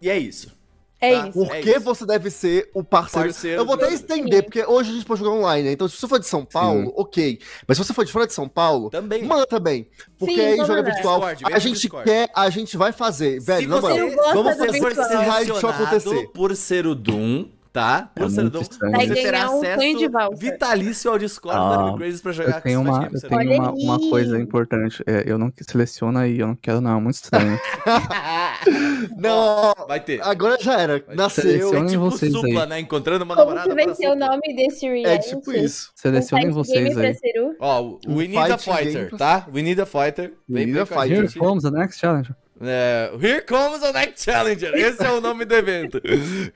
E 0.01 0.09
é 0.09 0.17
isso. 0.17 0.62
É 1.03 1.19
tá? 1.19 1.27
isso. 1.27 1.39
Por 1.39 1.55
É 1.55 1.61
que 1.61 1.69
isso. 1.71 1.79
você 1.81 2.05
deve 2.05 2.29
ser 2.29 2.69
o 2.73 2.83
parceiro? 2.83 3.27
Parceiro 3.29 3.61
eu 3.61 3.65
vou 3.65 3.75
até 3.75 3.91
estender, 3.93 4.43
porque 4.43 4.63
hoje 4.65 4.91
a 4.91 4.93
gente 4.93 5.05
pode 5.05 5.19
jogar 5.19 5.35
online, 5.37 5.67
né? 5.67 5.71
Então, 5.73 5.87
se 5.87 5.97
você 5.97 6.07
for 6.07 6.19
de 6.19 6.27
São 6.27 6.45
Paulo, 6.45 6.93
ok. 6.95 7.39
Mas 7.67 7.77
se 7.77 7.83
você 7.83 7.93
for 7.93 8.05
de 8.05 8.11
fora 8.11 8.25
de 8.27 8.33
São 8.33 8.47
Paulo, 8.47 8.89
Também. 8.89 9.23
manda 9.23 9.45
também. 9.45 9.87
Porque 10.17 10.35
Sim, 10.35 10.41
aí 10.41 10.57
joga 10.57 10.81
virtual. 10.83 11.19
Discord, 11.19 11.53
a 11.53 11.59
gente 11.59 11.79
Discord. 11.81 12.09
quer, 12.09 12.29
a 12.33 12.49
gente 12.49 12.77
vai 12.77 12.91
fazer. 12.91 13.39
Velho, 13.41 13.67
na 13.69 13.79
você 13.79 14.01
moral. 14.03 14.33
Vamos 14.33 14.57
fazer 14.57 14.77
esse 14.77 15.15
raid 15.15 15.59
show 15.59 15.69
acontecer. 15.69 16.27
por 16.33 16.55
ser 16.55 16.87
o 16.87 16.95
Doom, 16.95 17.47
tá? 17.73 18.11
É. 18.15 18.19
Vai 18.19 19.07
Você 19.07 19.13
terá 19.15 19.49
um 19.49 19.57
acesso 19.61 20.37
vitalício 20.37 21.11
ao 21.11 21.17
Discord 21.17 21.59
Ah, 21.59 21.67
do 21.75 21.81
Anime 21.81 21.97
Crazes 21.97 22.21
pra 22.21 22.31
jogar 22.31 22.57
Eu 22.57 22.61
tenho 22.61 22.83
com 22.83 22.89
uma, 22.89 23.05
eu 23.05 23.11
você 23.11 23.27
tenho 23.27 23.39
Olha 23.41 23.59
uma, 23.59 23.71
uma 23.71 23.97
aí. 23.97 24.09
coisa 24.11 24.39
importante. 24.39 25.03
É, 25.07 25.23
eu 25.25 25.37
não 25.39 25.51
seleciona 25.59 26.21
aí, 26.21 26.39
eu 26.39 26.47
não 26.47 26.55
quero 26.55 26.79
não, 26.79 26.97
é 26.97 27.01
muito 27.01 27.15
estranho. 27.15 27.59
Não, 29.17 29.73
Vai 29.87 29.99
ter. 29.99 30.21
agora 30.21 30.57
já 30.61 30.79
era. 30.79 31.03
Nasceu. 31.15 31.73
É 31.75 31.85
tipo 31.85 32.09
vocês 32.09 32.31
supla, 32.31 32.63
aí. 32.63 32.69
né? 32.69 32.79
Encontrando 32.79 33.25
uma 33.25 33.35
Como 33.35 33.49
namorada 33.49 33.75
que 33.75 33.85
vai 33.85 33.95
ser 33.95 34.09
o 34.09 34.15
nome 34.15 34.55
desse 34.55 34.85
reality? 34.87 35.07
É 35.09 35.17
tipo 35.17 35.51
isso. 35.51 35.91
Selecionem 35.95 36.49
um 36.49 36.53
vocês 36.53 36.97
aí. 36.97 37.15
Ó, 37.59 37.81
o 37.81 37.99
Um 38.07 38.15
We 38.17 38.27
Need 38.27 38.51
a 38.51 38.57
Fighter, 38.57 39.15
tá? 39.17 39.47
We 39.53 39.61
Need 39.61 39.81
a 39.81 39.85
Fighter. 39.85 40.33
We 40.49 40.65
need 40.65 40.79
a 40.79 40.85
fighter. 40.85 41.23
Here 41.25 41.39
comes 41.39 41.63
the 41.63 41.71
next 41.71 41.99
challenge. 41.99 42.31
É, 42.65 43.11
Here 43.21 43.41
comes 43.41 43.81
the 43.81 43.91
Next 43.91 44.23
Challenger. 44.23 44.73
Esse 44.75 45.03
é 45.03 45.11
o 45.11 45.19
nome 45.19 45.43
do 45.45 45.53
evento. 45.55 46.01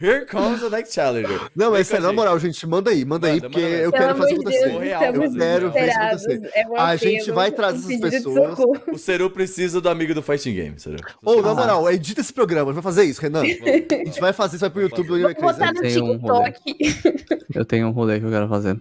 Here 0.01 0.25
comes 0.25 0.61
the 0.61 0.69
Next 0.69 0.93
Challenger. 0.93 1.39
Não, 1.55 1.71
mas 1.71 1.87
sério, 1.87 2.03
na 2.03 2.09
gente. 2.09 2.15
moral, 2.17 2.39
gente, 2.39 2.67
manda 2.67 2.91
aí, 2.91 3.03
manda, 3.03 3.27
aí, 3.27 3.33
Manda, 3.35 3.49
porque 3.49 3.61
manda 3.61 3.75
eu 3.77 3.91
quero 3.91 4.15
fazer 4.15 4.33
acontecer. 4.33 4.73
Eu 4.73 4.79
quero 4.79 5.71
ver 5.71 5.87
isso 5.87 5.99
acontecer. 5.99 6.51
É 6.55 6.67
um 6.67 6.77
A 6.77 6.95
gente 6.95 7.31
vai 7.31 7.51
trazer 7.51 7.95
um 7.95 7.97
essas 7.97 8.23
pessoas. 8.23 8.59
O 8.91 8.97
Seru 8.97 9.29
precisa 9.29 9.81
do 9.81 9.89
amigo 9.89 10.13
do 10.13 10.21
Fighting 10.21 10.53
Game, 10.53 10.79
Seru. 10.79 10.97
Ou, 11.23 11.41
na 11.41 11.51
Ah. 11.51 11.55
moral, 11.55 11.91
edita 11.91 12.21
esse 12.21 12.31
programa. 12.33 12.71
A 12.71 12.73
gente 12.73 12.83
vai 12.83 12.93
fazer 12.93 13.03
isso, 13.05 13.21
Renan. 13.21 13.41
A 13.41 14.05
gente 14.05 14.19
vai 14.21 14.33
fazer 14.33 14.55
isso, 14.55 14.61
vai 14.61 14.69
pro 14.69 14.81
YouTube 14.81 15.07
Vou 15.07 15.33
botar 15.33 15.73
no 15.73 15.81
Tem 15.81 16.01
um 16.01 16.17
rolê. 16.17 16.51
TikTok. 16.51 17.25
Eu 17.53 17.65
tenho 17.65 17.87
um 17.87 17.91
rolê 17.91 18.19
que 18.19 18.25
eu 18.25 18.29
quero 18.29 18.47
fazer. 18.47 18.79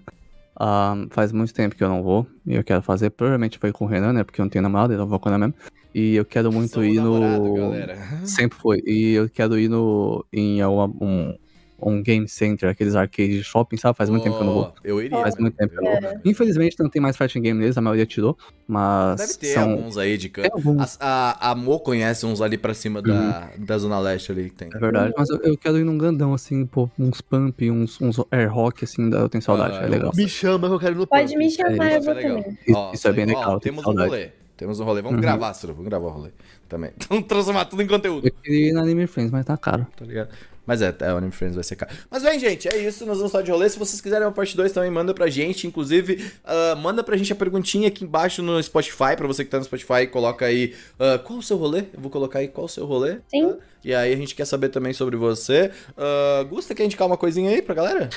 Ah, 0.58 0.94
faz 1.10 1.32
muito 1.32 1.52
tempo 1.52 1.74
que 1.74 1.84
eu 1.84 1.88
não 1.88 2.02
vou. 2.02 2.26
E 2.46 2.54
eu 2.54 2.64
quero 2.64 2.82
fazer. 2.82 3.10
Provavelmente 3.10 3.58
foi 3.58 3.72
com 3.72 3.84
o 3.84 3.88
Renan, 3.88 4.12
né? 4.12 4.24
Porque 4.24 4.40
eu 4.40 4.44
não 4.44 4.50
tenho 4.50 4.62
namorado, 4.62 4.92
eu 4.92 4.98
não 4.98 5.06
vou 5.06 5.18
com 5.20 5.28
ela 5.28 5.38
mesmo. 5.38 5.54
E 5.98 6.14
eu 6.14 6.24
quero 6.26 6.52
muito 6.52 6.74
Sou 6.74 6.84
ir 6.84 6.96
namorado, 6.96 7.42
no. 7.42 7.54
galera. 7.54 7.96
Sempre 8.26 8.58
foi. 8.58 8.82
E 8.86 9.12
eu 9.14 9.30
quero 9.30 9.58
ir 9.58 9.68
no. 9.70 10.22
em 10.30 10.60
alguma- 10.60 10.92
um, 11.00 11.34
um 11.80 12.02
game 12.02 12.28
center, 12.28 12.68
aqueles 12.68 12.94
arcades 12.94 13.36
de 13.36 13.42
shopping, 13.44 13.76
sabe? 13.78 13.96
Faz 13.96 14.10
muito 14.10 14.22
tempo 14.22 14.36
que 14.36 14.42
eu 14.42 14.46
não 14.46 14.52
vou. 14.54 14.74
Eu 14.84 15.00
iria. 15.02 15.18
Faz 15.18 15.36
muito 15.38 15.54
tempo 15.56 15.72
que 15.72 15.78
eu 15.78 15.82
não 15.84 15.92
Eu 15.92 16.00
vou. 16.02 16.10
iria. 16.10 16.20
Infelizmente 16.26 16.76
não 16.78 16.90
tem 16.90 17.00
mais 17.00 17.16
fighting 17.16 17.40
game 17.40 17.58
neles, 17.58 17.78
a 17.78 17.80
maioria 17.80 18.04
tirou. 18.04 18.36
Mas. 18.68 19.16
Deve 19.20 19.34
ter 19.38 19.46
são... 19.54 19.70
alguns 19.70 19.96
aí 19.96 20.18
de 20.18 20.28
canto. 20.28 20.52
alguns, 20.52 20.98
A, 21.00 21.48
a, 21.48 21.50
a 21.52 21.54
Mo 21.54 21.80
conhece 21.80 22.26
uns 22.26 22.42
ali 22.42 22.58
pra 22.58 22.74
cima 22.74 23.00
da, 23.00 23.50
da 23.58 23.78
Zona 23.78 23.98
Leste 23.98 24.32
ali 24.32 24.50
que 24.50 24.56
tem. 24.56 24.68
é 24.74 24.78
verdade. 24.78 25.14
Mas 25.16 25.30
eu, 25.30 25.38
eu 25.42 25.56
quero 25.56 25.78
ir 25.78 25.84
num 25.84 25.96
grandão, 25.96 26.34
assim, 26.34 26.66
pô, 26.66 26.90
uns 26.98 27.22
pump, 27.22 27.70
uns, 27.70 27.98
uns 28.02 28.20
air 28.30 28.52
rock, 28.52 28.84
assim, 28.84 29.08
da- 29.08 29.20
eu 29.20 29.28
tenho 29.30 29.42
saudade, 29.42 29.78
Ah, 29.78 29.82
é 29.82 29.86
eu 29.86 29.90
legal. 29.90 30.12
Me 30.14 30.28
chama 30.28 30.68
que 30.68 30.74
eu 30.74 30.78
quero 30.78 30.94
ir 30.94 30.98
no 30.98 31.06
Pode 31.06 31.24
pump. 31.32 31.38
me 31.38 31.50
chamar, 31.50 31.72
eu 31.72 31.96
é 31.96 32.00
vou 32.00 32.14
legal. 32.14 32.36
também. 32.42 32.58
Isso- 32.66 32.76
Ó, 32.76 32.92
isso 32.92 33.08
é 33.08 33.12
bem 33.12 33.24
ó, 33.24 33.28
legal, 33.28 33.60
Temos 33.60 33.86
um 33.86 33.92
rolê. 33.94 34.28
Temos 34.56 34.80
um 34.80 34.84
rolê. 34.84 35.02
Vamos 35.02 35.16
Uhum. 35.16 35.22
gravar, 35.22 35.52
Seru. 35.54 35.74
Vamos 35.74 35.88
gravar 35.88 36.06
o 36.06 36.10
rolê 36.10 36.30
também. 36.68 36.90
Vamos 37.08 37.26
transformar 37.26 37.66
tudo 37.66 37.82
em 37.82 37.86
conteúdo. 37.86 38.26
Eu 38.26 38.32
queria 38.42 38.70
ir 38.70 38.72
na 38.72 38.82
Anime 38.82 39.06
Friends, 39.06 39.30
mas 39.30 39.44
tá 39.44 39.56
caro. 39.56 39.86
Tá 39.96 40.04
ligado? 40.04 40.30
Mas 40.66 40.82
é, 40.82 40.92
é, 40.98 41.12
o 41.12 41.16
Anime 41.18 41.30
Friends 41.30 41.54
vai 41.54 41.62
ser 41.62 41.76
caro. 41.76 41.92
Mas 42.10 42.24
bem, 42.24 42.40
gente, 42.40 42.66
é 42.66 42.76
isso. 42.76 43.06
Nós 43.06 43.18
vamos 43.18 43.30
falar 43.30 43.44
de 43.44 43.52
rolê. 43.52 43.68
Se 43.68 43.78
vocês 43.78 44.00
quiserem 44.00 44.26
uma 44.26 44.32
parte 44.32 44.56
2 44.56 44.72
também, 44.72 44.90
manda 44.90 45.14
pra 45.14 45.28
gente. 45.28 45.64
Inclusive, 45.64 46.28
ah, 46.44 46.74
manda 46.74 47.04
pra 47.04 47.16
gente 47.16 47.32
a 47.32 47.36
perguntinha 47.36 47.86
aqui 47.86 48.02
embaixo 48.04 48.42
no 48.42 48.60
Spotify. 48.60 49.14
Pra 49.16 49.28
você 49.28 49.44
que 49.44 49.50
tá 49.50 49.58
no 49.58 49.64
Spotify, 49.64 50.08
coloca 50.10 50.44
aí 50.44 50.74
ah, 50.98 51.18
qual 51.18 51.38
o 51.38 51.42
seu 51.42 51.56
rolê. 51.56 51.84
Eu 51.94 52.00
vou 52.00 52.10
colocar 52.10 52.40
aí 52.40 52.48
qual 52.48 52.64
o 52.64 52.68
seu 52.68 52.84
rolê. 52.84 53.18
Sim. 53.28 53.48
tá? 53.50 53.56
E 53.84 53.94
aí 53.94 54.12
a 54.12 54.16
gente 54.16 54.34
quer 54.34 54.44
saber 54.44 54.70
também 54.70 54.92
sobre 54.92 55.16
você. 55.16 55.70
Uh, 55.90 56.44
Gusta, 56.46 56.74
quer 56.74 56.84
indicar 56.84 57.06
uma 57.06 57.16
coisinha 57.16 57.50
aí 57.50 57.62
pra 57.62 57.72
galera? 57.72 58.10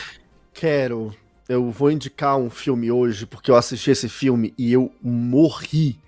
Quero. 0.51 1.13
Eu 1.47 1.69
vou 1.69 1.91
indicar 1.91 2.35
um 2.37 2.49
filme 2.49 2.91
hoje, 2.91 3.27
porque 3.27 3.51
eu 3.51 3.55
assisti 3.55 3.91
esse 3.91 4.09
filme 4.09 4.53
e 4.57 4.73
eu 4.73 4.91
morri 5.01 5.99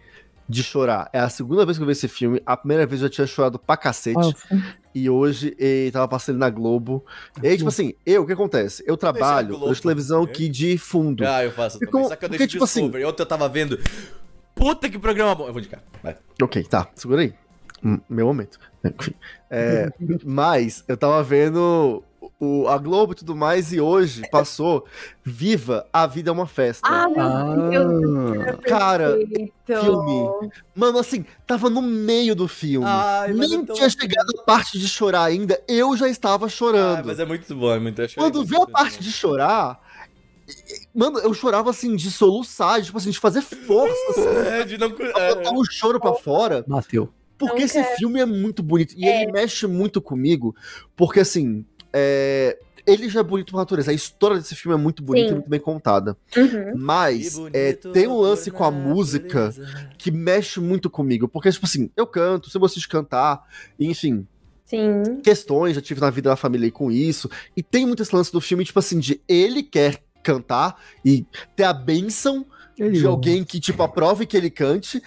de 0.52 0.64
chorar. 0.64 1.10
É 1.14 1.20
a 1.20 1.30
segunda 1.30 1.66
vez 1.66 1.78
que 1.78 1.84
eu 1.84 1.88
vi 1.88 1.94
esse 1.94 2.08
filme. 2.08 2.42
A 2.46 2.56
primeira 2.58 2.86
vez 2.86 3.02
eu 3.02 3.08
já 3.08 3.14
tinha 3.14 3.28
chorado 3.28 3.58
pra 3.58 3.78
cacete. 3.78 4.36
Ah, 4.52 4.56
E 4.94 5.10
hoje 5.10 5.56
ele 5.58 5.90
tava 5.92 6.08
passando 6.08 6.38
na 6.38 6.50
Globo. 6.50 7.04
E 7.42 7.48
aí, 7.48 7.56
tipo 7.58 7.70
assim, 7.70 7.94
eu, 8.06 8.24
o 8.24 8.28
que 8.28 8.34
acontece? 8.34 8.84
Eu 8.86 8.98
trabalho, 8.98 9.56
eu 9.64 9.76
televisão 9.76 10.24
aqui 10.24 10.50
de 10.50 10.78
fundo. 10.78 11.26
Ah, 11.26 11.44
eu 11.44 11.52
faço 11.52 11.80
também. 11.80 11.92
como- 11.92 12.08
Só 12.10 12.16
que 12.16 12.26
eu 12.26 12.30
porque, 12.30 12.38
deixo 12.40 12.52
tipo 12.52 12.64
assim- 12.66 12.82
Discovery. 12.82 13.06
Ontem 13.06 13.22
eu 13.22 13.26
tava 13.26 13.48
vendo. 13.48 13.80
Puta 14.54 14.90
que 14.90 15.00
programa 15.00 15.34
bom. 15.34 15.48
Eu 15.48 15.54
vou 15.54 15.60
indicar. 15.60 15.82
Vai. 16.04 16.18
Ok, 16.42 16.64
tá, 16.66 16.88
segura 16.94 17.22
aí. 17.22 17.34
Meu 18.10 18.26
momento. 18.28 18.60
Enfim. 18.84 19.14
É, 19.50 19.90
mas 20.26 20.84
eu 20.88 20.98
tava 20.98 21.24
vendo 21.24 22.04
o, 22.40 22.68
a 22.68 22.78
Globo 22.78 23.14
e 23.14 23.16
tudo 23.16 23.36
mais, 23.36 23.74
e 23.74 23.82
hoje 23.82 24.22
passou 24.30 24.86
Viva, 25.24 25.88
a 25.92 26.06
Vida 26.06 26.30
é 26.30 26.34
uma 26.34 26.46
Festa. 26.48 26.88
Ah, 26.88 27.08
meu 27.10 27.70
Deus. 27.70 28.48
Ah, 28.48 28.58
Cara, 28.68 29.18
filme. 29.66 30.52
Mano, 30.76 31.00
assim, 31.00 31.26
tava 31.48 31.70
no 31.70 31.82
meio 31.82 32.36
do 32.36 32.48
filme. 32.48 32.86
Ai, 32.88 33.34
Nem 33.34 33.62
é 33.62 33.74
tinha 33.74 33.90
chegado 33.90 34.28
a 34.40 34.44
parte 34.44 34.78
de 34.80 34.88
chorar 34.88 35.24
ainda, 35.24 35.60
eu 35.68 35.96
já 35.98 36.08
estava 36.08 36.46
Ai, 36.46 36.50
chorando. 36.52 37.06
mas 37.06 37.20
é 37.20 37.26
muito 37.26 37.56
bom, 37.56 37.72
é 37.74 37.80
muito 37.80 37.96
chorei 38.08 38.16
Quando 38.32 38.46
veio 38.46 38.64
a 38.64 38.68
parte 38.68 38.98
bom. 38.98 39.02
de 39.04 39.12
chorar, 39.12 39.80
mano, 40.94 41.20
eu 41.20 41.34
chorava 41.34 41.70
assim, 41.70 41.96
de 41.96 42.12
soluçar, 42.12 42.82
tipo 42.82 42.98
assim, 42.98 43.10
de 43.10 43.20
fazer 43.20 43.42
força, 43.42 43.94
assim, 44.12 44.22
É, 44.48 44.64
de 44.64 44.78
não. 44.78 44.92
pra 44.92 45.08
é. 45.20 45.36
botar 45.36 45.52
o 45.54 45.64
choro 45.66 46.00
pra 46.00 46.14
fora. 46.14 46.64
bateu. 46.68 47.10
Porque 47.38 47.56
Não 47.58 47.66
esse 47.66 47.82
quero. 47.82 47.98
filme 47.98 48.20
é 48.20 48.26
muito 48.26 48.62
bonito. 48.62 48.94
E 48.96 49.04
É. 49.04 49.24
ele 49.24 49.32
mexe 49.32 49.66
muito 49.66 50.00
comigo. 50.00 50.56
Porque, 50.96 51.22
assim, 51.22 51.66
é, 51.94 52.58
ele 52.86 53.10
já 53.10 53.20
é 53.20 53.24
bonito 53.24 53.52
por 53.52 53.58
natureza. 53.58 53.92
A 53.92 53.94
história 53.94 54.38
desse 54.38 54.56
filme 54.56 54.78
é 54.78 54.82
muito 54.82 55.04
bonita 55.04 55.28
Sim. 55.28 55.32
e 55.32 55.36
muito 55.36 55.50
bem 55.50 55.60
contada. 55.60 56.18
Uhum. 56.36 56.74
Mas 56.76 57.38
é, 57.54 57.74
tem 57.74 58.08
um 58.08 58.20
lance 58.20 58.50
com 58.52 58.64
a 58.64 58.72
música 58.72 59.54
que 59.98 60.12
mexe 60.12 60.60
muito 60.60 60.90
comigo. 60.90 61.28
Porque, 61.28 61.52
tipo 61.52 61.66
assim, 61.66 61.90
eu 61.96 62.08
canto, 62.08 62.50
gosto 62.60 62.80
de 62.80 62.88
cantar, 62.88 63.44
enfim, 63.80 64.26
Sim. 64.66 65.18
questões 65.24 65.76
já 65.76 65.82
tive 65.82 66.02
na 66.02 66.10
vida 66.10 66.30
da 66.30 66.36
família 66.36 66.68
aí 66.68 66.72
com 66.72 66.92
isso. 66.92 67.30
E 67.56 67.62
tem 67.62 67.86
muito 67.86 68.04
esse 68.04 68.16
lance 68.16 68.32
do 68.32 68.42
filme, 68.42 68.66
tipo 68.66 68.80
assim, 68.80 69.00
de 69.00 69.22
ele 69.28 69.64
quer 69.64 70.02
cantar 70.24 70.80
e 71.04 71.26
ter 71.56 71.64
a 71.64 71.74
benção 71.74 72.46
Ele 72.78 73.00
de 73.00 73.06
alguém 73.06 73.44
que, 73.44 73.60
tipo, 73.60 73.82
aprove 73.84 74.26
que 74.26 74.38
ele 74.38 74.50
cante 74.50 75.02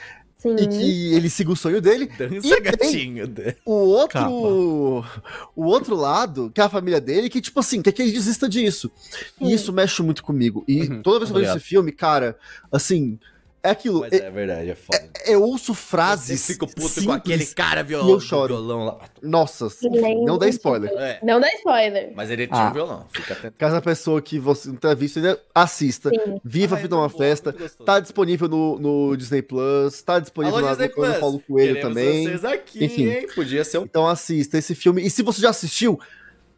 Sim. 0.44 0.56
e 0.56 0.66
que 0.68 1.14
ele 1.14 1.30
siga 1.30 1.50
o 1.50 1.56
sonho 1.56 1.80
dele. 1.80 2.06
Dança, 2.06 2.46
E 2.46 2.50
tem- 2.50 2.62
gatinho. 2.62 3.34
O 3.64 3.72
outro. 3.72 4.08
Capa. 4.20 4.30
O 4.30 5.64
outro 5.64 5.96
lado, 5.96 6.50
que 6.54 6.60
é 6.60 6.64
a 6.64 6.68
família 6.68 7.00
dele, 7.00 7.30
que, 7.30 7.40
tipo 7.40 7.58
assim, 7.60 7.80
quer 7.80 7.92
que 7.92 8.02
ele 8.02 8.12
desista 8.12 8.48
disso. 8.48 8.90
Sim. 9.38 9.46
E 9.46 9.54
isso 9.54 9.72
mexe 9.72 10.02
muito 10.02 10.22
comigo. 10.22 10.62
E 10.68 10.82
Uhum, 10.82 11.02
toda 11.02 11.20
vez 11.20 11.30
que 11.30 11.36
eu 11.36 11.40
vejo 11.40 11.56
esse 11.56 11.64
filme, 11.66 11.90
cara, 11.92 12.36
assim, 12.70 13.18
é 13.64 13.70
aquilo. 13.70 14.00
Mas 14.00 14.12
Eu, 14.12 14.24
é 14.24 14.30
verdade, 14.30 14.70
é 14.70 14.74
foda. 14.74 15.10
eu 15.26 15.42
ouço 15.42 15.74
frases. 15.74 16.46
fica 16.46 16.66
puto 16.66 16.80
com 16.82 16.88
simples. 16.88 17.08
aquele 17.16 17.46
cara 17.46 17.80
e 17.80 17.84
violão, 17.84 18.10
eu 18.10 18.20
choro. 18.20 18.54
violão 18.54 18.84
lá. 18.84 18.98
Nossa, 19.22 19.68
Silêncio. 19.70 20.24
não 20.24 20.38
dá 20.38 20.46
spoiler. 20.48 20.90
É, 20.92 21.18
Não 21.22 21.40
dá 21.40 21.48
spoiler. 21.54 22.12
mas 22.14 22.30
ele 22.30 22.46
tinha 22.46 22.60
Ah. 22.66 22.70
um 22.70 22.72
violão. 22.72 23.06
Fica 23.10 23.32
atento. 23.32 23.54
Caso 23.58 23.76
a 23.76 23.80
pessoa 23.82 24.20
que 24.22 24.38
você 24.38 24.68
não 24.68 24.76
tenha 24.76 24.94
visto 24.94 25.16
ainda, 25.18 25.40
assista. 25.54 26.10
Sim. 26.10 26.40
Viva 26.44 26.74
a 26.74 26.78
Ai, 26.78 26.82
Vida 26.82 26.94
é 26.94 26.98
uma 26.98 27.02
muito 27.08 27.12
bom, 27.16 27.24
Festa. 27.24 27.50
muito 27.50 27.62
gostoso. 27.62 27.86
Tá 27.86 28.00
disponível 28.00 28.48
no, 28.48 28.78
no 28.78 29.16
Disney 29.16 29.42
Plus, 29.42 30.02
tá 30.02 30.18
disponível 30.18 30.58
Alô, 30.58 30.76
na 30.76 30.88
Plus. 30.88 31.16
Paulo 31.18 31.40
Coelho 31.40 31.74
Queremos 31.74 31.94
também. 31.94 32.24
vocês 32.24 32.44
aqui, 32.44 32.84
Enfim. 32.84 33.08
hein? 33.08 33.26
Podia 33.34 33.64
ser 33.64 33.78
um 33.78 33.84
Então 33.84 34.06
assista 34.06 34.58
esse 34.58 34.74
filme. 34.74 35.02
E 35.02 35.08
se 35.10 35.22
você 35.22 35.40
já 35.40 35.50
assistiu, 35.50 35.98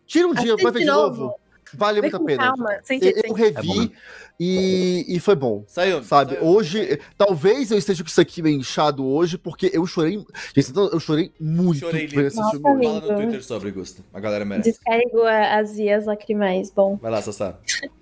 tira 0.07 0.27
um 0.27 0.35
dia, 0.35 0.55
Assiste 0.55 0.63
vai 0.63 0.73
ver 0.73 0.79
de 0.81 0.85
de 0.85 0.91
novo. 0.91 1.21
novo. 1.23 1.35
Vale 1.75 2.01
muito 2.01 2.17
a 2.17 2.21
pena. 2.21 2.43
calma. 2.45 2.79
Sem 2.83 3.01
Eu, 3.03 3.12
É 3.25 3.33
revi 3.37 3.93
e, 4.39 5.05
e 5.09 5.21
foi 5.21 5.35
bom. 5.35 5.64
Saiu. 5.67 6.03
Sabe, 6.03 6.35
saiu. 6.35 6.47
hoje, 6.47 7.01
talvez 7.17 7.71
eu 7.71 7.79
esteja 7.79 8.03
com 8.03 8.09
isso 8.09 8.21
aqui 8.21 8.43
meio 8.43 8.59
inchado 8.59 9.05
hoje, 9.07 9.39
porque 9.39 9.71
eu 9.73 9.87
chorei. 9.87 10.25
Gente, 10.55 10.71
então, 10.71 10.89
eu 10.93 11.01
chorei 11.01 11.33
muito 11.41 11.81
Chorei 11.81 12.05
esse 12.05 12.37
Nossa, 12.37 12.51
filme. 12.51 12.87
Fala 12.87 13.01
no 13.01 13.14
Twitter 13.14 13.43
sobre, 13.43 13.71
Gusto. 13.71 14.05
A 14.12 14.21
galera 14.21 14.45
merece. 14.45 14.71
Descarregou 14.71 15.27
as 15.27 15.77
vias 15.77 16.07
lacrimais. 16.07 16.71
Bom. 16.71 16.97
Vai 16.97 17.11
lá, 17.11 17.23
Sassá. 17.23 17.59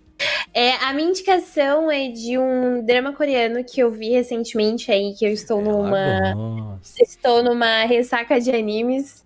É, 0.53 0.77
a 0.85 0.93
minha 0.93 1.09
indicação 1.09 1.91
é 1.91 2.09
de 2.09 2.39
um 2.39 2.81
drama 2.87 3.13
coreano 3.13 3.65
que 3.65 3.81
eu 3.81 3.91
vi 3.91 4.11
recentemente 4.11 4.91
aí, 4.93 5.13
que 5.13 5.27
eu 5.27 5.33
estou 5.33 5.61
numa. 5.61 6.79
Estou 6.97 7.43
numa 7.43 7.85
ressaca 7.85 8.41
de 8.41 8.53
animes. 8.53 9.24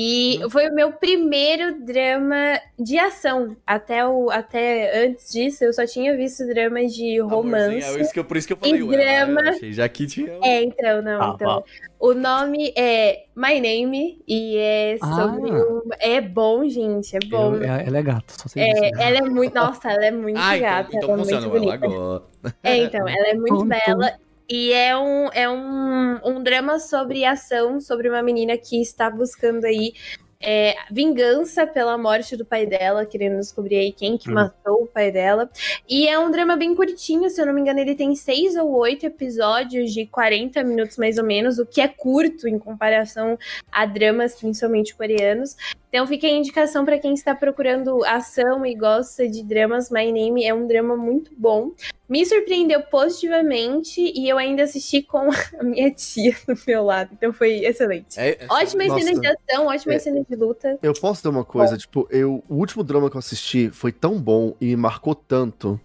E 0.00 0.38
Hum. 0.44 0.50
foi 0.50 0.68
o 0.68 0.74
meu 0.74 0.92
primeiro 0.92 1.84
drama 1.84 2.60
de 2.78 2.96
ação. 2.96 3.56
Até, 3.66 4.06
o, 4.06 4.30
até 4.30 5.04
antes 5.06 5.32
disso, 5.32 5.64
eu 5.64 5.72
só 5.72 5.84
tinha 5.84 6.16
visto 6.16 6.46
dramas 6.46 6.94
de 6.94 7.18
romance. 7.18 7.74
Amorzinho, 7.78 7.98
é 7.98 8.00
isso 8.02 8.12
que 8.12 8.20
eu, 8.20 8.24
por 8.24 8.36
isso 8.36 8.46
que 8.46 8.52
eu 8.52 8.56
falei, 8.58 8.76
E 8.78 8.82
ué, 8.84 8.96
drama. 8.96 9.40
eu 9.40 9.48
achei 9.48 9.72
já 9.72 9.88
que 9.88 10.06
tinha... 10.06 10.38
É, 10.44 10.62
então, 10.62 11.02
não, 11.02 11.20
Ah, 11.20 11.32
então. 11.34 11.64
O 11.98 12.14
nome 12.14 12.72
é 12.76 13.24
My 13.34 13.60
Name 13.60 14.22
e 14.28 14.56
é 14.56 14.98
sobre 14.98 15.50
Ah. 15.50 15.64
um... 15.64 15.82
É 15.98 16.20
bom, 16.20 16.68
gente, 16.68 17.16
é 17.16 17.20
bom. 17.28 17.56
Eu- 17.56 17.64
é- 17.64 17.84
ela 17.88 17.98
é 17.98 18.02
gata, 18.02 18.34
só 18.40 18.48
sei 18.48 18.62
É, 18.62 18.72
disso. 18.72 19.02
ela 19.02 19.18
é 19.18 19.22
muito. 19.22 19.52
Nossa, 19.52 19.90
ela 19.90 20.06
é 20.06 20.10
muito 20.12 20.38
Ah, 20.38 20.56
gata. 20.58 20.96
então, 20.96 21.00
então 21.00 21.10
ela 21.10 21.12
é 21.12 21.16
muito 21.16 21.28
funciona, 21.34 21.46
ela 21.46 21.58
bonita. 21.58 21.88
gosta. 21.88 22.56
É, 22.62 22.76
então, 22.76 23.08
ela 23.08 23.26
é 23.28 23.34
muito 23.34 23.64
bela. 23.64 24.12
E 24.48 24.72
é 24.72 24.96
um, 24.96 25.28
é 25.32 25.48
um, 25.48 26.20
um 26.24 26.42
drama 26.42 26.78
sobre 26.78 27.24
ação, 27.24 27.80
sobre 27.80 28.08
uma 28.08 28.22
menina 28.22 28.56
que 28.56 28.80
está 28.80 29.10
buscando 29.10 29.64
aí 29.64 29.92
é, 30.40 30.76
vingança 30.90 31.66
pela 31.66 31.98
morte 31.98 32.36
do 32.36 32.44
pai 32.44 32.64
dela, 32.64 33.04
querendo 33.04 33.38
descobrir 33.38 33.76
aí 33.76 33.92
quem 33.92 34.16
que 34.16 34.30
Hum. 34.30 34.34
matou 34.34 34.84
o 34.84 34.86
pai 34.86 35.10
dela. 35.10 35.50
E 35.88 36.08
é 36.08 36.18
um 36.18 36.30
drama 36.30 36.56
bem 36.56 36.74
curtinho, 36.74 37.28
se 37.28 37.40
eu 37.40 37.46
não 37.46 37.52
me 37.52 37.60
engano, 37.60 37.80
ele 37.80 37.94
tem 37.94 38.14
seis 38.14 38.54
ou 38.56 38.70
oito 38.76 39.04
episódios 39.04 39.92
de 39.92 40.06
40 40.06 40.62
minutos 40.62 40.96
mais 40.96 41.18
ou 41.18 41.24
menos, 41.24 41.58
o 41.58 41.66
que 41.66 41.80
é 41.80 41.88
curto 41.88 42.46
em 42.46 42.58
comparação 42.58 43.36
a 43.70 43.84
dramas, 43.84 44.36
principalmente 44.36 44.94
coreanos. 44.94 45.56
Então 45.88 46.06
fica 46.06 46.26
a 46.26 46.30
indicação 46.30 46.84
para 46.84 46.98
quem 46.98 47.14
está 47.14 47.34
procurando 47.34 48.04
ação 48.04 48.64
e 48.66 48.74
gosta 48.74 49.26
de 49.26 49.42
dramas. 49.42 49.90
My 49.90 50.12
Name 50.12 50.44
é 50.44 50.52
um 50.52 50.66
drama 50.66 50.94
muito 50.96 51.30
bom. 51.36 51.72
Me 52.06 52.24
surpreendeu 52.26 52.82
positivamente 52.82 54.00
e 54.00 54.28
eu 54.28 54.36
ainda 54.38 54.64
assisti 54.64 55.02
com 55.02 55.28
a 55.58 55.62
minha 55.62 55.90
tia 55.90 56.36
do 56.46 56.54
meu 56.66 56.84
lado. 56.84 57.10
Então 57.14 57.32
foi 57.32 57.64
excelente. 57.64 58.18
É, 58.20 58.44
é 58.44 58.46
Ótima 58.50 58.84
Nossa. 58.84 59.02
cena 59.04 59.20
de 59.20 59.26
ação, 59.26 59.66
ótima 59.66 59.94
É. 59.94 59.98
cena 59.98 60.24
de 60.28 60.36
luta. 60.36 60.78
Eu 60.82 60.92
posso 60.92 61.22
ter 61.22 61.28
uma 61.28 61.44
coisa, 61.44 61.76
tipo, 61.78 62.06
eu, 62.10 62.42
o 62.48 62.56
último 62.56 62.84
drama 62.84 63.08
que 63.10 63.16
eu 63.16 63.20
assisti 63.20 63.70
foi 63.70 63.90
tão 63.92 64.20
bom 64.20 64.54
e 64.60 64.66
me 64.66 64.76
marcou 64.76 65.14
tanto 65.14 65.80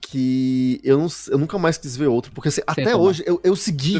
que 0.00 0.80
eu, 0.84 0.98
não, 0.98 1.06
eu 1.30 1.38
nunca 1.38 1.58
mais 1.58 1.76
quis 1.78 1.96
ver 1.96 2.06
outro, 2.06 2.30
porque 2.32 2.48
assim, 2.48 2.60
até 2.66 2.92
como. 2.92 3.04
hoje 3.04 3.24
eu, 3.26 3.40
eu 3.42 3.56
segui 3.56 3.96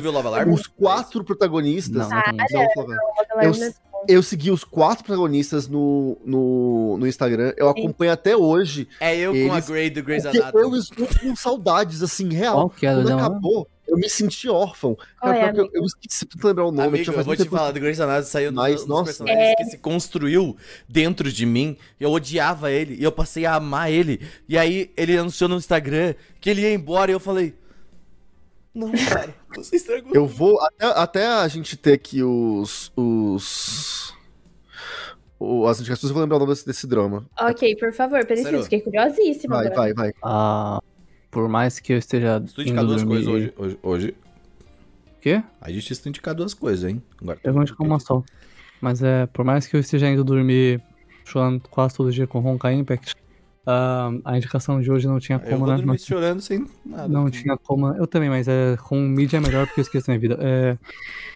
os 0.52 0.66
quatro 0.66 1.24
protagonistas. 1.24 2.08
Não, 2.08 2.08
não 2.08 2.18
é 2.18 2.32
Não, 2.32 2.72
Flávio. 2.72 2.92
Uma 2.92 3.24
galera 3.28 3.46
Eu- 3.48 3.50
nessa- 3.60 3.80
Eu 4.08 4.22
segui 4.22 4.50
os 4.50 4.64
quatro 4.64 5.04
protagonistas 5.04 5.68
no, 5.68 6.16
no, 6.24 6.96
no 6.98 7.06
Instagram. 7.06 7.52
Eu 7.56 7.68
acompanho 7.68 8.12
até 8.12 8.36
hoje. 8.36 8.88
É 9.00 9.16
eu 9.16 9.32
com 9.32 9.52
a 9.52 9.56
Eles- 9.56 9.66
Grey 9.68 9.90
do 9.90 10.02
Grey's 10.02 10.26
Anatomy. 10.26 10.62
eu 10.64 10.76
estou 10.76 11.06
com 11.06 11.36
saudades, 11.36 12.02
assim, 12.02 12.28
real. 12.32 12.54
Qual 12.56 12.70
que 12.70 12.86
era 12.86 12.96
Quando 12.96 13.06
dela? 13.06 13.20
acabou, 13.20 13.68
eu 13.86 13.96
me 13.96 14.08
senti 14.08 14.48
órfão. 14.48 14.96
Cara, 15.20 15.38
é, 15.38 15.50
eu, 15.50 15.68
eu 15.72 15.84
esqueci 15.84 16.26
de 16.26 16.46
lembrar 16.46 16.66
o 16.66 16.72
nome. 16.72 16.88
Amigo, 16.88 17.10
eu 17.10 17.14
faz 17.14 17.26
vou 17.26 17.36
te 17.36 17.44
falar, 17.48 17.70
do 17.70 17.80
Grey's 17.80 18.00
Anatomy 18.00 18.26
saiu 18.26 18.50
um 18.50 18.54
Mas, 18.54 18.76
dos 18.76 18.86
nossa. 18.86 19.04
personagens 19.04 19.54
que 19.56 19.64
se 19.64 19.78
construiu 19.78 20.56
dentro 20.88 21.30
de 21.32 21.44
mim. 21.46 21.76
Eu 22.00 22.10
odiava 22.10 22.70
ele 22.70 22.94
e 22.94 23.02
eu 23.04 23.12
passei 23.12 23.44
a 23.46 23.54
amar 23.56 23.90
ele. 23.90 24.20
E 24.48 24.56
aí 24.56 24.90
ele 24.96 25.16
anunciou 25.16 25.48
no 25.48 25.56
Instagram 25.56 26.14
que 26.40 26.48
ele 26.50 26.62
ia 26.62 26.72
embora 26.74 27.10
e 27.10 27.14
eu 27.14 27.20
falei... 27.20 27.54
Não, 28.74 28.90
cara, 28.90 29.32
você 29.62 29.76
estragou. 29.76 30.12
Eu 30.14 30.26
vou. 30.26 30.60
Até, 30.60 30.86
até 30.86 31.26
a 31.26 31.46
gente 31.48 31.76
ter 31.76 31.92
aqui 31.94 32.22
os. 32.22 32.92
os 32.96 34.14
o- 35.38 35.66
as 35.66 35.78
indicações, 35.80 36.10
eu 36.10 36.14
vou 36.14 36.22
lembrar 36.22 36.36
o 36.36 36.40
nome 36.40 36.52
desse, 36.52 36.66
desse 36.66 36.86
drama. 36.86 37.26
Ok, 37.38 37.76
por 37.76 37.92
favor, 37.92 38.24
preciso. 38.24 38.62
Fiquei 38.64 38.80
curiosíssima. 38.80 39.56
Vai, 39.56 39.66
agora. 39.66 39.80
vai, 39.80 39.92
vai. 39.92 40.12
Ah, 40.22 40.80
por 41.30 41.48
mais 41.48 41.78
que 41.80 41.92
eu 41.92 41.98
esteja 41.98 42.42
Se 42.46 42.54
tu 42.54 42.62
indicar 42.62 42.82
indo 42.84 42.88
duas 42.92 43.02
coisas 43.04 43.26
hoje, 43.26 43.52
hoje, 43.58 43.78
hoje, 43.82 44.14
O 45.16 45.20
quê? 45.20 45.42
a 45.60 45.70
gente 45.70 45.94
se 45.94 46.08
indicar 46.08 46.34
duas 46.34 46.54
coisas, 46.54 46.88
hein? 46.88 47.02
Agora, 47.20 47.38
Eu 47.44 47.52
vou 47.52 47.62
indicar 47.62 47.86
uma 47.86 47.98
só. 47.98 48.22
Mas 48.80 49.02
é, 49.02 49.26
por 49.26 49.44
mais 49.44 49.66
que 49.66 49.76
eu 49.76 49.80
esteja 49.80 50.08
indo 50.08 50.22
dormir 50.24 50.80
chorando 51.24 51.62
quase 51.70 51.94
todo 51.96 52.12
dia 52.12 52.26
com 52.26 52.38
Honka 52.38 52.72
Impact, 52.72 53.14
ah, 53.66 54.10
a 54.24 54.36
indicação 54.36 54.80
de 54.80 54.90
hoje 54.90 55.06
não 55.06 55.18
tinha 55.18 55.40
Eu 55.42 55.50
como, 55.50 55.66
vou 55.66 55.76
né? 55.76 55.82
Não, 55.84 55.98
chorando 55.98 56.40
sem 56.40 56.66
nada. 56.84 57.08
não 57.08 57.30
tinha 57.30 57.56
como. 57.56 57.88
Eu 57.94 58.06
também, 58.06 58.28
mas 58.28 58.46
é 58.48 58.76
com 58.76 58.96
mídia 59.00 59.38
é 59.38 59.40
melhor 59.40 59.66
porque 59.66 59.80
eu 59.80 59.82
esqueço 59.82 60.10
minha 60.10 60.18
vida. 60.20 60.38
É, 60.40 60.76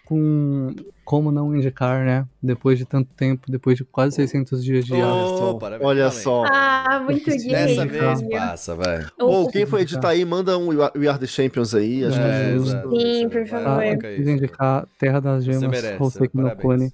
com 0.05 0.75
como 1.05 1.31
não 1.31 1.55
indicar, 1.55 2.05
né? 2.05 2.25
Depois 2.41 2.77
de 2.77 2.85
tanto 2.85 3.09
tempo, 3.15 3.51
depois 3.51 3.77
de 3.77 3.83
quase 3.83 4.15
600 4.15 4.63
dias 4.63 4.85
de 4.85 4.93
Oh, 4.93 5.57
oh, 5.59 5.85
Olha 5.85 6.11
só. 6.11 6.43
Ah, 6.45 7.01
muito 7.03 7.25
Dessa 7.25 7.85
gay. 7.85 7.99
vez 7.99 8.21
passa, 8.29 8.75
vai. 8.75 9.05
Bom, 9.17 9.47
quem 9.47 9.65
for 9.65 9.79
editar 9.79 10.09
aí, 10.09 10.23
manda 10.23 10.57
um 10.57 10.67
We 10.69 11.07
Are- 11.07 11.19
the 11.19 11.25
Champions 11.27 11.73
aí. 11.73 12.05
Acho 12.05 12.15
que 12.17 12.23
É, 12.23 12.29
é 12.49 12.53
justo. 12.53 12.69
exato. 12.69 12.99
Sim, 13.01 13.29
por 13.29 13.47
favor. 13.47 13.67
Ah, 13.67 13.85
eu 13.85 14.29
indicar 14.29 14.87
Terra 14.99 15.19
das 15.19 15.43
Você 15.45 15.51
Gemas, 15.53 15.81
merece, 15.81 16.03
Hoseki 16.03 16.37
no 16.37 16.43
parabéns. 16.43 16.93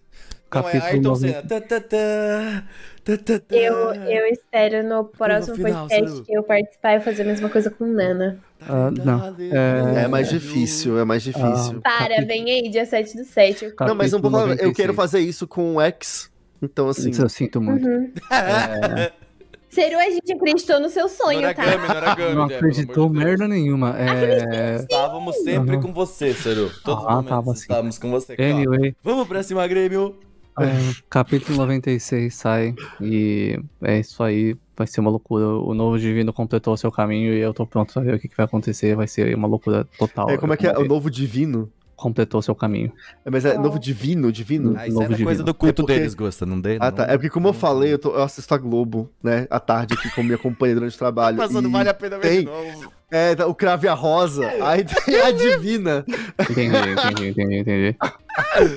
É 0.60 0.62
capítulo 0.64 0.84
Ayrton 0.86 1.10
9. 1.10 1.20
Senna. 1.28 1.42
Tá, 1.44 1.62
tá, 1.62 1.80
tá, 1.82 2.64
tá, 3.04 3.18
tá, 3.18 3.40
tá. 3.40 3.56
Eu, 3.56 3.94
eu 3.94 4.26
espero 4.28 4.88
no 4.88 5.06
próximo 5.06 5.56
final, 5.56 5.88
podcast 5.88 6.22
que 6.24 6.34
eu 6.38 6.44
participar 6.44 6.96
e 6.96 7.00
fazer 7.02 7.22
a 7.24 7.26
mesma 7.26 7.50
coisa 7.50 7.70
com 7.70 7.86
Nana. 7.86 8.40
Ah, 8.62 8.90
não. 8.92 9.36
É- 9.40 10.04
É 10.04 10.08
mais 10.08 10.30
difícil, 10.30 10.98
é 11.00 11.04
mais 11.06 11.24
difícil. 11.24 11.82
Para, 11.82 12.00
Capítulo- 12.08 12.28
vem 12.28 12.50
aí, 12.52 12.70
dia 12.70 12.86
7 12.86 13.16
do 13.18 13.24
7. 13.26 13.74
não, 13.80 13.96
mas 13.96 14.12
não 14.12 14.20
vou 14.22 14.32
falar, 14.32 14.44
eu 14.44 14.48
96. 14.50 14.76
quero 14.78 14.94
fazer 14.94 15.20
isso 15.20 15.48
com 15.48 15.76
o 15.76 15.82
X. 15.82 16.32
Então, 16.62 16.88
assim. 16.90 17.10
Isso 17.10 17.22
eu 17.22 17.30
sinto 17.30 17.62
muito. 17.62 17.88
Uhum. 17.88 18.12
É, 18.32 19.12
Seru, 19.70 20.00
a 20.00 20.10
gente 20.10 20.32
acreditou 20.32 20.80
no 20.80 20.90
seu 20.90 21.10
sonho, 21.10 21.42
tá? 21.54 21.64
Noragami, 21.66 22.34
não 22.34 22.44
acreditou 22.46 23.10
de 23.10 23.18
merda 23.20 23.46
nenhuma. 23.46 23.94
É, 24.00 24.78
Estávamos 24.78 25.36
sempre 25.44 25.76
Uhum. 25.76 25.82
com 25.82 25.94
você, 25.94 26.34
Seru. 26.34 26.72
Todos 26.82 27.04
os 27.04 27.10
Ah, 27.10 27.12
momentos 27.16 27.30
tava 27.30 27.52
assim. 27.52 27.60
estávamos 27.62 27.98
com 28.00 28.10
você. 28.10 28.38
Calma. 28.38 28.54
anyway, 28.54 28.96
Vamos 29.04 29.28
pra 29.28 29.44
cima, 29.44 29.68
Grêmio. 29.68 30.16
É, 30.60 30.94
capítulo 31.10 31.58
96 31.58 32.34
sai 32.34 32.76
e 33.02 33.60
é 33.82 34.00
isso 34.00 34.24
aí. 34.24 34.56
Vai 34.78 34.88
ser 34.88 35.02
uma 35.02 35.10
loucura. 35.10 35.46
O 35.46 35.74
novo 35.74 35.98
divino 35.98 36.34
completou 36.34 36.76
seu 36.78 36.92
caminho 36.92 37.34
e 37.34 37.40
eu 37.40 37.54
tô 37.54 37.66
pronto 37.66 37.94
pra 37.94 38.02
ver 38.02 38.16
o 38.16 38.20
que, 38.20 38.28
que 38.28 38.38
vai 38.38 38.46
acontecer. 38.46 38.96
Vai 38.96 39.08
ser 39.08 39.36
uma 39.36 39.48
loucura 39.48 39.86
total. 39.98 40.30
É, 40.30 40.38
como 40.38 40.54
é 40.54 40.58
que 40.58 40.68
é? 40.68 40.78
O 40.78 40.86
novo 40.86 41.10
divino? 41.10 41.72
Completou 41.96 42.42
seu 42.42 42.54
caminho. 42.54 42.92
É, 43.24 43.30
mas 43.30 43.46
é 43.46 43.58
novo 43.58 43.80
divino? 43.80 44.30
Divino? 44.32 44.76
Ah, 44.78 44.86
isso 44.86 44.96
Novo 44.96 45.06
é 45.06 45.10
da 45.10 45.16
coisa 45.16 45.26
divino. 45.32 45.44
do 45.46 45.54
culto 45.54 45.82
É 45.82 45.84
porque- 45.86 45.94
deles, 46.00 46.14
Gosta, 46.14 46.46
não 46.46 46.60
dê? 46.60 46.78
Ah, 46.80 46.92
tá. 46.92 47.06
não- 47.08 47.14
É 47.14 47.18
porque, 47.18 47.30
como 47.30 47.48
eu 47.48 47.54
falei, 47.54 47.94
eu, 47.94 47.98
tô- 48.00 48.10
eu 48.14 48.22
assisto 48.24 48.54
a 48.54 48.58
Globo, 48.58 49.10
né? 49.24 49.48
À 49.50 49.60
tarde 49.62 49.94
aqui 49.94 50.10
com 50.14 50.22
minha 50.22 50.38
companhia 50.38 50.76
durante 50.76 50.94
o 50.96 51.00
trabalho. 51.00 51.38
Passando 51.38 51.70
e 51.70 51.72
vale 51.72 51.88
a 51.90 51.94
pena 51.94 52.18
ver 52.18 52.28
tem. 52.28 52.40
de 52.40 52.46
novo. 52.46 52.92
É, 53.10 53.34
tá, 53.36 53.48
o 53.48 53.56
Crave 53.56 53.88
a 53.88 53.94
Rosa. 53.94 54.46
Aí 54.62 54.84
tem 55.06 55.22
a 55.22 55.32
Divina. 55.32 56.04
Entendi, 56.40 56.76
entendi, 56.76 57.28
entendi, 57.30 57.56
entendi. 57.60 57.98
É 57.98 57.98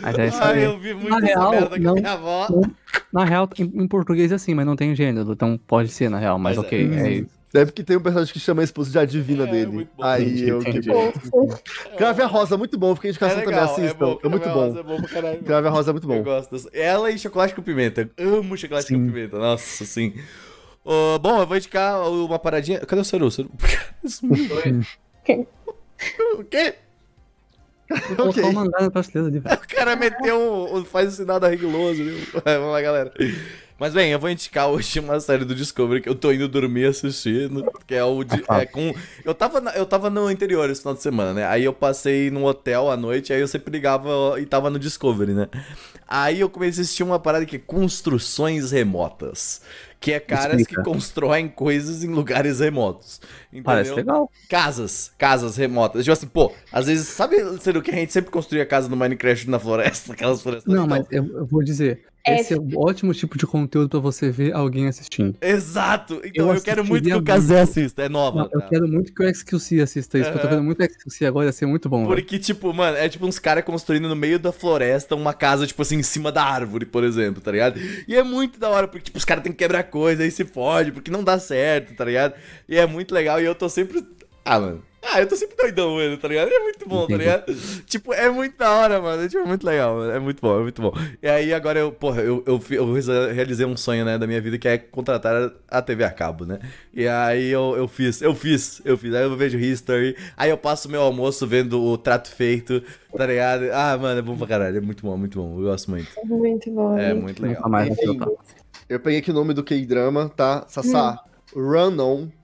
Ai, 0.05 0.31
aí. 0.59 0.63
eu 0.65 0.79
vi 0.79 0.95
muito 0.95 1.09
Na 1.09 1.17
essa 1.19 1.27
real, 1.27 1.51
merda 1.51 1.71
com 1.77 1.83
não- 1.83 1.95
minha 1.95 2.13
avó. 2.13 2.47
Na 3.13 3.25
real, 3.25 3.49
em, 3.59 3.65
em 3.83 3.89
português 3.89 4.31
é 4.31 4.37
assim, 4.37 4.55
mas 4.55 4.65
não 4.67 4.77
tem 4.77 4.95
gênero. 4.95 5.33
Então 5.33 5.59
pode 5.67 5.89
ser, 5.89 6.09
na 6.09 6.19
real, 6.19 6.39
mas, 6.39 6.57
Mas 6.57 6.65
é. 6.65 6.67
ok. 6.69 6.91
É, 6.95 7.11
isso. 7.15 7.38
Deve 7.53 7.73
que 7.73 7.83
tem 7.83 7.97
um 7.97 8.01
personagem 8.01 8.33
que 8.33 8.39
chama 8.39 8.61
a 8.61 8.65
esposa 8.65 8.91
de 8.91 8.99
a 8.99 9.05
Divina 9.07 9.45
É, 9.45 9.47
dele. 9.47 9.89
Aí 10.01 10.23
Entendi, 10.25 10.49
eu 10.49 10.59
que. 10.61 10.83
Fofo. 10.83 11.63
Crave 11.97 12.23
a 12.23 12.27
Rosa, 12.27 12.57
muito 12.59 12.79
bom. 12.79 12.95
Fiquei 12.95 13.09
É 13.09 13.11
indicação 13.13 13.37
também, 13.41 13.49
legal, 13.55 13.65
assistam. 13.73 13.99
bom, 14.07 14.19
É, 14.23 14.29
muito 14.29 14.49
bom. 14.51 14.55
Rosa 14.67 14.81
É 14.81 14.83
bom 14.83 14.97
pra 15.01 15.09
caralho. 15.09 15.43
Crave 15.43 15.67
a 15.67 15.71
Rosa 15.71 15.91
é 15.91 15.93
muito 15.93 16.13
Eu 16.13 16.17
bom. 16.19 16.23
gosto 16.23 16.51
dessa. 16.51 16.69
Ela 16.75 17.11
e 17.11 17.19
chocolate 17.19 17.55
com 17.55 17.63
pimenta. 17.63 18.11
Eu 18.19 18.37
amo 18.41 18.57
chocolate 18.57 18.89
com 18.93 18.99
Sim. 19.01 19.07
pimenta. 19.07 19.39
Nossa, 19.39 19.85
sim. 19.87 20.15
Ô, 20.85 21.19
bom, 21.19 21.41
eu 21.41 21.47
vou 21.47 21.57
indicar 21.57 22.01
uma 22.11 22.39
paradinha. 22.39 22.81
Cadê 22.81 23.01
o 23.01 23.05
Saru? 23.05 23.31
Saru? 23.31 23.51
O 26.39 26.45
quê? 26.45 26.75
Vou 27.91 28.17
colocar 28.17 28.41
Ok. 28.41 28.45
o 28.45 28.53
mangá 28.53 28.81
na 28.83 28.91
prateleira 28.91 29.29
ali, 29.29 29.39
velho. 29.41 29.57
O 29.57 29.69
cara 29.69 29.97
meteu 29.97 30.39
um, 30.75 30.85
faz 30.85 31.09
o 31.15 31.17
sinal 31.17 31.41
da 31.41 31.49
reguloso. 31.49 32.05
Viu? 32.05 32.17
É, 32.45 32.59
Vamos 32.59 32.73
lá, 32.73 32.81
galera. 32.83 33.13
Mas 33.79 33.95
bem, 33.95 34.11
eu 34.11 34.19
vou 34.19 34.29
indicar 34.29 34.69
hoje 34.69 34.99
uma 34.99 35.21
série 35.21 35.45
do 35.45 35.55
Discovery 35.55 36.01
que 36.01 36.09
eu 36.09 36.15
tô 36.15 36.33
indo 36.33 36.49
dormir 36.49 36.87
assistindo, 36.87 37.65
que 37.87 37.95
é 37.95 38.03
o 38.03 38.25
de, 38.25 38.43
é 38.51 38.67
com 38.67 38.93
eu 39.25 39.33
tava 39.33 39.61
na- 39.61 39.71
eu 39.73 39.87
tava 39.87 40.11
no 40.11 40.29
interior 40.31 40.69
esse 40.69 40.81
final 40.81 40.95
de 40.95 41.03
semana, 41.03 41.33
né? 41.33 41.47
Aí 41.47 41.63
eu 41.65 41.73
passei 41.73 42.29
num 42.29 42.45
hotel 42.45 42.91
à 42.91 42.97
noite, 42.97 43.33
aí 43.33 43.41
eu 43.41 43.47
sempre 43.47 43.71
ligava 43.71 44.35
e 44.41 44.47
tava 44.47 44.69
no 44.69 44.81
Discovery, 44.81 45.33
né? 45.33 45.49
Aí 46.09 46.41
eu 46.41 46.51
comecei 46.51 46.81
a 46.81 46.83
assistir 46.83 47.03
uma 47.05 47.21
parada 47.21 47.47
que 47.47 47.55
é 47.57 47.59
construções 47.59 48.73
remotas, 48.73 49.61
que 50.01 50.13
é 50.13 50.19
caras 50.19 50.61
Explica. 50.61 50.83
que 50.83 50.91
constroem 50.91 51.49
coisas 51.49 52.03
em 52.03 52.09
lugares 52.09 52.59
remotos. 52.61 53.21
Entendeu? 53.53 53.63
Parece 53.65 53.95
legal. 53.95 54.31
Casas, 54.49 55.13
casas 55.17 55.57
remotas. 55.57 56.03
Tipo 56.05 56.13
assim, 56.15 56.27
pô, 56.27 56.53
às 56.73 56.87
vezes, 56.87 57.09
sabe, 57.09 57.37
Ciro, 57.61 57.81
que 57.83 57.91
a 57.91 57.95
gente 57.95 58.13
sempre 58.13 58.31
construía 58.31 58.67
casa 58.67 58.89
no 58.89 58.97
Minecraft 58.97 59.49
na 59.51 59.59
floresta, 59.61 60.15
aquelas 60.15 60.41
florestas? 60.43 60.73
Não, 60.73 60.87
mas 60.87 61.07
eu, 61.11 61.25
eu 61.27 61.47
vou 61.47 61.63
dizer. 61.63 62.03
É- 62.27 62.41
Esse 62.41 62.55
é 62.55 62.61
um 62.61 62.71
ótimo 62.77 63.15
tipo 63.15 63.39
de 63.39 63.47
conteúdo 63.47 63.89
pra 63.89 64.01
você 64.01 64.31
ver 64.31 64.53
alguém 64.55 64.87
assistindo. 64.87 65.37
Exato! 65.41 66.21
Então 66.25 66.49
Eu 66.49 66.55
eu, 66.55 66.63
quero 66.63 66.85
muito 66.85 67.09
que 67.09 67.15
o 67.15 67.23
Kazé 67.23 67.61
assista, 67.61 68.03
é 68.03 68.09
nova. 68.09 68.39
Não, 68.39 68.51
eu 68.53 68.61
tá? 68.61 68.69
quero 68.69 68.87
muito 68.89 69.13
que 69.15 69.23
o 69.23 69.35
XQC 69.35 69.81
assista 69.81 70.19
isso, 70.19 70.31
porque 70.31 70.47
eu 70.47 70.51
tô 70.51 70.57
vendo 70.57 70.65
muito 70.65 70.83
XQC 70.83 71.27
agora, 71.27 71.47
ia 71.47 71.53
ser 71.53 71.67
muito 71.67 71.89
bom, 71.89 72.07
velho. 72.07 72.15
Porque, 72.21 72.39
tipo, 72.39 72.73
mano, 72.75 72.97
é 72.97 73.09
tipo 73.09 73.27
uns 73.27 73.39
caras 73.39 73.65
construindo 73.65 74.09
no 74.09 74.17
meio 74.17 74.39
da 74.39 74.53
floresta 74.53 75.15
uma 75.15 75.33
casa, 75.33 75.67
tipo 75.67 75.81
assim, 75.81 75.97
em 75.97 76.03
cima 76.03 76.31
da 76.31 76.45
árvore, 76.45 76.85
por 76.85 77.03
exemplo, 77.05 77.41
tá 77.41 77.51
ligado? 77.51 77.81
E 78.07 78.15
é 78.15 78.23
muito 78.23 78.59
da 78.59 78.69
hora, 78.69 78.87
porque, 78.89 79.05
tipo, 79.07 79.19
os 79.19 79.25
caras 79.25 79.43
têm 79.43 79.53
que 79.53 79.59
quebrar 79.59 79.85
coisa, 79.85 80.23
aí 80.23 80.31
se 80.31 80.45
fode, 80.45 80.93
porque 80.93 81.11
não 81.11 81.25
dá 81.25 81.39
certo, 81.39 81.95
tá 81.95 82.05
ligado? 82.05 82.35
E 82.69 82.77
é 82.77 82.87
muito 82.87 83.15
legal, 83.15 83.41
e 83.41 83.45
eu 83.45 83.55
tô 83.55 83.69
sempre. 83.69 84.05
Ah, 84.45 84.59
mano. 84.59 84.83
Ah, 85.11 85.21
eu 85.21 85.27
tô 85.27 85.37
sempre 85.37 85.57
doidão, 85.57 85.95
mano, 85.95 86.19
tá 86.19 86.29
ligado? 86.29 86.51
É 86.53 86.59
muito 86.61 86.87
bom, 86.89 87.07
tá 87.07 87.17
ligado? 87.17 87.45
Tipo, 87.87 88.13
é 88.13 88.29
muito 88.29 88.59
da 88.59 88.71
hora, 88.71 89.01
mano. 89.01 89.23
É, 89.23 89.29
tipo, 89.29 89.47
muito 89.47 89.67
legal, 89.67 89.97
mano. 89.97 90.13
É 90.13 90.19
muito 90.19 90.41
bom, 90.41 90.59
é 90.59 90.63
muito 90.63 90.83
bom. 90.83 90.93
E 91.23 91.29
aí, 91.29 91.55
agora 91.55 91.79
eu, 91.79 91.91
porra, 91.91 92.21
eu, 92.21 92.45
eu, 92.47 92.61
eu 92.71 93.33
realizei 93.33 93.65
um 93.65 93.77
sonho, 93.77 94.05
né, 94.05 94.19
da 94.19 94.27
minha 94.27 94.41
vida, 94.41 94.59
que 94.59 94.69
é 94.69 94.77
contratar 94.77 95.51
a 95.69 95.81
TV 95.81 96.05
a 96.05 96.11
cabo, 96.11 96.45
né? 96.45 96.59
E 96.93 97.09
aí 97.09 97.49
eu, 97.49 97.75
eu 97.77 97.89
fiz, 97.89 98.21
eu 98.21 98.35
fiz, 98.35 98.83
eu 98.85 98.99
fiz. 98.99 99.15
Aí 99.15 99.23
eu 99.23 99.37
vejo 99.37 99.59
History, 99.59 100.15
aí 100.37 100.51
eu 100.51 100.59
passo 100.59 100.91
meu 100.91 101.01
almoço 101.01 101.47
vendo 101.47 101.83
o 101.83 101.97
trato 101.97 102.31
feito, 102.31 102.83
tá 103.17 103.27
ligado? 103.27 103.65
Ah, 103.73 103.97
mano, 103.97 104.19
é 104.19 104.23
bom 104.23 104.37
pra 104.37 104.47
caralho. 104.47 104.77
É 104.77 104.81
muito 104.81 105.03
bom, 105.05 105.17
muito 105.17 105.41
bom. 105.41 105.59
Eu 105.59 105.65
gosto 105.65 105.91
muito. 105.91 106.09
Muito 106.25 106.71
bom. 106.71 106.99
É 106.99 107.15
muito 107.15 107.43
legal. 107.43 107.69
Mais 107.69 107.91
Enfim. 107.91 108.05
soltar. 108.05 108.29
Eu 108.89 109.01
peguei 109.01 109.21
aqui 109.21 109.31
o 109.31 109.35
nome 109.35 109.55
do 109.55 109.65
K-drama, 109.65 110.31
tá? 110.35 110.67
Sassá. 110.69 111.23
Run 111.55 111.99
On. 111.99 112.38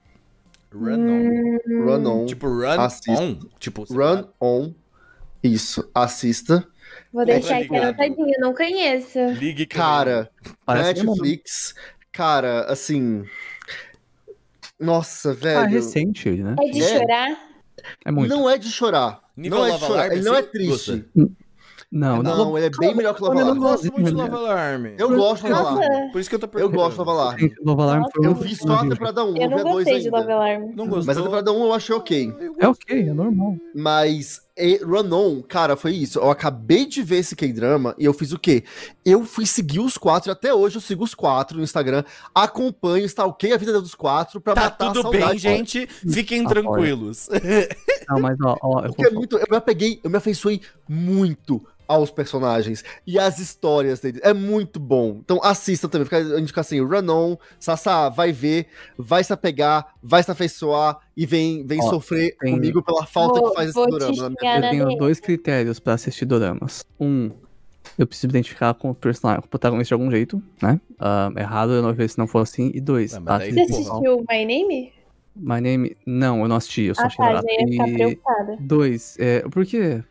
Run 0.75 1.09
on. 1.09 1.85
Run 1.85 2.05
On. 2.07 2.25
Tipo, 2.25 2.47
run 2.47 2.79
Assista. 2.79 3.11
on. 3.11 3.39
Tipo, 3.59 3.83
Run 3.91 4.23
tá- 4.23 4.29
On. 4.41 4.73
Isso. 5.43 5.89
Assista. 5.93 6.67
Vou 7.13 7.25
deixar 7.25 7.57
aqui 7.61 7.75
anotadinho, 7.75 8.33
não 8.39 8.53
conheço. 8.53 9.19
Ligue 9.39 9.65
Cara. 9.65 10.29
Netflix. 10.67 11.73
Cara, 12.11 12.65
assim. 12.65 13.23
Nossa, 14.79 15.29
Ah, 15.29 15.31
é 15.31 15.35
velho. 15.35 15.69
recente 15.69 16.27
ele, 16.27 16.43
né? 16.43 16.55
É 16.61 16.69
de 16.69 16.81
É. 16.81 16.99
chorar? 16.99 17.49
É 18.05 18.11
muito. 18.11 18.29
Não 18.29 18.49
é 18.49 18.57
de 18.57 18.69
chorar. 18.69 19.21
Nível 19.37 19.59
não 19.59 19.65
é 19.67 19.71
de 19.71 19.79
chorar. 19.79 20.11
Ele 20.11 20.21
não 20.23 20.35
é 20.35 20.41
triste. 20.41 21.05
Não, 21.95 22.21
Não, 22.21 22.37
não. 22.37 22.57
ele 22.57 22.65
é 22.67 22.69
bem 22.77 22.93
melhor 22.93 23.15
que 23.15 23.23
Lava 23.23 23.35
eu 23.35 23.39
Eu 23.39 23.45
Alarm. 23.45 23.57
não 23.61 23.69
gosto 23.69 23.83
muito 23.93 24.09
de. 24.09 24.15
Lava 24.15 24.35
Alarm. 24.37 24.85
Eu 24.97 25.15
gosto 25.15 25.45
de 25.45 25.51
Lava 25.53 25.69
Alarm. 25.69 26.11
Por 26.11 26.19
isso 26.19 26.29
que 26.29 26.35
eu 26.35 26.39
tô 26.39 26.45
Eu 26.47 26.49
perguntando. 26.51 26.75
gosto 26.77 26.91
de 27.37 27.55
Lava 27.63 27.83
Alarm. 27.83 28.03
Foi 28.13 28.25
Eu 28.25 28.35
vi 28.35 28.55
só 28.55 28.73
a 28.73 28.89
temporada 28.89 29.23
1, 29.23 29.37
eu 29.37 29.49
não 29.49 29.57
a 29.59 29.63
2 29.63 29.73
gostei 29.75 29.99
de 30.01 30.09
Love 30.09 30.21
ainda. 30.23 30.33
Alarm. 30.33 30.61
Não 30.75 30.87
gostou? 30.87 31.05
Mas 31.05 31.17
a 31.17 31.21
temporada 31.23 31.51
1 31.53 31.63
eu 31.63 31.73
achei 31.73 31.95
ok. 31.95 32.33
É 32.59 32.67
ok, 32.67 32.99
é 33.09 33.13
normal. 33.13 33.55
Mas 33.73 34.41
e, 34.57 34.77
Run 34.83 35.11
On, 35.13 35.41
cara, 35.41 35.75
foi 35.75 35.93
isso. 35.93 36.19
Eu 36.19 36.29
acabei 36.31 36.85
de 36.85 37.01
ver 37.03 37.17
esse 37.17 37.35
K-drama 37.35 37.93
e 37.97 38.05
eu 38.05 38.13
fiz 38.13 38.31
o 38.31 38.39
quê? 38.39 38.63
Eu 39.03 39.25
fui 39.25 39.45
seguir 39.45 39.79
os 39.79 39.97
quatro, 39.97 40.29
e 40.29 40.31
até 40.31 40.53
hoje 40.53 40.77
eu 40.77 40.81
sigo 40.81 41.03
os 41.03 41.13
quatro 41.13 41.57
no 41.57 41.63
Instagram, 41.63 42.03
acompanho, 42.33 43.05
stalkei 43.05 43.53
a 43.53 43.57
vida 43.57 43.79
dos 43.81 43.95
quatro 43.95 44.39
pra 44.39 44.53
Tá 44.53 44.61
matar 44.61 44.85
a 44.85 44.91
tudo 44.91 45.01
saudade. 45.03 45.25
bem, 45.27 45.37
gente. 45.39 45.87
Fiquem 45.87 46.45
Apoio. 46.45 46.49
tranquilos. 46.63 47.29
Não, 48.09 48.19
mas 48.19 48.37
ó, 48.41 48.57
ó 48.61 48.79
eu 48.85 48.89
Porque 48.93 49.03
vou 49.03 49.11
é 49.11 49.13
muito, 49.13 49.37
eu 49.37 49.45
me 49.49 49.57
apeguei, 49.57 49.99
eu 50.03 50.09
me 50.09 50.17
afeiçoei 50.17 50.61
muito 50.87 51.65
aos 51.87 52.09
personagens 52.09 52.83
e 53.05 53.19
às 53.19 53.37
histórias 53.39 53.99
deles. 53.99 54.19
É 54.23 54.33
muito 54.33 54.79
bom. 54.79 55.19
Então 55.23 55.39
assista 55.43 55.87
também, 55.87 56.05
fica 56.05 56.17
a 56.17 56.39
indicar 56.39 56.61
assim, 56.61 56.81
Run 56.81 57.09
On, 57.09 57.37
Sassá, 57.59 58.09
vai 58.09 58.31
ver, 58.31 58.67
vai 58.97 59.23
se 59.23 59.31
apegar, 59.33 59.93
vai 60.01 60.23
se 60.23 60.31
afeiçoar 60.31 60.97
e 61.15 61.25
vem, 61.25 61.65
vem 61.65 61.79
Ó, 61.81 61.89
sofrer 61.89 62.35
tem- 62.39 62.53
comigo 62.53 62.83
pela 62.83 63.05
falta 63.05 63.39
Vou- 63.39 63.49
que 63.49 63.55
faz 63.55 63.69
esse 63.69 64.13
xingar 64.13 64.63
Eu 64.63 64.69
tenho 64.69 64.97
dois 64.97 65.19
critérios 65.19 65.79
pra 65.79 65.93
assistir 65.93 66.25
doramas. 66.25 66.83
Um, 66.99 67.31
eu 67.97 68.05
preciso 68.05 68.27
identificar 68.31 68.73
com 68.73 68.89
o 68.89 68.95
personagem, 68.95 69.41
com 69.41 69.47
o 69.47 69.49
protagonista 69.49 69.95
de 69.95 70.01
algum 70.01 70.11
jeito, 70.11 70.41
né? 70.61 70.79
Ah, 70.99 71.31
raro 71.45 71.71
eu 71.71 71.81
não 71.81 71.93
ver 71.93 72.09
se 72.09 72.17
não 72.17 72.27
for 72.27 72.39
assim. 72.39 72.71
E 72.73 72.81
dois, 72.81 73.13
mas 73.13 73.23
tá? 73.23 73.37
daí, 73.37 73.53
Você 73.53 73.61
assistiu 73.61 74.17
My 74.29 74.45
Name? 74.45 74.93
My 75.37 75.59
name. 75.59 75.97
Não, 76.05 76.41
eu 76.41 76.47
não 76.47 76.55
assisti, 76.55 76.83
eu 76.83 76.95
só 76.95 77.01
Ah, 77.03 77.05
achei 77.07 77.17
tá, 77.17 77.25
barato. 77.25 77.45
ia 77.49 77.67
ficar 77.67 77.87
E 77.89 77.93
preocupada. 77.93 78.57
dois, 78.59 79.17
é. 79.19 79.41
Por 79.49 79.65
quê? 79.65 80.01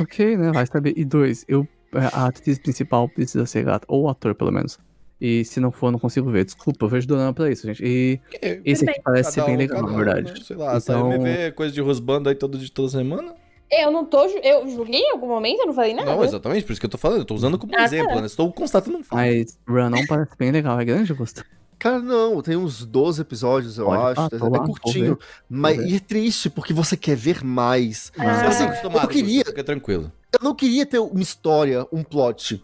Ok, 0.00 0.36
né? 0.36 0.52
Vai 0.52 0.66
saber. 0.66 0.92
E 0.96 1.04
dois, 1.04 1.44
eu. 1.48 1.66
é, 1.94 2.06
A 2.12 2.26
atriz 2.26 2.58
principal 2.58 3.08
precisa 3.08 3.46
ser 3.46 3.64
gata. 3.64 3.86
Ou 3.88 4.02
o 4.04 4.08
ator, 4.08 4.34
pelo 4.34 4.52
menos. 4.52 4.78
E 5.20 5.44
se 5.44 5.60
não 5.60 5.70
for, 5.72 5.90
não 5.90 5.98
consigo 5.98 6.30
ver. 6.30 6.44
Desculpa, 6.44 6.84
eu 6.84 6.88
vejo 6.88 7.06
dorama 7.06 7.32
pra 7.32 7.50
isso, 7.50 7.66
gente. 7.66 7.82
E 7.84 8.20
esse 8.64 8.84
aqui 8.84 8.94
bem. 8.94 9.02
parece 9.02 9.32
ser 9.32 9.44
bem 9.44 9.54
um, 9.54 9.58
legal, 9.58 9.76
cada 9.80 9.88
na 9.88 9.94
um, 9.94 10.04
verdade. 10.04 10.32
né? 10.32 10.40
Sei 10.44 10.56
lá, 10.56 10.76
então... 10.76 11.12
Então- 11.12 11.26
MV, 11.26 11.52
coisa 11.52 11.72
de 11.72 11.80
rosbando 11.80 12.28
aí 12.28 12.34
todo, 12.34 12.58
de 12.58 12.70
toda 12.70 12.88
semana. 12.88 13.34
Eu 13.70 13.90
não 13.90 14.04
tô. 14.04 14.24
Eu 14.26 14.68
julguei 14.68 15.00
em 15.00 15.10
algum 15.12 15.26
momento? 15.26 15.60
Eu 15.60 15.66
não 15.66 15.72
falei 15.74 15.94
nada. 15.94 16.14
Não, 16.14 16.22
exatamente, 16.22 16.64
por 16.64 16.72
isso 16.72 16.80
que 16.80 16.86
eu 16.86 16.90
tô 16.90 16.98
falando. 16.98 17.20
Eu 17.20 17.24
tô 17.24 17.34
usando 17.34 17.58
como 17.58 17.72
Ah, 17.74 17.78
tá. 17.78 17.84
exemplo, 17.84 18.20
né? 18.20 18.26
Estou 18.26 18.52
constatando 18.52 18.98
um 18.98 19.02
fato. 19.02 19.16
Mas 19.16 19.58
Run 19.66 19.86
On 19.94 20.06
parece 20.06 20.30
bem 20.38 20.52
legal. 20.52 20.78
É 20.78 20.84
grande, 20.84 21.10
Augusto? 21.10 21.44
Cara, 21.78 21.98
não, 21.98 22.40
tem 22.40 22.56
uns 22.56 22.84
12 22.84 23.20
episódios, 23.22 23.78
eu 23.78 23.88
Olha, 23.88 24.12
acho. 24.12 24.20
ah, 24.20 24.28
é 24.32 24.38
tô 24.38 24.48
lá, 24.48 24.60
curtinho. 24.60 25.18
Mas 25.48 25.76
ver. 25.78 25.88
e 25.88 25.96
é 25.96 26.00
triste, 26.00 26.48
porque 26.50 26.72
você 26.72 26.96
quer 26.96 27.16
ver 27.16 27.42
mais. 27.42 28.12
Ah. 28.16 28.46
Assim, 28.46 28.66
tá 28.66 28.80
eu 29.02 29.08
queria- 29.08 29.38
Gusto, 29.38 29.50
Fica 29.50 29.64
tranquilo. 29.64 30.12
Eu 30.32 30.40
não 30.42 30.54
queria 30.54 30.86
ter 30.86 30.98
uma 30.98 31.20
história, 31.22 31.86
um 31.92 32.02
plot. 32.04 32.62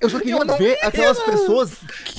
Eu 0.00 0.08
só 0.10 0.18
queria 0.18 0.34
Eu 0.36 0.44
não 0.44 0.56
ver 0.58 0.78
aquelas 0.82 1.18
pessoas 1.18 1.72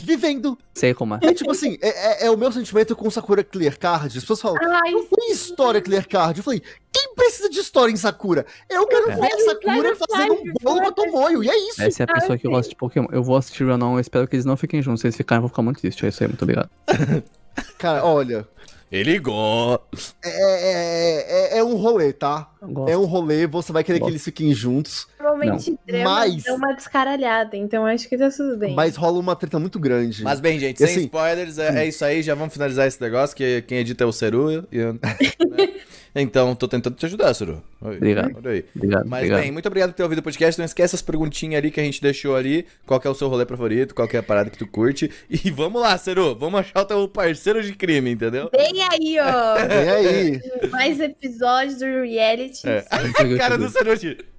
vivendo. 0.03 0.57
Sei 0.74 0.93
como 0.93 1.15
é. 1.15 1.19
É 1.22 1.34
tipo 1.34 1.51
assim, 1.51 1.78
é, 1.82 2.24
é- 2.24 2.28
é 2.28 2.32
o 2.32 2.38
meu 2.38 2.51
sentimento 2.51 2.95
com 2.95 3.09
Sakura 3.09 3.43
Clear 3.43 3.78
Card. 3.78 4.17
As 4.17 4.24
pessoas 4.24 4.41
falam, 4.41 4.57
Ai, 4.84 4.91
não 4.91 5.05
tem 5.05 5.32
história 5.32 5.82
Clear 5.82 6.07
Card. 6.07 6.39
Eu 6.39 6.43
falei, 6.43 6.61
quem 6.91 7.13
precisa 7.15 7.49
de 7.49 7.59
história 7.59 7.91
em 7.91 7.95
Sakura? 7.97 8.45
Eu 8.69 8.86
quero 8.88 9.11
É. 9.11 9.15
ver 9.15 9.32
Sakura 9.39 9.95
fazendo 9.95 10.34
um 10.34 10.53
bolo 10.61 10.82
com 10.82 10.91
Tomoyo, 10.91 11.43
e 11.43 11.49
é 11.49 11.57
isso. 11.69 11.82
Essa 11.82 12.03
é 12.03 12.05
a 12.09 12.13
pessoa 12.13 12.38
que 12.38 12.47
gosta 12.47 12.69
de 12.69 12.76
Pokémon. 12.76 13.07
Eu 13.11 13.24
vou 13.24 13.36
assistir 13.38 13.63
Run 13.63 13.82
On, 13.84 13.93
eu 13.95 13.99
espero 13.99 14.28
que 14.28 14.36
eles 14.36 14.45
não 14.45 14.57
fiquem 14.57 14.82
juntos. 14.82 15.01
Se 15.01 15.07
eles 15.07 15.15
ficarem, 15.17 15.38
eu 15.39 15.41
vou 15.43 15.49
ficar 15.49 15.61
muito 15.61 15.80
triste. 15.80 16.05
É 16.05 16.09
isso 16.09 16.24
aí, 16.24 16.28
muito 16.28 16.41
obrigado. 16.43 16.69
Cara, 17.78 18.05
olha, 18.05 18.47
Ele 18.92 19.18
gosta. 19.20 19.82
é, 20.24 20.32
é, 20.32 21.56
é, 21.56 21.58
é 21.60 21.64
um 21.64 21.76
rolê, 21.76 22.12
tá? 22.12 22.52
É 22.88 22.98
um 22.98 23.06
rolê, 23.06 23.48
você 23.48 23.72
vai 23.72 23.84
querer 23.86 24.00
que 24.00 24.02
Gosto. 24.02 24.12
eles 24.12 24.24
fiquem 24.24 24.54
juntos, 24.54 25.08
normalmente 25.20 25.80
drama 25.88 26.04
mas- 26.04 26.44
dá 26.44 26.54
uma 26.54 26.74
descaralhada, 26.74 27.56
então 27.56 27.86
acho 27.86 28.10
que 28.10 28.18
tá 28.18 28.30
tudo 28.30 28.58
bem. 28.58 28.76
mas 28.76 28.96
rola 28.98 29.18
uma 29.18 29.36
treta 29.36 29.58
muito 29.60 29.80
grande. 29.80 30.24
Mas 30.24 30.39
bem, 30.42 30.60
gente, 30.60 30.76
E 30.76 30.86
sem 30.86 30.88
assim- 30.98 31.06
spoilers, 31.06 31.58
é, 31.58 31.84
é 31.84 31.88
isso 31.88 32.04
aí. 32.04 32.22
Já 32.22 32.36
vamos 32.36 32.54
finalizar 32.54 32.86
esse 32.88 33.02
negócio, 33.02 33.36
que 33.36 33.62
quem 33.64 33.78
edita 33.78 34.04
é 34.04 34.08
o 34.08 34.12
Seru. 34.12 34.68
e 34.72 34.78
eu- 34.78 34.94
né? 35.02 35.18
Então, 36.14 36.53
tô 36.55 36.68
tentando 36.68 36.95
te 36.95 37.05
ajudar, 37.05 37.34
Seru. 37.34 37.64
Oi, 37.82 37.95
Obrigado. 37.97 38.34
Mas 39.05 39.24
obrigado. 39.24 39.41
bem, 39.41 39.51
muito 39.51 39.66
obrigado 39.66 39.91
por 39.91 39.95
ter 39.95 40.03
ouvido 40.03 40.20
o 40.20 40.24
podcast. 40.24 40.59
Não 40.59 40.66
esquece 40.66 40.95
as 40.95 41.01
perguntinhas 41.01 41.57
ali 41.57 41.72
que 41.72 41.80
a 41.80 41.84
gente 41.84 42.01
deixou 42.01 42.36
ali. 42.36 42.66
Qual 42.86 42.99
que 42.99 43.07
é 43.07 43.09
o 43.09 43.16
seu 43.16 43.30
rolê 43.30 43.45
favorito? 43.45 43.95
Qual 43.95 44.07
que 44.07 44.18
é 44.18 44.20
a 44.20 44.24
parada 44.24 44.49
que 44.49 44.57
tu 44.57 44.68
curte? 44.68 45.09
E 45.30 45.49
vamos 45.51 45.82
lá, 45.82 45.97
Ceru. 45.97 46.36
Vamos 46.36 46.59
achar 46.59 46.82
o 46.82 46.86
teu 46.86 47.07
parceiro 47.07 47.64
de 47.64 47.74
crime, 47.74 48.12
entendeu? 48.12 48.49
Vem 48.51 48.84
aí, 48.84 49.18
ó. 49.20 49.68
Vem 49.68 49.89
aí. 49.89 50.41
Mais 50.70 50.99
episódios 50.99 51.80
do 51.80 51.86
reality. 51.86 52.68
É. 52.68 52.86
A 52.91 53.38
cara 53.38 53.57
do 53.57 53.70
Ceru. 53.70 53.91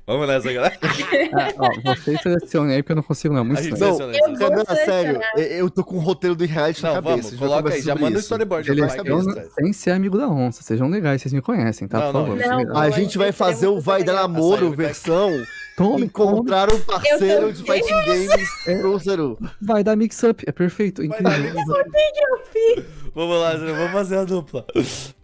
Vamos 0.07 0.27
nessa, 0.27 0.53
galera. 0.53 0.77
Ah, 1.35 1.49
ó, 1.59 1.95
vocês 1.95 2.21
selecionem 2.21 2.75
aí 2.77 2.83
porque 2.83 2.93
eu 2.93 2.97
não 2.97 3.03
consigo 3.03 3.33
não. 3.33 3.41
É 3.41 3.45
muito 3.45 3.59
A 3.59 3.63
gente 3.63 3.73
estranho. 3.73 3.99
Não. 3.99 4.11
Eu 4.13 4.37
Renan, 4.37 4.65
sério, 4.85 5.21
eu- 5.37 5.43
eu 5.45 5.71
tô 5.71 5.83
com 5.83 5.97
o 5.97 5.99
roteiro 5.99 6.37
do 6.37 6.45
reality 6.45 6.83
na 6.83 6.89
Não, 6.91 6.95
cabeça. 6.97 7.13
a 7.17 7.23
vamos, 7.23 7.39
coloca 7.39 7.73
aí. 7.73 7.81
Já 7.81 7.95
manda 7.95 8.19
o 8.19 8.21
storyboard. 8.21 8.71
aí, 8.71 8.77
cara. 8.77 9.49
sem 9.55 9.73
ser 9.73 9.93
amigo 9.93 10.19
da 10.19 10.29
onça. 10.29 10.63
Sejam 10.63 10.89
legais, 10.89 11.23
vocês 11.23 11.33
me 11.33 11.41
conhecem, 11.41 11.89
tá? 11.89 12.13
Não, 12.13 12.27
Por 12.27 12.39
favor. 12.39 12.65
Não. 12.67 12.77
A 12.79 12.91
gente 12.91 13.17
vai 13.17 13.33
fazer 13.33 13.65
é 13.67 13.69
o 13.71 13.81
Vai 13.81 14.05
Dar. 14.05 14.13
Namoro, 14.15 14.69
vai- 14.69 14.77
versão 14.89 15.31
Tome, 15.75 15.91
tome. 15.93 16.05
encontrar 16.05 16.71
um 16.71 16.79
parceiro 16.81 17.47
Eu 17.47 17.53
de 17.53 17.63
fighting 17.63 18.05
games 18.05 18.51
pro 18.83 18.99
Zeru. 18.99 19.39
Vai 19.61 19.83
dar 19.83 19.97
mix-up. 19.97 20.45
É 20.47 20.53
perfeito. 20.53 21.03
Incrível. 21.03 21.55
Vamos 23.15 23.41
lá. 23.41 23.55
Vamos 23.57 23.93
fazer 23.93 24.19
a 24.19 24.25
dupla. 24.25 24.65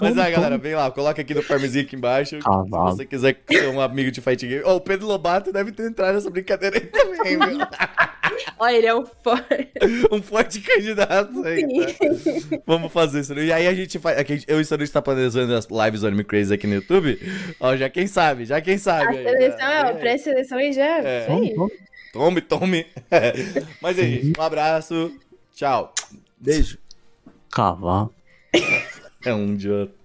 Mas 0.01 0.17
aí, 0.19 0.33
galera, 0.33 0.59
vem 0.59 0.75
lá. 0.75 0.91
Coloca 0.91 1.21
aqui 1.21 1.35
no 1.35 1.43
farmzinho 1.43 1.85
aqui 1.85 1.97
embaixo. 1.97 2.39
Cavalo. 2.39 2.91
Se 2.93 2.97
você 2.99 3.05
quiser 3.07 3.39
ser 3.51 3.69
um 3.69 3.81
amigo 3.81 4.11
de 4.11 4.21
fight 4.21 4.47
game. 4.47 4.63
Ó, 4.69 4.77
o 4.77 4.81
Pedro 4.83 5.07
Lobato 5.07 5.51
deve 5.51 5.73
ter 5.73 5.89
entrado 5.89 6.17
nessa 6.17 6.29
brincadeira 6.29 6.77
aí 6.77 6.85
também, 6.85 7.39
viu? 7.39 7.67
Olha, 8.59 8.77
ele 8.77 8.87
é 8.87 8.95
um 8.95 9.07
forte. 9.07 9.73
um 10.13 10.21
forte 10.21 10.61
candidato 10.61 11.43
aí. 11.43 11.63
tá? 11.63 12.59
Vamos 12.67 12.93
fazer 12.93 13.21
isso. 13.21 13.33
E 13.33 13.51
aí 13.51 13.67
a 13.67 13.73
gente 13.73 13.99
faz. 13.99 14.19
Aqui, 14.19 14.45
eu 14.47 14.59
e 14.59 14.61
o 14.61 14.65
Saru 14.67 14.83
está 14.83 15.01
planejando 15.01 15.55
as 15.55 15.67
lives 15.71 16.03
do 16.03 16.07
Anime 16.07 16.23
Crazy 16.23 16.53
aqui 16.53 16.67
no 16.67 16.75
YouTube. 16.75 17.19
Ó, 17.59 17.75
já 17.77 17.89
quem 17.89 18.07
sabe, 18.07 18.45
já 18.45 18.61
quem 18.61 18.75
A 18.75 18.79
sabe. 18.79 19.17
aí, 19.17 19.25
seleção 19.25 19.59
né? 19.69 19.81
é, 19.81 19.85
ó, 19.85 19.95
pré-seleção 19.95 20.61
e 20.61 20.73
já. 20.75 20.99
É. 20.99 21.23
Isso 21.23 21.33
aí. 21.33 21.55
Tome, 22.13 22.41
tome. 22.43 22.87
Mas 23.81 23.99
aí, 23.99 24.21
gente, 24.23 24.39
um 24.39 24.43
abraço. 24.43 25.17
Tchau. 25.55 25.95
Beijo. 26.39 26.77
Cavalo. 27.51 28.13
É 29.25 29.33
um 29.33 29.55
idiota. 29.55 29.98